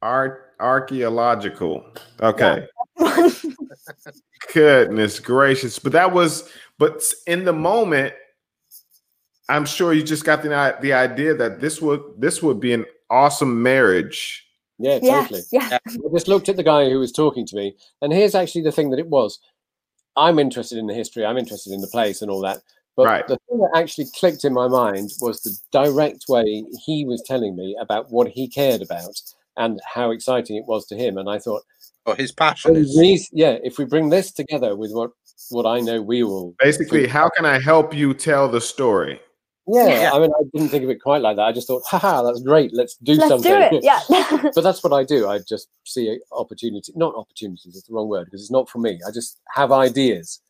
Art 0.00 0.54
archaeological. 0.60 1.84
Okay. 2.20 2.66
Goodness 4.52 5.20
gracious. 5.20 5.78
But 5.78 5.92
that 5.92 6.12
was 6.12 6.50
but 6.78 7.02
in 7.26 7.44
the 7.44 7.52
moment, 7.52 8.14
I'm 9.48 9.64
sure 9.64 9.92
you 9.92 10.02
just 10.02 10.24
got 10.24 10.42
the 10.42 10.76
the 10.80 10.92
idea 10.92 11.34
that 11.34 11.60
this 11.60 11.80
would 11.80 12.02
this 12.18 12.42
would 12.42 12.60
be 12.60 12.72
an 12.72 12.84
awesome 13.10 13.62
marriage. 13.62 14.46
Yeah, 14.78 14.98
yeah, 15.00 15.20
totally. 15.22 15.42
yeah, 15.52 15.78
I 15.86 15.90
just 16.12 16.26
looked 16.26 16.48
at 16.48 16.56
the 16.56 16.64
guy 16.64 16.88
who 16.88 16.98
was 16.98 17.12
talking 17.12 17.46
to 17.46 17.54
me, 17.54 17.76
and 18.00 18.12
here's 18.12 18.34
actually 18.34 18.62
the 18.62 18.72
thing 18.72 18.90
that 18.90 18.98
it 18.98 19.06
was. 19.06 19.38
I'm 20.16 20.38
interested 20.38 20.78
in 20.78 20.86
the 20.86 20.94
history, 20.94 21.24
I'm 21.24 21.38
interested 21.38 21.72
in 21.72 21.80
the 21.80 21.88
place 21.88 22.22
and 22.22 22.30
all 22.30 22.40
that. 22.42 22.62
But 22.96 23.06
Right. 23.06 23.26
the 23.26 23.38
thing 23.48 23.58
that 23.60 23.70
actually 23.74 24.06
clicked 24.14 24.44
in 24.44 24.52
my 24.52 24.68
mind 24.68 25.12
was 25.20 25.40
the 25.40 25.56
direct 25.70 26.26
way 26.28 26.64
he 26.84 27.04
was 27.06 27.22
telling 27.22 27.56
me 27.56 27.74
about 27.80 28.10
what 28.12 28.28
he 28.28 28.46
cared 28.46 28.82
about 28.82 29.18
and 29.56 29.80
how 29.94 30.10
exciting 30.10 30.56
it 30.56 30.66
was 30.66 30.86
to 30.86 30.96
him. 30.96 31.16
And 31.16 31.28
I 31.30 31.38
thought, 31.38 31.62
Or 32.04 32.14
his 32.16 32.32
passion 32.32 32.72
oh, 32.76 32.80
is. 32.80 32.96
these- 32.98 33.30
yeah, 33.32 33.58
if 33.64 33.78
we 33.78 33.84
bring 33.84 34.10
this 34.10 34.32
together 34.32 34.76
with 34.76 34.92
what 34.92 35.12
what 35.50 35.66
I 35.66 35.80
know 35.80 36.00
we 36.00 36.22
will 36.22 36.54
Basically, 36.60 37.06
how 37.06 37.28
can 37.28 37.44
I 37.44 37.58
help 37.58 37.92
you 37.94 38.14
tell 38.14 38.48
the 38.48 38.60
story? 38.60 39.20
Yeah, 39.66 39.86
Yeah. 39.88 40.10
I 40.12 40.18
mean, 40.18 40.30
I 40.38 40.42
didn't 40.52 40.70
think 40.70 40.84
of 40.84 40.90
it 40.90 41.00
quite 41.02 41.22
like 41.22 41.36
that. 41.36 41.42
I 41.46 41.52
just 41.52 41.66
thought, 41.68 41.82
haha, 41.88 42.22
that's 42.22 42.42
great. 42.42 42.72
Let's 42.74 42.96
do 42.96 43.14
something. 43.14 43.28
let's 43.30 43.42
something. 43.44 43.70
do 43.70 43.76
it. 43.78 43.84
Yeah, 43.84 44.50
but 44.54 44.62
that's 44.62 44.82
what 44.82 44.92
I 44.92 45.04
do. 45.04 45.28
I 45.28 45.38
just 45.38 45.68
see 45.84 46.18
opportunity, 46.32 46.92
not 46.96 47.14
opportunities, 47.14 47.76
it's 47.76 47.86
the 47.86 47.94
wrong 47.94 48.08
word 48.08 48.24
because 48.26 48.40
it's 48.42 48.50
not 48.50 48.68
for 48.68 48.78
me. 48.78 48.98
I 49.06 49.10
just 49.12 49.38
have 49.54 49.70
ideas 49.72 50.40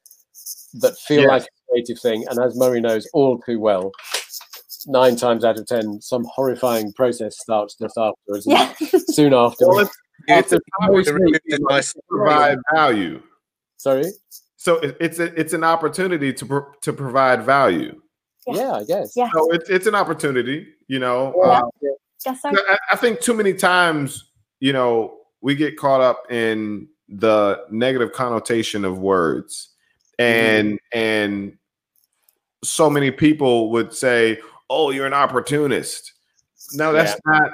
that 0.81 0.97
feel 0.99 1.23
Yeah. 1.23 1.29
like 1.29 1.43
a 1.43 1.71
creative 1.71 1.99
thing. 2.01 2.25
And 2.31 2.39
as 2.41 2.57
Murray 2.57 2.81
knows 2.81 3.07
all 3.13 3.39
too 3.39 3.61
well, 3.61 3.93
nine 4.87 5.17
times 5.17 5.45
out 5.45 5.59
of 5.59 5.67
10, 5.67 6.01
some 6.01 6.25
horrifying 6.33 6.93
process 6.95 7.39
starts 7.39 7.75
just 7.75 7.97
afterwards. 7.99 8.47
yeah. 8.47 8.73
Soon 9.09 9.35
after. 9.35 9.69
Well, 9.69 9.81
it's, 9.81 9.97
it's 10.29 10.53
an 10.53 10.59
It's 10.59 10.89
opportunity 10.89 11.39
really 11.51 11.63
nice. 11.69 11.95
provide 12.09 12.59
value. 12.75 13.23
Sorry? 13.77 14.11
So 14.57 14.77
it's 14.83 15.19
a, 15.19 15.39
it's 15.39 15.53
an 15.53 15.65
opportunity 15.65 16.33
to 16.33 16.47
pro- 16.47 16.73
to 16.83 16.93
provide 16.93 17.43
value. 17.43 18.01
Yeah. 18.47 18.55
Yeah, 18.55 18.73
I 18.73 18.85
guess. 18.85 19.13
Yeah. 19.17 19.31
So 19.33 19.53
it's 19.53 19.71
it's 19.71 19.87
an 19.87 19.95
opportunity, 19.95 20.67
you 20.89 20.99
know. 20.99 21.35
Yeah. 21.37 21.51
uh, 21.51 21.93
Yes, 22.25 22.41
so. 22.41 22.51
I, 22.51 22.79
I 22.93 22.97
think 22.97 23.21
too 23.21 23.35
many 23.35 23.53
times, 23.53 24.31
you 24.61 24.73
know, 24.73 25.19
we 25.41 25.55
get 25.57 25.77
caught 25.77 26.01
up 26.01 26.31
in 26.31 26.89
the 27.09 27.65
negative 27.71 28.13
connotation 28.13 28.85
of 28.85 28.99
words, 28.99 29.71
and 30.19 30.79
and 30.93 31.59
so 32.63 32.89
many 32.89 33.11
people 33.11 33.71
would 33.73 33.93
say, 33.93 34.39
"Oh, 34.71 34.91
you're 34.91 35.07
an 35.07 35.15
opportunist." 35.15 36.13
No, 36.75 36.93
that's 36.93 37.21
not. 37.27 37.51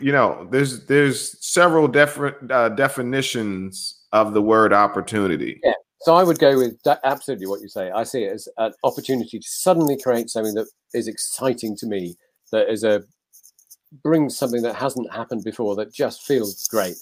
You 0.00 0.12
know, 0.12 0.46
there's 0.50 0.86
there's 0.86 1.44
several 1.44 1.88
different 1.88 2.50
uh, 2.50 2.70
definitions 2.70 4.02
of 4.12 4.34
the 4.34 4.42
word 4.42 4.72
opportunity. 4.72 5.60
Yeah. 5.64 5.72
So 6.02 6.14
I 6.16 6.24
would 6.24 6.38
go 6.38 6.56
with 6.56 6.82
that, 6.84 7.00
absolutely 7.04 7.46
what 7.46 7.60
you 7.60 7.68
say. 7.68 7.90
I 7.90 8.04
see 8.04 8.24
it 8.24 8.32
as 8.32 8.48
an 8.56 8.72
opportunity 8.84 9.38
to 9.38 9.46
suddenly 9.46 9.98
create 9.98 10.30
something 10.30 10.54
that 10.54 10.66
is 10.94 11.08
exciting 11.08 11.76
to 11.76 11.86
me, 11.86 12.16
that 12.52 12.70
is 12.70 12.84
a 12.84 13.02
brings 14.02 14.36
something 14.36 14.62
that 14.62 14.76
hasn't 14.76 15.12
happened 15.12 15.42
before 15.44 15.74
that 15.76 15.92
just 15.92 16.22
feels 16.24 16.66
great. 16.68 16.96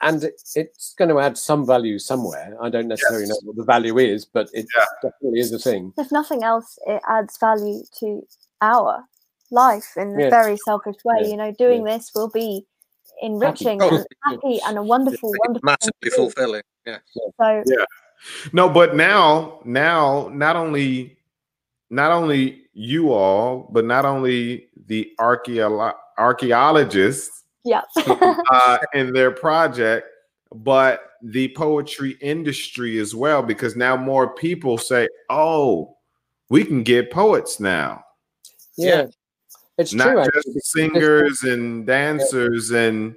And 0.00 0.30
it's 0.54 0.94
going 0.94 1.08
to 1.10 1.18
add 1.20 1.36
some 1.36 1.66
value 1.66 1.98
somewhere. 1.98 2.56
I 2.62 2.70
don't 2.70 2.88
necessarily 2.88 3.26
Yes. 3.26 3.30
know 3.30 3.40
what 3.44 3.56
the 3.56 3.64
value 3.64 3.98
is, 3.98 4.24
but 4.24 4.48
it 4.52 4.66
Yeah. 4.76 4.84
definitely 5.02 5.40
is 5.40 5.52
a 5.52 5.58
thing. 5.58 5.92
if 5.98 6.10
nothing 6.10 6.42
else, 6.42 6.78
it 6.86 7.02
adds 7.08 7.36
value 7.38 7.82
to 7.98 8.26
our 8.62 9.04
life 9.50 9.96
in 9.96 10.16
a 10.16 10.20
Yes. 10.20 10.30
very 10.30 10.56
selfish 10.56 10.96
way. 11.04 11.22
Yeah. 11.22 11.26
You 11.28 11.36
know, 11.36 11.52
doing 11.52 11.84
this 11.84 12.12
will 12.14 12.30
be 12.30 12.66
enriching 13.22 13.80
Oh, 13.82 13.88
and 13.88 14.06
happy 14.24 14.60
and 14.66 14.78
a 14.78 14.82
wonderful, 14.82 15.30
It's 15.30 15.38
wonderful. 15.40 15.66
massively 15.66 16.10
fulfilling. 16.10 16.62
Yeah. 16.86 16.98
So 17.14 17.62
yeah, 17.66 17.84
No, 18.52 18.68
but 18.68 18.96
now, 18.96 19.60
now, 19.64 20.30
not 20.32 20.56
only, 20.56 21.18
not 21.90 22.12
only 22.12 22.62
you 22.72 23.12
all, 23.12 23.68
but 23.72 23.84
not 23.84 24.04
only 24.04 24.68
the 24.86 25.10
archeolo- 25.18 25.94
archaeologists 26.18 27.44
Yeah. 27.64 27.82
uh, 28.50 28.78
in 28.94 29.12
their 29.12 29.30
project, 29.30 30.06
but 30.52 31.02
the 31.22 31.48
poetry 31.56 32.16
industry 32.20 32.98
as 32.98 33.14
well, 33.14 33.42
because 33.42 33.76
now 33.76 33.96
more 33.96 34.34
people 34.34 34.78
say, 34.78 35.08
"Oh, 35.28 35.96
we 36.48 36.64
can 36.64 36.82
get 36.82 37.10
poets 37.10 37.60
now, 37.60 38.04
Yeah, 38.76 39.06
it's 39.78 39.94
not 39.94 40.12
true. 40.12 40.24
just 40.34 40.48
actually, 40.48 40.60
singers 40.64 41.42
and 41.42 41.86
dancers." 41.86 42.70
And 42.70 43.16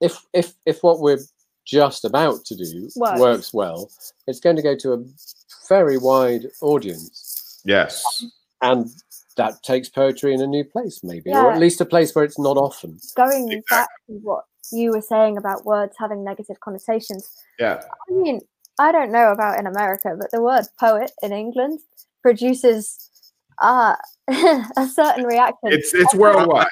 If 0.00 0.18
if 0.32 0.54
if 0.66 0.82
what 0.82 1.00
we're 1.00 1.20
just 1.64 2.04
about 2.04 2.44
to 2.46 2.54
do 2.56 2.90
Works. 2.96 3.20
works 3.20 3.54
well, 3.54 3.90
it's 4.26 4.40
going 4.40 4.56
to 4.56 4.62
go 4.62 4.76
to 4.76 4.92
a 4.94 5.04
very 5.68 5.96
wide 5.96 6.46
audience, 6.60 7.60
yes, 7.64 8.02
and 8.60 8.90
that 9.36 9.62
takes 9.62 9.88
poetry 9.88 10.34
in 10.34 10.40
a 10.42 10.46
new 10.46 10.62
place, 10.64 11.00
maybe, 11.02 11.32
or 11.32 11.50
at 11.52 11.58
least 11.58 11.80
a 11.80 11.86
place 11.86 12.14
where 12.14 12.24
it's 12.24 12.38
not 12.38 12.56
often. 12.56 12.98
Going 13.16 13.50
Exactly. 13.50 13.64
back 13.70 13.88
to 14.08 14.12
what 14.22 14.44
you 14.72 14.90
were 14.90 15.00
saying 15.00 15.38
about 15.38 15.64
words 15.64 15.94
having 15.98 16.22
negative 16.22 16.60
connotations, 16.60 17.28
yeah, 17.58 17.82
I 18.08 18.12
mean, 18.12 18.40
I 18.78 18.92
don't 18.92 19.10
know 19.12 19.30
about 19.32 19.58
in 19.58 19.66
America, 19.66 20.14
but 20.18 20.30
the 20.32 20.42
word 20.42 20.66
poet 20.78 21.12
in 21.22 21.32
England 21.32 21.80
produces 22.22 23.08
uh, 23.60 23.96
a 24.28 24.86
certain 24.88 25.24
reaction. 25.24 25.72
it's 25.72 25.94
it's 25.94 26.14
worldwide. 26.14 26.66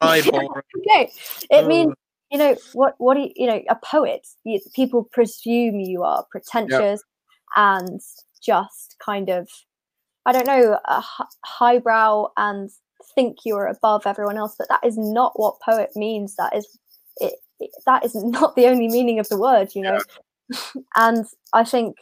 Eyeball. 0.00 0.56
okay, 0.90 1.10
it 1.50 1.64
Uh. 1.64 1.68
means 1.68 1.94
you 2.30 2.38
know 2.38 2.56
what? 2.74 2.94
What 2.98 3.14
do 3.14 3.20
you, 3.20 3.30
you 3.36 3.46
know? 3.46 3.60
A 3.70 3.76
poet. 3.76 4.26
You, 4.44 4.60
people 4.74 5.04
presume 5.12 5.80
you 5.80 6.02
are 6.02 6.24
pretentious 6.30 7.02
and 7.56 8.00
just 8.42 8.96
kind 9.04 9.30
of, 9.30 9.48
I 10.26 10.32
don't 10.32 10.46
know, 10.46 10.78
a 10.84 11.02
highbrow 11.44 12.28
and 12.36 12.70
think 13.14 13.38
you're 13.46 13.66
above 13.66 14.06
everyone 14.06 14.36
else. 14.36 14.54
But 14.58 14.68
that 14.68 14.84
is 14.84 14.98
not 14.98 15.38
what 15.40 15.60
poet 15.64 15.90
means. 15.96 16.36
That 16.36 16.54
is 16.54 16.78
it. 17.16 17.34
it 17.60 17.70
that 17.86 18.04
is 18.04 18.14
not 18.38 18.56
the 18.56 18.66
only 18.66 18.88
meaning 18.88 19.18
of 19.18 19.28
the 19.30 19.38
word. 19.38 19.74
You 19.74 19.82
know, 19.82 19.98
and 20.96 21.24
I 21.54 21.64
think 21.64 21.96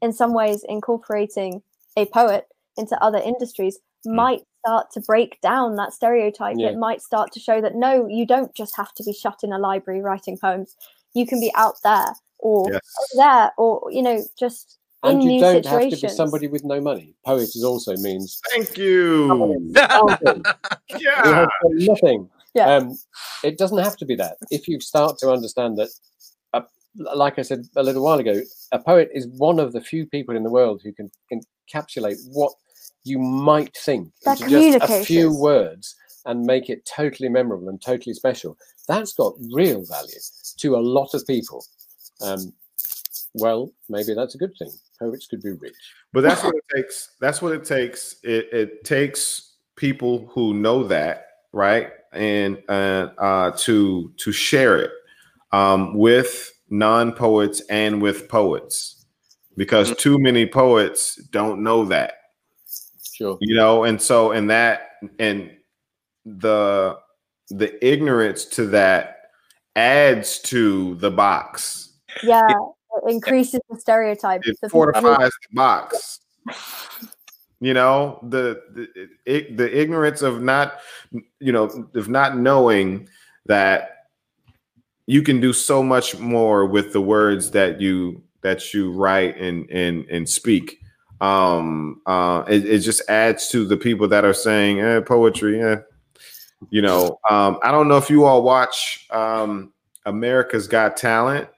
in 0.00 0.12
some 0.12 0.32
ways 0.32 0.64
incorporating 0.68 1.62
a 1.98 2.06
poet 2.06 2.46
into 2.76 3.02
other 3.02 3.18
industries 3.18 3.78
might 4.04 4.42
start 4.64 4.90
to 4.92 5.00
break 5.00 5.40
down 5.40 5.76
that 5.76 5.92
stereotype. 5.92 6.56
Yeah. 6.58 6.68
It 6.68 6.78
might 6.78 7.02
start 7.02 7.32
to 7.32 7.40
show 7.40 7.60
that 7.60 7.74
no, 7.74 8.06
you 8.08 8.26
don't 8.26 8.54
just 8.54 8.76
have 8.76 8.94
to 8.94 9.04
be 9.04 9.12
shut 9.12 9.40
in 9.42 9.52
a 9.52 9.58
library 9.58 10.00
writing 10.00 10.38
poems. 10.38 10.76
You 11.14 11.26
can 11.26 11.40
be 11.40 11.52
out 11.54 11.76
there 11.82 12.14
or 12.38 12.70
Yes, 12.70 12.80
there 13.16 13.52
or 13.56 13.88
you 13.90 14.02
know 14.02 14.22
just 14.38 14.78
And 15.02 15.14
in 15.14 15.20
you 15.22 15.32
new 15.32 15.40
don't 15.40 15.64
situations. 15.64 15.92
have 15.92 16.00
to 16.00 16.06
be 16.06 16.12
somebody 16.12 16.46
with 16.46 16.64
no 16.64 16.80
money. 16.80 17.14
Poet 17.24 17.48
is 17.54 17.64
also 17.64 17.96
means 17.96 18.40
thank 18.50 18.76
you. 18.76 19.66
nothing. 19.72 20.44
You 20.90 21.00
Yeah, 21.00 21.34
have 21.34 21.48
nothing. 21.64 22.28
Yeah. 22.54 22.76
Um, 22.76 22.98
it 23.42 23.58
doesn't 23.58 23.78
have 23.78 23.96
to 23.98 24.06
be 24.06 24.16
that. 24.16 24.36
If 24.50 24.68
you 24.68 24.80
start 24.80 25.18
to 25.18 25.30
understand 25.30 25.76
that, 25.78 25.88
uh, 26.54 26.62
like 26.96 27.38
I 27.38 27.42
said 27.42 27.66
a 27.76 27.82
little 27.82 28.02
while 28.02 28.18
ago, 28.18 28.40
a 28.72 28.78
poet 28.78 29.10
is 29.12 29.26
one 29.26 29.58
of 29.58 29.72
the 29.72 29.80
few 29.80 30.06
people 30.06 30.36
in 30.36 30.42
the 30.42 30.50
world 30.50 30.80
who 30.82 30.92
can 30.92 31.10
encapsulate 31.32 32.16
what 32.32 32.52
you 33.06 33.18
might 33.18 33.76
think 33.76 34.12
They're 34.24 34.34
into 34.34 34.78
just 34.78 34.90
a 34.90 35.04
few 35.04 35.32
words 35.32 35.94
and 36.24 36.44
make 36.44 36.68
it 36.68 36.84
totally 36.84 37.28
memorable 37.28 37.68
and 37.68 37.80
totally 37.80 38.14
special. 38.14 38.58
That's 38.88 39.14
got 39.14 39.34
real 39.52 39.84
value 39.84 40.20
to 40.58 40.76
a 40.76 40.78
lot 40.78 41.14
of 41.14 41.26
people. 41.26 41.64
Um, 42.20 42.52
well, 43.34 43.72
maybe 43.88 44.14
that's 44.14 44.34
a 44.34 44.38
good 44.38 44.52
thing. 44.58 44.72
Poets 44.98 45.26
could 45.26 45.42
be 45.42 45.52
rich. 45.52 45.74
but 46.12 46.22
that's 46.22 46.42
what 46.42 46.54
it 46.54 46.64
takes. 46.74 47.10
That's 47.20 47.40
what 47.40 47.52
it 47.52 47.64
takes. 47.64 48.16
It 48.24 48.48
it 48.52 48.84
takes 48.84 49.54
people 49.76 50.30
who 50.32 50.54
know 50.54 50.84
that, 50.84 51.26
right, 51.52 51.90
and 52.12 52.62
uh, 52.68 53.10
uh, 53.18 53.50
to 53.58 54.12
to 54.16 54.32
share 54.32 54.78
it 54.78 54.90
um, 55.52 55.96
with 55.96 56.50
non 56.70 57.12
poets 57.12 57.60
and 57.68 58.00
with 58.00 58.28
poets, 58.28 59.04
because 59.56 59.94
too 59.96 60.18
many 60.18 60.46
poets 60.46 61.22
don't 61.30 61.62
know 61.62 61.84
that. 61.84 62.14
Sure. 63.16 63.38
you 63.40 63.56
know 63.56 63.84
and 63.84 64.00
so 64.00 64.32
and 64.32 64.50
that 64.50 64.90
and 65.18 65.50
the 66.26 66.98
the 67.48 67.86
ignorance 67.86 68.44
to 68.44 68.66
that 68.66 69.30
adds 69.74 70.38
to 70.40 70.96
the 70.96 71.10
box 71.10 71.94
yeah, 72.22 72.40
it 72.48 73.10
increases 73.12 73.60
the 73.70 73.78
stereotype. 73.78 74.40
it 74.44 74.56
The 74.60 74.68
people- 74.68 74.70
fortifies 74.70 75.30
the 75.50 75.54
box 75.54 76.20
you 77.60 77.72
know 77.72 78.18
the 78.28 78.60
the, 78.74 79.08
it, 79.24 79.56
the 79.56 79.80
ignorance 79.80 80.20
of 80.22 80.42
not 80.42 80.78
you 81.40 81.52
know 81.52 81.64
of 81.94 82.08
not 82.08 82.36
knowing 82.36 83.08
that 83.46 83.92
you 85.06 85.22
can 85.22 85.40
do 85.40 85.52
so 85.52 85.82
much 85.82 86.18
more 86.18 86.66
with 86.66 86.92
the 86.92 87.00
words 87.00 87.52
that 87.52 87.80
you 87.80 88.22
that 88.42 88.74
you 88.74 88.92
write 88.92 89.38
and 89.38 89.70
and 89.70 90.04
and 90.10 90.28
speak 90.28 90.80
um 91.20 92.00
uh 92.06 92.44
it, 92.48 92.64
it 92.66 92.78
just 92.80 93.02
adds 93.08 93.48
to 93.48 93.64
the 93.66 93.76
people 93.76 94.06
that 94.08 94.24
are 94.24 94.34
saying 94.34 94.80
eh, 94.80 95.00
poetry 95.00 95.62
eh. 95.62 95.76
you 96.70 96.82
know 96.82 97.18
um 97.30 97.58
i 97.62 97.70
don't 97.70 97.88
know 97.88 97.96
if 97.96 98.10
you 98.10 98.24
all 98.24 98.42
watch 98.42 99.06
um 99.10 99.72
america's 100.04 100.66
got 100.68 100.96
talent 100.96 101.48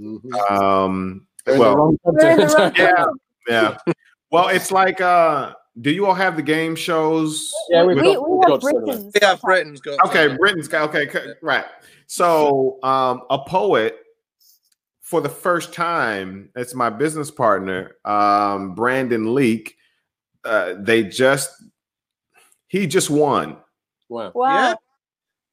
Mhm. 0.00 0.50
um 0.50 1.26
They're 1.44 1.54
in 1.54 1.60
the 1.60 1.64
well 1.66 1.76
wrong 1.76 1.98
We're 2.04 2.30
in 2.30 2.36
the 2.38 2.46
wrong 2.46 2.72
continent. 2.72 3.20
yeah 3.48 3.76
yeah 3.86 3.94
well 4.30 4.48
it's 4.48 4.72
like 4.72 5.00
uh 5.00 5.52
do 5.80 5.90
you 5.90 6.06
all 6.06 6.14
have 6.14 6.36
the 6.36 6.42
game 6.42 6.74
shows 6.74 7.52
Yeah, 7.68 7.84
we've 7.84 7.96
we, 7.96 8.02
we 8.02 8.16
we've 8.18 8.48
have. 8.50 8.60
Britain's 8.60 9.12
Yeah, 9.14 9.20
Got 9.20 9.40
Talent. 9.40 9.42
Britain's 9.42 9.80
got. 9.80 10.04
okay 10.06 10.22
something. 10.24 10.36
britain's 10.38 10.68
got 10.68 10.88
okay 10.88 11.10
c- 11.12 11.32
right 11.42 11.64
so 12.06 12.78
um 12.82 13.22
a 13.30 13.38
poet 13.38 13.96
for 15.10 15.20
the 15.20 15.28
first 15.28 15.74
time 15.74 16.48
it's 16.54 16.72
my 16.72 16.88
business 16.88 17.32
partner 17.32 17.96
um 18.04 18.76
Brandon 18.76 19.34
Leake 19.34 19.74
uh 20.44 20.74
they 20.78 21.02
just 21.02 21.50
he 22.68 22.86
just 22.86 23.10
won 23.10 23.56
Wow. 24.08 24.30
Wow. 24.32 24.54
Yeah. 24.54 24.74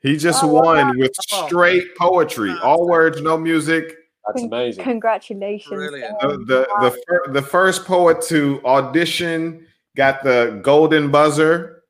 he 0.01 0.15
just 0.15 0.43
Oh, 0.43 0.47
won 0.47 0.89
wow. 0.89 0.93
with 0.95 1.11
straight 1.15 1.87
poetry 1.97 2.53
all 2.61 2.87
words 2.87 3.19
no 3.19 3.35
music 3.35 3.95
That's 4.27 4.43
amazing. 4.43 4.83
Congratulations. 4.83 5.71
Brilliant. 5.73 6.19
the 6.21 6.27
the, 6.45 6.67
the, 6.81 6.91
fir- 7.07 7.33
the 7.33 7.41
first 7.41 7.85
poet 7.85 8.21
to 8.29 8.61
audition 8.63 9.65
got 9.95 10.23
the 10.23 10.59
golden 10.61 11.09
buzzer 11.09 11.81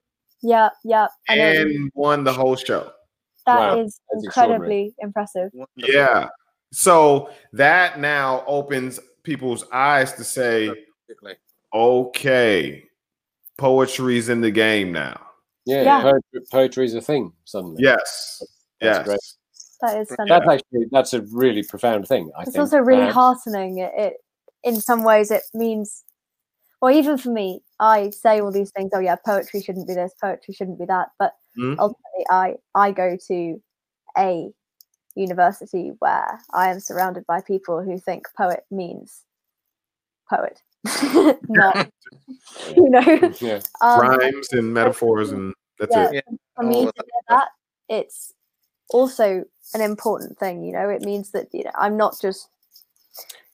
Yeah, 0.41 0.69
yeah. 0.85 1.07
I 1.29 1.35
and 1.35 1.91
won 1.95 2.23
the 2.23 2.31
whole 2.31 2.55
show 2.55 2.91
That 3.45 3.57
Wow, 3.57 3.79
is 3.81 3.99
that's 4.09 4.23
incredibly 4.23 4.93
impressive. 4.99 5.51
Wonderful. 5.53 5.93
Yeah. 5.93 6.29
So 6.71 7.29
that 7.53 7.99
now 7.99 8.43
opens 8.47 8.99
people's 9.23 9.65
eyes 9.71 10.13
to 10.13 10.23
say, 10.23 10.71
okay, 11.73 12.83
poetry's 13.57 14.29
in 14.29 14.41
the 14.41 14.51
game 14.51 14.91
now. 14.91 15.19
Yeah, 15.65 15.81
Yeah. 15.83 16.01
Poetry, 16.01 16.41
poetry 16.51 16.85
is 16.85 16.93
a 16.95 17.01
thing 17.01 17.33
suddenly. 17.45 17.83
Yes. 17.83 18.41
That's 18.79 18.99
yes. 18.99 19.05
great. 19.05 19.19
That 19.81 20.01
is 20.01 20.07
That's. 20.09 20.29
That's 20.29 20.47
actually 20.49 20.85
that's 20.91 21.13
a 21.13 21.21
really 21.33 21.63
profound 21.63 22.07
thing. 22.07 22.31
I 22.37 22.43
it's 22.43 22.51
think. 22.51 22.61
also 22.61 22.79
really 22.79 23.03
And 23.03 23.11
heartening. 23.11 23.79
It, 23.79 23.91
it, 23.97 24.13
in 24.63 24.79
some 24.81 25.03
ways, 25.03 25.29
it 25.29 25.43
means, 25.53 26.03
well, 26.81 26.91
even 26.95 27.17
for 27.17 27.31
me, 27.31 27.61
I 27.79 28.09
say 28.11 28.39
all 28.39 28.51
these 28.51 28.71
things. 28.71 28.91
Oh 28.93 28.99
yeah, 28.99 29.15
poetry 29.25 29.61
shouldn't 29.61 29.87
be 29.87 29.93
this, 29.93 30.13
poetry 30.21 30.53
shouldn't 30.53 30.79
be 30.79 30.85
that. 30.85 31.09
But 31.19 31.33
Mhm. 31.57 31.77
ultimately, 31.79 32.25
I 32.29 32.55
I 32.75 32.91
go 32.91 33.17
to 33.27 33.61
a 34.17 34.49
university 35.17 35.93
where 35.99 36.39
I 36.53 36.69
am 36.69 36.79
surrounded 36.79 37.25
by 37.25 37.41
people 37.41 37.81
who 37.81 37.97
think 37.99 38.27
poet 38.37 38.65
means 38.71 39.23
poet, 40.29 40.61
not 41.49 41.89
you 42.75 42.89
know. 42.89 43.33
Yeah. 43.41 43.59
Um, 43.81 43.99
Rhymes 44.01 44.49
and 44.53 44.73
metaphors 44.73 45.31
and 45.31 45.53
that's 45.79 45.95
yeah, 45.95 46.11
it. 46.11 46.25
For 46.55 46.63
me 46.63 46.85
to 46.85 46.91
that 46.95 46.95
hear 46.95 47.21
that 47.29 47.47
it's 47.89 48.33
also 48.89 49.43
an 49.73 49.81
important 49.81 50.37
thing 50.39 50.63
you 50.63 50.71
know 50.71 50.89
it 50.89 51.01
means 51.01 51.31
that 51.31 51.47
you 51.53 51.63
know 51.63 51.71
i'm 51.77 51.97
not 51.97 52.17
just 52.21 52.47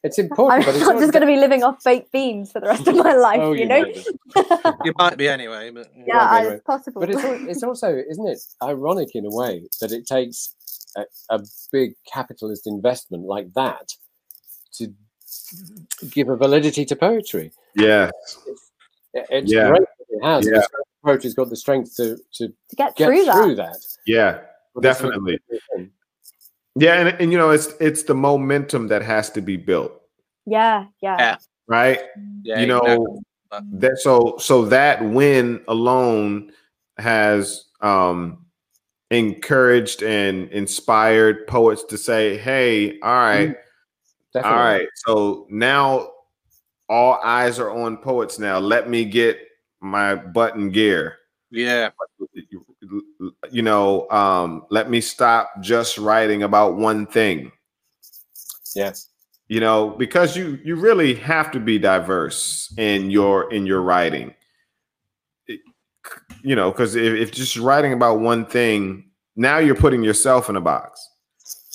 It's 0.04 0.20
important. 0.20 0.54
i'm 0.54 0.60
important, 0.60 0.66
but 0.66 0.76
it's 0.76 0.86
not 0.86 0.94
not 0.94 1.02
just 1.02 1.14
going 1.14 1.22
to 1.22 1.28
be 1.28 1.38
living 1.40 1.64
off 1.64 1.84
baked 1.84 2.12
beans 2.12 2.52
for 2.52 2.60
the 2.60 2.68
rest 2.68 2.88
of 2.88 2.96
my 2.96 3.14
life 3.30 3.40
Oh, 3.42 3.54
you 3.54 3.62
you 3.62 3.68
know 3.68 3.82
might. 3.82 4.78
You 4.86 4.94
might 4.98 5.18
be 5.18 5.28
anyway, 5.28 5.72
but 5.72 5.92
yeah 5.96 6.04
Well, 6.08 6.28
I- 6.28 6.40
anyway. 6.40 6.54
it's 6.56 6.64
possible 6.66 7.00
But 7.02 7.10
it's 7.12 7.24
it's 7.24 7.64
also, 7.64 7.96
isn't 7.96 8.28
it, 8.28 8.40
ironic 8.62 9.16
in 9.16 9.26
a 9.26 9.30
way 9.32 9.68
that 9.82 9.92
it 9.92 10.06
takes 10.06 10.56
a, 10.96 11.06
a 11.30 11.40
big 11.72 11.96
capitalist 12.12 12.68
investment 12.68 13.24
like 13.24 13.54
that 13.54 13.90
to 14.74 14.94
give 16.12 16.30
a 16.30 16.36
validity 16.36 16.86
to 16.86 16.96
poetry. 16.96 17.52
Yeah. 17.76 18.10
It- 19.14 19.28
It's 19.30 19.52
Yeah. 19.52 19.70
great 19.70 19.82
that 19.82 20.06
it 20.10 20.24
has. 20.24 20.46
Yeah. 20.46 20.58
It's 20.60 20.68
great 20.68 20.86
that 20.86 21.06
Poetry's 21.06 21.34
got 21.34 21.50
the 21.50 21.56
strength 21.56 21.96
to 21.98 22.18
to 22.36 22.48
to 22.48 22.76
get, 22.76 22.96
get 22.96 23.08
through, 23.08 23.26
through, 23.26 23.56
that 23.56 23.74
that. 23.74 23.86
Yeah. 24.06 24.42
But 24.74 24.82
Definitely. 24.84 25.40
Yeah. 26.76 26.96
And, 27.00 27.10
and 27.22 27.32
you 27.32 27.38
know, 27.38 27.52
it's 27.52 27.68
it's 27.80 28.04
the 28.04 28.16
momentum 28.16 28.88
that 28.88 29.02
has 29.04 29.30
to 29.32 29.42
be 29.42 29.58
built, 29.58 29.92
yeah 30.46 30.86
yeah 31.02 31.18
Yeah. 31.20 31.38
right? 31.68 32.00
yeah, 32.44 32.60
you 32.60 32.68
know, 32.68 32.80
exactly. 33.52 33.80
that 33.80 33.98
so 34.00 34.36
so 34.40 34.66
that 34.66 35.04
win 35.04 35.62
alone 35.68 36.52
has 36.98 37.66
um 37.82 38.43
encouraged 39.14 40.04
and 40.04 40.50
inspired 40.52 41.48
poets 41.48 41.84
to 41.86 41.98
say, 41.98 42.38
"Hey, 42.38 43.00
all 43.02 43.14
right, 43.14 43.56
Definitely. 44.34 44.58
all 44.58 44.64
right. 44.66 44.88
So 44.96 45.48
now 45.50 46.10
all 46.90 47.20
eyes 47.24 47.60
are 47.60 47.72
on 47.72 47.98
poets. 47.98 48.40
Now 48.40 48.60
let 48.60 48.90
me 48.90 49.06
get 49.06 49.40
my 49.80 50.16
button 50.16 50.70
gear. 50.72 51.18
Yeah. 51.52 51.92
You 53.52 53.62
know, 53.62 54.10
um, 54.10 54.66
let 54.70 54.90
me 54.90 55.02
stop 55.02 55.52
just 55.62 55.98
writing 55.98 56.44
about 56.44 56.76
one 56.76 57.06
thing. 57.06 57.52
Yes, 58.76 59.10
You 59.48 59.60
know, 59.60 59.90
because 59.92 60.36
you 60.36 60.60
you 60.64 60.76
really 60.76 61.14
have 61.16 61.52
to 61.52 61.60
be 61.60 61.78
diverse 61.78 62.74
in 62.78 63.12
your 63.12 63.54
in 63.54 63.68
your 63.68 63.82
writing. 63.82 64.34
It- 66.44 66.50
you 66.50 66.56
know, 66.56 66.72
because 66.72 66.96
if, 66.96 67.14
if 67.14 67.32
just 67.32 67.58
writing 67.58 67.94
about 67.94 68.20
one 68.20 68.46
thing, 68.46 69.10
now 69.36 69.58
you're 69.60 69.76
putting 69.76 70.04
yourself 70.04 70.50
in 70.50 70.56
a 70.56 70.62
box. 70.62 71.10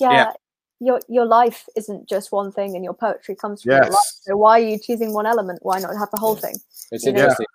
yeah, 0.00 0.32
your 0.80 1.00
your 1.08 1.24
life 1.26 1.66
isn't 1.76 2.08
just 2.08 2.30
one 2.32 2.52
thing, 2.52 2.76
and 2.76 2.84
your 2.84 2.94
poetry 2.94 3.34
comes 3.34 3.62
from 3.62 3.72
your 3.72 3.82
life. 3.84 3.94
So 4.22 4.36
why 4.36 4.60
are 4.60 4.64
you 4.64 4.78
choosing 4.78 5.12
one 5.12 5.26
element? 5.26 5.58
Why 5.62 5.80
not 5.80 5.96
have 5.96 6.10
the 6.12 6.20
whole 6.20 6.36
thing? 6.36 6.54
It's 6.92 7.04
You 7.04 7.12
know? 7.12 7.20
interesting. 7.22 7.46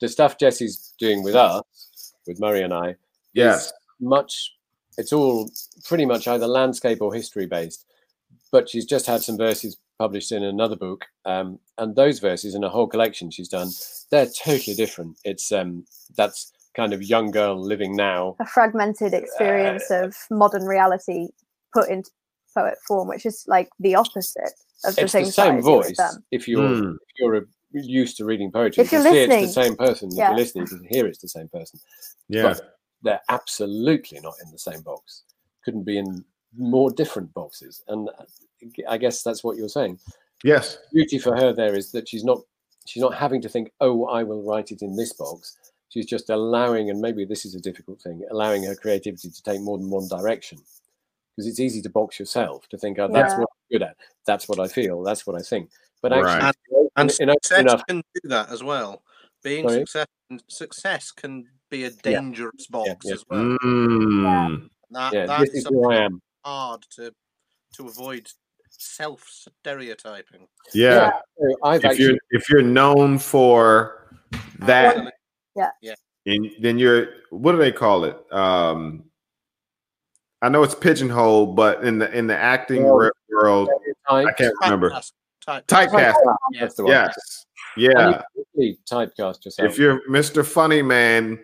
The 0.00 0.08
stuff 0.08 0.36
Jesse's 0.38 0.92
doing 0.98 1.22
with 1.22 1.34
us, 1.34 1.62
with 2.26 2.38
Murray 2.40 2.62
and 2.62 2.74
I, 2.74 2.96
Yes. 3.32 3.66
is 3.66 3.72
much. 4.00 4.52
It's 4.98 5.12
all 5.12 5.48
pretty 5.84 6.04
much 6.06 6.26
either 6.26 6.46
landscape 6.46 7.00
or 7.00 7.14
history 7.14 7.46
based. 7.46 7.84
But 8.50 8.68
she's 8.68 8.84
just 8.86 9.06
had 9.06 9.22
some 9.22 9.36
verses 9.38 9.76
published 9.98 10.32
in 10.32 10.42
another 10.42 10.76
book, 10.76 11.04
um, 11.24 11.58
and 11.78 11.96
those 11.96 12.18
verses 12.18 12.54
in 12.54 12.64
a 12.64 12.68
whole 12.68 12.86
collection 12.86 13.30
she's 13.30 13.48
done, 13.48 13.70
they're 14.10 14.26
totally 14.26 14.76
different. 14.76 15.18
It's 15.24 15.52
um, 15.52 15.84
that's 16.16 16.52
kind 16.76 16.92
of 16.92 17.02
young 17.02 17.30
girl 17.30 17.60
living 17.60 17.96
now. 17.96 18.36
A 18.40 18.46
fragmented 18.46 19.14
experience 19.14 19.90
of 19.90 20.14
modern 20.30 20.64
reality 20.64 21.28
put 21.72 21.88
into 21.88 22.10
poet 22.56 22.76
form, 22.86 23.08
which 23.08 23.26
is 23.26 23.44
like 23.46 23.68
the 23.78 23.94
opposite 23.94 24.52
of 24.84 24.94
the 24.94 25.02
It's 25.02 25.12
the 25.12 25.18
things 25.18 25.36
that 25.36 25.46
I 25.46 25.50
same 25.50 25.62
voice. 25.62 25.98
If 26.30 26.46
you're 26.48 26.68
Hmm. 26.68 26.90
if 26.92 27.18
you're 27.18 27.36
a, 27.36 27.42
used 27.72 28.16
to 28.18 28.24
reading 28.24 28.50
poetry, 28.50 28.84
If 28.84 28.92
you 28.92 28.98
you're 28.98 29.12
can 29.12 29.30
see 29.30 29.44
it's 29.44 29.54
the 29.54 29.62
same 29.62 29.76
person. 29.76 30.10
If 30.12 30.18
you're 30.18 30.34
listening, 30.34 30.66
you 30.70 30.78
can 30.78 30.88
hear 30.88 31.06
it's 31.06 31.18
the 31.18 31.28
same 31.28 31.48
person. 31.48 31.80
Yeah. 32.28 32.42
But 32.42 32.78
they're 33.02 33.20
absolutely 33.28 34.20
not 34.20 34.34
in 34.44 34.50
the 34.50 34.58
same 34.58 34.80
box. 34.82 35.22
Couldn't 35.64 35.84
be 35.84 35.98
in 35.98 36.24
more 36.56 36.90
different 36.90 37.32
boxes. 37.34 37.82
And 37.88 38.08
I 38.88 38.98
guess 38.98 39.22
that's 39.22 39.44
what 39.44 39.56
you're 39.56 39.68
saying. 39.68 39.98
Yes. 40.44 40.78
Beauty 40.92 41.18
for 41.18 41.36
her 41.36 41.52
there 41.52 41.74
is 41.74 41.92
that 41.92 42.08
she's 42.08 42.24
not 42.24 42.40
she's 42.86 43.02
not 43.02 43.14
having 43.14 43.42
to 43.42 43.48
think, 43.48 43.72
oh, 43.80 44.06
I 44.06 44.22
will 44.22 44.42
write 44.42 44.70
it 44.70 44.82
in 44.82 44.96
this 44.96 45.12
box. 45.12 45.56
She's 45.88 46.06
just 46.06 46.30
allowing, 46.30 46.90
and 46.90 47.00
maybe 47.00 47.24
this 47.24 47.44
is 47.44 47.54
a 47.54 47.60
difficult 47.60 48.00
thing, 48.02 48.22
allowing 48.30 48.64
her 48.64 48.74
creativity 48.74 49.30
to 49.30 49.42
take 49.42 49.60
more 49.60 49.78
than 49.78 49.90
one 49.90 50.08
direction. 50.08 50.58
Because 51.36 51.48
it's 51.48 51.60
easy 51.60 51.82
to 51.82 51.90
box 51.90 52.18
yourself 52.18 52.68
to 52.68 52.78
think, 52.78 52.98
oh, 52.98 53.08
that's 53.08 53.32
Yeah. 53.32 53.40
what 53.40 53.48
I'm 53.50 53.78
good 53.78 53.82
at, 53.82 53.96
that's 54.24 54.48
what 54.48 54.58
I 54.60 54.68
feel, 54.68 55.02
that's 55.02 55.26
what 55.26 55.36
I 55.36 55.42
think. 55.42 55.70
But 56.02 56.12
Right. 56.12 56.42
actually, 56.42 56.88
And 56.96 57.10
in, 57.20 57.28
in 57.28 57.34
success 57.34 57.60
enough, 57.60 57.86
can 57.86 58.02
do 58.14 58.28
that 58.28 58.50
as 58.50 58.62
well. 58.62 59.02
Being 59.42 59.68
Sorry? 59.68 59.80
success 59.80 60.06
success 60.48 61.12
can 61.12 61.46
be 61.70 61.84
a 61.84 61.90
dangerous 61.90 62.66
box 62.68 63.04
yeah. 63.04 63.14
as 63.14 63.24
well. 63.28 63.56
Mm. 63.62 64.68
That, 64.90 65.12
yeah, 65.12 65.26
that 65.26 65.40
this 65.40 65.50
is 65.50 65.56
is 65.56 65.66
who 65.66 65.90
I 65.90 66.04
am. 66.04 66.20
Hard 66.46 66.82
to 66.96 67.12
to 67.74 67.86
avoid 67.88 68.28
self 68.70 69.24
stereotyping. 69.26 70.46
Yeah. 70.72 71.10
So 71.38 71.56
I've 71.64 71.84
If 71.84 71.98
you're 71.98 72.16
if 72.30 72.48
you're 72.48 72.62
known 72.62 73.18
for 73.18 74.08
that, 74.60 74.96
Absolutely. 74.96 75.94
and 76.26 76.50
then 76.60 76.78
you're 76.78 77.08
what 77.30 77.52
do 77.52 77.58
they 77.58 77.72
call 77.72 78.04
it? 78.04 78.16
Um, 78.32 79.04
I 80.42 80.48
know 80.48 80.62
it's 80.62 80.74
pigeonhole, 80.74 81.46
but 81.54 81.82
in 81.84 81.98
the 81.98 82.10
in 82.16 82.26
the 82.26 82.36
acting 82.36 82.84
Well, 82.84 82.94
re- 82.96 83.10
world, 83.30 83.68
I 84.08 84.30
can't 84.32 84.54
remember. 84.62 84.90
Typecast- 84.90 85.12
type- 85.44 85.66
Typecast. 85.66 86.14
that's 86.58 86.74
the 86.76 86.84
one. 86.84 86.92
Yes. 86.92 87.46
Yeah. 87.76 88.22
typecast 88.90 89.44
yourself. 89.44 89.70
If 89.70 89.78
you're 89.78 90.00
Mr. 90.08 90.44
Funny 90.46 90.80
Man, 90.82 91.38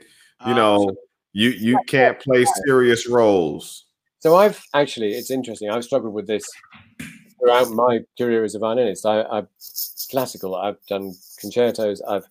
you 0.47 0.55
know, 0.55 0.75
Absolutely. 0.75 0.97
you 1.33 1.49
you 1.51 1.79
can't 1.89 2.19
play 2.21 2.45
serious 2.67 3.09
roles. 3.09 3.87
So 4.23 4.37
I've 4.37 4.63
actually, 4.73 5.15
it's 5.15 5.33
interesting. 5.33 5.69
I've 5.69 5.83
struggled 5.83 6.15
with 6.15 6.29
this 6.29 6.45
throughout 7.41 7.71
my 7.71 7.99
career 8.17 8.45
as 8.45 8.55
a 8.55 8.61
violinist. 8.61 9.05
I, 9.05 9.25
I've 9.25 9.49
classical. 10.13 10.55
I've 10.55 10.77
done 10.89 11.13
concertos. 11.41 12.01
I've 12.03 12.27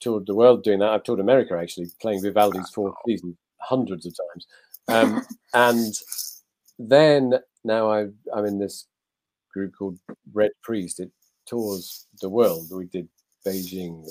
toured 0.00 0.26
the 0.26 0.34
world 0.34 0.64
doing 0.64 0.78
that. 0.78 0.88
I've 0.88 1.02
toured 1.02 1.20
America 1.20 1.54
actually, 1.60 1.88
playing 2.00 2.22
Vivaldi's 2.22 2.70
Four 2.70 2.94
Seasons 3.06 3.36
hundreds 3.58 4.06
of 4.06 4.14
times. 4.32 4.46
Um, 4.88 5.26
and 5.52 5.94
then 6.78 7.34
now 7.62 7.90
I, 7.90 8.06
I'm 8.34 8.46
in 8.46 8.58
this 8.58 8.86
group 9.52 9.74
called 9.78 9.98
Red 10.32 10.52
Priest. 10.62 10.98
It 10.98 11.10
tours 11.44 12.06
the 12.22 12.30
world. 12.30 12.68
We 12.72 12.86
did 12.86 13.06
Beijing, 13.46 14.02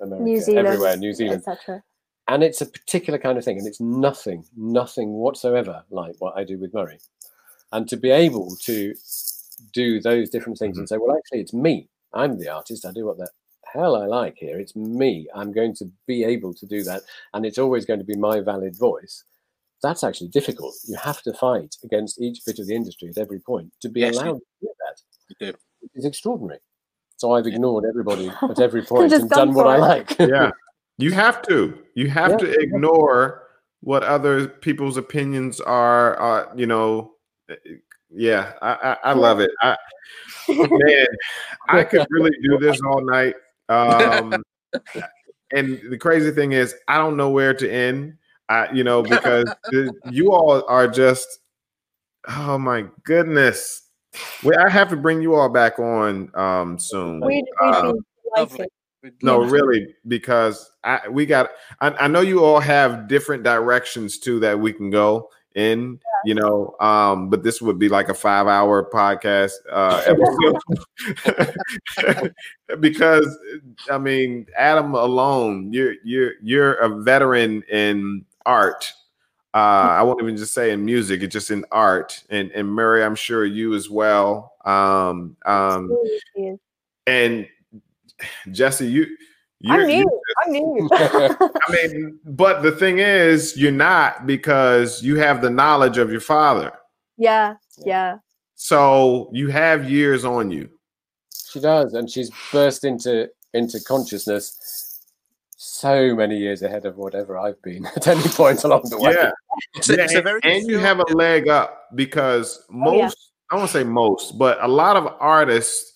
America, 0.00 0.24
New 0.24 0.40
Zealand, 0.40 0.66
everywhere, 0.66 0.96
New 0.96 1.14
Zealand 1.14 1.44
etc. 1.46 1.84
and 2.32 2.42
it's 2.42 2.62
a 2.62 2.66
particular 2.66 3.18
kind 3.18 3.36
of 3.36 3.44
thing 3.44 3.58
and 3.58 3.66
it's 3.66 3.80
nothing 3.80 4.42
nothing 4.56 5.12
whatsoever 5.12 5.84
like 5.90 6.14
what 6.18 6.36
i 6.36 6.42
do 6.42 6.58
with 6.58 6.72
murray. 6.72 6.98
And 7.72 7.88
to 7.88 7.96
be 7.96 8.10
able 8.10 8.56
to 8.62 8.94
do 9.72 10.00
those 10.00 10.30
different 10.30 10.58
things 10.58 10.78
and 10.78 10.86
mm-hmm. 10.86 10.94
say 10.94 10.98
well 10.98 11.16
actually 11.16 11.40
it's 11.40 11.52
me. 11.52 11.88
I'm 12.14 12.38
the 12.38 12.48
artist. 12.48 12.86
I 12.86 12.92
do 12.92 13.06
what 13.06 13.18
the 13.18 13.28
hell 13.72 13.96
i 13.96 14.06
like 14.06 14.36
here. 14.38 14.58
It's 14.58 14.74
me. 14.74 15.26
I'm 15.34 15.52
going 15.52 15.74
to 15.76 15.90
be 16.06 16.24
able 16.24 16.54
to 16.54 16.66
do 16.66 16.82
that 16.84 17.02
and 17.34 17.44
it's 17.44 17.58
always 17.58 17.84
going 17.84 18.00
to 18.00 18.04
be 18.12 18.16
my 18.16 18.40
valid 18.40 18.76
voice. 18.76 19.24
That's 19.82 20.04
actually 20.04 20.28
difficult. 20.28 20.74
You 20.86 20.96
have 20.96 21.20
to 21.22 21.34
fight 21.34 21.76
against 21.84 22.20
each 22.20 22.40
bit 22.46 22.58
of 22.58 22.66
the 22.66 22.74
industry 22.74 23.08
at 23.08 23.18
every 23.18 23.40
point 23.40 23.72
to 23.82 23.88
be 23.90 24.00
Yes, 24.00 24.14
you 24.14 24.20
allowed 24.20 24.38
to 24.38 24.44
do 24.62 24.68
that. 24.84 24.96
You 25.28 25.52
do. 25.52 25.58
it's 25.94 26.06
extraordinary. 26.06 26.60
So 27.16 27.32
i've 27.32 27.46
ignored 27.46 27.84
everybody 27.84 28.28
at 28.28 28.58
every 28.58 28.80
and 28.90 29.10
gone 29.10 29.28
done 29.28 29.54
what 29.54 29.64
for 29.64 29.72
i 29.72 29.76
like. 29.76 30.16
Yeah. 30.18 30.50
You 30.98 31.12
have 31.12 31.42
to. 31.42 31.78
You 31.94 32.08
have 32.10 32.32
Yeah. 32.32 32.36
to 32.38 32.60
ignore 32.60 33.42
what 33.80 34.02
other 34.04 34.46
people's 34.48 34.96
opinions 34.96 35.60
are. 35.60 36.20
Uh, 36.20 36.54
you 36.54 36.66
know, 36.66 37.12
yeah, 38.10 38.52
I, 38.62 38.72
I, 38.72 39.10
I 39.10 39.12
love 39.14 39.40
it. 39.40 39.50
I, 39.62 39.76
man, 40.48 41.06
I 41.68 41.84
could 41.84 42.06
really 42.10 42.30
do 42.42 42.58
this 42.58 42.80
all 42.86 43.04
night. 43.04 43.34
Um, 43.68 44.42
and 45.52 45.80
the 45.90 45.98
crazy 45.98 46.30
thing 46.30 46.52
is, 46.52 46.74
I 46.88 46.98
don't 46.98 47.16
know 47.16 47.30
where 47.30 47.54
to 47.54 47.70
end. 47.70 48.18
I, 48.48 48.70
you 48.72 48.84
know, 48.84 49.02
because 49.02 49.50
the- 49.70 49.94
you 50.10 50.32
all 50.32 50.64
are 50.68 50.86
just, 50.88 51.26
oh 52.28 52.58
my 52.58 52.86
goodness. 53.04 53.88
We, 54.44 54.54
I 54.54 54.68
have 54.68 54.90
to 54.90 54.96
bring 54.96 55.22
you 55.22 55.34
all 55.34 55.48
back 55.48 55.78
on 55.78 56.30
um, 56.34 56.78
soon. 56.78 57.20
Be 57.20 57.42
Lovely. 57.62 58.00
delighted. 58.36 58.68
No, 59.22 59.40
really, 59.40 59.94
because 60.06 60.70
I 60.84 61.08
we 61.08 61.26
got. 61.26 61.50
I, 61.80 61.90
I 61.90 62.08
know 62.08 62.20
you 62.20 62.44
all 62.44 62.60
have 62.60 63.08
different 63.08 63.42
directions 63.42 64.18
too 64.18 64.40
that 64.40 64.58
we 64.58 64.72
can 64.72 64.90
go 64.90 65.30
in. 65.54 65.98
You 66.24 66.34
know, 66.34 66.76
um, 66.78 67.28
but 67.30 67.42
this 67.42 67.60
would 67.60 67.78
be 67.78 67.88
like 67.88 68.08
a 68.08 68.14
five-hour 68.14 68.90
podcast 68.90 69.52
uh, 69.70 70.02
episode 71.16 72.32
because 72.80 73.38
I 73.90 73.98
mean, 73.98 74.46
Adam 74.56 74.94
alone, 74.94 75.72
you're 75.72 75.94
you're 76.04 76.32
you're 76.42 76.74
a 76.74 77.02
veteran 77.02 77.62
in 77.62 78.24
art. 78.46 78.92
Uh, 79.54 79.98
I 79.98 80.02
won't 80.02 80.22
even 80.22 80.36
just 80.36 80.54
say 80.54 80.70
in 80.70 80.84
music; 80.84 81.22
it's 81.22 81.32
just 81.32 81.50
in 81.50 81.64
art. 81.72 82.22
And 82.30 82.52
and 82.52 82.68
Murray, 82.68 83.04
I'm 83.04 83.16
sure 83.16 83.44
you 83.44 83.74
as 83.74 83.90
well. 83.90 84.52
Um, 84.64 85.36
um, 85.44 85.98
and 87.06 87.48
Jesse, 88.50 88.86
you, 88.86 89.06
I'm 89.68 89.80
you're, 89.80 89.86
new. 89.88 90.20
I'm 90.44 90.52
new. 90.52 90.88
I 90.92 91.36
mean, 91.70 92.18
but 92.24 92.62
the 92.62 92.72
thing 92.72 92.98
is, 92.98 93.56
you're 93.56 93.70
not 93.72 94.26
because 94.26 95.02
you 95.02 95.16
have 95.16 95.40
the 95.42 95.50
knowledge 95.50 95.98
of 95.98 96.10
your 96.10 96.20
father. 96.20 96.72
yeah, 97.16 97.54
yeah. 97.84 98.18
So 98.54 99.28
you 99.32 99.48
have 99.48 99.90
years 99.90 100.24
on 100.24 100.50
you. 100.50 100.68
She 101.50 101.58
does, 101.60 101.94
and 101.94 102.08
she's 102.08 102.30
burst 102.52 102.84
into 102.84 103.28
into 103.54 103.80
consciousness 103.80 105.00
so 105.56 106.14
many 106.14 106.36
years 106.38 106.62
ahead 106.62 106.86
of 106.86 106.96
whatever 106.96 107.36
I've 107.38 107.60
been 107.62 107.86
at 107.96 108.06
any 108.06 108.22
point 108.22 108.64
along 108.64 108.82
the 108.88 108.98
way. 108.98 109.12
Yeah, 109.12 109.30
It's 109.74 109.88
a, 109.90 110.02
it's 110.02 110.12
a 110.14 110.16
and, 110.18 110.24
very 110.24 110.40
and 110.44 110.68
you 110.68 110.78
have 110.78 111.00
a 111.00 111.04
leg 111.14 111.48
up 111.48 111.88
because 111.94 112.64
most, 112.70 112.94
Oh, 112.94 112.98
yeah. 112.98 113.10
I 113.50 113.56
won't 113.56 113.70
say 113.70 113.84
most, 113.84 114.38
but 114.38 114.62
a 114.62 114.68
lot 114.68 114.96
of 114.96 115.06
artists 115.20 115.91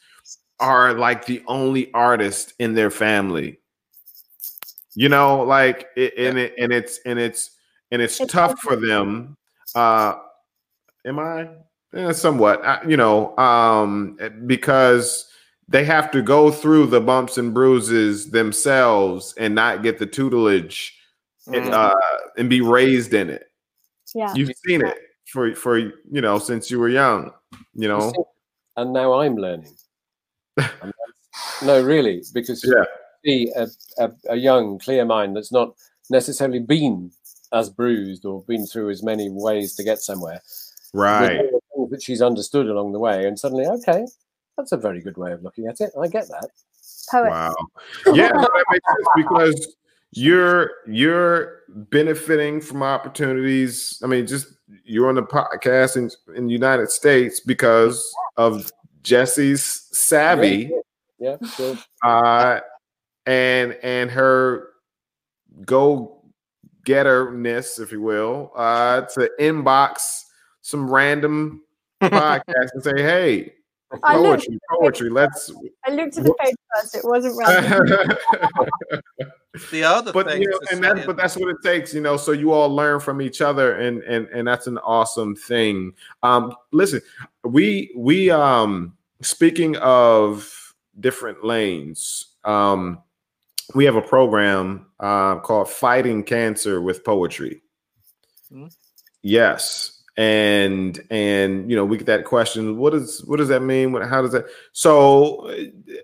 are 0.61 0.95
like 0.95 1.27
the 1.27 1.43
only 1.47 1.93
artist 1.93 2.55
in 2.59 2.74
their 2.74 2.91
family. 2.91 3.59
You 4.95 5.09
know, 5.09 5.43
like 5.43 5.89
it, 5.97 6.15
and 6.16 6.39
it 6.39 6.55
and 6.59 6.73
it's 6.73 7.01
and 7.05 7.19
it's 7.19 7.51
and 7.91 8.01
it's 8.01 8.19
It's 8.20 8.33
tough 8.33 8.59
for 8.61 8.77
them. 8.77 9.37
Uh, 9.74 10.15
am 11.05 11.19
I? 11.19 11.49
Eh, 11.95 12.12
somewhat, 12.12 12.65
I, 12.65 12.83
you 12.87 12.97
know, 12.97 13.37
um, 13.39 14.19
because 14.47 15.31
they 15.69 15.85
have 15.85 16.11
to 16.12 16.23
go 16.23 16.51
through 16.51 16.87
the 16.87 17.01
bumps 17.01 17.39
and 17.39 17.55
bruises 17.55 18.31
themselves 18.31 19.35
and 19.39 19.55
not 19.55 19.83
get 19.83 19.99
the 19.99 20.07
tutelage 20.07 20.99
and, 21.47 21.66
Mhm. 21.66 21.73
uh, 21.73 21.95
and 22.37 22.51
be 22.51 22.61
raised 22.61 23.15
in 23.15 23.31
it. 23.31 23.51
Yeah. 24.15 24.33
You've 24.35 24.51
seen 24.66 24.85
it 24.85 24.99
for 25.27 25.55
for 25.55 25.78
you 25.78 25.93
know 26.11 26.39
since 26.39 26.70
you 26.70 26.78
were 26.81 26.89
young. 26.89 27.33
You 27.74 27.89
know, 27.89 28.12
and 28.77 28.93
now 28.93 29.20
I'm 29.20 29.37
learning. 29.37 29.74
And 30.57 30.66
that's- 30.69 31.62
no, 31.62 31.83
really, 31.83 32.23
because 32.33 32.65
Yeah. 32.65 32.85
you 33.23 33.47
see 33.47 33.53
a, 33.57 33.66
a, 33.99 34.11
a 34.31 34.37
young, 34.37 34.78
clear 34.78 35.05
mind 35.05 35.37
that's 35.37 35.53
not 35.53 35.74
necessarily 36.11 36.61
been 36.61 37.11
as 37.53 37.70
bruised 37.70 38.24
or 38.24 38.43
been 38.43 38.66
through 38.66 38.91
as 38.91 39.03
many 39.03 39.28
ways 39.31 39.74
to 39.77 39.85
get 39.85 39.99
somewhere. 40.01 40.41
right? 40.93 41.28
There's 41.77 41.91
that 41.91 42.03
she's 42.03 42.23
understood 42.23 42.66
along 42.69 42.93
the 42.93 42.99
way, 42.99 43.27
and 43.27 43.39
suddenly, 43.39 43.66
okay, 43.66 44.07
that's 44.57 44.73
a 44.73 44.77
very 44.77 45.01
good 45.01 45.16
way 45.16 45.31
of 45.33 45.43
looking 45.43 45.66
at 45.66 45.81
it. 45.81 45.91
I 46.01 46.09
get 46.09 46.27
that. 46.28 46.49
Poet. 47.11 47.31
Wow. 47.31 47.55
Yeah, 48.07 48.28
no, 48.28 48.41
that 48.41 48.65
makes 48.70 48.87
sense 48.89 49.09
because 49.16 49.77
you're 50.12 50.70
you're 50.89 51.61
benefiting 51.69 52.61
from 52.61 52.83
opportunities. 52.83 54.01
I 54.03 54.07
mean, 54.09 54.27
just 54.27 54.49
you're 54.85 55.09
on 55.09 55.15
the 55.15 55.23
podcast 55.23 55.97
in, 55.97 56.11
in 56.35 56.47
the 56.47 56.53
United 56.53 56.91
States 56.91 57.39
because 57.41 58.05
of 58.37 58.73
Jesse's 59.07 59.62
savvy 59.93 60.69
Yeah, 61.20 61.37
sure. 61.57 61.78
uh 62.03 62.59
and 63.24 63.78
and 63.85 64.11
her 64.11 64.70
go 65.65 66.24
getterness, 66.85 67.78
if 67.78 67.93
you 67.93 68.03
will, 68.03 68.51
uh 68.57 69.03
to 69.03 69.31
inbox 69.39 70.23
some 70.61 70.91
random 70.91 71.62
podcast 72.03 72.69
and 72.74 72.83
say, 72.83 72.95
hey, 72.97 73.53
poetry, 74.03 74.59
poetry, 74.70 75.09
let's 75.11 75.53
I 75.87 75.93
looked 75.93 76.19
at 76.19 76.24
the 76.24 76.35
page 76.41 76.55
first. 76.74 76.97
It 76.97 77.05
wasn't 77.05 77.37
random. 77.39 78.16
The 79.70 79.85
other 79.85 80.12
but 80.12 80.27
thing, 80.28 80.43
you 80.43 80.51
know, 80.51 80.59
and 80.70 80.81
say 80.83 80.89
that, 80.89 80.99
is- 80.99 81.07
but 81.07 81.16
that's 81.16 81.37
what 81.37 81.49
it 81.49 81.57
takes, 81.62 81.95
you 81.95 82.01
know. 82.03 82.16
So 82.19 82.33
you 82.33 82.53
all 82.53 82.69
learn 82.69 83.01
from 83.01 83.23
each 83.23 83.41
other, 83.41 83.77
and 83.77 84.03
and 84.03 84.27
and 84.28 84.47
that's 84.47 84.66
an 84.66 84.77
awesome 84.78 85.35
thing. 85.35 85.95
Um, 86.23 86.55
listen, 86.73 87.01
we 87.43 87.91
we 87.97 88.31
um 88.31 88.95
speaking 89.22 89.76
of 89.76 90.74
different 91.01 91.44
lanes, 91.44 92.36
um, 92.44 93.02
we 93.74 93.84
have 93.84 93.97
a 93.97 94.02
program 94.02 94.86
uh, 95.01 95.36
called 95.40 95.68
Fighting 95.68 96.22
Cancer 96.22 96.80
with 96.80 97.05
Poetry. 97.05 97.62
Mhm. 98.52 98.74
Yes, 99.22 100.02
and 100.16 101.01
and 101.10 101.68
you 101.68 101.76
know 101.76 101.84
we 101.84 101.97
get 101.97 102.06
that 102.06 102.24
question. 102.24 102.78
What 102.78 102.93
does 102.93 103.24
what 103.24 103.38
does 103.38 103.48
that 103.48 103.60
mean? 103.60 103.93
What, 103.93 104.09
how 104.09 104.22
does 104.22 104.32
that? 104.32 104.47
So 104.72 105.52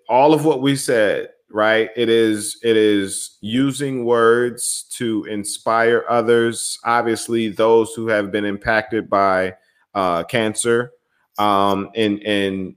all 0.09 0.35
of 0.35 0.45
what 0.45 0.61
we 0.61 0.77
said 0.77 1.29
right 1.53 1.91
it 1.97 2.09
is 2.09 2.59
it 2.63 2.77
is 2.77 3.37
using 3.43 4.05
words 4.05 4.85
to 4.91 5.25
inspire 5.25 6.05
others 6.09 6.79
obviously 6.85 7.49
those 7.49 7.93
who 7.95 8.09
have 8.09 8.33
been 8.33 8.45
impacted 8.45 9.09
by 9.11 9.55
uh, 9.95 10.25
cancer 10.25 10.93
um, 11.39 11.91
and 11.95 12.23
and 12.23 12.75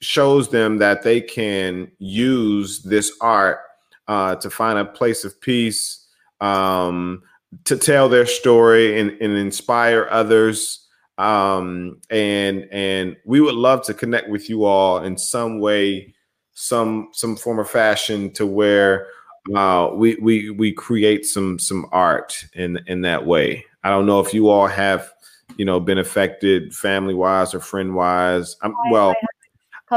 shows 0.00 0.48
them 0.48 0.78
that 0.78 1.02
they 1.02 1.20
can 1.20 1.90
use 1.98 2.82
this 2.82 3.12
art 3.20 3.60
uh, 4.08 4.36
to 4.36 4.50
find 4.50 4.78
a 4.78 4.84
place 4.84 5.24
of 5.24 5.40
peace 5.40 6.06
um, 6.40 7.22
to 7.64 7.76
tell 7.76 8.08
their 8.08 8.26
story 8.26 8.98
and, 8.98 9.10
and 9.20 9.36
inspire 9.36 10.08
others 10.10 10.82
um, 11.18 12.00
and 12.10 12.66
and 12.72 13.16
we 13.24 13.40
would 13.40 13.54
love 13.54 13.84
to 13.84 13.94
connect 13.94 14.28
with 14.28 14.48
you 14.48 14.64
all 14.64 14.98
in 15.04 15.16
some 15.16 15.60
way 15.60 16.14
some 16.54 17.08
some 17.12 17.36
form 17.36 17.58
of 17.58 17.70
fashion 17.70 18.32
to 18.32 18.46
where 18.46 19.06
uh, 19.54 19.90
we 19.94 20.16
we 20.16 20.50
we 20.50 20.72
create 20.72 21.26
some 21.26 21.58
some 21.58 21.86
art 21.92 22.44
in 22.54 22.78
in 22.86 23.02
that 23.02 23.26
way. 23.26 23.64
I 23.84 23.90
don't 23.90 24.06
know 24.06 24.20
if 24.20 24.32
you 24.32 24.48
all 24.48 24.66
have 24.66 25.12
you 25.56 25.64
know 25.64 25.80
been 25.80 25.98
affected 25.98 26.74
family 26.74 27.14
wise 27.14 27.54
or 27.54 27.60
friend 27.60 27.94
wise. 27.94 28.56
I'm 28.62 28.74
well. 28.90 29.14
Couple 29.14 29.28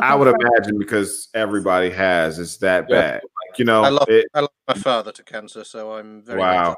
I 0.03 0.15
would 0.15 0.27
of 0.27 0.35
imagine 0.39 0.77
because 0.77 1.29
everybody 1.33 1.89
has. 1.91 2.39
It's 2.39 2.57
that 2.57 2.85
Yeah. 2.89 3.01
bad. 3.01 3.13
Like 3.23 3.59
you 3.59 3.65
know. 3.65 3.83
I 3.83 3.89
lost, 3.89 4.09
it- 4.09 4.27
I 4.33 4.39
lost 4.41 4.53
my 4.67 4.73
father 4.75 5.11
to 5.11 5.23
cancer, 5.23 5.63
so 5.63 5.93
I'm 5.93 6.23
very 6.23 6.39
wow. 6.39 6.69
much- 6.69 6.77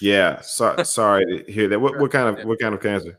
Yeah. 0.00 0.40
So, 0.40 0.76
sorry 0.84 1.24
to 1.44 1.52
hear 1.52 1.68
that. 1.68 1.80
What, 1.80 1.98
what 1.98 2.10
kind 2.10 2.38
of 2.38 2.44
what 2.46 2.58
kind 2.58 2.74
of 2.74 2.80
cancer? 2.80 3.18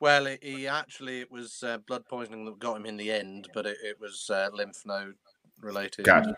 Well, 0.00 0.26
it, 0.26 0.42
he 0.42 0.66
actually 0.66 1.20
it 1.20 1.30
was 1.30 1.62
uh, 1.62 1.78
blood 1.86 2.04
poisoning 2.08 2.44
that 2.46 2.58
got 2.58 2.76
him 2.76 2.86
in 2.86 2.96
the 2.96 3.10
end, 3.12 3.48
but 3.54 3.66
it, 3.66 3.76
it 3.84 3.96
was 4.00 4.28
uh, 4.30 4.48
lymph 4.52 4.82
node 4.84 5.14
related. 5.60 6.04
Gotcha. 6.04 6.36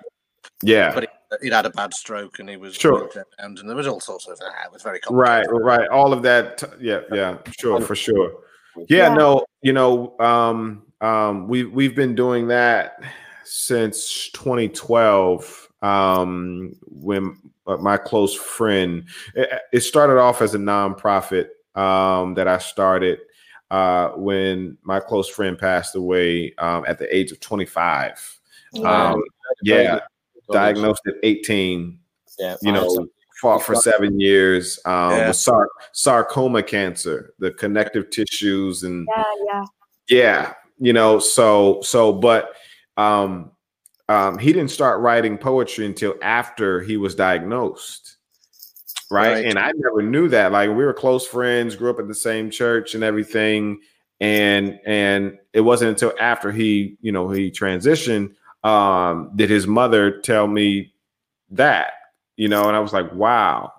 Yeah. 0.62 0.92
But 0.92 1.04
he, 1.04 1.08
would 1.48 1.52
had 1.54 1.64
a 1.64 1.70
bad 1.70 1.94
stroke 1.94 2.38
and 2.38 2.48
he 2.50 2.56
was 2.58 2.74
Sure. 2.74 3.00
wheelchair 3.00 3.24
and 3.38 3.56
there 3.56 3.74
was 3.74 3.86
all 3.86 4.00
sorts 4.00 4.28
of. 4.28 4.38
Uh, 4.40 4.50
it 4.66 4.70
was 4.72 4.82
very 4.82 5.00
right 5.10 5.46
complicated. 5.46 5.64
right 5.64 5.88
all 5.88 6.12
of 6.12 6.22
that 6.22 6.58
t- 6.58 6.66
yeah 6.80 7.00
yeah 7.10 7.38
sure 7.58 7.80
for 7.80 7.94
sure 7.96 8.30
yeah, 8.88 9.08
Yeah. 9.08 9.14
no 9.14 9.44
you 9.62 9.72
know 9.72 10.14
um 10.20 10.82
um 11.04 11.46
we 11.48 11.64
we've 11.64 11.94
been 11.94 12.14
doing 12.14 12.48
that 12.48 12.98
since 13.44 14.30
2012 14.30 15.68
um 15.82 16.72
when 16.86 17.36
uh, 17.66 17.76
my 17.76 17.96
close 17.96 18.34
friend 18.34 19.04
it, 19.34 19.60
it 19.72 19.80
started 19.80 20.18
off 20.18 20.40
as 20.40 20.54
a 20.54 20.58
nonprofit 20.58 21.48
um 21.74 22.34
that 22.34 22.48
i 22.48 22.56
started 22.58 23.18
uh 23.70 24.10
when 24.10 24.78
my 24.82 24.98
close 24.98 25.28
friend 25.28 25.58
passed 25.58 25.94
away 25.94 26.54
um 26.58 26.84
at 26.88 26.98
the 26.98 27.14
age 27.14 27.32
of 27.32 27.40
25 27.40 28.40
Yeah. 28.72 29.12
um 29.12 29.22
yeah 29.62 29.98
diagnosed 30.52 31.02
at 31.06 31.14
18 31.22 31.98
Yeah, 32.38 32.56
you 32.62 32.72
know, 32.72 33.06
fought 33.40 33.62
for 33.62 33.74
seven 33.74 34.20
years 34.20 34.78
um, 34.84 35.12
Yeah. 35.12 35.28
with 35.28 35.36
sar- 35.36 35.68
sarcoma 35.92 36.62
cancer, 36.62 37.34
the 37.38 37.50
connective 37.52 38.10
tissues, 38.10 38.82
and 38.82 39.06
yeah, 39.16 39.24
yeah. 39.46 39.64
yeah, 40.08 40.52
you 40.78 40.92
know, 40.92 41.18
so 41.18 41.80
so, 41.82 42.12
but 42.12 42.54
um, 42.96 43.50
um, 44.08 44.38
he 44.38 44.52
didn't 44.52 44.70
start 44.70 45.00
writing 45.00 45.38
poetry 45.38 45.86
until 45.86 46.14
after 46.22 46.80
he 46.80 46.96
was 46.96 47.14
diagnosed, 47.14 48.16
right? 49.10 49.34
Right. 49.34 49.46
And 49.46 49.58
I 49.58 49.72
never 49.76 50.02
knew 50.02 50.28
that. 50.28 50.52
Like 50.52 50.68
we 50.68 50.84
were 50.84 50.92
close 50.92 51.26
friends, 51.26 51.76
grew 51.76 51.90
up 51.90 51.98
at 51.98 52.08
the 52.08 52.14
same 52.14 52.50
church 52.50 52.94
and 52.94 53.04
everything, 53.04 53.80
and 54.20 54.78
and 54.84 55.38
it 55.52 55.62
wasn't 55.62 55.90
until 55.90 56.12
after 56.20 56.52
he, 56.52 56.96
you 57.00 57.12
know, 57.12 57.30
he 57.30 57.50
transitioned, 57.50 58.34
um, 58.62 59.32
did 59.36 59.50
his 59.50 59.66
mother 59.66 60.20
tell 60.20 60.46
me 60.46 60.92
that 61.50 61.92
you 62.36 62.48
know, 62.48 62.66
and 62.66 62.76
I 62.76 62.80
was 62.80 62.92
like, 62.92 63.12
wow. 63.12 63.72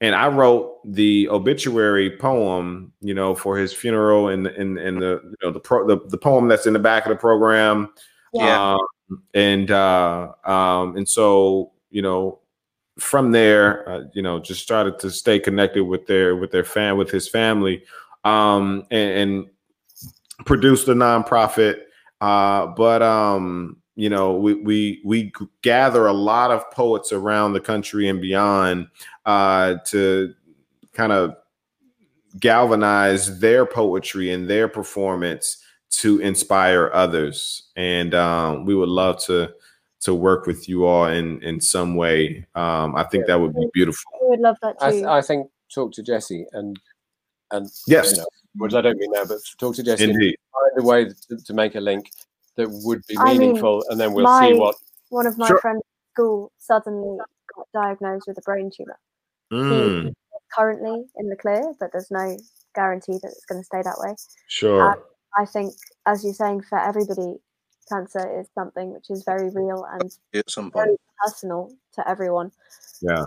And 0.00 0.14
I 0.14 0.28
wrote 0.28 0.80
the 0.84 1.28
obituary 1.30 2.16
poem, 2.18 2.92
you 3.00 3.14
know, 3.14 3.34
for 3.34 3.56
his 3.56 3.72
funeral 3.72 4.28
and 4.28 4.46
and 4.46 4.78
and 4.78 5.00
the 5.00 5.20
you 5.24 5.36
know 5.42 5.50
the 5.50 5.60
pro 5.60 5.86
the, 5.86 5.98
the 6.08 6.18
poem 6.18 6.48
that's 6.48 6.66
in 6.66 6.74
the 6.74 6.78
back 6.78 7.06
of 7.06 7.10
the 7.10 7.16
program. 7.16 7.88
Yeah. 8.34 8.74
Um, 8.74 9.22
and 9.34 9.70
uh 9.70 10.32
um 10.44 10.96
and 10.96 11.08
so, 11.08 11.72
you 11.90 12.02
know, 12.02 12.40
from 12.98 13.32
there, 13.32 13.88
uh, 13.88 14.02
you 14.12 14.22
know, 14.22 14.38
just 14.38 14.62
started 14.62 14.98
to 14.98 15.10
stay 15.10 15.38
connected 15.38 15.84
with 15.84 16.06
their 16.06 16.36
with 16.36 16.50
their 16.50 16.64
fan 16.64 16.98
with 16.98 17.10
his 17.10 17.28
family 17.28 17.82
um 18.24 18.84
and, 18.90 19.30
and 19.30 19.46
produced 20.44 20.88
a 20.88 20.94
nonprofit 20.94 21.82
uh 22.20 22.66
but 22.66 23.00
um 23.00 23.76
you 23.96 24.10
know 24.10 24.34
we 24.34 24.54
we 24.54 25.00
we 25.04 25.32
gather 25.62 26.06
a 26.06 26.12
lot 26.12 26.50
of 26.50 26.70
poets 26.70 27.12
around 27.12 27.54
the 27.54 27.60
country 27.60 28.08
and 28.08 28.20
beyond 28.20 28.86
uh 29.24 29.76
to 29.86 30.34
kind 30.92 31.12
of 31.12 31.34
galvanize 32.38 33.40
their 33.40 33.64
poetry 33.66 34.30
and 34.30 34.48
their 34.48 34.68
performance 34.68 35.62
to 35.88 36.18
inspire 36.18 36.90
others. 36.92 37.70
And 37.76 38.14
um 38.14 38.66
we 38.66 38.74
would 38.74 38.90
love 38.90 39.22
to 39.24 39.52
to 40.00 40.14
work 40.14 40.46
with 40.46 40.68
you 40.68 40.84
all 40.84 41.06
in 41.06 41.42
in 41.42 41.60
some 41.60 41.96
way. 41.96 42.46
Um 42.54 42.94
i 42.94 43.02
think 43.04 43.26
that 43.26 43.40
would 43.40 43.54
be 43.54 43.66
beautiful. 43.72 44.12
We 44.22 44.30
would 44.30 44.40
love 44.40 44.58
that 44.62 44.76
I, 44.80 44.90
too. 44.90 44.96
th- 44.96 45.06
I 45.06 45.22
think 45.22 45.50
talk 45.74 45.92
to 45.92 46.02
Jesse 46.02 46.44
and 46.52 46.78
and 47.50 47.68
yes. 47.86 48.12
you 48.12 48.18
know, 48.18 48.26
which 48.56 48.74
I 48.74 48.82
don't 48.82 48.98
mean 48.98 49.10
now, 49.12 49.24
but 49.24 49.38
talk 49.58 49.74
to 49.76 49.82
Jesse 49.82 50.04
and 50.04 50.12
indeed. 50.12 50.36
find 50.52 50.84
a 50.84 50.86
way 50.86 51.04
to, 51.28 51.36
to 51.36 51.54
make 51.54 51.76
a 51.76 51.80
link 51.80 52.10
that 52.56 52.68
would 52.70 53.06
be 53.06 53.16
I 53.18 53.24
mean, 53.32 53.38
meaningful, 53.40 53.84
and 53.88 54.00
then 54.00 54.12
we'll 54.12 54.24
my- 54.24 54.48
see 54.48 54.54
what. 54.54 54.76
One 55.10 55.26
of 55.26 55.38
my 55.38 55.46
Sure. 55.48 55.58
friends 55.60 55.78
at 55.80 56.12
school 56.14 56.52
suddenly 56.58 57.18
got 57.54 57.68
diagnosed 57.72 58.26
with 58.26 58.38
a 58.38 58.42
brain 58.42 58.70
tumor. 58.74 58.98
Mm, 59.52 60.12
Currently 60.54 61.04
in 61.16 61.28
the 61.28 61.36
clear, 61.36 61.74
but 61.78 61.90
there's 61.92 62.10
no 62.10 62.36
guarantee 62.74 63.18
that 63.22 63.28
it's 63.28 63.44
going 63.44 63.60
to 63.60 63.64
stay 63.64 63.82
that 63.82 63.96
way. 63.98 64.14
sure 64.48 65.04
I 65.38 65.44
think, 65.44 65.74
as 66.06 66.24
you're 66.24 66.32
saying, 66.34 66.62
for 66.62 66.78
everybody, 66.78 67.36
cancer 67.88 68.40
is 68.40 68.48
something 68.54 68.92
which 68.92 69.10
is 69.10 69.22
very 69.24 69.50
real 69.50 69.84
and 69.92 70.10
At 70.34 70.50
some 70.50 70.70
point. 70.70 70.86
very 70.86 70.96
personal 71.22 71.70
to 71.94 72.08
everyone. 72.08 72.50
yeah 73.02 73.24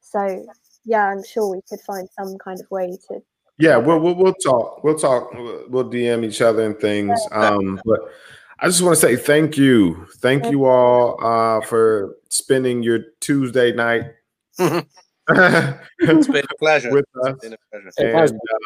So, 0.00 0.44
yeah, 0.84 1.06
I'm 1.06 1.22
sure 1.22 1.46
we 1.48 1.60
could 1.68 1.80
find 1.80 2.08
some 2.18 2.36
kind 2.38 2.58
of 2.60 2.68
way 2.70 2.96
to. 3.08 3.22
Yeah, 3.60 3.76
we'll, 3.76 3.98
we'll 4.00 4.14
we'll 4.14 4.34
talk. 4.34 4.82
We'll 4.82 4.98
talk. 4.98 5.32
We'll 5.34 5.64
we'll 5.68 5.90
DM 5.90 6.24
each 6.24 6.40
other 6.40 6.64
and 6.64 6.78
things. 6.78 7.20
Um, 7.30 7.80
but 7.84 8.00
I 8.58 8.66
just 8.66 8.80
want 8.82 8.94
to 8.96 9.00
say 9.00 9.16
thank 9.16 9.56
you. 9.56 10.06
Thank 10.18 10.46
you 10.46 10.64
all 10.64 11.22
uh, 11.24 11.60
for 11.66 12.16
spending 12.30 12.82
your 12.82 13.00
Tuesday 13.20 13.72
night. 13.72 14.04
it's 14.58 16.26
been 16.26 16.44
a 16.44 16.56
pleasure. 16.58 16.90
With 16.92 17.04
us. 17.24 17.34
It's 17.34 17.40
been 17.44 17.52
a 17.52 17.56
pleasure. 17.70 17.92
And, 17.98 18.16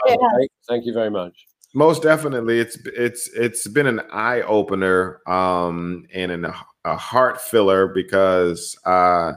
uh, 0.09 0.29
Thank- 0.39 0.51
Thank 0.69 0.87
you 0.87 0.93
very 0.93 1.11
much. 1.11 1.47
most 1.75 2.03
definitely, 2.03 2.59
it's 2.61 2.77
it's 2.87 3.29
it's 3.35 3.67
been 3.69 3.87
an 3.87 4.01
eye 4.13 4.43
opener 4.43 5.21
um, 5.29 6.07
and 6.15 6.31
an, 6.33 6.47
a 6.85 6.97
heart 6.97 7.41
filler 7.41 7.89
because 7.89 8.79
uh, 8.85 9.33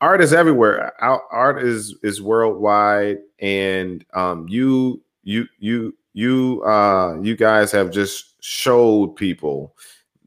art 0.00 0.20
is 0.22 0.32
everywhere. 0.32 0.92
Art 1.02 1.62
is 1.62 1.96
is 2.02 2.20
worldwide, 2.22 3.18
and 3.40 4.04
um, 4.14 4.46
you 4.48 5.02
you 5.22 5.46
you 5.58 5.94
you 6.12 6.62
uh, 6.64 7.18
you 7.20 7.36
guys 7.36 7.72
have 7.72 7.90
just 7.90 8.34
showed 8.42 9.16
people 9.16 9.74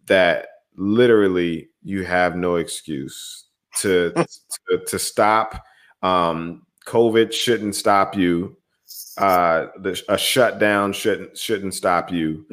that 0.07 0.48
literally 0.76 1.69
you 1.84 2.03
have 2.06 2.35
no 2.35 2.56
excuse 2.57 3.45
to 3.77 4.11
to, 4.69 4.77
to 4.85 4.99
stop. 4.99 5.64
Um, 6.02 6.64
COVID 6.85 7.31
shouldn't 7.34 7.76
stop 7.76 8.15
you. 8.15 8.56
Uh, 9.18 9.68
the, 9.80 10.02
a 10.10 10.18
shutdown 10.18 10.94
shouldn't 10.94 11.38
shouldn't 11.38 11.73
stop 11.73 12.11
you, 12.11 12.45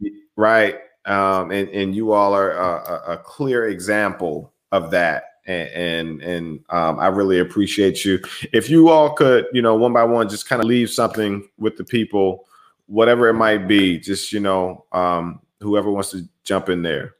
No. 0.00 0.10
right? 0.36 0.76
Um, 1.04 1.50
and 1.50 1.68
and 1.70 1.96
you 1.96 2.12
all 2.12 2.34
are 2.34 2.52
a, 2.52 2.66
a- 3.10 3.12
a 3.14 3.18
clear 3.18 3.66
example 3.68 4.52
of 4.70 4.90
that. 4.92 5.24
And 5.46 5.68
and, 5.70 6.22
and 6.22 6.60
um, 6.70 7.00
I 7.00 7.08
really 7.08 7.40
appreciate 7.40 8.04
you. 8.04 8.20
If 8.52 8.70
you 8.70 8.88
all 8.88 9.14
could, 9.14 9.46
you 9.52 9.62
know, 9.62 9.74
one 9.74 9.92
by 9.92 10.04
one, 10.04 10.28
just 10.28 10.48
kind 10.48 10.62
of 10.62 10.68
leave 10.68 10.90
something 10.90 11.48
with 11.58 11.76
the 11.76 11.84
people, 11.84 12.46
whatever 12.86 13.28
it 13.28 13.34
might 13.34 13.66
be. 13.66 13.98
Just 13.98 14.32
you 14.32 14.40
know, 14.40 14.86
um, 14.92 15.40
whoever 15.60 15.90
wants 15.90 16.10
to 16.10 16.28
jump 16.44 16.68
in 16.68 16.82
there. 16.82 17.16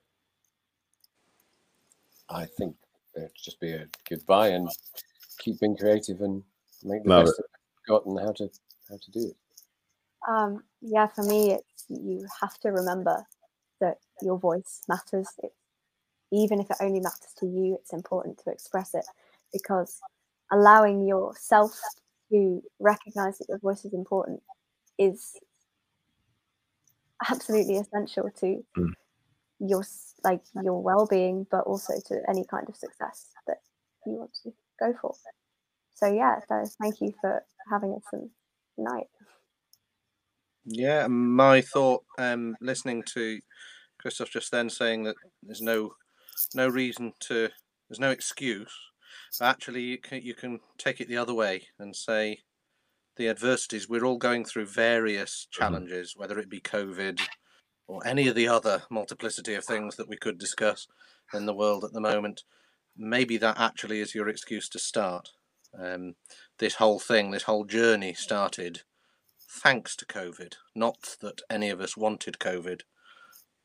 I 2.28 2.46
think 2.46 2.76
it'd 3.16 3.30
just 3.36 3.60
be 3.60 3.72
a 3.72 3.86
goodbye 4.08 4.48
and 4.48 4.68
keep 5.38 5.60
being 5.60 5.76
creative 5.76 6.20
and 6.20 6.42
make 6.82 7.02
the 7.02 7.10
Love 7.10 7.26
best 7.26 7.38
of 7.38 7.44
forgotten 7.84 8.16
how 8.18 8.32
to 8.32 8.48
how 8.88 8.96
to 8.96 9.10
do 9.10 9.26
it. 9.26 9.36
Um, 10.28 10.62
yeah, 10.80 11.08
for 11.08 11.24
me, 11.24 11.52
it's 11.52 11.84
you 11.88 12.26
have 12.40 12.58
to 12.60 12.70
remember 12.70 13.24
that 13.80 13.98
your 14.22 14.38
voice 14.38 14.82
matters. 14.88 15.28
It, 15.42 15.52
even 16.32 16.60
if 16.60 16.70
it 16.70 16.78
only 16.80 17.00
matters 17.00 17.34
to 17.38 17.46
you, 17.46 17.76
it's 17.78 17.92
important 17.92 18.40
to 18.42 18.50
express 18.50 18.94
it 18.94 19.04
because 19.52 20.00
allowing 20.50 21.06
yourself 21.06 21.78
to 22.30 22.62
recognize 22.80 23.38
that 23.38 23.46
your 23.48 23.59
voice 23.59 23.84
is 23.84 23.92
important 23.92 24.42
is 24.98 25.36
absolutely 27.28 27.76
essential 27.76 28.30
to 28.40 28.64
Mm. 28.76 28.94
your 29.60 29.84
like 30.24 30.42
your 30.54 30.82
well-being, 30.82 31.46
but 31.50 31.64
also 31.64 31.94
to 32.06 32.22
any 32.28 32.44
kind 32.44 32.68
of 32.68 32.76
success 32.76 33.28
that 33.46 33.59
you 34.06 34.12
want 34.12 34.30
to 34.42 34.52
go 34.80 34.94
for. 35.00 35.14
So 35.94 36.06
yeah, 36.12 36.40
so 36.48 36.64
thank 36.80 37.00
you 37.00 37.12
for 37.20 37.44
having 37.70 37.94
us 37.94 38.02
and 38.12 38.30
tonight. 38.76 39.06
Yeah, 40.64 41.06
my 41.09 41.60
thought, 41.60 42.04
um, 42.18 42.56
listening 42.60 43.02
to 43.14 43.40
Christoph 43.98 44.30
just 44.30 44.50
then 44.50 44.70
saying 44.70 45.04
that 45.04 45.16
there's 45.42 45.60
no 45.60 45.92
no 46.55 46.69
reason 46.69 47.12
to, 47.20 47.51
there's 47.89 48.01
no 48.01 48.10
excuse. 48.10 48.73
But 49.39 49.47
actually, 49.47 49.82
you 49.82 49.98
can 49.98 50.23
you 50.23 50.35
can 50.35 50.60
take 50.78 51.01
it 51.01 51.09
the 51.09 51.16
other 51.16 51.35
way 51.35 51.69
and 51.78 51.94
say 51.97 52.43
the 53.16 53.28
adversities 53.28 53.89
we're 53.89 54.05
all 54.05 54.19
going 54.19 54.44
through 54.44 54.66
various 54.66 55.47
challenges, 55.51 56.14
whether 56.16 56.39
it 56.39 56.48
be 56.48 56.60
COVID 56.60 57.20
or 57.86 58.06
any 58.06 58.28
of 58.28 58.35
the 58.35 58.48
other 58.48 58.85
multiplicity 58.90 59.55
of 59.55 59.64
things 59.64 59.97
that 59.97 60.09
we 60.09 60.16
could 60.16 60.39
discuss 60.39 60.86
in 61.35 61.47
the 61.47 61.55
world 61.55 61.85
at 61.85 61.93
the 61.93 62.01
moment. 62.01 62.43
Maybe 62.97 63.36
that 63.39 63.59
actually 63.59 64.01
is 64.01 64.14
your 64.14 64.28
excuse 64.28 64.69
to 64.70 64.78
start. 64.78 65.31
Um, 65.78 66.14
this 66.59 66.77
whole 66.77 66.98
thing, 66.98 67.31
this 67.31 67.44
whole 67.44 67.64
journey 67.64 68.14
started 68.14 68.82
thanks 69.51 69.97
to 69.97 70.06
COVID. 70.06 70.55
Not 70.74 71.16
that 71.20 71.40
any 71.51 71.70
of 71.70 71.81
us 71.81 71.97
wanted 71.97 72.39
COVID, 72.39 72.82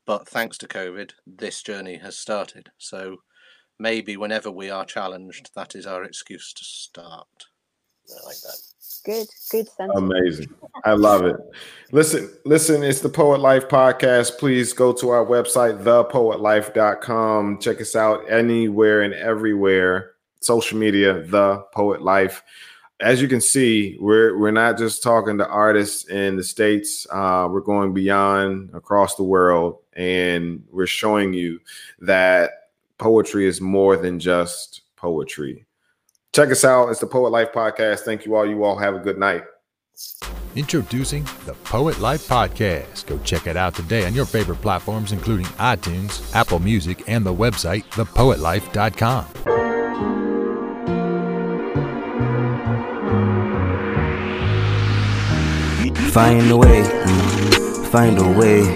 but 0.08 0.26
thanks 0.26 0.56
to 0.56 0.66
COVID, 0.66 1.10
this 1.26 1.62
journey 1.62 1.98
has 1.98 2.16
started. 2.16 2.70
So 2.78 3.18
maybe 3.78 4.16
whenever 4.16 4.50
we 4.50 4.70
are 4.70 4.86
challenged, 4.86 5.50
that 5.54 5.74
is 5.74 5.86
our 5.86 6.02
excuse 6.02 6.54
to 6.54 6.64
start. 6.64 7.26
I 8.08 8.26
like 8.26 8.40
that. 8.40 8.58
Good, 9.04 9.28
good 9.50 9.68
sentence. 9.68 9.98
Amazing. 9.98 10.48
I 10.86 10.94
love 10.94 11.26
it. 11.26 11.36
Listen, 11.92 12.32
listen, 12.46 12.82
it's 12.82 13.02
the 13.02 13.10
Poet 13.10 13.40
Life 13.40 13.68
podcast. 13.68 14.38
Please 14.38 14.72
go 14.72 14.94
to 14.94 15.10
our 15.10 15.26
website, 15.26 15.84
thepoetlife.com. 15.84 17.60
Check 17.60 17.82
us 17.82 17.94
out 17.94 18.22
anywhere 18.30 19.02
and 19.02 19.12
everywhere. 19.12 20.12
Social 20.40 20.78
media, 20.78 21.22
The 21.24 21.66
Poet 21.74 22.00
Life. 22.00 22.42
As 23.00 23.22
you 23.22 23.28
can 23.28 23.40
see, 23.40 23.96
we're 24.00 24.36
we're 24.36 24.50
not 24.50 24.76
just 24.76 25.04
talking 25.04 25.38
to 25.38 25.46
artists 25.46 26.08
in 26.08 26.36
the 26.36 26.42
states. 26.42 27.06
Uh, 27.10 27.48
we're 27.48 27.60
going 27.60 27.94
beyond 27.94 28.70
across 28.74 29.14
the 29.14 29.22
world, 29.22 29.78
and 29.92 30.64
we're 30.72 30.86
showing 30.86 31.32
you 31.32 31.60
that 32.00 32.50
poetry 32.98 33.46
is 33.46 33.60
more 33.60 33.96
than 33.96 34.18
just 34.18 34.82
poetry. 34.96 35.64
Check 36.32 36.50
us 36.50 36.64
out. 36.64 36.88
It's 36.88 36.98
the 36.98 37.06
Poet 37.06 37.30
Life 37.30 37.52
Podcast. 37.52 38.00
Thank 38.00 38.26
you 38.26 38.34
all. 38.34 38.44
You 38.44 38.64
all 38.64 38.76
have 38.76 38.96
a 38.96 38.98
good 38.98 39.18
night. 39.18 39.44
Introducing 40.56 41.24
the 41.46 41.54
Poet 41.64 42.00
Life 42.00 42.26
Podcast. 42.26 43.06
Go 43.06 43.18
check 43.18 43.46
it 43.46 43.56
out 43.56 43.76
today 43.76 44.06
on 44.06 44.14
your 44.14 44.26
favorite 44.26 44.60
platforms, 44.60 45.12
including 45.12 45.46
iTunes, 45.56 46.34
Apple 46.34 46.58
Music, 46.58 47.04
and 47.06 47.24
the 47.24 47.34
website, 47.34 47.84
thepoetlife.com. 47.90 49.57
Find 56.18 56.50
a 56.50 56.56
way, 56.56 56.82
mm, 56.82 57.86
find 57.92 58.18
a 58.18 58.28
way. 58.36 58.66